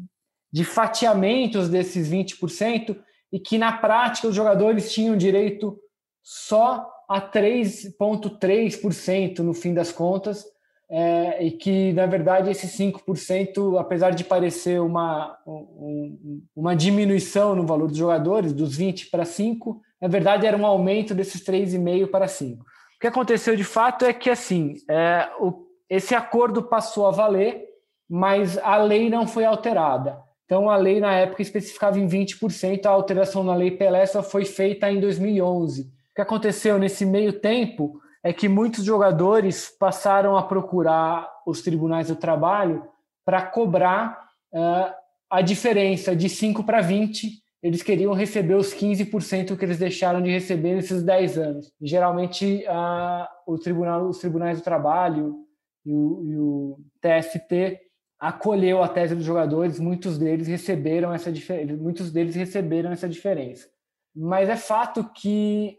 de 0.51 0.64
fatiamentos 0.64 1.68
desses 1.68 2.09
20% 2.09 2.97
e 3.32 3.40
que 3.40 3.59
na 3.59 3.72
prática 3.72 4.28
os 4.28 4.34
jogadores 4.34 4.90
tinham 4.93 5.16
direito 5.16 5.78
só 6.22 6.88
a 7.09 7.20
3,3% 7.20 9.40
no 9.40 9.53
fim 9.53 9.74
das 9.74 9.93
contas, 9.93 10.47
é, 10.95 11.43
e 11.43 11.51
que, 11.51 11.95
na 11.95 12.05
verdade, 12.05 12.51
esse 12.51 12.66
5%, 12.66 13.80
apesar 13.80 14.11
de 14.11 14.24
parecer 14.24 14.78
uma, 14.78 15.38
um, 15.47 16.43
uma 16.55 16.76
diminuição 16.76 17.55
no 17.55 17.66
valor 17.66 17.88
dos 17.88 17.97
jogadores, 17.97 18.53
dos 18.53 18.76
20 18.76 19.09
para 19.09 19.24
5, 19.24 19.80
na 19.99 20.07
verdade 20.07 20.47
era 20.47 20.55
um 20.55 20.66
aumento 20.66 21.14
desses 21.14 21.43
3,5 21.43 22.09
para 22.09 22.28
5. 22.28 22.62
O 22.62 22.66
que 23.01 23.07
aconteceu 23.07 23.57
de 23.57 23.64
fato 23.64 24.05
é 24.05 24.12
que, 24.12 24.28
assim, 24.28 24.74
é, 24.86 25.30
o, 25.40 25.66
esse 25.88 26.14
acordo 26.14 26.62
passou 26.62 27.07
a 27.07 27.11
valer, 27.11 27.64
mas 28.07 28.59
a 28.59 28.76
lei 28.76 29.09
não 29.09 29.26
foi 29.26 29.47
alterada. 29.47 30.20
Então, 30.45 30.68
a 30.68 30.76
lei, 30.76 31.01
na 31.01 31.14
época, 31.14 31.40
especificava 31.40 31.99
em 31.99 32.07
20%, 32.07 32.84
a 32.84 32.90
alteração 32.90 33.43
na 33.43 33.55
lei 33.55 33.70
Pelé 33.70 34.05
só 34.05 34.22
foi 34.22 34.45
feita 34.45 34.90
em 34.90 35.01
2011 35.01 35.90
o 36.12 36.14
que 36.14 36.20
aconteceu 36.20 36.78
nesse 36.78 37.07
meio 37.07 37.32
tempo 37.32 37.99
é 38.23 38.33
que 38.33 38.49
muitos 38.49 38.85
jogadores 38.85 39.68
passaram 39.68 40.37
a 40.37 40.43
procurar 40.43 41.29
os 41.47 41.61
tribunais 41.62 42.09
do 42.09 42.16
trabalho 42.16 42.87
para 43.25 43.43
cobrar 43.43 44.29
uh, 44.53 44.95
a 45.29 45.41
diferença 45.43 46.14
de 46.14 46.29
5 46.29 46.62
para 46.62 46.81
20. 46.81 47.43
Eles 47.62 47.83
queriam 47.83 48.12
receber 48.12 48.55
os 48.55 48.73
15% 48.75 49.57
que 49.57 49.64
eles 49.64 49.79
deixaram 49.79 50.23
de 50.23 50.31
receber 50.31 50.75
nesses 50.75 51.03
10 51.03 51.39
anos. 51.39 51.73
Geralmente, 51.81 52.64
uh, 52.68 53.27
o 53.47 53.59
tribunal, 53.59 54.09
os 54.09 54.18
tribunais 54.18 54.59
do 54.59 54.64
trabalho 54.64 55.37
e 55.85 55.93
o, 55.93 56.25
e 56.25 56.37
o 56.37 56.79
TST 57.01 57.81
acolheu 58.20 58.81
a 58.85 58.89
tese 58.89 59.16
dos 59.16 59.25
jogadores, 59.25 59.81
muitos 59.81 60.16
deles 60.16 60.47
receberam 60.47 61.12
essa 61.12 61.33
muitos 61.77 62.12
deles 62.12 62.37
receberam 62.37 62.93
essa 62.93 63.09
diferença. 63.09 63.68
Mas 64.14 64.49
é 64.49 64.57
fato 64.57 65.11
que 65.12 65.77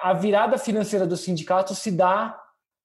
a 0.00 0.12
virada 0.12 0.56
financeira 0.58 1.06
do 1.06 1.16
sindicato 1.16 1.74
se 1.74 1.90
dá 1.90 2.38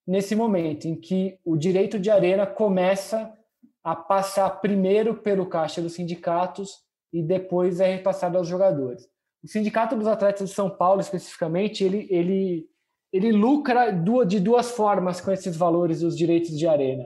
nesse 0.08 0.36
momento 0.36 0.88
em 0.88 0.96
que 0.96 1.38
o 1.46 1.56
direito 1.56 2.00
de 2.00 2.10
arena 2.10 2.46
começa 2.46 3.32
a 3.84 3.96
passar 3.96 4.50
primeiro 4.62 5.16
pelo 5.16 5.46
caixa 5.46 5.82
dos 5.82 5.94
sindicatos 5.94 6.78
e 7.14 7.22
depois 7.22 7.80
é 7.80 7.94
repassado 7.94 8.38
aos 8.38 8.48
jogadores. 8.48 9.04
O 9.44 9.48
sindicato 9.48 9.96
dos 9.96 10.08
atletas 10.08 10.50
de 10.50 10.56
São 10.56 10.70
Paulo, 10.70 11.00
especificamente, 11.00 11.84
ele, 11.84 12.08
ele, 12.10 12.66
ele 13.14 13.32
lucra 13.32 13.92
de 14.26 14.40
duas 14.40 14.72
formas 14.72 15.22
com 15.22 15.32
esses 15.32 15.56
valores 15.56 16.02
dos 16.02 16.18
direitos 16.18 16.58
de 16.58 16.68
arena. 16.68 17.06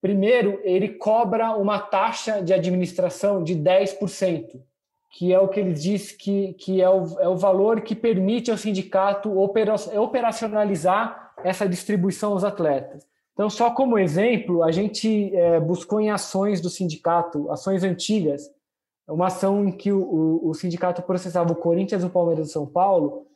Primeiro, 0.00 0.60
ele 0.64 0.94
cobra 0.94 1.54
uma 1.56 1.78
taxa 1.78 2.40
de 2.40 2.54
administração 2.54 3.42
de 3.44 3.54
10% 3.54 4.69
que 5.10 5.32
é 5.32 5.40
o 5.40 5.48
que 5.48 5.58
ele 5.58 5.72
diz 5.72 6.12
que, 6.12 6.54
que 6.54 6.80
é, 6.80 6.88
o, 6.88 7.18
é 7.18 7.28
o 7.28 7.36
valor 7.36 7.80
que 7.80 7.94
permite 7.94 8.50
ao 8.50 8.56
sindicato 8.56 9.36
operacionalizar 9.38 11.32
essa 11.42 11.68
distribuição 11.68 12.32
aos 12.32 12.44
atletas. 12.44 13.06
Então, 13.32 13.50
só 13.50 13.70
como 13.70 13.98
exemplo, 13.98 14.62
a 14.62 14.70
gente 14.70 15.34
é, 15.34 15.58
buscou 15.58 16.00
em 16.00 16.10
ações 16.10 16.60
do 16.60 16.70
sindicato, 16.70 17.50
ações 17.50 17.82
antigas, 17.82 18.42
uma 19.08 19.26
ação 19.26 19.66
em 19.66 19.72
que 19.72 19.90
o, 19.90 20.00
o, 20.00 20.50
o 20.50 20.54
sindicato 20.54 21.02
processava 21.02 21.52
o 21.52 21.56
Corinthians, 21.56 22.04
o 22.04 22.10
Palmeiras 22.10 22.46
e 22.46 22.50
o 22.50 22.52
São 22.52 22.66
Paulo, 22.66 23.26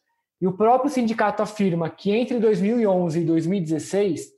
e 0.41 0.47
o 0.47 0.53
próprio 0.53 0.91
sindicato 0.91 1.43
afirma 1.43 1.89
que 1.91 2.13
entre 2.13 2.39
2011 2.39 3.21
e 3.21 3.25
2016, 3.25 4.33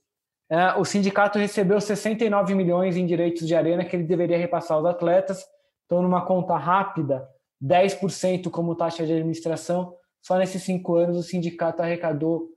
é, 0.49 0.75
o 0.75 0.85
sindicato 0.85 1.39
recebeu 1.39 1.81
69 1.81 2.55
milhões 2.55 2.97
em 2.97 3.05
direitos 3.05 3.47
de 3.47 3.55
arena 3.55 3.85
que 3.85 3.97
ele 3.97 4.05
deveria 4.05 4.39
repassar 4.39 4.77
aos 4.77 4.87
atletas, 4.87 5.45
então, 5.87 6.03
numa 6.03 6.27
conta 6.27 6.57
rápida, 6.57 7.27
10% 7.63 8.51
como 8.51 8.75
taxa 8.75 9.07
de 9.07 9.13
administração, 9.13 9.95
só 10.21 10.37
nesses 10.37 10.63
cinco 10.63 10.97
anos 10.97 11.17
o 11.17 11.23
sindicato 11.23 11.81
arrecadou 11.81 12.49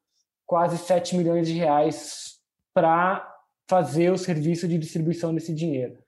quase 0.45 0.77
7 0.77 1.15
milhões 1.15 1.47
de 1.47 1.53
reais 1.53 2.39
para 2.73 3.25
fazer 3.67 4.11
o 4.11 4.17
serviço 4.17 4.67
de 4.67 4.79
distribuição 4.79 5.33
desse 5.33 5.53
dinheiro. 5.53 5.99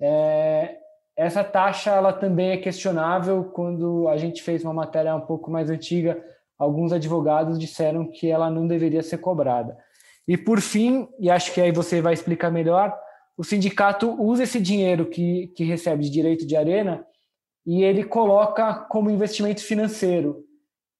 É, 0.00 0.76
essa 1.16 1.44
taxa 1.44 1.92
ela 1.92 2.12
também 2.12 2.50
é 2.50 2.56
questionável. 2.56 3.44
Quando 3.44 4.08
a 4.08 4.16
gente 4.16 4.42
fez 4.42 4.64
uma 4.64 4.74
matéria 4.74 5.14
um 5.14 5.20
pouco 5.20 5.50
mais 5.50 5.70
antiga, 5.70 6.20
alguns 6.58 6.92
advogados 6.92 7.58
disseram 7.58 8.10
que 8.10 8.28
ela 8.28 8.50
não 8.50 8.66
deveria 8.66 9.02
ser 9.02 9.18
cobrada. 9.18 9.78
E 10.26 10.36
por 10.36 10.60
fim, 10.60 11.08
e 11.18 11.30
acho 11.30 11.54
que 11.54 11.60
aí 11.60 11.70
você 11.70 12.00
vai 12.00 12.14
explicar 12.14 12.50
melhor, 12.50 12.96
o 13.38 13.44
sindicato 13.44 14.20
usa 14.20 14.42
esse 14.42 14.58
dinheiro 14.58 15.06
que, 15.06 15.46
que 15.56 15.62
recebe 15.62 16.02
de 16.02 16.10
direito 16.10 16.44
de 16.44 16.56
arena 16.56 17.06
e 17.64 17.84
ele 17.84 18.02
coloca 18.02 18.74
como 18.74 19.12
investimento 19.12 19.62
financeiro. 19.62 20.44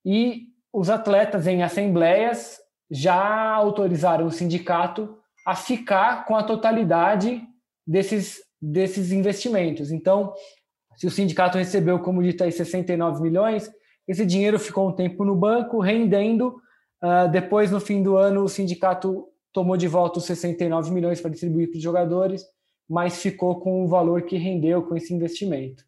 E 0.05 0.47
os 0.71 0.89
atletas 0.89 1.47
em 1.47 1.63
assembleias 1.63 2.57
já 2.89 3.53
autorizaram 3.53 4.25
o 4.25 4.31
sindicato 4.31 5.17
a 5.45 5.53
ficar 5.53 6.25
com 6.25 6.33
a 6.33 6.43
totalidade 6.43 7.41
desses, 7.85 8.39
desses 8.61 9.11
investimentos. 9.11 9.91
Então, 9.91 10.33
se 10.95 11.07
o 11.07 11.11
sindicato 11.11 11.57
recebeu, 11.57 11.99
como 11.99 12.23
dito 12.23 12.45
aí, 12.45 12.53
69 12.53 13.21
milhões, 13.21 13.69
esse 14.07 14.25
dinheiro 14.25 14.57
ficou 14.57 14.87
um 14.87 14.95
tempo 14.95 15.25
no 15.25 15.35
banco, 15.35 15.81
rendendo. 15.81 16.55
Uh, 17.03 17.29
depois, 17.29 17.69
no 17.69 17.81
fim 17.81 18.01
do 18.01 18.15
ano, 18.15 18.43
o 18.43 18.49
sindicato 18.49 19.27
tomou 19.53 19.77
de 19.77 19.87
volta 19.87 20.19
os 20.19 20.25
69 20.25 20.91
milhões 20.91 21.21
para 21.21 21.31
distribuir 21.31 21.69
para 21.69 21.77
os 21.77 21.83
jogadores, 21.83 22.43
mas 22.89 23.21
ficou 23.21 23.59
com 23.59 23.83
o 23.83 23.87
valor 23.87 24.23
que 24.23 24.37
rendeu 24.37 24.83
com 24.83 24.95
esse 24.95 25.13
investimento. 25.13 25.83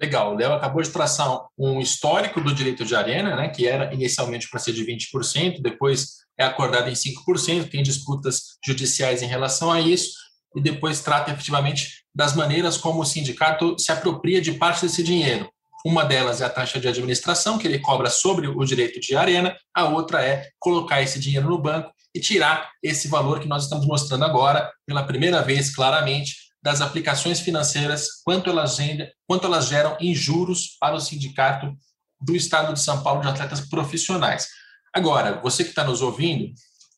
Legal, 0.00 0.32
o 0.32 0.36
Léo 0.36 0.52
acabou 0.52 0.82
de 0.82 0.90
traçar 0.90 1.46
um 1.56 1.80
histórico 1.80 2.40
do 2.40 2.54
direito 2.54 2.84
de 2.84 2.96
arena, 2.96 3.36
né, 3.36 3.48
que 3.48 3.66
era 3.66 3.94
inicialmente 3.94 4.48
para 4.50 4.58
ser 4.58 4.72
de 4.72 4.84
20%, 4.84 5.60
depois 5.60 6.24
é 6.38 6.44
acordado 6.44 6.88
em 6.88 6.94
5%, 6.94 7.70
tem 7.70 7.82
disputas 7.82 8.58
judiciais 8.64 9.22
em 9.22 9.26
relação 9.26 9.70
a 9.70 9.80
isso, 9.80 10.12
e 10.56 10.60
depois 10.60 11.00
trata 11.00 11.30
efetivamente 11.30 12.04
das 12.14 12.34
maneiras 12.34 12.76
como 12.76 13.00
o 13.00 13.04
sindicato 13.04 13.76
se 13.78 13.92
apropria 13.92 14.40
de 14.40 14.52
parte 14.52 14.82
desse 14.82 15.02
dinheiro. 15.02 15.48
Uma 15.86 16.04
delas 16.04 16.40
é 16.40 16.44
a 16.44 16.50
taxa 16.50 16.80
de 16.80 16.88
administração, 16.88 17.58
que 17.58 17.66
ele 17.66 17.78
cobra 17.78 18.10
sobre 18.10 18.48
o 18.48 18.64
direito 18.64 18.98
de 19.00 19.14
arena, 19.14 19.56
a 19.72 19.84
outra 19.84 20.24
é 20.24 20.48
colocar 20.58 21.02
esse 21.02 21.20
dinheiro 21.20 21.48
no 21.48 21.58
banco 21.58 21.92
e 22.14 22.20
tirar 22.20 22.70
esse 22.82 23.08
valor 23.08 23.40
que 23.40 23.48
nós 23.48 23.64
estamos 23.64 23.86
mostrando 23.86 24.24
agora, 24.24 24.72
pela 24.86 25.02
primeira 25.02 25.42
vez 25.42 25.74
claramente, 25.74 26.36
das 26.62 26.80
aplicações 26.80 27.40
financeiras, 27.40 28.22
quanto 28.24 28.48
elas, 28.48 28.78
quanto 29.26 29.46
elas 29.46 29.68
geram 29.68 29.96
em 30.00 30.14
juros 30.14 30.76
para 30.80 30.94
o 30.94 31.00
sindicato 31.00 31.76
do 32.20 32.34
Estado 32.34 32.72
de 32.72 32.80
São 32.80 33.02
Paulo 33.02 33.20
de 33.20 33.28
atletas 33.28 33.60
profissionais. 33.60 34.48
Agora, 34.92 35.40
você 35.42 35.62
que 35.62 35.70
está 35.70 35.84
nos 35.84 36.00
ouvindo, 36.00 36.54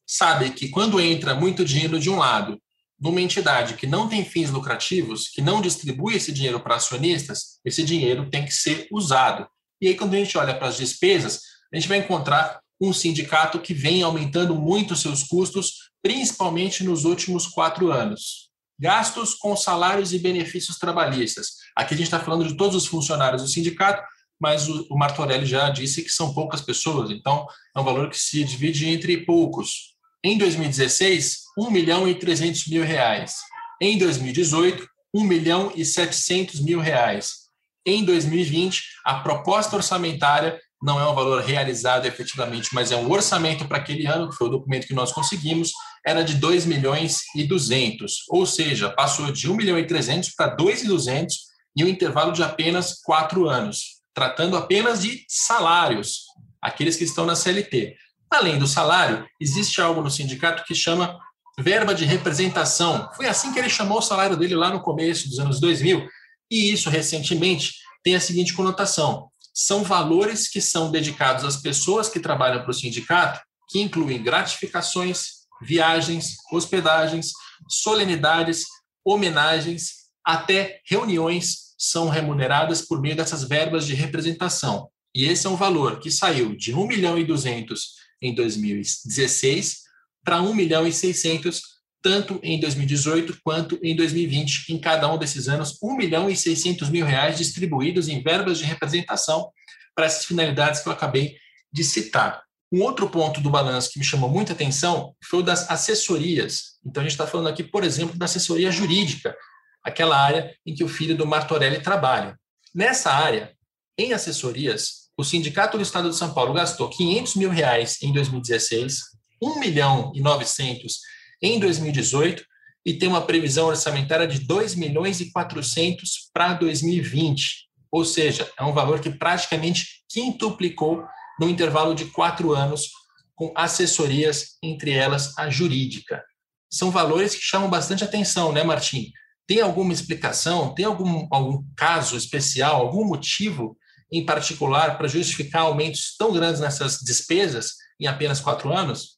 sabe 0.07 0.51
que 0.51 0.69
quando 0.69 1.01
entra 1.01 1.35
muito 1.35 1.65
dinheiro 1.65 1.99
de 1.99 2.09
um 2.09 2.19
lado, 2.19 2.61
numa 3.01 3.21
entidade 3.21 3.75
que 3.75 3.87
não 3.87 4.09
tem 4.09 4.25
fins 4.25 4.51
lucrativos, 4.51 5.29
que 5.29 5.43
não 5.43 5.61
distribui 5.61 6.15
esse 6.15 6.33
dinheiro 6.33 6.61
para 6.61 6.77
acionistas, 6.77 7.59
esse 7.65 7.83
dinheiro 7.83 8.31
tem 8.31 8.45
que 8.45 8.55
ser 8.55 8.87
usado. 8.93 9.49
E 9.81 9.89
aí, 9.89 9.97
quando 9.97 10.15
a 10.15 10.19
gente 10.19 10.39
olha 10.39 10.55
para 10.55 10.69
as 10.69 10.77
despesas, 10.77 11.41
a 11.73 11.77
gente 11.77 11.89
vai 11.89 11.99
encontrar 11.99 12.61
um 12.81 12.93
sindicato 12.93 13.59
que 13.59 13.75
vem 13.75 14.03
aumentando 14.03 14.55
muito 14.55 14.97
seus 14.97 15.23
custos, 15.23 15.91
principalmente 16.03 16.85
nos 16.85 17.05
últimos 17.05 17.47
quatro 17.47 17.91
anos. 17.91 18.47
gastos 18.79 19.35
com 19.35 19.57
salários 19.57 20.13
e 20.13 20.19
benefícios 20.19 20.77
trabalhistas. 20.77 21.47
Aqui 21.75 21.95
a 21.95 21.97
gente 21.97 22.09
está 22.09 22.21
falando 22.21 22.47
de 22.47 22.55
todos 22.59 22.77
os 22.77 22.87
funcionários 22.87 23.41
do 23.41 23.49
sindicato, 23.49 24.03
mas 24.39 24.69
o, 24.69 24.95
Martorelli 24.97 25.47
já 25.47 25.71
disse 25.71 26.03
que 26.03 26.11
são 26.11 26.35
poucas 26.35 26.61
pessoas, 26.61 27.11
então 27.11 27.47
é 27.75 27.81
um 27.81 27.85
valor 27.85 28.11
que 28.11 28.19
se 28.19 28.45
divide 28.45 28.87
entre 28.87 29.25
poucos. 29.25 29.95
Em 30.23 30.37
2016, 30.37 31.45
1 31.59 31.71
milhão 31.71 32.07
e 32.07 32.15
300 32.15 32.67
mil 32.67 32.85
reais. 32.85 33.37
Em 33.81 33.97
2018, 33.97 34.87
1 35.15 35.25
milhão 35.25 35.73
e 35.75 35.85
700 35.85 36.61
mil 36.61 36.79
reais. 36.79 37.47
Em 37.87 38.05
2020, 38.05 38.83
a 39.05 39.21
proposta 39.21 39.77
orçamentária 39.77 40.61
não 40.83 41.01
é 41.01 41.09
um 41.09 41.15
valor 41.15 41.43
realizado 41.43 42.07
efetivamente, 42.07 42.71
mas 42.73 42.93
é 42.93 42.97
um 42.97 43.11
orçamento 43.11 43.67
para 43.67 43.79
aquele 43.79 44.07
ano, 44.07 44.29
que 44.29 44.37
foi 44.37 44.49
o 44.49 44.51
documento 44.51 44.87
que 44.87 44.95
nós 44.95 45.13
conseguimos, 45.13 45.73
era 46.07 46.23
de 46.23 46.35
2 46.35 46.67
milhões 46.67 47.21
e 47.35 47.45
200, 47.45 48.25
ou 48.29 48.47
seja, 48.47 48.91
passou 48.91 49.33
de 49.33 49.51
1 49.51 49.55
milhão 49.55 49.79
e 49.79 49.87
300 49.87 50.31
para 50.37 50.55
2 50.55 50.85
e 50.85 50.87
200 50.87 51.35
em 51.77 51.85
um 51.85 51.89
intervalo 51.89 52.33
de 52.33 52.43
apenas 52.43 53.01
quatro 53.03 53.49
anos, 53.49 54.01
tratando 54.15 54.57
apenas 54.57 55.03
de 55.03 55.25
salários, 55.29 56.21
aqueles 56.61 56.97
que 56.97 57.05
estão 57.05 57.27
na 57.27 57.35
CLT. 57.35 57.95
Além 58.31 58.59
do 58.59 58.67
salário, 58.67 59.27
existe 59.41 59.81
algo 59.81 60.03
no 60.03 60.11
sindicato 60.11 60.65
que 60.65 60.75
chama 60.75 61.19
verba 61.59 61.95
de 61.95 62.05
representação. 62.05 63.11
Foi 63.15 63.27
assim 63.27 63.53
que 63.53 63.59
ele 63.59 63.69
chamou 63.69 63.99
o 63.99 64.03
salário 64.03 64.37
dele 64.37 64.55
lá 64.55 64.71
no 64.71 64.83
começo 64.83 65.29
dos 65.29 65.39
anos 65.39 65.61
2000, 65.61 66.07
e 66.51 66.73
isso 66.73 66.91
recentemente 66.91 67.75
tem 68.03 68.15
a 68.15 68.21
seguinte 68.21 68.55
conotação: 68.55 69.29
são 69.59 69.83
valores 69.83 70.49
que 70.49 70.61
são 70.61 70.91
dedicados 70.91 71.43
às 71.43 71.57
pessoas 71.57 72.11
que 72.11 72.21
trabalham 72.21 72.61
para 72.61 72.71
o 72.71 72.75
sindicato, 72.75 73.41
que 73.71 73.81
incluem 73.81 74.23
gratificações, 74.23 75.47
viagens, 75.63 76.37
hospedagens, 76.53 77.33
solenidades, 77.67 78.67
homenagens, 79.03 80.11
até 80.23 80.83
reuniões 80.85 81.75
são 81.79 82.11
remuneradas 82.11 82.83
por 82.83 83.01
meio 83.01 83.17
dessas 83.17 83.45
verbas 83.45 83.87
de 83.87 83.95
representação. 83.95 84.91
E 85.15 85.25
esse 85.25 85.47
é 85.47 85.51
um 85.51 85.57
valor 85.57 86.01
que 86.01 86.11
saiu 86.11 86.55
de 86.55 86.75
1 86.75 86.87
milhão 86.87 87.19
e 87.19 87.25
200 87.25 87.95
em 88.21 88.35
2016 88.35 89.79
para 90.23 90.43
1 90.43 90.53
milhão 90.53 90.87
e 90.87 90.93
600 90.93 91.63
tanto 92.07 92.39
em 92.41 92.61
2018 92.61 93.41
quanto 93.43 93.81
em 93.83 93.97
2020. 93.97 94.73
Em 94.73 94.79
cada 94.79 95.13
um 95.13 95.19
desses 95.19 95.49
anos, 95.49 95.77
1 95.83 95.97
milhão 95.97 96.31
e 96.31 96.37
600 96.37 96.89
mil 96.89 97.05
reais 97.05 97.37
distribuídos 97.37 98.07
em 98.07 98.23
verbas 98.23 98.59
de 98.59 98.65
representação 98.65 99.51
para 99.93 100.07
essas 100.07 100.25
finalidades 100.25 100.81
que 100.81 100.89
eu 100.89 100.93
acabei 100.93 101.37
de 101.73 101.83
citar. 101.83 102.45
Um 102.73 102.83
outro 102.83 103.11
ponto 103.11 103.41
do 103.41 103.51
balanço 103.51 103.91
que 103.91 103.99
me 103.99 104.05
chamou 104.05 104.31
muita 104.31 104.53
atenção 104.53 105.17
foi 105.21 105.41
o 105.41 105.43
das 105.43 105.69
assessorias. 105.69 106.79
Então, 106.87 107.01
a 107.01 107.05
gente 107.05 107.15
está 107.15 107.27
falando 107.27 107.49
aqui, 107.49 107.65
por 107.65 107.83
exemplo, 107.83 108.17
da 108.17 108.27
assessoria 108.27 108.71
jurídica, 108.71 109.37
aquela 109.83 110.17
área 110.17 110.55
em 110.65 110.77
que 110.77 110.85
o 110.85 110.89
filho 110.89 111.17
do 111.17 111.27
Martorelli 111.27 111.83
trabalha. 111.83 112.39
Nessa 112.73 113.11
área, 113.11 113.53
em 113.99 114.13
assessorias, 114.13 115.09
o 115.19 115.25
Sindicato 115.25 115.77
do 115.77 115.83
Estado 115.83 116.09
de 116.09 116.15
São 116.15 116.33
Paulo 116.33 116.55
gastou 116.55 116.89
500 116.89 117.35
mil 117.35 117.51
reais 117.51 118.01
em 118.01 118.13
2016, 118.13 119.01
1 119.43 119.59
milhão 119.59 120.13
e 120.15 120.21
900 120.21 121.16
em 121.43 121.59
2018 121.59 122.45
e 122.85 122.95
tem 122.95 123.09
uma 123.09 123.27
previsão 123.27 123.67
orçamentária 123.67 124.29
de 124.29 124.39
2 124.41 124.77
milhões 124.77 125.21
e 125.21 125.33
400 125.33 126.31
para 126.33 126.55
2020. 126.55 127.67
Ou 127.91 128.05
seja, 128.05 128.51
é 128.59 128.63
um 128.63 128.73
valor 128.73 129.01
que 129.01 129.11
praticamente 129.11 130.05
quintuplicou 130.09 131.05
no 131.41 131.49
intervalo 131.49 131.95
de 131.95 132.07
quatro 132.07 132.55
anos, 132.55 132.91
com 133.35 133.53
assessorias, 133.55 134.57
entre 134.63 134.93
elas 134.93 135.37
a 135.37 135.51
jurídica. 135.51 136.25
São 136.71 136.91
valores 136.91 137.35
que 137.35 137.43
chamam 137.43 137.69
bastante 137.69 138.03
atenção, 138.03 138.53
né, 138.53 138.63
Martim? 138.63 139.11
Tem 139.47 139.61
alguma 139.61 139.93
explicação? 139.93 140.75
Tem 140.75 140.85
algum, 140.85 141.27
algum 141.31 141.63
caso 141.77 142.17
especial, 142.17 142.81
algum 142.81 143.05
motivo 143.05 143.77
em 144.11 144.25
particular 144.25 144.97
para 144.97 145.09
justificar 145.09 145.63
aumentos 145.63 146.17
tão 146.17 146.33
grandes 146.33 146.61
nessas 146.61 146.99
despesas 147.01 147.73
em 148.01 148.07
apenas 148.07 148.41
quatro 148.41 148.73
anos? 148.73 149.16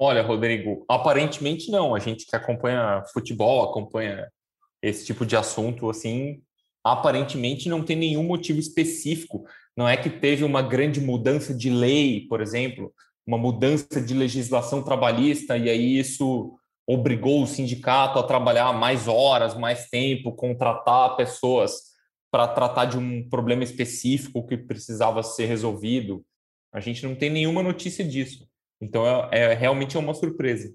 Olha, 0.00 0.22
Rodrigo, 0.22 0.84
aparentemente 0.88 1.72
não. 1.72 1.92
A 1.92 1.98
gente 1.98 2.24
que 2.24 2.36
acompanha 2.36 3.02
futebol, 3.12 3.68
acompanha 3.68 4.28
esse 4.80 5.04
tipo 5.04 5.26
de 5.26 5.36
assunto, 5.36 5.90
assim, 5.90 6.40
aparentemente 6.84 7.68
não 7.68 7.82
tem 7.82 7.96
nenhum 7.96 8.22
motivo 8.22 8.60
específico. 8.60 9.44
Não 9.76 9.88
é 9.88 9.96
que 9.96 10.08
teve 10.08 10.44
uma 10.44 10.62
grande 10.62 11.00
mudança 11.00 11.52
de 11.52 11.68
lei, 11.68 12.26
por 12.28 12.40
exemplo, 12.40 12.94
uma 13.26 13.36
mudança 13.36 14.00
de 14.00 14.14
legislação 14.14 14.84
trabalhista, 14.84 15.56
e 15.56 15.68
aí 15.68 15.98
isso 15.98 16.56
obrigou 16.86 17.42
o 17.42 17.46
sindicato 17.46 18.20
a 18.20 18.22
trabalhar 18.22 18.72
mais 18.72 19.08
horas, 19.08 19.54
mais 19.58 19.88
tempo, 19.88 20.32
contratar 20.32 21.16
pessoas 21.16 21.88
para 22.30 22.46
tratar 22.46 22.84
de 22.84 22.96
um 22.96 23.28
problema 23.28 23.64
específico 23.64 24.46
que 24.46 24.56
precisava 24.56 25.24
ser 25.24 25.46
resolvido. 25.46 26.24
A 26.72 26.78
gente 26.78 27.04
não 27.04 27.16
tem 27.16 27.30
nenhuma 27.30 27.64
notícia 27.64 28.04
disso. 28.04 28.47
Então 28.80 29.06
é, 29.30 29.52
é 29.52 29.54
realmente 29.54 29.96
é 29.96 30.00
uma 30.00 30.14
surpresa. 30.14 30.72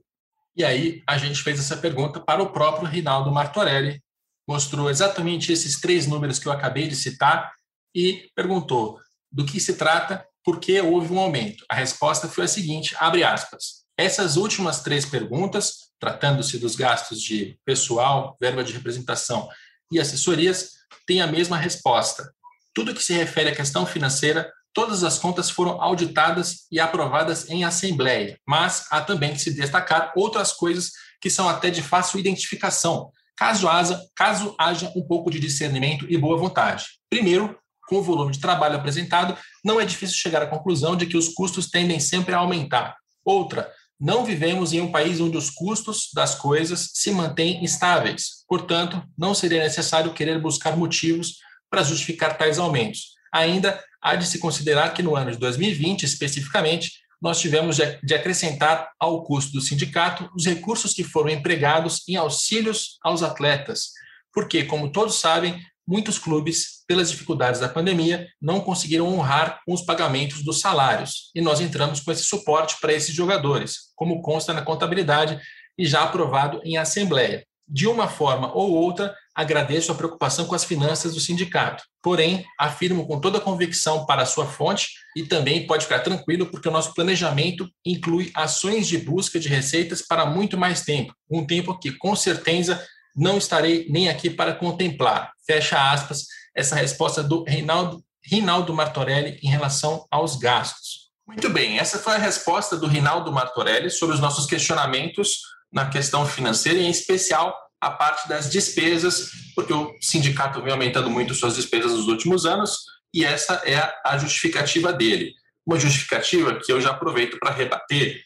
E 0.56 0.64
aí 0.64 1.02
a 1.08 1.18
gente 1.18 1.42
fez 1.42 1.60
essa 1.60 1.78
pergunta 1.78 2.20
para 2.20 2.44
o 2.44 2.52
próprio 2.52 2.88
Rinaldo 2.88 3.32
Martorelli, 3.32 4.02
mostrou 4.48 4.90
exatamente 4.90 5.52
esses 5.52 5.80
três 5.80 6.06
números 6.06 6.38
que 6.38 6.48
eu 6.48 6.52
acabei 6.52 6.88
de 6.88 6.96
citar 6.96 7.54
e 7.96 8.30
perguntou 8.36 9.00
do 9.32 9.46
que 9.46 9.60
se 9.60 9.76
trata, 9.76 10.26
por 10.44 10.60
que 10.60 10.80
houve 10.82 11.12
um 11.12 11.20
aumento. 11.20 11.66
A 11.70 11.76
resposta 11.76 12.28
foi 12.28 12.44
a 12.44 12.48
seguinte, 12.48 12.96
abre 13.00 13.24
aspas. 13.24 13.84
Essas 13.98 14.36
últimas 14.36 14.82
três 14.82 15.06
perguntas, 15.06 15.92
tratando-se 16.00 16.58
dos 16.58 16.76
gastos 16.76 17.22
de 17.22 17.58
pessoal, 17.66 18.36
verba 18.40 18.64
de 18.64 18.74
representação 18.74 19.48
e 19.92 20.00
assessorias, 20.00 20.72
têm 21.08 21.22
a 21.22 21.28
mesma 21.28 21.58
resposta. 21.58 22.32
Tudo 22.74 22.94
que 22.94 23.04
se 23.04 23.14
refere 23.14 23.50
à 23.50 23.56
questão 23.56 23.86
financeira 23.86 24.52
Todas 24.74 25.04
as 25.04 25.20
contas 25.20 25.50
foram 25.50 25.82
auditadas 25.82 26.66
e 26.72 26.80
aprovadas 26.80 27.50
em 27.50 27.64
assembleia, 27.64 28.40
mas 28.48 28.88
há 28.90 29.02
também 29.02 29.34
que 29.34 29.40
se 29.40 29.54
destacar 29.54 30.12
outras 30.16 30.52
coisas 30.52 30.92
que 31.22 31.30
são 31.30 31.48
até 31.48 31.70
de 31.70 31.82
fácil 31.82 32.20
identificação, 32.20 33.12
caso 33.38 33.70
haja, 33.70 34.02
caso 34.16 34.56
haja 34.60 34.92
um 34.96 35.06
pouco 35.06 35.30
de 35.30 35.40
discernimento 35.40 36.06
e 36.10 36.18
boa 36.18 36.38
vontade. 36.38 36.86
Primeiro, 37.10 37.56
com 37.88 37.98
o 37.98 38.04
volume 38.04 38.32
de 38.32 38.40
trabalho 38.40 38.76
apresentado, 38.76 39.38
não 39.64 39.80
é 39.80 39.86
difícil 39.86 40.16
chegar 40.16 40.42
à 40.42 40.48
conclusão 40.48 40.96
de 40.96 41.06
que 41.06 41.18
os 41.18 41.30
custos 41.30 41.70
tendem 41.70 42.00
sempre 42.00 42.34
a 42.34 42.40
aumentar. 42.40 42.96
Outra, 43.24 43.72
não 44.00 44.26
vivemos 44.26 44.74
em 44.74 44.82
um 44.82 44.92
país 44.92 45.22
onde 45.22 45.38
os 45.38 45.50
custos 45.50 46.10
das 46.14 46.36
coisas 46.36 46.90
se 46.94 47.12
mantêm 47.12 47.64
estáveis. 47.64 48.44
Portanto, 48.48 49.02
não 49.18 49.34
seria 49.34 49.64
necessário 49.64 50.14
querer 50.14 50.42
buscar 50.42 50.76
motivos 50.76 51.36
para 51.70 51.84
justificar 51.84 52.38
tais 52.38 52.58
aumentos. 52.60 53.14
Ainda 53.32 53.82
há 54.04 54.16
de 54.16 54.28
se 54.28 54.38
considerar 54.38 54.94
que 54.94 55.02
no 55.02 55.16
ano 55.16 55.32
de 55.32 55.38
2020, 55.38 56.04
especificamente, 56.04 56.92
nós 57.22 57.40
tivemos 57.40 57.78
de 57.78 58.14
acrescentar 58.14 58.92
ao 59.00 59.24
custo 59.24 59.54
do 59.54 59.62
sindicato 59.62 60.30
os 60.36 60.46
recursos 60.46 60.94
que 60.94 61.06
foram 61.06 61.30
empregados 61.30 62.02
em 62.08 62.18
auxílios 62.18 62.98
aos 63.02 63.24
atletas, 63.24 63.92
porque, 64.34 64.66
como 64.66 64.92
todos 64.92 65.16
sabem, 65.16 65.58
muitos 65.88 66.20
clubes, 66.20 66.84
pelas 66.86 67.10
dificuldades 67.10 67.62
da 67.62 67.70
pandemia, 67.70 68.28
não 68.42 68.60
conseguiram 68.60 69.08
honrar 69.08 69.62
com 69.66 69.74
os 69.74 69.82
pagamentos 69.82 70.44
dos 70.44 70.60
salários, 70.60 71.32
e 71.34 71.40
nós 71.40 71.62
entramos 71.62 72.02
com 72.02 72.12
esse 72.12 72.24
suporte 72.24 72.76
para 72.82 72.94
esses 72.94 73.16
jogadores, 73.16 73.94
como 73.96 74.22
consta 74.22 74.54
na 74.54 74.62
contabilidade 74.62 75.40
e 75.78 75.86
já 75.86 76.04
aprovado 76.04 76.62
em 76.66 76.78
assembleia. 76.78 77.46
De 77.68 77.88
uma 77.88 78.08
forma 78.08 78.54
ou 78.54 78.72
outra, 78.72 79.16
agradeço 79.34 79.92
a 79.92 79.96
preocupação 79.96 80.46
com 80.46 80.54
as 80.54 80.64
finanças 80.64 81.14
do 81.14 81.20
sindicato. 81.20 81.84
Porém, 82.02 82.46
afirmo 82.60 83.08
com 83.08 83.20
toda 83.20 83.38
a 83.38 83.42
convicção 83.42 84.06
para 84.06 84.24
a 84.24 84.26
sua 84.26 84.46
fonte 84.46 84.90
e 85.16 85.24
também 85.24 85.66
pode 85.66 85.86
ficar 85.86 86.00
tranquilo 86.00 86.48
porque 86.48 86.68
o 86.68 86.72
nosso 86.72 86.94
planejamento 86.94 87.68
inclui 87.86 88.32
ações 88.36 88.88
de 88.88 88.98
busca 88.98 89.40
de 89.40 89.48
receitas 89.48 90.02
para 90.02 90.26
muito 90.26 90.58
mais 90.58 90.82
tempo, 90.82 91.14
um 91.30 91.46
tempo 91.46 91.78
que 91.80 91.92
com 91.92 92.16
certeza 92.16 92.84
não 93.16 93.38
estarei 93.38 93.88
nem 93.90 94.10
aqui 94.10 94.30
para 94.30 94.54
contemplar. 94.54 95.32
Fecha 95.46 95.92
aspas, 95.92 96.26
essa 96.56 96.76
resposta 96.76 97.24
do 97.24 97.44
Reinaldo, 97.44 98.04
Rinaldo 98.26 98.74
Martorelli 98.74 99.40
em 99.42 99.50
relação 99.50 100.06
aos 100.12 100.36
gastos. 100.36 101.04
Muito 101.26 101.50
bem, 101.50 101.80
essa 101.80 102.00
foi 102.00 102.16
a 102.16 102.20
resposta 102.20 102.76
do 102.76 102.88
Rinaldo 102.88 103.32
Martorelli 103.32 103.90
sobre 103.90 104.16
os 104.16 104.22
nossos 104.22 104.46
questionamentos 104.46 105.40
na 105.74 105.90
questão 105.90 106.26
financeira, 106.26 106.80
em 106.80 106.90
especial 106.90 107.58
a 107.82 107.90
parte 107.90 108.30
das 108.30 108.50
despesas, 108.50 109.30
porque 109.56 109.74
o 109.74 109.94
sindicato 110.00 110.62
vem 110.62 110.72
aumentando 110.72 111.10
muito 111.10 111.34
suas 111.34 111.56
despesas 111.56 111.92
nos 111.92 112.08
últimos 112.08 112.46
anos 112.46 112.78
e 113.14 113.26
essa 113.26 113.62
é 113.66 113.94
a 114.06 114.18
justificativa 114.18 114.94
dele. 114.94 115.34
Uma 115.66 115.80
justificativa 115.80 116.56
que 116.56 116.72
eu 116.72 116.80
já 116.80 116.92
aproveito 116.92 117.38
para 117.40 117.52
rebater 117.52 118.22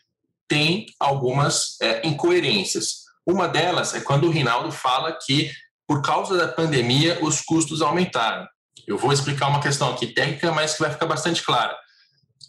tem 0.47 0.85
algumas 0.99 1.79
é, 1.81 2.05
incoerências. 2.07 3.05
Uma 3.25 3.47
delas 3.47 3.93
é 3.93 3.99
quando 3.99 4.27
o 4.27 4.31
Rinaldo 4.31 4.71
fala 4.71 5.17
que, 5.25 5.51
por 5.87 6.01
causa 6.01 6.37
da 6.37 6.47
pandemia, 6.47 7.17
os 7.21 7.41
custos 7.41 7.81
aumentaram. 7.81 8.47
Eu 8.87 8.97
vou 8.97 9.11
explicar 9.11 9.47
uma 9.47 9.59
questão 9.59 9.91
aqui 9.91 10.07
técnica, 10.07 10.51
mas 10.51 10.73
que 10.73 10.79
vai 10.79 10.91
ficar 10.91 11.05
bastante 11.05 11.43
clara. 11.43 11.75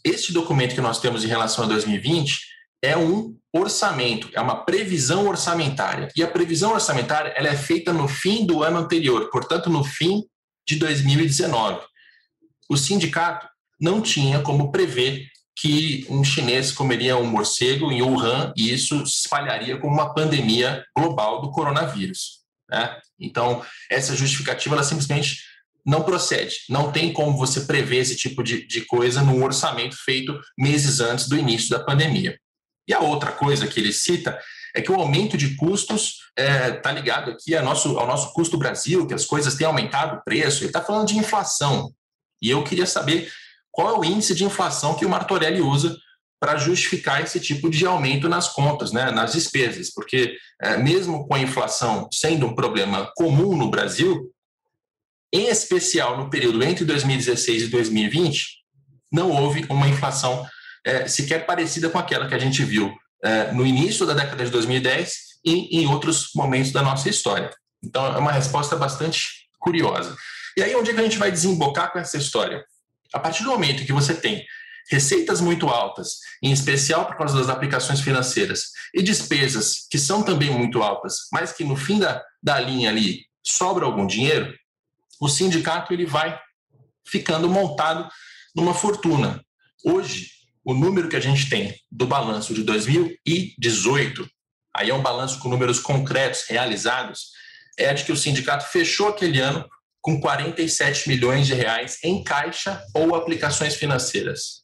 Este 0.04 0.32
documento 0.32 0.74
que 0.74 0.80
nós 0.80 1.00
temos 1.00 1.24
em 1.24 1.28
relação 1.28 1.64
a 1.64 1.68
2020 1.68 2.38
é 2.82 2.96
um 2.96 3.36
orçamento, 3.52 4.28
é 4.34 4.40
uma 4.40 4.64
previsão 4.64 5.26
orçamentária. 5.26 6.08
E 6.14 6.22
a 6.22 6.28
previsão 6.28 6.72
orçamentária 6.72 7.32
ela 7.36 7.48
é 7.48 7.56
feita 7.56 7.92
no 7.92 8.06
fim 8.06 8.44
do 8.46 8.62
ano 8.62 8.78
anterior, 8.78 9.30
portanto, 9.30 9.70
no 9.70 9.82
fim 9.82 10.24
de 10.66 10.76
2019. 10.76 11.80
O 12.68 12.76
sindicato 12.76 13.48
não 13.80 14.02
tinha 14.02 14.40
como 14.40 14.70
prever 14.70 15.26
que 15.56 16.06
um 16.08 16.22
chinês 16.22 16.70
comeria 16.70 17.16
um 17.16 17.26
morcego 17.26 17.90
em 17.90 18.02
Wuhan 18.02 18.52
e 18.56 18.72
isso 18.72 19.04
se 19.06 19.20
espalharia 19.22 19.78
como 19.78 19.94
uma 19.94 20.14
pandemia 20.14 20.84
global 20.96 21.40
do 21.40 21.50
coronavírus. 21.50 22.38
Né? 22.70 22.96
Então, 23.18 23.64
essa 23.90 24.14
justificativa 24.14 24.76
ela 24.76 24.84
simplesmente 24.84 25.38
não 25.84 26.02
procede. 26.02 26.54
Não 26.68 26.92
tem 26.92 27.12
como 27.12 27.36
você 27.36 27.62
prever 27.62 27.96
esse 27.96 28.14
tipo 28.14 28.42
de, 28.44 28.66
de 28.66 28.82
coisa 28.82 29.22
num 29.22 29.42
orçamento 29.42 29.96
feito 29.96 30.38
meses 30.56 31.00
antes 31.00 31.28
do 31.28 31.36
início 31.36 31.70
da 31.70 31.82
pandemia. 31.82 32.38
E 32.88 32.94
a 32.94 33.00
outra 33.00 33.30
coisa 33.30 33.66
que 33.66 33.78
ele 33.78 33.92
cita 33.92 34.38
é 34.74 34.80
que 34.80 34.90
o 34.90 34.94
aumento 34.94 35.36
de 35.36 35.56
custos 35.56 36.20
está 36.38 36.42
é, 36.42 36.70
tá 36.72 36.90
ligado 36.90 37.30
aqui 37.30 37.54
ao 37.54 37.64
nosso, 37.64 37.98
ao 37.98 38.06
nosso 38.06 38.32
custo 38.32 38.56
Brasil, 38.56 39.06
que 39.06 39.14
as 39.14 39.26
coisas 39.26 39.54
têm 39.54 39.66
aumentado 39.66 40.16
o 40.16 40.24
preço. 40.24 40.60
Ele 40.60 40.68
está 40.68 40.82
falando 40.82 41.08
de 41.08 41.18
inflação. 41.18 41.92
E 42.40 42.48
eu 42.48 42.64
queria 42.64 42.86
saber 42.86 43.30
qual 43.70 43.90
é 43.90 43.98
o 43.98 44.04
índice 44.04 44.34
de 44.34 44.44
inflação 44.44 44.94
que 44.94 45.04
o 45.04 45.08
Martorelli 45.08 45.60
usa 45.60 45.96
para 46.40 46.56
justificar 46.56 47.22
esse 47.22 47.40
tipo 47.40 47.68
de 47.68 47.84
aumento 47.84 48.28
nas 48.28 48.48
contas, 48.48 48.92
né, 48.92 49.10
nas 49.10 49.32
despesas, 49.32 49.92
porque 49.92 50.36
é, 50.62 50.76
mesmo 50.76 51.26
com 51.26 51.34
a 51.34 51.40
inflação 51.40 52.08
sendo 52.12 52.46
um 52.46 52.54
problema 52.54 53.10
comum 53.16 53.56
no 53.56 53.70
Brasil, 53.70 54.32
em 55.32 55.48
especial 55.48 56.16
no 56.16 56.30
período 56.30 56.62
entre 56.62 56.84
2016 56.84 57.64
e 57.64 57.66
2020, 57.66 58.58
não 59.12 59.30
houve 59.30 59.66
uma 59.68 59.88
inflação 59.88 60.46
é, 60.88 61.06
sequer 61.06 61.44
parecida 61.44 61.90
com 61.90 61.98
aquela 61.98 62.26
que 62.26 62.34
a 62.34 62.38
gente 62.38 62.64
viu 62.64 62.96
é, 63.22 63.52
no 63.52 63.66
início 63.66 64.06
da 64.06 64.14
década 64.14 64.42
de 64.42 64.50
2010 64.50 65.12
e 65.44 65.80
em 65.80 65.86
outros 65.86 66.30
momentos 66.34 66.72
da 66.72 66.82
nossa 66.82 67.10
história. 67.10 67.50
Então, 67.84 68.06
é 68.06 68.18
uma 68.18 68.32
resposta 68.32 68.74
bastante 68.74 69.48
curiosa. 69.58 70.16
E 70.56 70.62
aí, 70.62 70.74
onde 70.74 70.90
é 70.90 70.94
que 70.94 71.00
a 71.00 71.02
gente 71.02 71.18
vai 71.18 71.30
desembocar 71.30 71.92
com 71.92 71.98
essa 71.98 72.16
história? 72.16 72.64
A 73.12 73.18
partir 73.18 73.44
do 73.44 73.50
momento 73.50 73.84
que 73.84 73.92
você 73.92 74.14
tem 74.14 74.42
receitas 74.90 75.42
muito 75.42 75.68
altas, 75.68 76.20
em 76.42 76.50
especial 76.50 77.04
por 77.04 77.18
causa 77.18 77.36
das 77.36 77.50
aplicações 77.50 78.00
financeiras, 78.00 78.70
e 78.94 79.02
despesas 79.02 79.86
que 79.90 79.98
são 79.98 80.22
também 80.22 80.50
muito 80.50 80.82
altas, 80.82 81.28
mas 81.30 81.52
que 81.52 81.64
no 81.64 81.76
fim 81.76 81.98
da, 81.98 82.24
da 82.42 82.58
linha 82.58 82.88
ali 82.88 83.26
sobra 83.42 83.84
algum 83.84 84.06
dinheiro, 84.06 84.54
o 85.20 85.28
sindicato 85.28 85.92
ele 85.92 86.06
vai 86.06 86.38
ficando 87.06 87.48
montado 87.48 88.08
numa 88.56 88.72
fortuna. 88.72 89.44
Hoje, 89.84 90.37
o 90.68 90.74
número 90.74 91.08
que 91.08 91.16
a 91.16 91.20
gente 91.20 91.48
tem 91.48 91.74
do 91.90 92.06
balanço 92.06 92.52
de 92.52 92.62
2018, 92.62 94.28
aí 94.76 94.90
é 94.90 94.94
um 94.94 95.00
balanço 95.00 95.38
com 95.38 95.48
números 95.48 95.80
concretos 95.80 96.44
realizados, 96.46 97.30
é 97.78 97.94
de 97.94 98.04
que 98.04 98.12
o 98.12 98.16
sindicato 98.16 98.66
fechou 98.66 99.08
aquele 99.08 99.40
ano 99.40 99.66
com 100.02 100.20
47 100.20 101.08
milhões 101.08 101.46
de 101.46 101.54
reais 101.54 101.96
em 102.04 102.22
caixa 102.22 102.84
ou 102.92 103.14
aplicações 103.14 103.76
financeiras. 103.76 104.62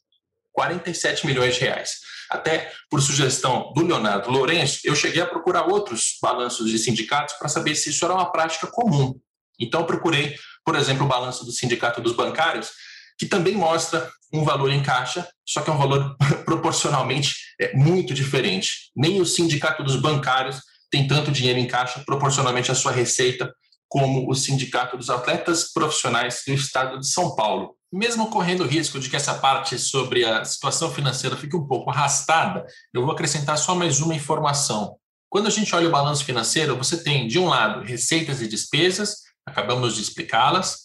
47 0.53 1.25
milhões 1.25 1.55
de 1.55 1.61
reais. 1.61 1.95
Até 2.29 2.71
por 2.87 3.01
sugestão 3.01 3.73
do 3.73 3.83
Leonardo 3.83 4.29
Lourenço, 4.29 4.81
eu 4.83 4.95
cheguei 4.95 5.23
a 5.23 5.27
procurar 5.27 5.65
outros 5.65 6.19
balanços 6.21 6.69
de 6.69 6.77
sindicatos 6.77 7.33
para 7.33 7.49
saber 7.49 7.73
se 7.73 7.89
isso 7.89 8.05
era 8.05 8.13
uma 8.13 8.31
prática 8.31 8.67
comum. 8.67 9.19
Então, 9.59 9.83
procurei, 9.83 10.35
por 10.63 10.75
exemplo, 10.75 11.03
o 11.03 11.09
balanço 11.09 11.43
do 11.43 11.51
Sindicato 11.51 11.99
dos 11.99 12.13
Bancários, 12.13 12.73
que 13.17 13.25
também 13.25 13.55
mostra 13.55 14.09
um 14.33 14.43
valor 14.43 14.71
em 14.71 14.83
caixa, 14.83 15.27
só 15.47 15.61
que 15.61 15.69
é 15.69 15.73
um 15.73 15.77
valor 15.77 16.15
proporcionalmente 16.45 17.35
é, 17.59 17.75
muito 17.75 18.13
diferente. 18.13 18.91
Nem 18.95 19.21
o 19.21 19.25
sindicato 19.25 19.83
dos 19.83 19.95
bancários 19.95 20.59
tem 20.91 21.07
tanto 21.07 21.31
dinheiro 21.31 21.59
em 21.59 21.67
caixa 21.67 22.03
proporcionalmente 22.05 22.71
à 22.71 22.75
sua 22.75 22.91
receita 22.91 23.51
como 23.87 24.29
o 24.29 24.35
sindicato 24.35 24.97
dos 24.97 25.09
atletas 25.09 25.71
profissionais 25.71 26.41
do 26.45 26.53
estado 26.53 26.99
de 26.99 27.07
São 27.07 27.35
Paulo. 27.35 27.75
Mesmo 27.93 28.29
correndo 28.29 28.61
o 28.61 28.67
risco 28.67 28.99
de 28.99 29.09
que 29.09 29.15
essa 29.15 29.35
parte 29.35 29.77
sobre 29.79 30.25
a 30.25 30.43
situação 30.43 30.91
financeira 30.91 31.37
fique 31.37 31.55
um 31.55 31.65
pouco 31.65 31.89
arrastada, 31.89 32.65
eu 32.93 33.03
vou 33.03 33.11
acrescentar 33.11 33.57
só 33.57 33.73
mais 33.73 34.01
uma 34.01 34.15
informação. 34.15 34.97
Quando 35.29 35.47
a 35.47 35.51
gente 35.51 35.73
olha 35.75 35.87
o 35.87 35.91
balanço 35.91 36.25
financeiro, 36.25 36.75
você 36.75 37.01
tem, 37.01 37.27
de 37.27 37.39
um 37.39 37.47
lado, 37.47 37.85
receitas 37.85 38.41
e 38.41 38.47
despesas, 38.47 39.17
acabamos 39.45 39.95
de 39.95 40.01
explicá-las, 40.01 40.77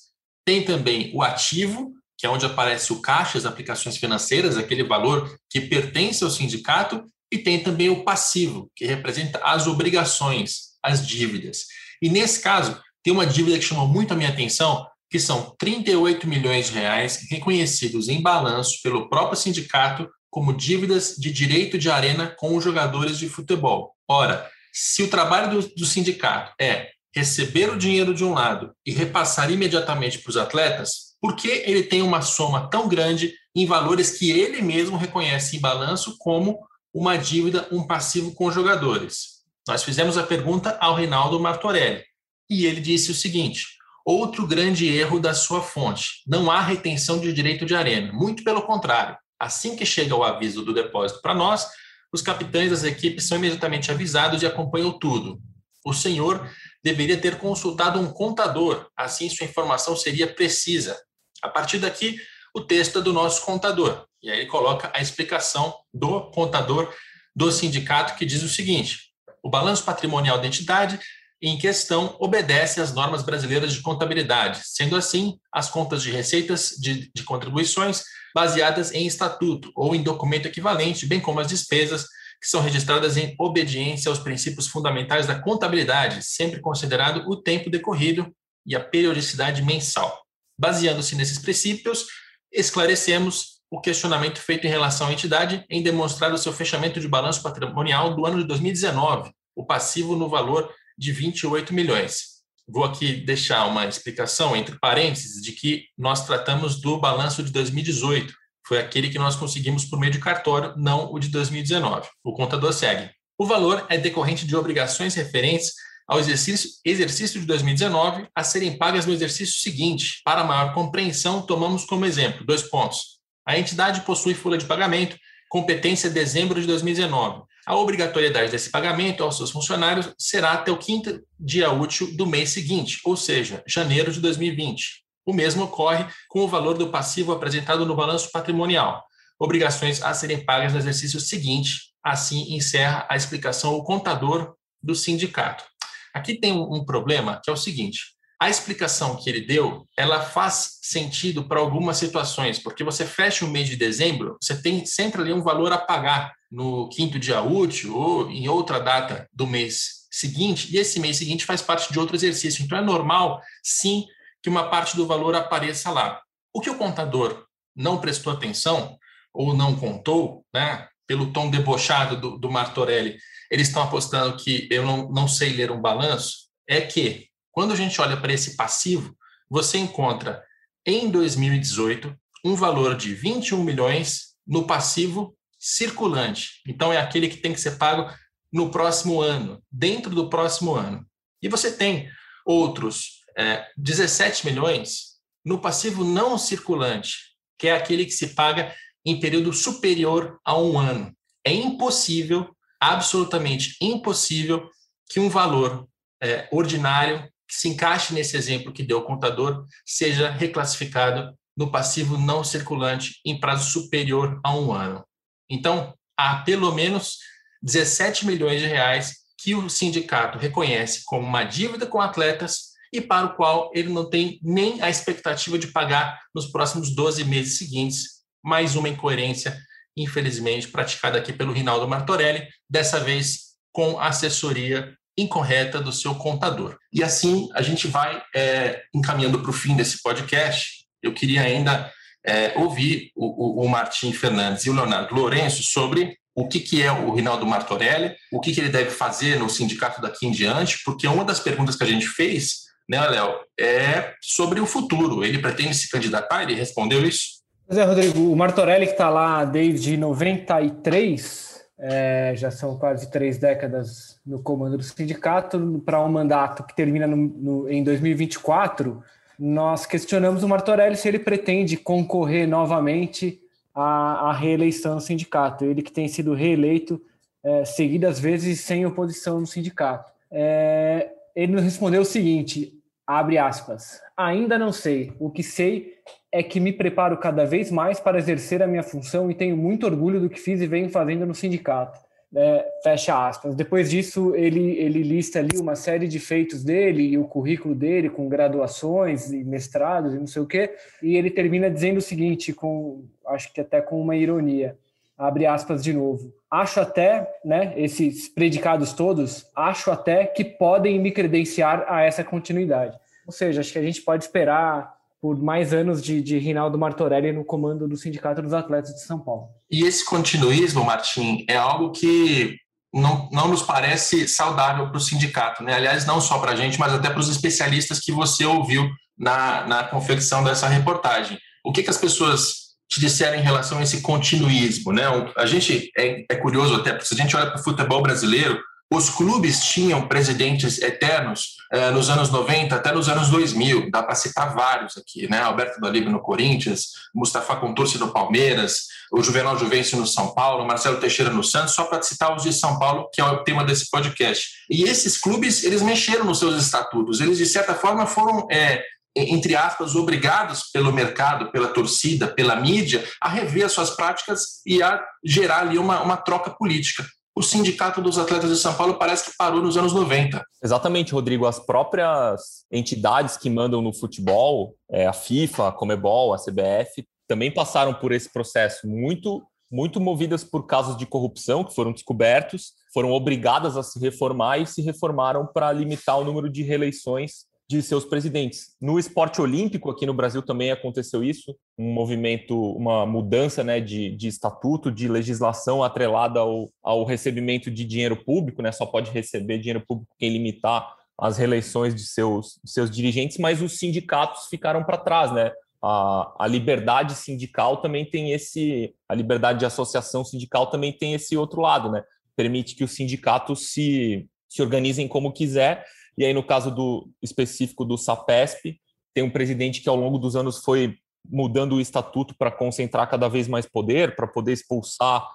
tem 0.45 0.65
também 0.65 1.11
o 1.15 1.23
ativo, 1.23 1.93
que 2.21 2.27
é 2.27 2.31
onde 2.31 2.45
aparece 2.45 2.93
o 2.93 3.01
caixa, 3.01 3.39
as 3.39 3.47
aplicações 3.47 3.97
financeiras, 3.97 4.59
aquele 4.59 4.85
valor 4.85 5.35
que 5.49 5.59
pertence 5.59 6.23
ao 6.23 6.29
sindicato, 6.29 7.03
e 7.33 7.39
tem 7.39 7.63
também 7.63 7.89
o 7.89 8.05
passivo, 8.05 8.71
que 8.77 8.85
representa 8.85 9.41
as 9.43 9.67
obrigações, 9.67 10.73
as 10.83 11.07
dívidas. 11.07 11.65
E 12.03 12.11
nesse 12.11 12.41
caso, 12.41 12.79
tem 13.03 13.11
uma 13.11 13.27
dívida 13.27 13.59
que 13.59 13.65
chamou 13.65 13.89
muito 13.89 14.13
a 14.13 14.17
minha 14.17 14.29
atenção, 14.29 14.87
que 15.09 15.19
são 15.19 15.55
38 15.59 16.27
milhões 16.27 16.67
de 16.67 16.75
reais 16.75 17.27
reconhecidos 17.31 18.09
em 18.09 18.21
balanço 18.21 18.83
pelo 18.83 19.09
próprio 19.09 19.39
sindicato 19.39 20.07
como 20.29 20.53
dívidas 20.53 21.17
de 21.17 21.33
direito 21.33 21.79
de 21.79 21.91
arena 21.91 22.27
com 22.39 22.55
os 22.55 22.63
jogadores 22.63 23.19
de 23.19 23.31
futebol. 23.31 23.95
Ora, 24.07 24.47
se 24.73 25.03
o 25.03 25.09
trabalho 25.09 25.51
do, 25.51 25.69
do 25.75 25.87
sindicato 25.87 26.53
é 26.61 26.91
receber 27.15 27.71
o 27.71 27.79
dinheiro 27.79 28.15
de 28.15 28.25
um 28.25 28.35
lado 28.35 28.73
e 28.85 28.93
repassar 28.93 29.51
imediatamente 29.51 30.19
para 30.19 30.31
os 30.31 30.37
atletas, 30.37 31.10
por 31.21 31.37
que 31.37 31.49
ele 31.49 31.83
tem 31.83 32.03
uma 32.03 32.23
soma 32.23 32.69
tão 32.69 32.89
grande 32.89 33.35
em 33.55 33.67
valores 33.67 34.19
que 34.19 34.31
ele 34.31 34.63
mesmo 34.63 34.97
reconhece 34.97 35.57
em 35.57 35.61
balanço 35.61 36.17
como 36.19 36.59
uma 36.93 37.17
dívida, 37.17 37.69
um 37.71 37.87
passivo 37.87 38.33
com 38.33 38.51
jogadores? 38.51 39.41
Nós 39.69 39.85
fizemos 39.85 40.17
a 40.17 40.23
pergunta 40.23 40.77
ao 40.81 40.95
Reinaldo 40.95 41.39
Martorelli 41.39 42.05
e 42.49 42.65
ele 42.65 42.81
disse 42.81 43.11
o 43.11 43.15
seguinte: 43.15 43.67
outro 44.05 44.47
grande 44.47 44.89
erro 44.89 45.21
da 45.21 45.35
sua 45.35 45.63
fonte, 45.63 46.23
não 46.27 46.51
há 46.51 46.61
retenção 46.61 47.21
de 47.21 47.33
direito 47.33 47.67
de 47.67 47.75
arena, 47.75 48.13
muito 48.13 48.43
pelo 48.43 48.63
contrário. 48.63 49.17
Assim 49.39 49.77
que 49.77 49.87
chega 49.87 50.15
o 50.15 50.25
aviso 50.25 50.63
do 50.63 50.75
depósito 50.75 51.21
para 51.23 51.35
nós, 51.35 51.67
os 52.13 52.21
capitães 52.21 52.71
das 52.71 52.85
equipes 52.85 53.29
são 53.29 53.39
imediatamente 53.39 53.91
avisados 53.91 54.43
e 54.43 54.47
acompanham 54.47 54.99
tudo. 54.99 55.41
O 55.85 55.95
senhor 55.95 56.51
deveria 56.83 57.17
ter 57.17 57.39
consultado 57.39 58.01
um 58.01 58.13
contador, 58.13 58.89
assim 58.97 59.29
sua 59.29 59.47
informação 59.47 59.97
seria 59.97 60.27
precisa. 60.27 61.01
A 61.43 61.49
partir 61.49 61.79
daqui, 61.79 62.19
o 62.55 62.61
texto 62.61 62.99
é 62.99 63.03
do 63.03 63.13
nosso 63.13 63.45
contador. 63.45 64.05
E 64.23 64.31
aí 64.31 64.41
ele 64.41 64.47
coloca 64.47 64.91
a 64.95 65.01
explicação 65.01 65.75
do 65.93 66.31
contador 66.31 66.93
do 67.35 67.51
sindicato, 67.51 68.17
que 68.17 68.27
diz 68.27 68.43
o 68.43 68.49
seguinte: 68.49 69.11
o 69.43 69.49
balanço 69.49 69.85
patrimonial 69.85 70.39
da 70.39 70.47
entidade 70.47 70.99
em 71.43 71.57
questão 71.57 72.17
obedece 72.19 72.81
às 72.81 72.93
normas 72.93 73.23
brasileiras 73.23 73.73
de 73.73 73.81
contabilidade, 73.81 74.61
sendo 74.65 74.95
assim, 74.95 75.39
as 75.51 75.71
contas 75.71 76.03
de 76.03 76.11
receitas 76.11 76.75
de, 76.79 77.11
de 77.15 77.23
contribuições 77.23 78.05
baseadas 78.35 78.93
em 78.93 79.07
estatuto 79.07 79.73
ou 79.75 79.95
em 79.95 80.03
documento 80.03 80.47
equivalente, 80.47 81.07
bem 81.07 81.19
como 81.19 81.41
as 81.41 81.47
despesas 81.47 82.05
que 82.41 82.49
são 82.49 82.61
registradas 82.61 83.17
em 83.17 83.35
obediência 83.39 84.09
aos 84.09 84.19
princípios 84.19 84.67
fundamentais 84.67 85.27
da 85.27 85.39
contabilidade, 85.39 86.23
sempre 86.23 86.61
considerado 86.61 87.29
o 87.29 87.37
tempo 87.37 87.71
decorrido 87.71 88.35
e 88.67 88.77
a 88.77 88.81
periodicidade 88.81 89.63
mensal. 89.63 90.23
Baseando-se 90.61 91.17
nesses 91.17 91.39
princípios, 91.39 92.05
esclarecemos 92.53 93.63
o 93.71 93.81
questionamento 93.81 94.39
feito 94.39 94.67
em 94.67 94.71
relação 94.71 95.07
à 95.07 95.13
entidade 95.13 95.65
em 95.71 95.83
demonstrar 95.83 96.31
o 96.35 96.37
seu 96.37 96.53
fechamento 96.53 97.01
de 97.01 97.09
balanço 97.09 97.43
patrimonial 97.43 98.15
do 98.15 98.27
ano 98.27 98.43
de 98.43 98.45
2019, 98.45 99.31
o 99.57 99.65
passivo 99.65 100.15
no 100.15 100.29
valor 100.29 100.71
de 100.99 101.13
28 101.13 101.73
milhões. 101.73 102.43
Vou 102.69 102.85
aqui 102.85 103.25
deixar 103.25 103.65
uma 103.69 103.87
explicação 103.87 104.55
entre 104.55 104.79
parênteses 104.79 105.43
de 105.43 105.53
que 105.53 105.87
nós 105.97 106.27
tratamos 106.27 106.79
do 106.79 107.01
balanço 107.01 107.43
de 107.43 107.51
2018. 107.53 108.35
Foi 108.67 108.79
aquele 108.79 109.09
que 109.09 109.19
nós 109.19 109.37
conseguimos 109.37 109.87
por 109.87 109.99
meio 109.99 110.13
de 110.13 110.19
cartório, 110.19 110.75
não 110.77 111.11
o 111.11 111.19
de 111.19 111.29
2019. 111.29 112.07
O 112.23 112.35
contador 112.35 112.75
segue. 112.75 113.11
O 113.39 113.47
valor 113.47 113.87
é 113.89 113.97
decorrente 113.97 114.47
de 114.47 114.55
obrigações 114.55 115.15
referentes 115.15 115.73
ao 116.11 116.19
exercício, 116.19 116.69
exercício 116.85 117.41
de 117.41 117.47
2019 117.47 118.27
a 118.35 118.43
serem 118.43 118.77
pagas 118.77 119.07
no 119.07 119.13
exercício 119.13 119.61
seguinte. 119.61 120.21
Para 120.25 120.43
maior 120.43 120.75
compreensão, 120.75 121.41
tomamos 121.41 121.85
como 121.85 122.05
exemplo 122.05 122.45
dois 122.45 122.65
pontos. 122.65 123.21
A 123.47 123.57
entidade 123.57 124.01
possui 124.01 124.35
folha 124.35 124.59
de 124.59 124.65
pagamento, 124.65 125.17
competência 125.49 126.11
dezembro 126.11 126.61
de 126.61 126.67
2019. 126.67 127.45
A 127.65 127.77
obrigatoriedade 127.77 128.51
desse 128.51 128.71
pagamento 128.71 129.23
aos 129.23 129.37
seus 129.37 129.53
funcionários 129.53 130.13
será 130.19 130.55
até 130.55 130.73
o 130.73 130.79
quinto 130.79 131.23
dia 131.39 131.71
útil 131.71 132.13
do 132.17 132.27
mês 132.27 132.51
seguinte, 132.51 132.99
ou 133.05 133.17
seja, 133.17 133.63
janeiro 133.65 134.11
de 134.11 134.19
2020. 134.19 135.05
O 135.25 135.33
mesmo 135.33 135.63
ocorre 135.63 136.05
com 136.29 136.41
o 136.41 136.49
valor 136.49 136.77
do 136.77 136.89
passivo 136.89 137.31
apresentado 137.31 137.87
no 137.87 137.95
balanço 137.95 138.33
patrimonial. 138.33 139.05
Obrigações 139.39 140.03
a 140.03 140.13
serem 140.13 140.45
pagas 140.45 140.73
no 140.73 140.81
exercício 140.81 141.21
seguinte. 141.21 141.93
Assim 142.03 142.57
encerra 142.57 143.07
a 143.09 143.15
explicação 143.15 143.77
o 143.77 143.85
contador 143.85 144.57
do 144.83 144.97
sindicato. 144.97 145.71
Aqui 146.15 146.35
tem 146.35 146.53
um 146.53 146.85
problema 146.85 147.41
que 147.43 147.51
é 147.51 147.53
o 147.53 147.57
seguinte: 147.57 148.01
a 148.41 148.49
explicação 148.49 149.17
que 149.17 149.29
ele 149.29 149.43
deu, 149.43 149.87
ela 149.97 150.23
faz 150.23 150.79
sentido 150.81 151.45
para 151.45 151.61
algumas 151.61 151.99
situações, 151.99 152.59
porque 152.59 152.83
você 152.83 153.05
fecha 153.05 153.45
o 153.45 153.51
mês 153.51 153.69
de 153.69 153.77
dezembro, 153.77 154.39
você 154.41 154.61
tem 154.61 154.87
sempre 154.87 155.21
ali 155.21 155.33
um 155.33 155.43
valor 155.43 155.73
a 155.73 155.79
pagar 155.79 156.33
no 156.51 156.89
quinto 156.89 157.19
dia 157.19 157.43
útil 157.43 157.95
ou 157.95 158.31
em 158.31 158.49
outra 158.49 158.81
data 158.81 159.29
do 159.33 159.47
mês 159.47 160.01
seguinte, 160.11 160.75
e 160.75 160.79
esse 160.79 160.99
mês 160.99 161.19
seguinte 161.19 161.45
faz 161.45 161.61
parte 161.61 161.93
de 161.93 161.99
outro 161.99 162.17
exercício. 162.17 162.65
Então 162.65 162.79
é 162.79 162.81
normal, 162.81 163.41
sim, 163.63 164.07
que 164.43 164.49
uma 164.49 164.69
parte 164.69 164.97
do 164.97 165.07
valor 165.07 165.35
apareça 165.35 165.91
lá. 165.91 166.21
O 166.53 166.61
que 166.61 166.71
o 166.71 166.79
contador 166.79 167.45
não 167.77 168.01
prestou 168.01 168.33
atenção 168.33 168.97
ou 169.33 169.55
não 169.55 169.77
contou, 169.77 170.45
né, 170.53 170.89
pelo 171.07 171.33
tom 171.33 171.51
debochado 171.51 172.17
do, 172.17 172.39
do 172.39 172.51
Martorelli, 172.51 173.19
eles 173.51 173.69
estão 173.69 173.83
apostando 173.83 174.37
que 174.37 174.69
eu 174.71 174.85
não, 174.85 175.11
não 175.11 175.27
sei 175.27 175.53
ler 175.53 175.71
um 175.71 175.81
balanço, 175.81 176.49
é 176.69 176.81
que 176.81 177.29
quando 177.51 177.73
a 177.73 177.77
gente 177.77 178.01
olha 178.01 178.17
para 178.17 178.33
esse 178.33 178.57
passivo, 178.57 179.17
você 179.49 179.79
encontra 179.79 180.43
em 180.87 181.11
2018 181.11 182.17
um 182.45 182.55
valor 182.55 182.97
de 182.97 183.15
21 183.15 183.63
milhões 183.63 184.35
no 184.47 184.67
passivo 184.67 185.37
circulante. 185.59 186.63
Então 186.67 186.93
é 186.93 186.99
aquele 186.99 187.29
que 187.29 187.37
tem 187.37 187.53
que 187.53 187.61
ser 187.61 187.77
pago 187.77 188.11
no 188.53 188.71
próximo 188.71 189.21
ano, 189.21 189.63
dentro 189.71 190.15
do 190.15 190.31
próximo 190.31 190.75
ano. 190.75 191.07
E 191.43 191.49
você 191.49 191.73
tem 191.73 192.09
outros 192.47 193.21
é, 193.37 193.67
17 193.77 194.47
milhões 194.47 195.11
no 195.45 195.61
passivo 195.61 196.05
não 196.05 196.39
circulante, 196.39 197.17
que 197.59 197.69
é 197.69 197.73
aquele 197.73 198.05
que 198.05 198.11
se 198.11 198.35
paga 198.35 198.75
em 199.05 199.21
período 199.21 199.53
superior 199.53 200.39
a 200.45 200.59
um 200.59 200.79
ano. 200.79 201.15
É 201.45 201.53
impossível, 201.53 202.55
absolutamente 202.81 203.77
impossível, 203.81 204.71
que 205.09 205.21
um 205.21 205.29
valor 205.29 205.87
é, 206.23 206.49
ordinário 206.51 207.29
que 207.47 207.55
se 207.57 207.69
encaixe 207.69 208.15
nesse 208.15 208.37
exemplo 208.37 208.73
que 208.73 208.83
deu 208.83 208.99
o 208.99 209.05
contador 209.05 209.67
seja 209.85 210.31
reclassificado 210.31 211.37
no 211.57 211.71
passivo 211.71 212.17
não 212.17 212.45
circulante 212.45 213.21
em 213.25 213.39
prazo 213.39 213.71
superior 213.71 214.41
a 214.45 214.55
um 214.55 214.73
ano. 214.73 215.05
Então, 215.51 215.95
há 216.17 216.37
pelo 216.37 216.73
menos 216.73 217.19
17 217.63 218.25
milhões 218.25 218.61
de 218.61 218.67
reais 218.67 219.17
que 219.37 219.55
o 219.55 219.69
sindicato 219.69 220.39
reconhece 220.39 221.03
como 221.05 221.27
uma 221.27 221.45
dívida 221.45 221.87
com 221.87 222.01
atletas 222.01 222.71
e 222.93 223.01
para 223.01 223.27
o 223.27 223.35
qual 223.35 223.71
ele 223.75 223.93
não 223.93 224.09
tem 224.09 224.39
nem 224.43 224.81
a 224.83 224.91
expectativa 224.91 225.59
de 225.59 225.69
pagar 225.69 226.21
nos 226.35 226.47
próximos 226.47 226.95
12 226.95 227.25
meses 227.25 227.59
seguintes. 227.59 228.21
Mais 228.43 228.75
uma 228.75 228.89
incoerência, 228.89 229.59
infelizmente, 230.03 230.69
praticada 230.69 231.19
aqui 231.19 231.33
pelo 231.33 231.53
Rinaldo 231.53 231.89
Martorelli, 231.89 232.47
dessa 232.69 233.01
vez 233.01 233.51
com 233.73 234.01
assessoria 234.01 234.95
incorreta 235.17 235.81
do 235.81 235.93
seu 235.93 236.15
contador. 236.15 236.77
E 236.93 237.03
assim 237.03 237.49
a 237.55 237.63
gente 237.63 237.87
vai 237.87 238.23
é, 238.35 238.83
encaminhando 238.95 239.41
para 239.41 239.51
o 239.51 239.55
fim 239.55 239.77
desse 239.77 240.03
podcast. 240.03 240.85
Eu 241.03 241.13
queria 241.13 241.43
ainda 241.43 241.93
é, 242.25 242.53
ouvir 242.57 243.11
o, 243.15 243.63
o, 243.63 243.65
o 243.65 243.69
Martim 243.69 244.13
Fernandes 244.13 244.65
e 244.65 244.71
o 244.71 244.75
Leonardo 244.75 245.15
Lourenço 245.15 245.63
sobre 245.63 246.17
o 246.35 246.49
que, 246.49 246.61
que 246.61 246.83
é 246.83 246.91
o 246.91 247.13
Rinaldo 247.13 247.45
Martorelli, 247.45 248.15
o 248.33 248.41
que, 248.41 248.53
que 248.53 248.61
ele 248.61 248.69
deve 248.69 248.91
fazer 248.91 249.39
no 249.39 249.51
sindicato 249.51 250.01
daqui 250.01 250.27
em 250.27 250.31
diante, 250.31 250.81
porque 250.85 251.07
uma 251.07 251.25
das 251.25 251.41
perguntas 251.41 251.77
que 251.77 251.85
a 251.85 251.87
gente 251.87 252.07
fez, 252.07 252.61
né, 252.89 253.01
Léo, 253.09 253.35
é 253.59 254.15
sobre 254.23 254.61
o 254.61 254.67
futuro. 254.67 255.25
Ele 255.25 255.39
pretende 255.39 255.75
se 255.75 255.91
candidatar? 255.91 256.43
Ele 256.43 256.55
respondeu 256.55 257.05
isso? 257.07 257.40
Pois 257.71 257.79
é, 257.79 257.85
Rodrigo, 257.85 258.33
o 258.33 258.35
Martorelli 258.35 258.85
que 258.85 258.91
está 258.95 259.09
lá 259.09 259.45
desde 259.45 259.97
93, 259.97 261.65
é, 261.79 262.33
já 262.35 262.51
são 262.51 262.77
quase 262.77 263.09
três 263.09 263.39
décadas 263.39 264.21
no 264.27 264.43
comando 264.43 264.77
do 264.77 264.83
sindicato, 264.83 265.81
para 265.87 266.05
um 266.05 266.09
mandato 266.09 266.65
que 266.65 266.75
termina 266.75 267.07
no, 267.07 267.17
no, 267.17 267.71
em 267.71 267.85
2024, 267.85 269.01
nós 269.39 269.87
questionamos 269.87 270.43
o 270.43 270.49
Martorelli 270.49 270.97
se 270.97 271.07
ele 271.07 271.21
pretende 271.21 271.77
concorrer 271.77 272.49
novamente 272.49 273.41
à, 273.73 274.31
à 274.31 274.33
reeleição 274.33 274.97
no 274.97 275.01
sindicato. 275.01 275.65
Ele 275.65 275.81
que 275.81 275.93
tem 275.93 276.09
sido 276.09 276.35
reeleito 276.35 277.01
é, 277.41 277.65
seguidas 277.65 278.19
vezes 278.19 278.59
sem 278.63 278.85
oposição 278.85 279.39
no 279.39 279.47
sindicato. 279.47 280.11
É, 280.29 281.13
ele 281.37 281.53
nos 281.53 281.63
respondeu 281.63 282.03
o 282.03 282.05
seguinte: 282.05 282.77
abre 283.07 283.39
aspas, 283.39 284.03
ainda 284.17 284.59
não 284.59 284.73
sei. 284.73 285.13
O 285.21 285.31
que 285.31 285.45
sei 285.45 286.01
é 286.33 286.43
que 286.43 286.61
me 286.61 286.73
preparo 286.73 287.17
cada 287.17 287.45
vez 287.45 287.71
mais 287.71 287.99
para 287.99 288.19
exercer 288.19 288.63
a 288.63 288.67
minha 288.67 288.83
função 288.83 289.31
e 289.31 289.35
tenho 289.35 289.57
muito 289.57 289.87
orgulho 289.87 290.21
do 290.21 290.31
que 290.31 290.39
fiz 290.39 290.61
e 290.61 290.67
venho 290.67 290.89
fazendo 290.89 291.27
no 291.27 291.35
sindicato. 291.35 291.99
É, 292.33 292.65
fecha 292.85 293.27
aspas. 293.27 293.57
Depois 293.57 293.91
disso, 293.91 294.37
ele, 294.37 294.79
ele 294.79 295.03
lista 295.03 295.41
ali 295.41 295.59
uma 295.59 295.75
série 295.75 296.07
de 296.07 296.21
feitos 296.21 296.63
dele 296.63 297.03
e 297.03 297.19
o 297.19 297.25
currículo 297.25 297.75
dele, 297.75 298.09
com 298.09 298.29
graduações 298.29 299.33
e 299.33 299.43
mestrados 299.43 300.15
e 300.15 300.19
não 300.19 300.29
sei 300.29 300.41
o 300.41 300.47
quê, 300.47 300.73
e 301.03 301.17
ele 301.17 301.29
termina 301.29 301.69
dizendo 301.69 301.97
o 301.97 302.03
seguinte, 302.03 302.53
com 302.53 303.05
acho 303.27 303.53
que 303.53 303.61
até 303.61 303.81
com 303.81 304.01
uma 304.01 304.15
ironia. 304.15 304.79
Abre 305.19 305.45
aspas 305.45 305.83
de 305.83 305.93
novo. 305.93 306.33
Acho 306.49 306.81
até, 306.81 307.29
né, 307.45 307.75
esses 307.77 308.29
predicados 308.29 308.93
todos, 308.93 309.51
acho 309.55 309.91
até 309.91 310.25
que 310.25 310.45
podem 310.45 311.01
me 311.01 311.11
credenciar 311.11 311.85
a 311.89 312.03
essa 312.03 312.23
continuidade. 312.23 312.97
Ou 313.27 313.33
seja, 313.33 313.61
acho 313.61 313.73
que 313.73 313.79
a 313.79 313.83
gente 313.83 314.03
pode 314.03 314.25
esperar 314.25 315.00
por 315.21 315.41
mais 315.41 315.73
anos 315.73 316.03
de, 316.03 316.23
de 316.23 316.39
Rinaldo 316.39 316.79
Martorelli 316.79 317.33
no 317.33 317.45
comando 317.45 317.87
do 317.87 317.97
Sindicato 317.97 318.41
dos 318.41 318.55
Atletas 318.55 318.95
de 318.95 319.03
São 319.03 319.19
Paulo. 319.19 319.49
E 319.71 319.85
esse 319.85 320.05
continuismo, 320.05 320.85
Martim, 320.85 321.45
é 321.49 321.57
algo 321.57 321.93
que 321.93 322.57
não, 322.93 323.29
não 323.31 323.49
nos 323.49 323.63
parece 323.63 324.27
saudável 324.27 324.89
para 324.89 324.97
o 324.97 325.01
sindicato, 325.01 325.63
né? 325.63 325.75
Aliás, 325.75 326.07
não 326.07 326.21
só 326.21 326.39
para 326.39 326.53
a 326.53 326.57
gente, 326.57 326.79
mas 326.79 326.93
até 326.93 327.11
para 327.11 327.21
os 327.21 327.29
especialistas 327.29 328.01
que 328.01 328.11
você 328.11 328.45
ouviu 328.45 328.89
na, 329.17 329.67
na 329.67 329.85
confecção 329.85 330.43
dessa 330.43 330.67
reportagem. 330.67 331.39
O 331.65 331.73
que, 331.73 331.83
que 331.83 331.91
as 331.91 331.99
pessoas 331.99 332.71
te 332.89 332.99
disseram 332.99 333.39
em 333.39 333.43
relação 333.43 333.79
a 333.79 333.83
esse 333.83 334.01
continuismo, 334.01 334.93
né? 334.93 335.03
A 335.37 335.47
gente 335.47 335.91
é, 335.97 336.25
é 336.29 336.35
curioso 336.35 336.75
até, 336.75 336.93
porque 336.93 337.07
se 337.07 337.15
a 337.15 337.17
gente 337.17 337.37
olha 337.37 337.51
para 337.51 337.61
o 337.61 337.63
futebol 337.63 338.03
brasileiro, 338.03 338.61
os 338.93 339.09
clubes 339.09 339.65
tinham 339.67 340.09
presidentes 340.09 340.83
eternos 340.83 341.57
eh, 341.73 341.93
nos 341.93 342.11
anos 342.11 342.29
90 342.31 342.75
até 342.75 342.93
nos 342.93 343.09
anos 343.09 343.29
2000, 343.29 343.89
dá 343.89 344.03
para 344.03 344.17
citar 344.17 344.53
vários 344.53 344.99
aqui, 344.99 345.31
né? 345.31 345.41
Alberto 345.41 345.81
Dalib 345.81 346.09
no 346.09 346.21
Corinthians, 346.21 346.89
Mustafa 347.15 347.55
Contursi 347.55 347.99
no 347.99 348.13
Palmeiras, 348.13 348.89
o 349.13 349.23
Juvenal 349.23 349.57
Juvencio 349.57 349.97
no 349.97 350.07
São 350.07 350.35
Paulo, 350.35 350.67
Marcelo 350.67 350.99
Teixeira 350.99 351.31
no 351.31 351.45
Santos, 351.45 351.75
só 351.75 351.85
para 351.85 352.03
citar 352.03 352.35
os 352.35 352.43
de 352.43 352.53
São 352.53 352.81
Paulo, 352.81 353.09
que 353.15 353.21
é 353.21 353.25
o 353.25 353.45
tema 353.45 353.63
desse 353.63 353.89
podcast. 353.89 354.49
E 354.69 354.83
esses 354.83 355.17
clubes, 355.17 355.63
eles 355.63 355.83
mexeram 355.83 356.25
nos 356.25 356.41
seus 356.41 356.61
estatutos, 356.61 357.21
eles 357.21 357.39
de 357.39 357.47
certa 357.47 357.77
forma 357.77 358.07
foram 358.07 358.49
é, 358.51 358.83
entre 359.15 359.55
aspas, 359.55 359.95
obrigados 359.95 360.65
pelo 360.73 360.93
mercado, 360.93 361.53
pela 361.53 361.69
torcida, 361.69 362.27
pela 362.27 362.57
mídia, 362.57 363.05
a 363.23 363.29
rever 363.29 363.67
as 363.67 363.73
suas 363.73 363.91
práticas 363.91 364.61
e 364.67 364.83
a 364.83 365.01
gerar 365.25 365.61
ali 365.61 365.79
uma, 365.79 366.03
uma 366.03 366.17
troca 366.17 366.51
política 366.51 367.05
o 367.41 367.43
Sindicato 367.43 368.03
dos 368.03 368.19
Atletas 368.19 368.51
de 368.51 368.57
São 368.57 368.75
Paulo 368.75 368.99
parece 368.99 369.31
que 369.31 369.37
parou 369.39 369.63
nos 369.63 369.75
anos 369.75 369.95
90. 369.95 370.45
Exatamente, 370.63 371.15
Rodrigo. 371.15 371.47
As 371.47 371.59
próprias 371.59 372.67
entidades 372.71 373.39
que 373.39 373.49
mandam 373.49 373.81
no 373.81 373.95
futebol, 373.95 374.75
é, 374.91 375.07
a 375.07 375.13
FIFA, 375.15 375.69
a 375.69 375.73
Comebol, 375.73 376.35
a 376.35 376.37
CBF, 376.37 377.03
também 377.27 377.51
passaram 377.51 377.95
por 377.95 378.13
esse 378.13 378.31
processo 378.31 378.87
muito 378.87 379.43
muito 379.73 380.01
movidas 380.01 380.43
por 380.43 380.67
casos 380.67 380.97
de 380.97 381.07
corrupção 381.07 381.63
que 381.63 381.73
foram 381.73 381.93
descobertos, 381.93 382.73
foram 382.93 383.13
obrigadas 383.13 383.77
a 383.77 383.85
se 383.85 384.01
reformar 384.01 384.59
e 384.59 384.67
se 384.67 384.83
reformaram 384.83 385.47
para 385.47 385.71
limitar 385.71 386.19
o 386.19 386.25
número 386.25 386.51
de 386.51 386.65
reeleições 386.65 387.45
de 387.71 387.81
seus 387.83 388.05
presidentes. 388.05 388.75
No 388.81 388.99
esporte 388.99 389.41
olímpico, 389.41 389.91
aqui 389.91 390.05
no 390.05 390.13
Brasil 390.13 390.43
também 390.43 390.73
aconteceu 390.73 391.23
isso, 391.23 391.57
um 391.79 391.93
movimento, 391.93 392.61
uma 392.73 393.07
mudança 393.07 393.63
né, 393.63 393.81
de, 393.81 394.11
de 394.17 394.27
estatuto, 394.27 394.91
de 394.91 395.07
legislação 395.07 395.81
atrelada 395.81 396.41
ao, 396.41 396.69
ao 396.83 397.05
recebimento 397.05 397.71
de 397.71 397.85
dinheiro 397.85 398.17
público, 398.25 398.61
né, 398.61 398.73
só 398.73 398.85
pode 398.85 399.13
receber 399.13 399.59
dinheiro 399.59 399.85
público 399.87 400.13
quem 400.19 400.33
limitar 400.33 400.97
as 401.17 401.39
reeleições 401.39 401.95
de 401.95 402.03
seus, 402.03 402.59
de 402.65 402.73
seus 402.73 402.91
dirigentes, 402.91 403.39
mas 403.39 403.63
os 403.63 403.79
sindicatos 403.79 404.49
ficaram 404.51 404.83
para 404.83 404.99
trás, 404.99 405.33
né? 405.33 405.53
A, 405.81 406.35
a 406.41 406.47
liberdade 406.49 407.15
sindical 407.15 407.77
também 407.77 408.05
tem 408.05 408.33
esse, 408.33 408.93
a 409.09 409.15
liberdade 409.15 409.61
de 409.61 409.67
associação 409.67 410.25
sindical 410.25 410.67
também 410.67 410.93
tem 410.93 411.15
esse 411.15 411.37
outro 411.37 411.61
lado, 411.61 411.89
né? 411.89 412.03
Permite 412.35 412.75
que 412.75 412.83
os 412.83 412.93
sindicatos 412.93 413.69
se, 413.71 414.27
se 414.49 414.61
organizem 414.61 415.07
como 415.07 415.33
quiser 415.33 415.85
e 416.21 416.25
aí, 416.27 416.35
no 416.35 416.43
caso 416.43 416.71
do 416.71 417.09
específico 417.23 417.83
do 417.83 417.97
SAPESP, 417.97 418.79
tem 419.15 419.25
um 419.25 419.31
presidente 419.31 419.81
que 419.81 419.89
ao 419.89 419.97
longo 419.97 420.19
dos 420.19 420.37
anos 420.37 420.63
foi 420.63 420.99
mudando 421.27 421.77
o 421.77 421.81
estatuto 421.81 422.35
para 422.37 422.51
concentrar 422.51 423.09
cada 423.09 423.27
vez 423.27 423.49
mais 423.49 423.65
poder, 423.65 424.15
para 424.15 424.27
poder 424.27 424.53
expulsar 424.53 425.27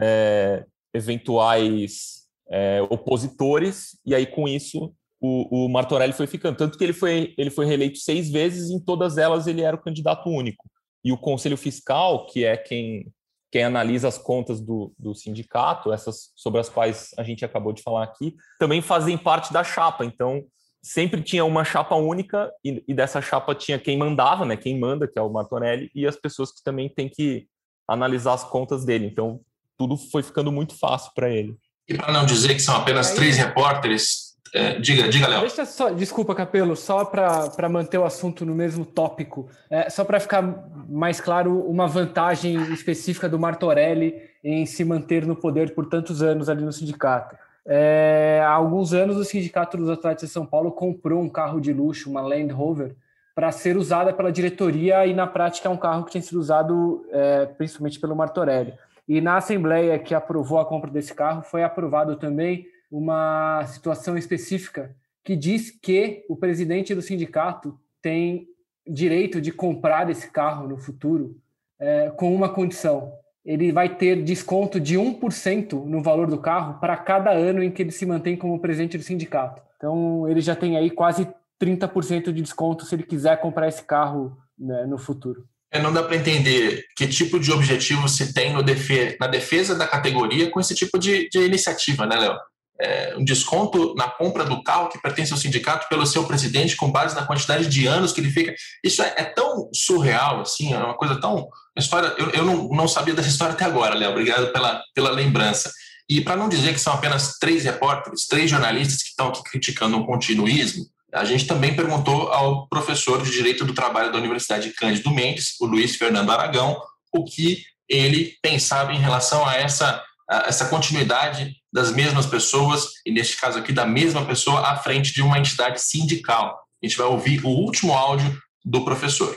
é, 0.00 0.64
eventuais 0.94 2.28
é, 2.48 2.80
opositores, 2.82 3.98
e 4.06 4.14
aí 4.14 4.26
com 4.26 4.46
isso 4.46 4.94
o, 5.20 5.64
o, 5.64 5.68
Martorelli 5.68 6.12
foi 6.12 6.28
ficando. 6.28 6.56
Tanto 6.56 6.78
que 6.78 6.84
ele 6.84 6.92
foi, 6.92 7.34
ele 7.36 7.50
foi 7.50 7.66
reeleito 7.66 7.98
seis 7.98 8.30
vezes, 8.30 8.70
e 8.70 8.74
em 8.74 8.80
todas 8.80 9.18
elas 9.18 9.48
ele 9.48 9.62
era 9.62 9.74
o 9.74 9.82
candidato 9.82 10.30
único. 10.30 10.70
E 11.04 11.10
o 11.10 11.18
Conselho 11.18 11.56
Fiscal, 11.56 12.26
que 12.26 12.44
é 12.44 12.56
quem 12.56 13.12
quem 13.50 13.64
analisa 13.64 14.08
as 14.08 14.18
contas 14.18 14.60
do, 14.60 14.92
do 14.98 15.14
sindicato, 15.14 15.92
essas 15.92 16.30
sobre 16.36 16.60
as 16.60 16.68
quais 16.68 17.10
a 17.16 17.22
gente 17.22 17.44
acabou 17.44 17.72
de 17.72 17.82
falar 17.82 18.04
aqui, 18.04 18.34
também 18.58 18.82
fazem 18.82 19.16
parte 19.16 19.52
da 19.52 19.64
chapa. 19.64 20.04
Então, 20.04 20.44
sempre 20.82 21.22
tinha 21.22 21.44
uma 21.44 21.64
chapa 21.64 21.94
única 21.94 22.52
e, 22.64 22.84
e, 22.86 22.94
dessa 22.94 23.20
chapa 23.20 23.54
tinha 23.54 23.78
quem 23.78 23.96
mandava, 23.96 24.44
né? 24.44 24.56
Quem 24.56 24.78
manda, 24.78 25.08
que 25.08 25.18
é 25.18 25.22
o 25.22 25.30
Martorelli, 25.30 25.90
e 25.94 26.06
as 26.06 26.16
pessoas 26.16 26.52
que 26.52 26.62
também 26.62 26.88
têm 26.88 27.08
que 27.08 27.46
analisar 27.86 28.34
as 28.34 28.44
contas 28.44 28.84
dele. 28.84 29.06
Então, 29.06 29.40
tudo 29.76 29.96
foi 29.96 30.22
ficando 30.22 30.52
muito 30.52 30.78
fácil 30.78 31.10
para 31.14 31.30
ele. 31.30 31.56
E 31.88 31.94
para 31.94 32.12
não 32.12 32.26
dizer 32.26 32.54
que 32.54 32.60
são 32.60 32.76
apenas 32.76 33.12
três 33.12 33.38
repórteres, 33.38 34.27
é, 34.54 34.78
diga, 34.78 35.08
diga, 35.08 35.28
Léo. 35.28 35.40
Deixa 35.40 35.64
só, 35.64 35.90
desculpa, 35.90 36.34
Capelo, 36.34 36.76
só 36.76 37.04
para 37.04 37.68
manter 37.68 37.98
o 37.98 38.04
assunto 38.04 38.44
no 38.44 38.54
mesmo 38.54 38.84
tópico, 38.84 39.48
é, 39.70 39.90
só 39.90 40.04
para 40.04 40.20
ficar 40.20 40.42
mais 40.88 41.20
claro, 41.20 41.60
uma 41.68 41.86
vantagem 41.86 42.72
específica 42.72 43.28
do 43.28 43.38
Martorelli 43.38 44.14
em 44.42 44.64
se 44.66 44.84
manter 44.84 45.26
no 45.26 45.36
poder 45.36 45.74
por 45.74 45.86
tantos 45.86 46.22
anos 46.22 46.48
ali 46.48 46.64
no 46.64 46.72
sindicato. 46.72 47.36
É, 47.70 48.40
há 48.42 48.50
alguns 48.50 48.94
anos, 48.94 49.18
o 49.18 49.24
Sindicato 49.24 49.76
dos 49.76 49.90
Atletas 49.90 50.26
de 50.26 50.32
São 50.32 50.46
Paulo 50.46 50.72
comprou 50.72 51.20
um 51.20 51.28
carro 51.28 51.60
de 51.60 51.70
luxo, 51.70 52.08
uma 52.08 52.22
Land 52.22 52.50
Rover, 52.50 52.94
para 53.34 53.52
ser 53.52 53.76
usada 53.76 54.10
pela 54.10 54.32
diretoria 54.32 55.06
e, 55.06 55.12
na 55.12 55.26
prática, 55.26 55.68
é 55.68 55.70
um 55.70 55.76
carro 55.76 56.04
que 56.04 56.12
tem 56.12 56.22
sido 56.22 56.40
usado 56.40 57.04
é, 57.12 57.44
principalmente 57.44 58.00
pelo 58.00 58.16
Martorelli. 58.16 58.72
E 59.06 59.20
na 59.20 59.36
Assembleia 59.36 59.98
que 59.98 60.14
aprovou 60.14 60.58
a 60.58 60.64
compra 60.64 60.90
desse 60.90 61.14
carro, 61.14 61.42
foi 61.42 61.62
aprovado 61.62 62.16
também 62.16 62.66
uma 62.90 63.64
situação 63.66 64.16
específica 64.16 64.94
que 65.24 65.36
diz 65.36 65.70
que 65.70 66.24
o 66.28 66.36
presidente 66.36 66.94
do 66.94 67.02
sindicato 67.02 67.78
tem 68.00 68.46
direito 68.86 69.40
de 69.40 69.52
comprar 69.52 70.08
esse 70.08 70.30
carro 70.30 70.66
no 70.66 70.78
futuro 70.78 71.36
é, 71.78 72.10
com 72.16 72.34
uma 72.34 72.48
condição. 72.48 73.12
Ele 73.44 73.70
vai 73.70 73.94
ter 73.94 74.22
desconto 74.22 74.80
de 74.80 74.96
1% 74.96 75.84
no 75.84 76.02
valor 76.02 76.28
do 76.28 76.38
carro 76.38 76.80
para 76.80 76.96
cada 76.96 77.30
ano 77.30 77.62
em 77.62 77.70
que 77.70 77.82
ele 77.82 77.90
se 77.90 78.06
mantém 78.06 78.36
como 78.36 78.58
presidente 78.58 78.96
do 78.96 79.04
sindicato. 79.04 79.62
Então, 79.76 80.28
ele 80.28 80.40
já 80.40 80.56
tem 80.56 80.76
aí 80.76 80.90
quase 80.90 81.28
30% 81.60 82.32
de 82.32 82.42
desconto 82.42 82.84
se 82.84 82.94
ele 82.94 83.02
quiser 83.02 83.40
comprar 83.40 83.68
esse 83.68 83.82
carro 83.82 84.36
né, 84.58 84.86
no 84.86 84.98
futuro. 84.98 85.46
É, 85.70 85.80
não 85.80 85.92
dá 85.92 86.02
para 86.02 86.16
entender 86.16 86.86
que 86.96 87.06
tipo 87.06 87.38
de 87.38 87.52
objetivo 87.52 88.08
se 88.08 88.32
tem 88.32 88.62
defe 88.64 89.16
na 89.20 89.26
defesa 89.26 89.74
da 89.74 89.86
categoria 89.86 90.50
com 90.50 90.58
esse 90.58 90.74
tipo 90.74 90.98
de, 90.98 91.28
de 91.28 91.40
iniciativa, 91.40 92.06
né, 92.06 92.16
Léo? 92.16 92.38
É, 92.80 93.14
um 93.16 93.24
desconto 93.24 93.94
na 93.94 94.08
compra 94.08 94.44
do 94.44 94.62
carro 94.62 94.88
que 94.88 95.00
pertence 95.00 95.32
ao 95.32 95.38
sindicato 95.38 95.88
pelo 95.88 96.06
seu 96.06 96.24
presidente 96.24 96.76
com 96.76 96.90
base 96.90 97.14
na 97.14 97.26
quantidade 97.26 97.66
de 97.66 97.86
anos 97.86 98.12
que 98.12 98.20
ele 98.20 98.30
fica. 98.30 98.54
Isso 98.84 99.02
é, 99.02 99.14
é 99.16 99.24
tão 99.24 99.68
surreal, 99.74 100.40
assim, 100.40 100.72
é 100.72 100.78
uma 100.78 100.94
coisa 100.94 101.20
tão. 101.20 101.36
Uma 101.36 101.50
história, 101.76 102.14
eu, 102.18 102.30
eu 102.30 102.44
não, 102.44 102.68
não 102.68 102.88
sabia 102.88 103.14
dessa 103.14 103.28
história 103.28 103.54
até 103.54 103.64
agora, 103.64 103.94
Léo. 103.94 104.10
Obrigado 104.10 104.52
pela, 104.52 104.82
pela 104.94 105.10
lembrança. 105.10 105.72
E 106.08 106.20
para 106.20 106.36
não 106.36 106.48
dizer 106.48 106.72
que 106.72 106.80
são 106.80 106.94
apenas 106.94 107.38
três 107.38 107.64
repórteres, 107.64 108.26
três 108.26 108.50
jornalistas 108.50 109.02
que 109.02 109.10
estão 109.10 109.28
aqui 109.28 109.42
criticando 109.42 109.98
o 109.98 110.06
continuismo, 110.06 110.86
a 111.12 111.24
gente 111.24 111.46
também 111.46 111.74
perguntou 111.74 112.28
ao 112.32 112.66
professor 112.68 113.22
de 113.22 113.30
Direito 113.30 113.64
do 113.64 113.74
Trabalho 113.74 114.12
da 114.12 114.18
Universidade 114.18 114.70
Cândido 114.70 115.10
Mendes, 115.10 115.54
o 115.60 115.66
Luiz 115.66 115.96
Fernando 115.96 116.30
Aragão, 116.30 116.80
o 117.12 117.24
que 117.24 117.62
ele 117.88 118.34
pensava 118.42 118.92
em 118.92 118.98
relação 118.98 119.46
a 119.46 119.54
essa, 119.54 120.02
essa 120.28 120.66
continuidade 120.66 121.56
das 121.72 121.92
mesmas 121.92 122.26
pessoas, 122.26 122.88
e 123.04 123.10
neste 123.10 123.40
caso 123.40 123.58
aqui, 123.58 123.72
da 123.72 123.86
mesma 123.86 124.24
pessoa 124.26 124.60
à 124.60 124.76
frente 124.76 125.12
de 125.12 125.22
uma 125.22 125.38
entidade 125.38 125.80
sindical. 125.80 126.58
A 126.82 126.86
gente 126.86 126.96
vai 126.96 127.06
ouvir 127.06 127.44
o 127.44 127.48
último 127.48 127.92
áudio 127.92 128.38
do 128.64 128.84
professor. 128.84 129.34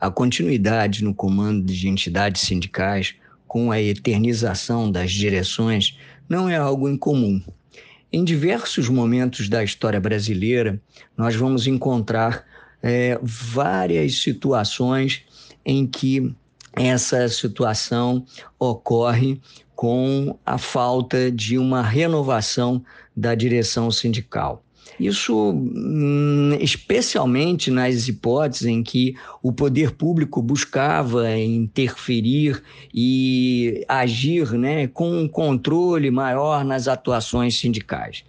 A 0.00 0.10
continuidade 0.10 1.04
no 1.04 1.14
comando 1.14 1.66
de 1.66 1.88
entidades 1.88 2.42
sindicais, 2.42 3.14
com 3.46 3.70
a 3.70 3.80
eternização 3.80 4.90
das 4.90 5.12
direções, 5.12 5.98
não 6.28 6.48
é 6.48 6.56
algo 6.56 6.88
incomum. 6.88 7.42
Em 8.12 8.24
diversos 8.24 8.88
momentos 8.88 9.48
da 9.48 9.62
história 9.62 10.00
brasileira, 10.00 10.80
nós 11.16 11.34
vamos 11.34 11.66
encontrar 11.66 12.44
é, 12.82 13.18
várias 13.22 14.22
situações 14.22 15.22
em 15.64 15.86
que 15.86 16.34
essa 16.74 17.28
situação 17.28 18.24
ocorre 18.58 19.40
com 19.80 20.38
a 20.44 20.58
falta 20.58 21.32
de 21.32 21.56
uma 21.56 21.80
renovação 21.80 22.84
da 23.16 23.34
direção 23.34 23.90
sindical. 23.90 24.62
Isso, 24.98 25.52
hum, 25.52 26.54
especialmente 26.60 27.70
nas 27.70 28.06
hipóteses 28.06 28.66
em 28.66 28.82
que 28.82 29.14
o 29.42 29.50
poder 29.50 29.92
público 29.92 30.42
buscava 30.42 31.34
interferir 31.34 32.62
e 32.92 33.82
agir 33.88 34.52
né, 34.52 34.86
com 34.86 35.22
um 35.22 35.26
controle 35.26 36.10
maior 36.10 36.62
nas 36.62 36.86
atuações 36.86 37.58
sindicais. 37.58 38.22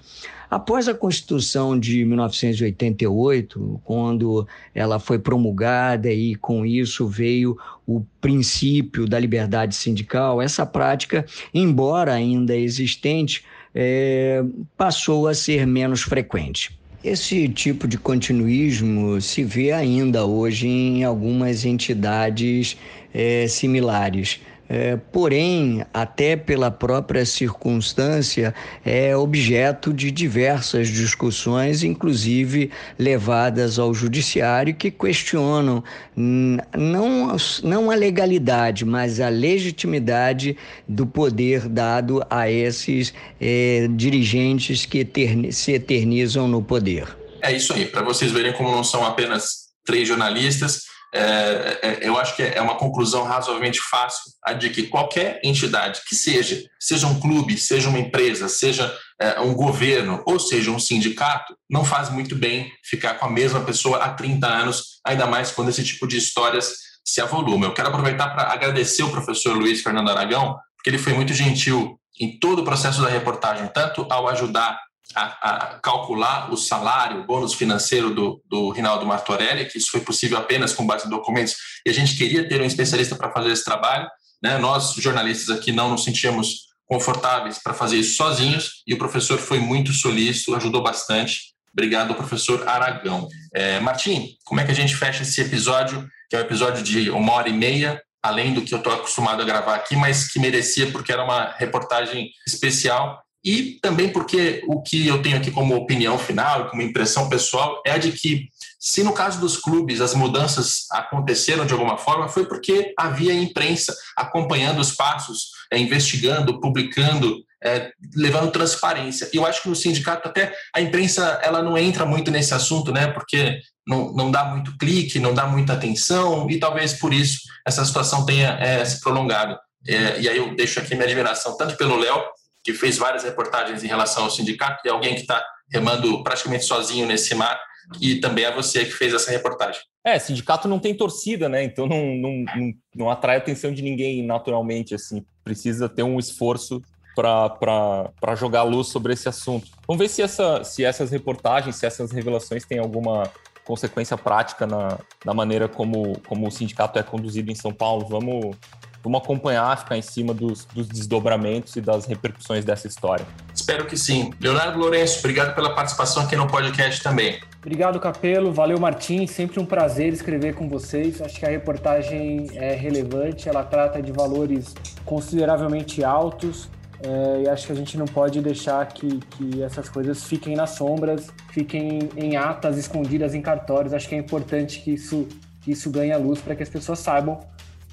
Após 0.52 0.90
a 0.90 0.94
Constituição 0.94 1.80
de 1.80 2.04
1988, 2.04 3.80
quando 3.86 4.46
ela 4.76 5.00
foi 5.00 5.18
promulgada 5.18 6.12
e 6.12 6.36
com 6.36 6.66
isso 6.66 7.08
veio 7.08 7.58
o 7.88 8.02
princípio 8.20 9.08
da 9.08 9.18
liberdade 9.18 9.74
sindical, 9.74 10.42
essa 10.42 10.66
prática, 10.66 11.26
embora 11.54 12.12
ainda 12.12 12.54
existente, 12.54 13.46
é, 13.74 14.44
passou 14.76 15.30
a 15.30 15.34
ser 15.34 15.66
menos 15.66 16.02
frequente. 16.02 16.78
Esse 17.02 17.48
tipo 17.48 17.88
de 17.88 17.98
continuismo 17.98 19.22
se 19.22 19.46
vê 19.46 19.72
ainda 19.72 20.26
hoje 20.26 20.68
em 20.68 21.06
algumas 21.06 21.64
entidades 21.64 22.78
é, 23.14 23.48
similares. 23.48 24.42
É, 24.74 24.96
porém, 24.96 25.84
até 25.94 26.38
pela 26.38 26.72
própria 26.72 27.26
circunstância, 27.26 28.56
é 28.86 29.14
objeto 29.14 29.92
de 29.92 30.10
diversas 30.10 30.88
discussões, 30.88 31.84
inclusive 31.84 32.72
levadas 32.98 33.78
ao 33.78 33.94
judiciário, 33.94 34.74
que 34.74 34.90
questionam 34.90 35.84
não, 36.16 37.36
não 37.62 37.92
a 37.92 37.96
legalidade, 37.96 38.86
mas 38.86 39.20
a 39.20 39.28
legitimidade 39.28 40.56
do 40.88 41.06
poder 41.06 41.68
dado 41.68 42.26
a 42.30 42.50
esses 42.50 43.14
é, 43.42 43.90
dirigentes 43.92 44.86
que 44.86 45.06
se 45.52 45.74
eternizam 45.74 46.48
no 46.48 46.64
poder. 46.64 47.10
É 47.42 47.52
isso 47.54 47.74
aí, 47.74 47.88
para 47.88 48.04
vocês 48.04 48.32
verem 48.32 48.54
como 48.54 48.72
não 48.72 48.86
são 48.86 49.06
apenas 49.06 49.70
três 49.86 50.08
jornalistas 50.08 50.91
é, 51.14 51.80
é, 51.82 52.00
eu 52.02 52.18
acho 52.18 52.36
que 52.36 52.42
é 52.42 52.62
uma 52.62 52.76
conclusão 52.76 53.24
razoavelmente 53.24 53.82
fácil 53.82 54.32
a 54.42 54.54
de 54.54 54.70
que 54.70 54.84
qualquer 54.84 55.42
entidade 55.44 56.02
que 56.08 56.16
seja, 56.16 56.64
seja 56.80 57.06
um 57.06 57.20
clube, 57.20 57.58
seja 57.58 57.90
uma 57.90 58.00
empresa, 58.00 58.48
seja 58.48 58.98
é, 59.20 59.40
um 59.42 59.54
governo 59.54 60.24
ou 60.26 60.40
seja 60.40 60.72
um 60.72 60.80
sindicato, 60.80 61.56
não 61.70 61.84
faz 61.84 62.10
muito 62.10 62.36
bem 62.36 62.72
ficar 62.84 63.16
com 63.16 63.26
a 63.26 63.30
mesma 63.30 63.62
pessoa 63.62 63.98
há 63.98 64.14
30 64.14 64.48
anos, 64.48 65.02
ainda 65.06 65.28
mais 65.28 65.52
quando 65.52 65.70
esse 65.70 65.84
tipo 65.84 66.08
de 66.08 66.18
histórias 66.18 66.74
se 67.04 67.20
avoluma. 67.20 67.66
Eu 67.66 67.74
quero 67.74 67.90
aproveitar 67.90 68.30
para 68.30 68.52
agradecer 68.52 69.04
o 69.04 69.12
professor 69.12 69.56
Luiz 69.56 69.82
Fernando 69.82 70.10
Aragão, 70.10 70.58
porque 70.78 70.90
ele 70.90 70.98
foi 70.98 71.14
muito 71.14 71.34
gentil 71.34 72.00
em 72.20 72.40
todo 72.40 72.60
o 72.60 72.66
processo 72.66 73.02
da 73.02 73.10
reportagem, 73.10 73.68
tanto 73.74 74.06
ao 74.10 74.28
ajudar 74.30 74.80
a, 75.16 75.24
a, 75.24 75.80
calcular 75.80 76.52
o 76.52 76.58
salário, 76.58 77.22
o 77.22 77.26
bônus 77.26 77.54
financeiro 77.54 78.14
do, 78.14 78.42
do 78.46 78.70
Rinaldo 78.70 79.06
Martorelli, 79.06 79.66
que 79.66 79.78
isso 79.78 79.92
foi 79.92 80.02
possível 80.02 80.38
apenas 80.38 80.74
com 80.74 80.86
base 80.86 81.08
em 81.08 81.10
documentos, 81.10 81.56
e 81.86 81.90
a 81.90 81.94
gente 81.94 82.16
queria 82.16 82.48
ter 82.48 82.62
um 82.62 82.66
especialista 82.66 83.16
para 83.16 83.32
fazer 83.32 83.52
esse 83.52 83.64
trabalho. 83.64 84.08
Né? 84.42 84.58
Nós, 84.58 84.94
jornalistas 84.94 85.56
aqui, 85.56 85.72
não 85.72 85.90
nos 85.90 86.04
sentíamos 86.04 86.72
confortáveis 86.86 87.58
para 87.58 87.74
fazer 87.74 87.98
isso 87.98 88.16
sozinhos, 88.16 88.84
e 88.86 88.94
o 88.94 88.98
professor 88.98 89.38
foi 89.38 89.60
muito 89.60 89.94
solícito, 89.94 90.56
ajudou 90.56 90.84
bastante. 90.84 91.52
Obrigado, 91.72 92.16
professor 92.16 92.68
Aragão. 92.68 93.28
É, 93.54 93.80
Martim, 93.80 94.36
como 94.44 94.60
é 94.60 94.66
que 94.66 94.72
a 94.72 94.76
gente 94.76 94.96
fecha 94.96 95.24
esse 95.24 95.40
episódio, 95.40 96.06
que 96.30 96.36
é 96.36 96.40
um 96.40 96.44
episódio 96.44 96.84
de 96.84 97.10
uma 97.10 97.34
hora 97.34 97.48
e 97.48 97.54
meia, 97.54 98.02
além 98.22 98.54
do 98.54 98.62
que 98.62 98.74
eu 98.74 98.78
estou 98.78 98.94
acostumado 98.94 99.42
a 99.42 99.46
gravar 99.46 99.76
aqui, 99.76 99.96
mas 99.96 100.32
que 100.32 100.40
merecia 100.40 100.92
porque 100.92 101.12
era 101.12 101.24
uma 101.24 101.56
reportagem 101.58 102.30
especial 102.48 103.22
e 103.44 103.80
também 103.82 104.10
porque 104.10 104.64
o 104.68 104.82
que 104.82 105.08
eu 105.08 105.22
tenho 105.22 105.38
aqui 105.38 105.50
como 105.50 105.76
opinião 105.76 106.18
final, 106.18 106.70
como 106.70 106.82
impressão 106.82 107.28
pessoal, 107.28 107.82
é 107.86 107.92
a 107.92 107.98
de 107.98 108.12
que, 108.12 108.50
se 108.80 109.04
no 109.04 109.14
caso 109.14 109.40
dos 109.40 109.58
clubes 109.58 110.00
as 110.00 110.14
mudanças 110.14 110.86
aconteceram 110.92 111.66
de 111.66 111.74
alguma 111.74 111.98
forma, 111.98 112.30
foi 112.30 112.46
porque 112.46 112.94
havia 112.98 113.34
imprensa 113.34 113.96
acompanhando 114.16 114.80
os 114.80 114.92
passos, 114.92 115.50
é, 115.72 115.78
investigando, 115.80 116.60
publicando, 116.60 117.44
é, 117.64 117.92
levando 118.16 118.52
transparência. 118.52 119.28
E 119.34 119.38
eu 119.38 119.46
acho 119.46 119.64
que 119.64 119.70
no 119.70 119.76
sindicato 119.76 120.28
até 120.28 120.54
a 120.74 120.80
imprensa 120.80 121.40
ela 121.44 121.64
não 121.64 121.78
entra 121.78 122.06
muito 122.06 122.30
nesse 122.30 122.54
assunto, 122.54 122.92
né? 122.92 123.08
Porque 123.08 123.60
não, 123.88 124.14
não 124.14 124.30
dá 124.30 124.46
muito 124.46 124.78
clique, 124.78 125.20
não 125.20 125.34
dá 125.34 125.48
muita 125.48 125.74
atenção, 125.74 126.48
e 126.50 126.60
talvez 126.60 126.94
por 126.94 127.12
isso 127.12 127.40
essa 127.66 127.84
situação 127.84 128.24
tenha 128.24 128.52
é, 128.60 128.86
se 128.86 129.02
prolongado. 129.02 129.58
É, 129.88 130.22
e 130.22 130.30
aí 130.30 130.38
eu 130.38 130.56
deixo 130.56 130.80
aqui 130.80 130.94
minha 130.94 131.08
admiração 131.08 131.58
tanto 131.58 131.76
pelo 131.76 131.98
Léo 131.98 132.24
que 132.64 132.74
fez 132.74 132.98
várias 132.98 133.24
reportagens 133.24 133.84
em 133.84 133.88
relação 133.88 134.24
ao 134.24 134.30
sindicato, 134.30 134.86
e 134.86 134.90
alguém 134.90 135.16
que 135.16 135.22
está 135.22 135.44
remando 135.72 136.24
praticamente 136.24 136.66
sozinho 136.66 137.08
nesse 137.08 137.34
mar, 137.34 137.60
e 138.00 138.20
também 138.20 138.46
é 138.46 138.54
você 138.54 138.86
que 138.86 138.92
fez 138.92 139.14
essa 139.14 139.32
reportagem. 139.32 139.82
É, 140.04 140.18
sindicato 140.18 140.68
não 140.68 140.80
tem 140.80 140.96
torcida, 140.96 141.50
né? 141.50 141.64
Então 141.64 141.88
não, 141.88 142.16
não, 142.16 142.46
não, 142.56 142.74
não 142.96 143.12
atrai 143.12 143.36
a 143.36 143.40
atenção 143.40 143.74
de 143.74 143.82
ninguém 143.82 144.26
naturalmente, 144.26 144.96
assim. 144.96 145.26
Precisa 145.44 145.90
ter 145.90 146.04
um 146.04 146.20
esforço 146.20 146.82
para 147.16 148.36
jogar 148.36 148.64
luz 148.64 148.88
sobre 148.88 149.14
esse 149.14 149.28
assunto. 149.28 149.70
Vamos 149.88 150.00
ver 150.00 150.10
se, 150.10 150.22
essa, 150.22 150.64
se 150.64 150.84
essas 150.84 151.12
reportagens, 151.12 151.76
se 151.76 151.86
essas 151.86 152.12
revelações 152.12 152.66
têm 152.66 152.80
alguma 152.80 153.32
consequência 153.64 154.18
prática 154.18 154.66
na, 154.66 154.98
na 155.26 155.34
maneira 155.34 155.68
como, 155.68 156.20
como 156.22 156.48
o 156.48 156.52
sindicato 156.52 156.98
é 156.98 157.04
conduzido 157.04 157.52
em 157.52 157.56
São 157.56 157.74
Paulo. 157.74 158.08
Vamos, 158.08 158.56
vamos 159.04 159.22
acompanhar, 159.22 159.78
ficar 159.78 159.98
em 159.98 160.02
cima 160.02 160.34
dos, 160.34 160.66
dos 160.66 160.88
desdobramentos 160.88 161.76
e 161.76 161.82
das 161.82 162.06
repercussões 162.06 162.64
dessa 162.64 162.88
história. 162.88 163.26
Espero 163.54 163.86
que 163.86 163.98
sim. 163.98 164.32
Leonardo 164.40 164.80
Lourenço, 164.80 165.20
obrigado 165.20 165.56
pela 165.56 165.74
participação 165.74 166.24
aqui 166.24 166.36
no 166.36 166.48
podcast 166.48 167.02
também. 167.02 167.40
Obrigado, 167.60 168.00
Capelo. 168.00 168.52
Valeu, 168.52 168.80
Martim. 168.80 169.28
Sempre 169.28 169.60
um 169.60 169.66
prazer 169.66 170.12
escrever 170.12 170.56
com 170.56 170.68
vocês. 170.68 171.22
Acho 171.22 171.40
que 171.40 171.46
a 171.46 171.50
reportagem 171.50 172.48
é 172.56 172.74
relevante, 172.74 173.48
ela 173.48 173.64
trata 173.64 174.02
de 174.02 174.12
valores 174.12 174.74
consideravelmente 175.06 176.04
altos. 176.04 176.70
É, 177.04 177.44
e 177.44 177.50
acho 177.50 177.66
que 177.66 177.72
a 177.72 177.76
gente 177.76 177.98
não 177.98 178.06
pode 178.06 178.42
deixar 178.42 178.86
que, 178.88 179.20
que 179.20 179.64
essas 179.64 179.90
coisas 179.90 180.24
fiquem 180.24 180.56
nas 180.56 180.72
sombras, 180.72 181.30
fiquem 181.52 182.10
em 182.16 182.36
atas 182.36 182.78
escondidas 182.78 183.34
em 183.34 183.42
cartórios. 183.42 183.94
Acho 183.94 184.08
que 184.08 184.16
é 184.16 184.18
importante 184.18 184.82
que 184.82 184.92
isso, 184.92 185.28
que 185.62 185.72
isso 185.72 185.90
ganhe 185.90 186.12
a 186.12 186.18
luz 186.18 186.40
para 186.40 186.56
que 186.56 186.62
as 186.62 186.70
pessoas 186.70 187.00
saibam 187.00 187.40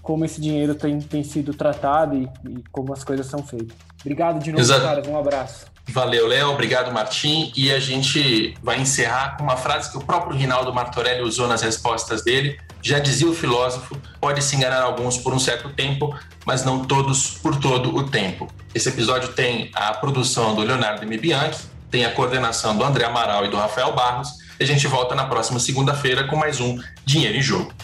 como 0.09 0.24
esse 0.24 0.40
dinheiro 0.40 0.74
tem, 0.74 0.98
tem 0.98 1.22
sido 1.22 1.52
tratado 1.52 2.16
e, 2.16 2.22
e 2.48 2.64
como 2.72 2.94
as 2.94 3.05
coisas 3.05 3.26
são 3.26 3.43
feitas. 3.43 3.76
Obrigado 4.01 4.43
de 4.43 4.51
novo, 4.51 4.62
Exato. 4.62 4.80
caras. 4.80 5.06
Um 5.06 5.18
abraço. 5.18 5.66
Valeu, 5.86 6.26
Léo. 6.26 6.48
Obrigado, 6.48 6.90
Martim. 6.90 7.52
E 7.55 7.70
a 7.70 7.78
gente 7.78 8.55
vai 8.62 8.80
encerrar 8.80 9.36
com 9.36 9.44
uma 9.44 9.59
frase 9.59 9.90
que 9.90 9.98
o 9.98 10.01
próprio 10.01 10.35
Rinaldo 10.35 10.72
Martorelli 10.72 11.20
usou 11.20 11.47
nas 11.47 11.60
respostas 11.60 12.24
dele. 12.24 12.59
Já 12.80 12.98
dizia 12.98 13.28
o 13.28 13.35
filósofo: 13.35 13.98
pode 14.18 14.43
se 14.43 14.56
enganar 14.56 14.80
alguns 14.80 15.18
por 15.18 15.35
um 15.35 15.39
certo 15.39 15.68
tempo, 15.74 16.18
mas 16.47 16.64
não 16.64 16.86
todos 16.86 17.32
por 17.32 17.56
todo 17.56 17.94
o 17.94 18.09
tempo. 18.09 18.48
Esse 18.74 18.89
episódio 18.89 19.35
tem 19.35 19.70
a 19.74 19.93
produção 19.93 20.55
do 20.55 20.62
Leonardo 20.62 21.05
M. 21.05 21.18
Bianchi, 21.18 21.64
tem 21.90 22.06
a 22.06 22.12
coordenação 22.12 22.74
do 22.74 22.82
André 22.82 23.05
Amaral 23.05 23.44
e 23.44 23.51
do 23.51 23.59
Rafael 23.59 23.93
Barros. 23.94 24.30
E 24.59 24.64
a 24.64 24.66
gente 24.66 24.86
volta 24.86 25.14
na 25.14 25.26
próxima 25.26 25.60
segunda-feira 25.60 26.26
com 26.28 26.36
mais 26.36 26.60
um 26.60 26.78
Dinheiro 27.05 27.36
em 27.36 27.43
Jogo. 27.43 27.74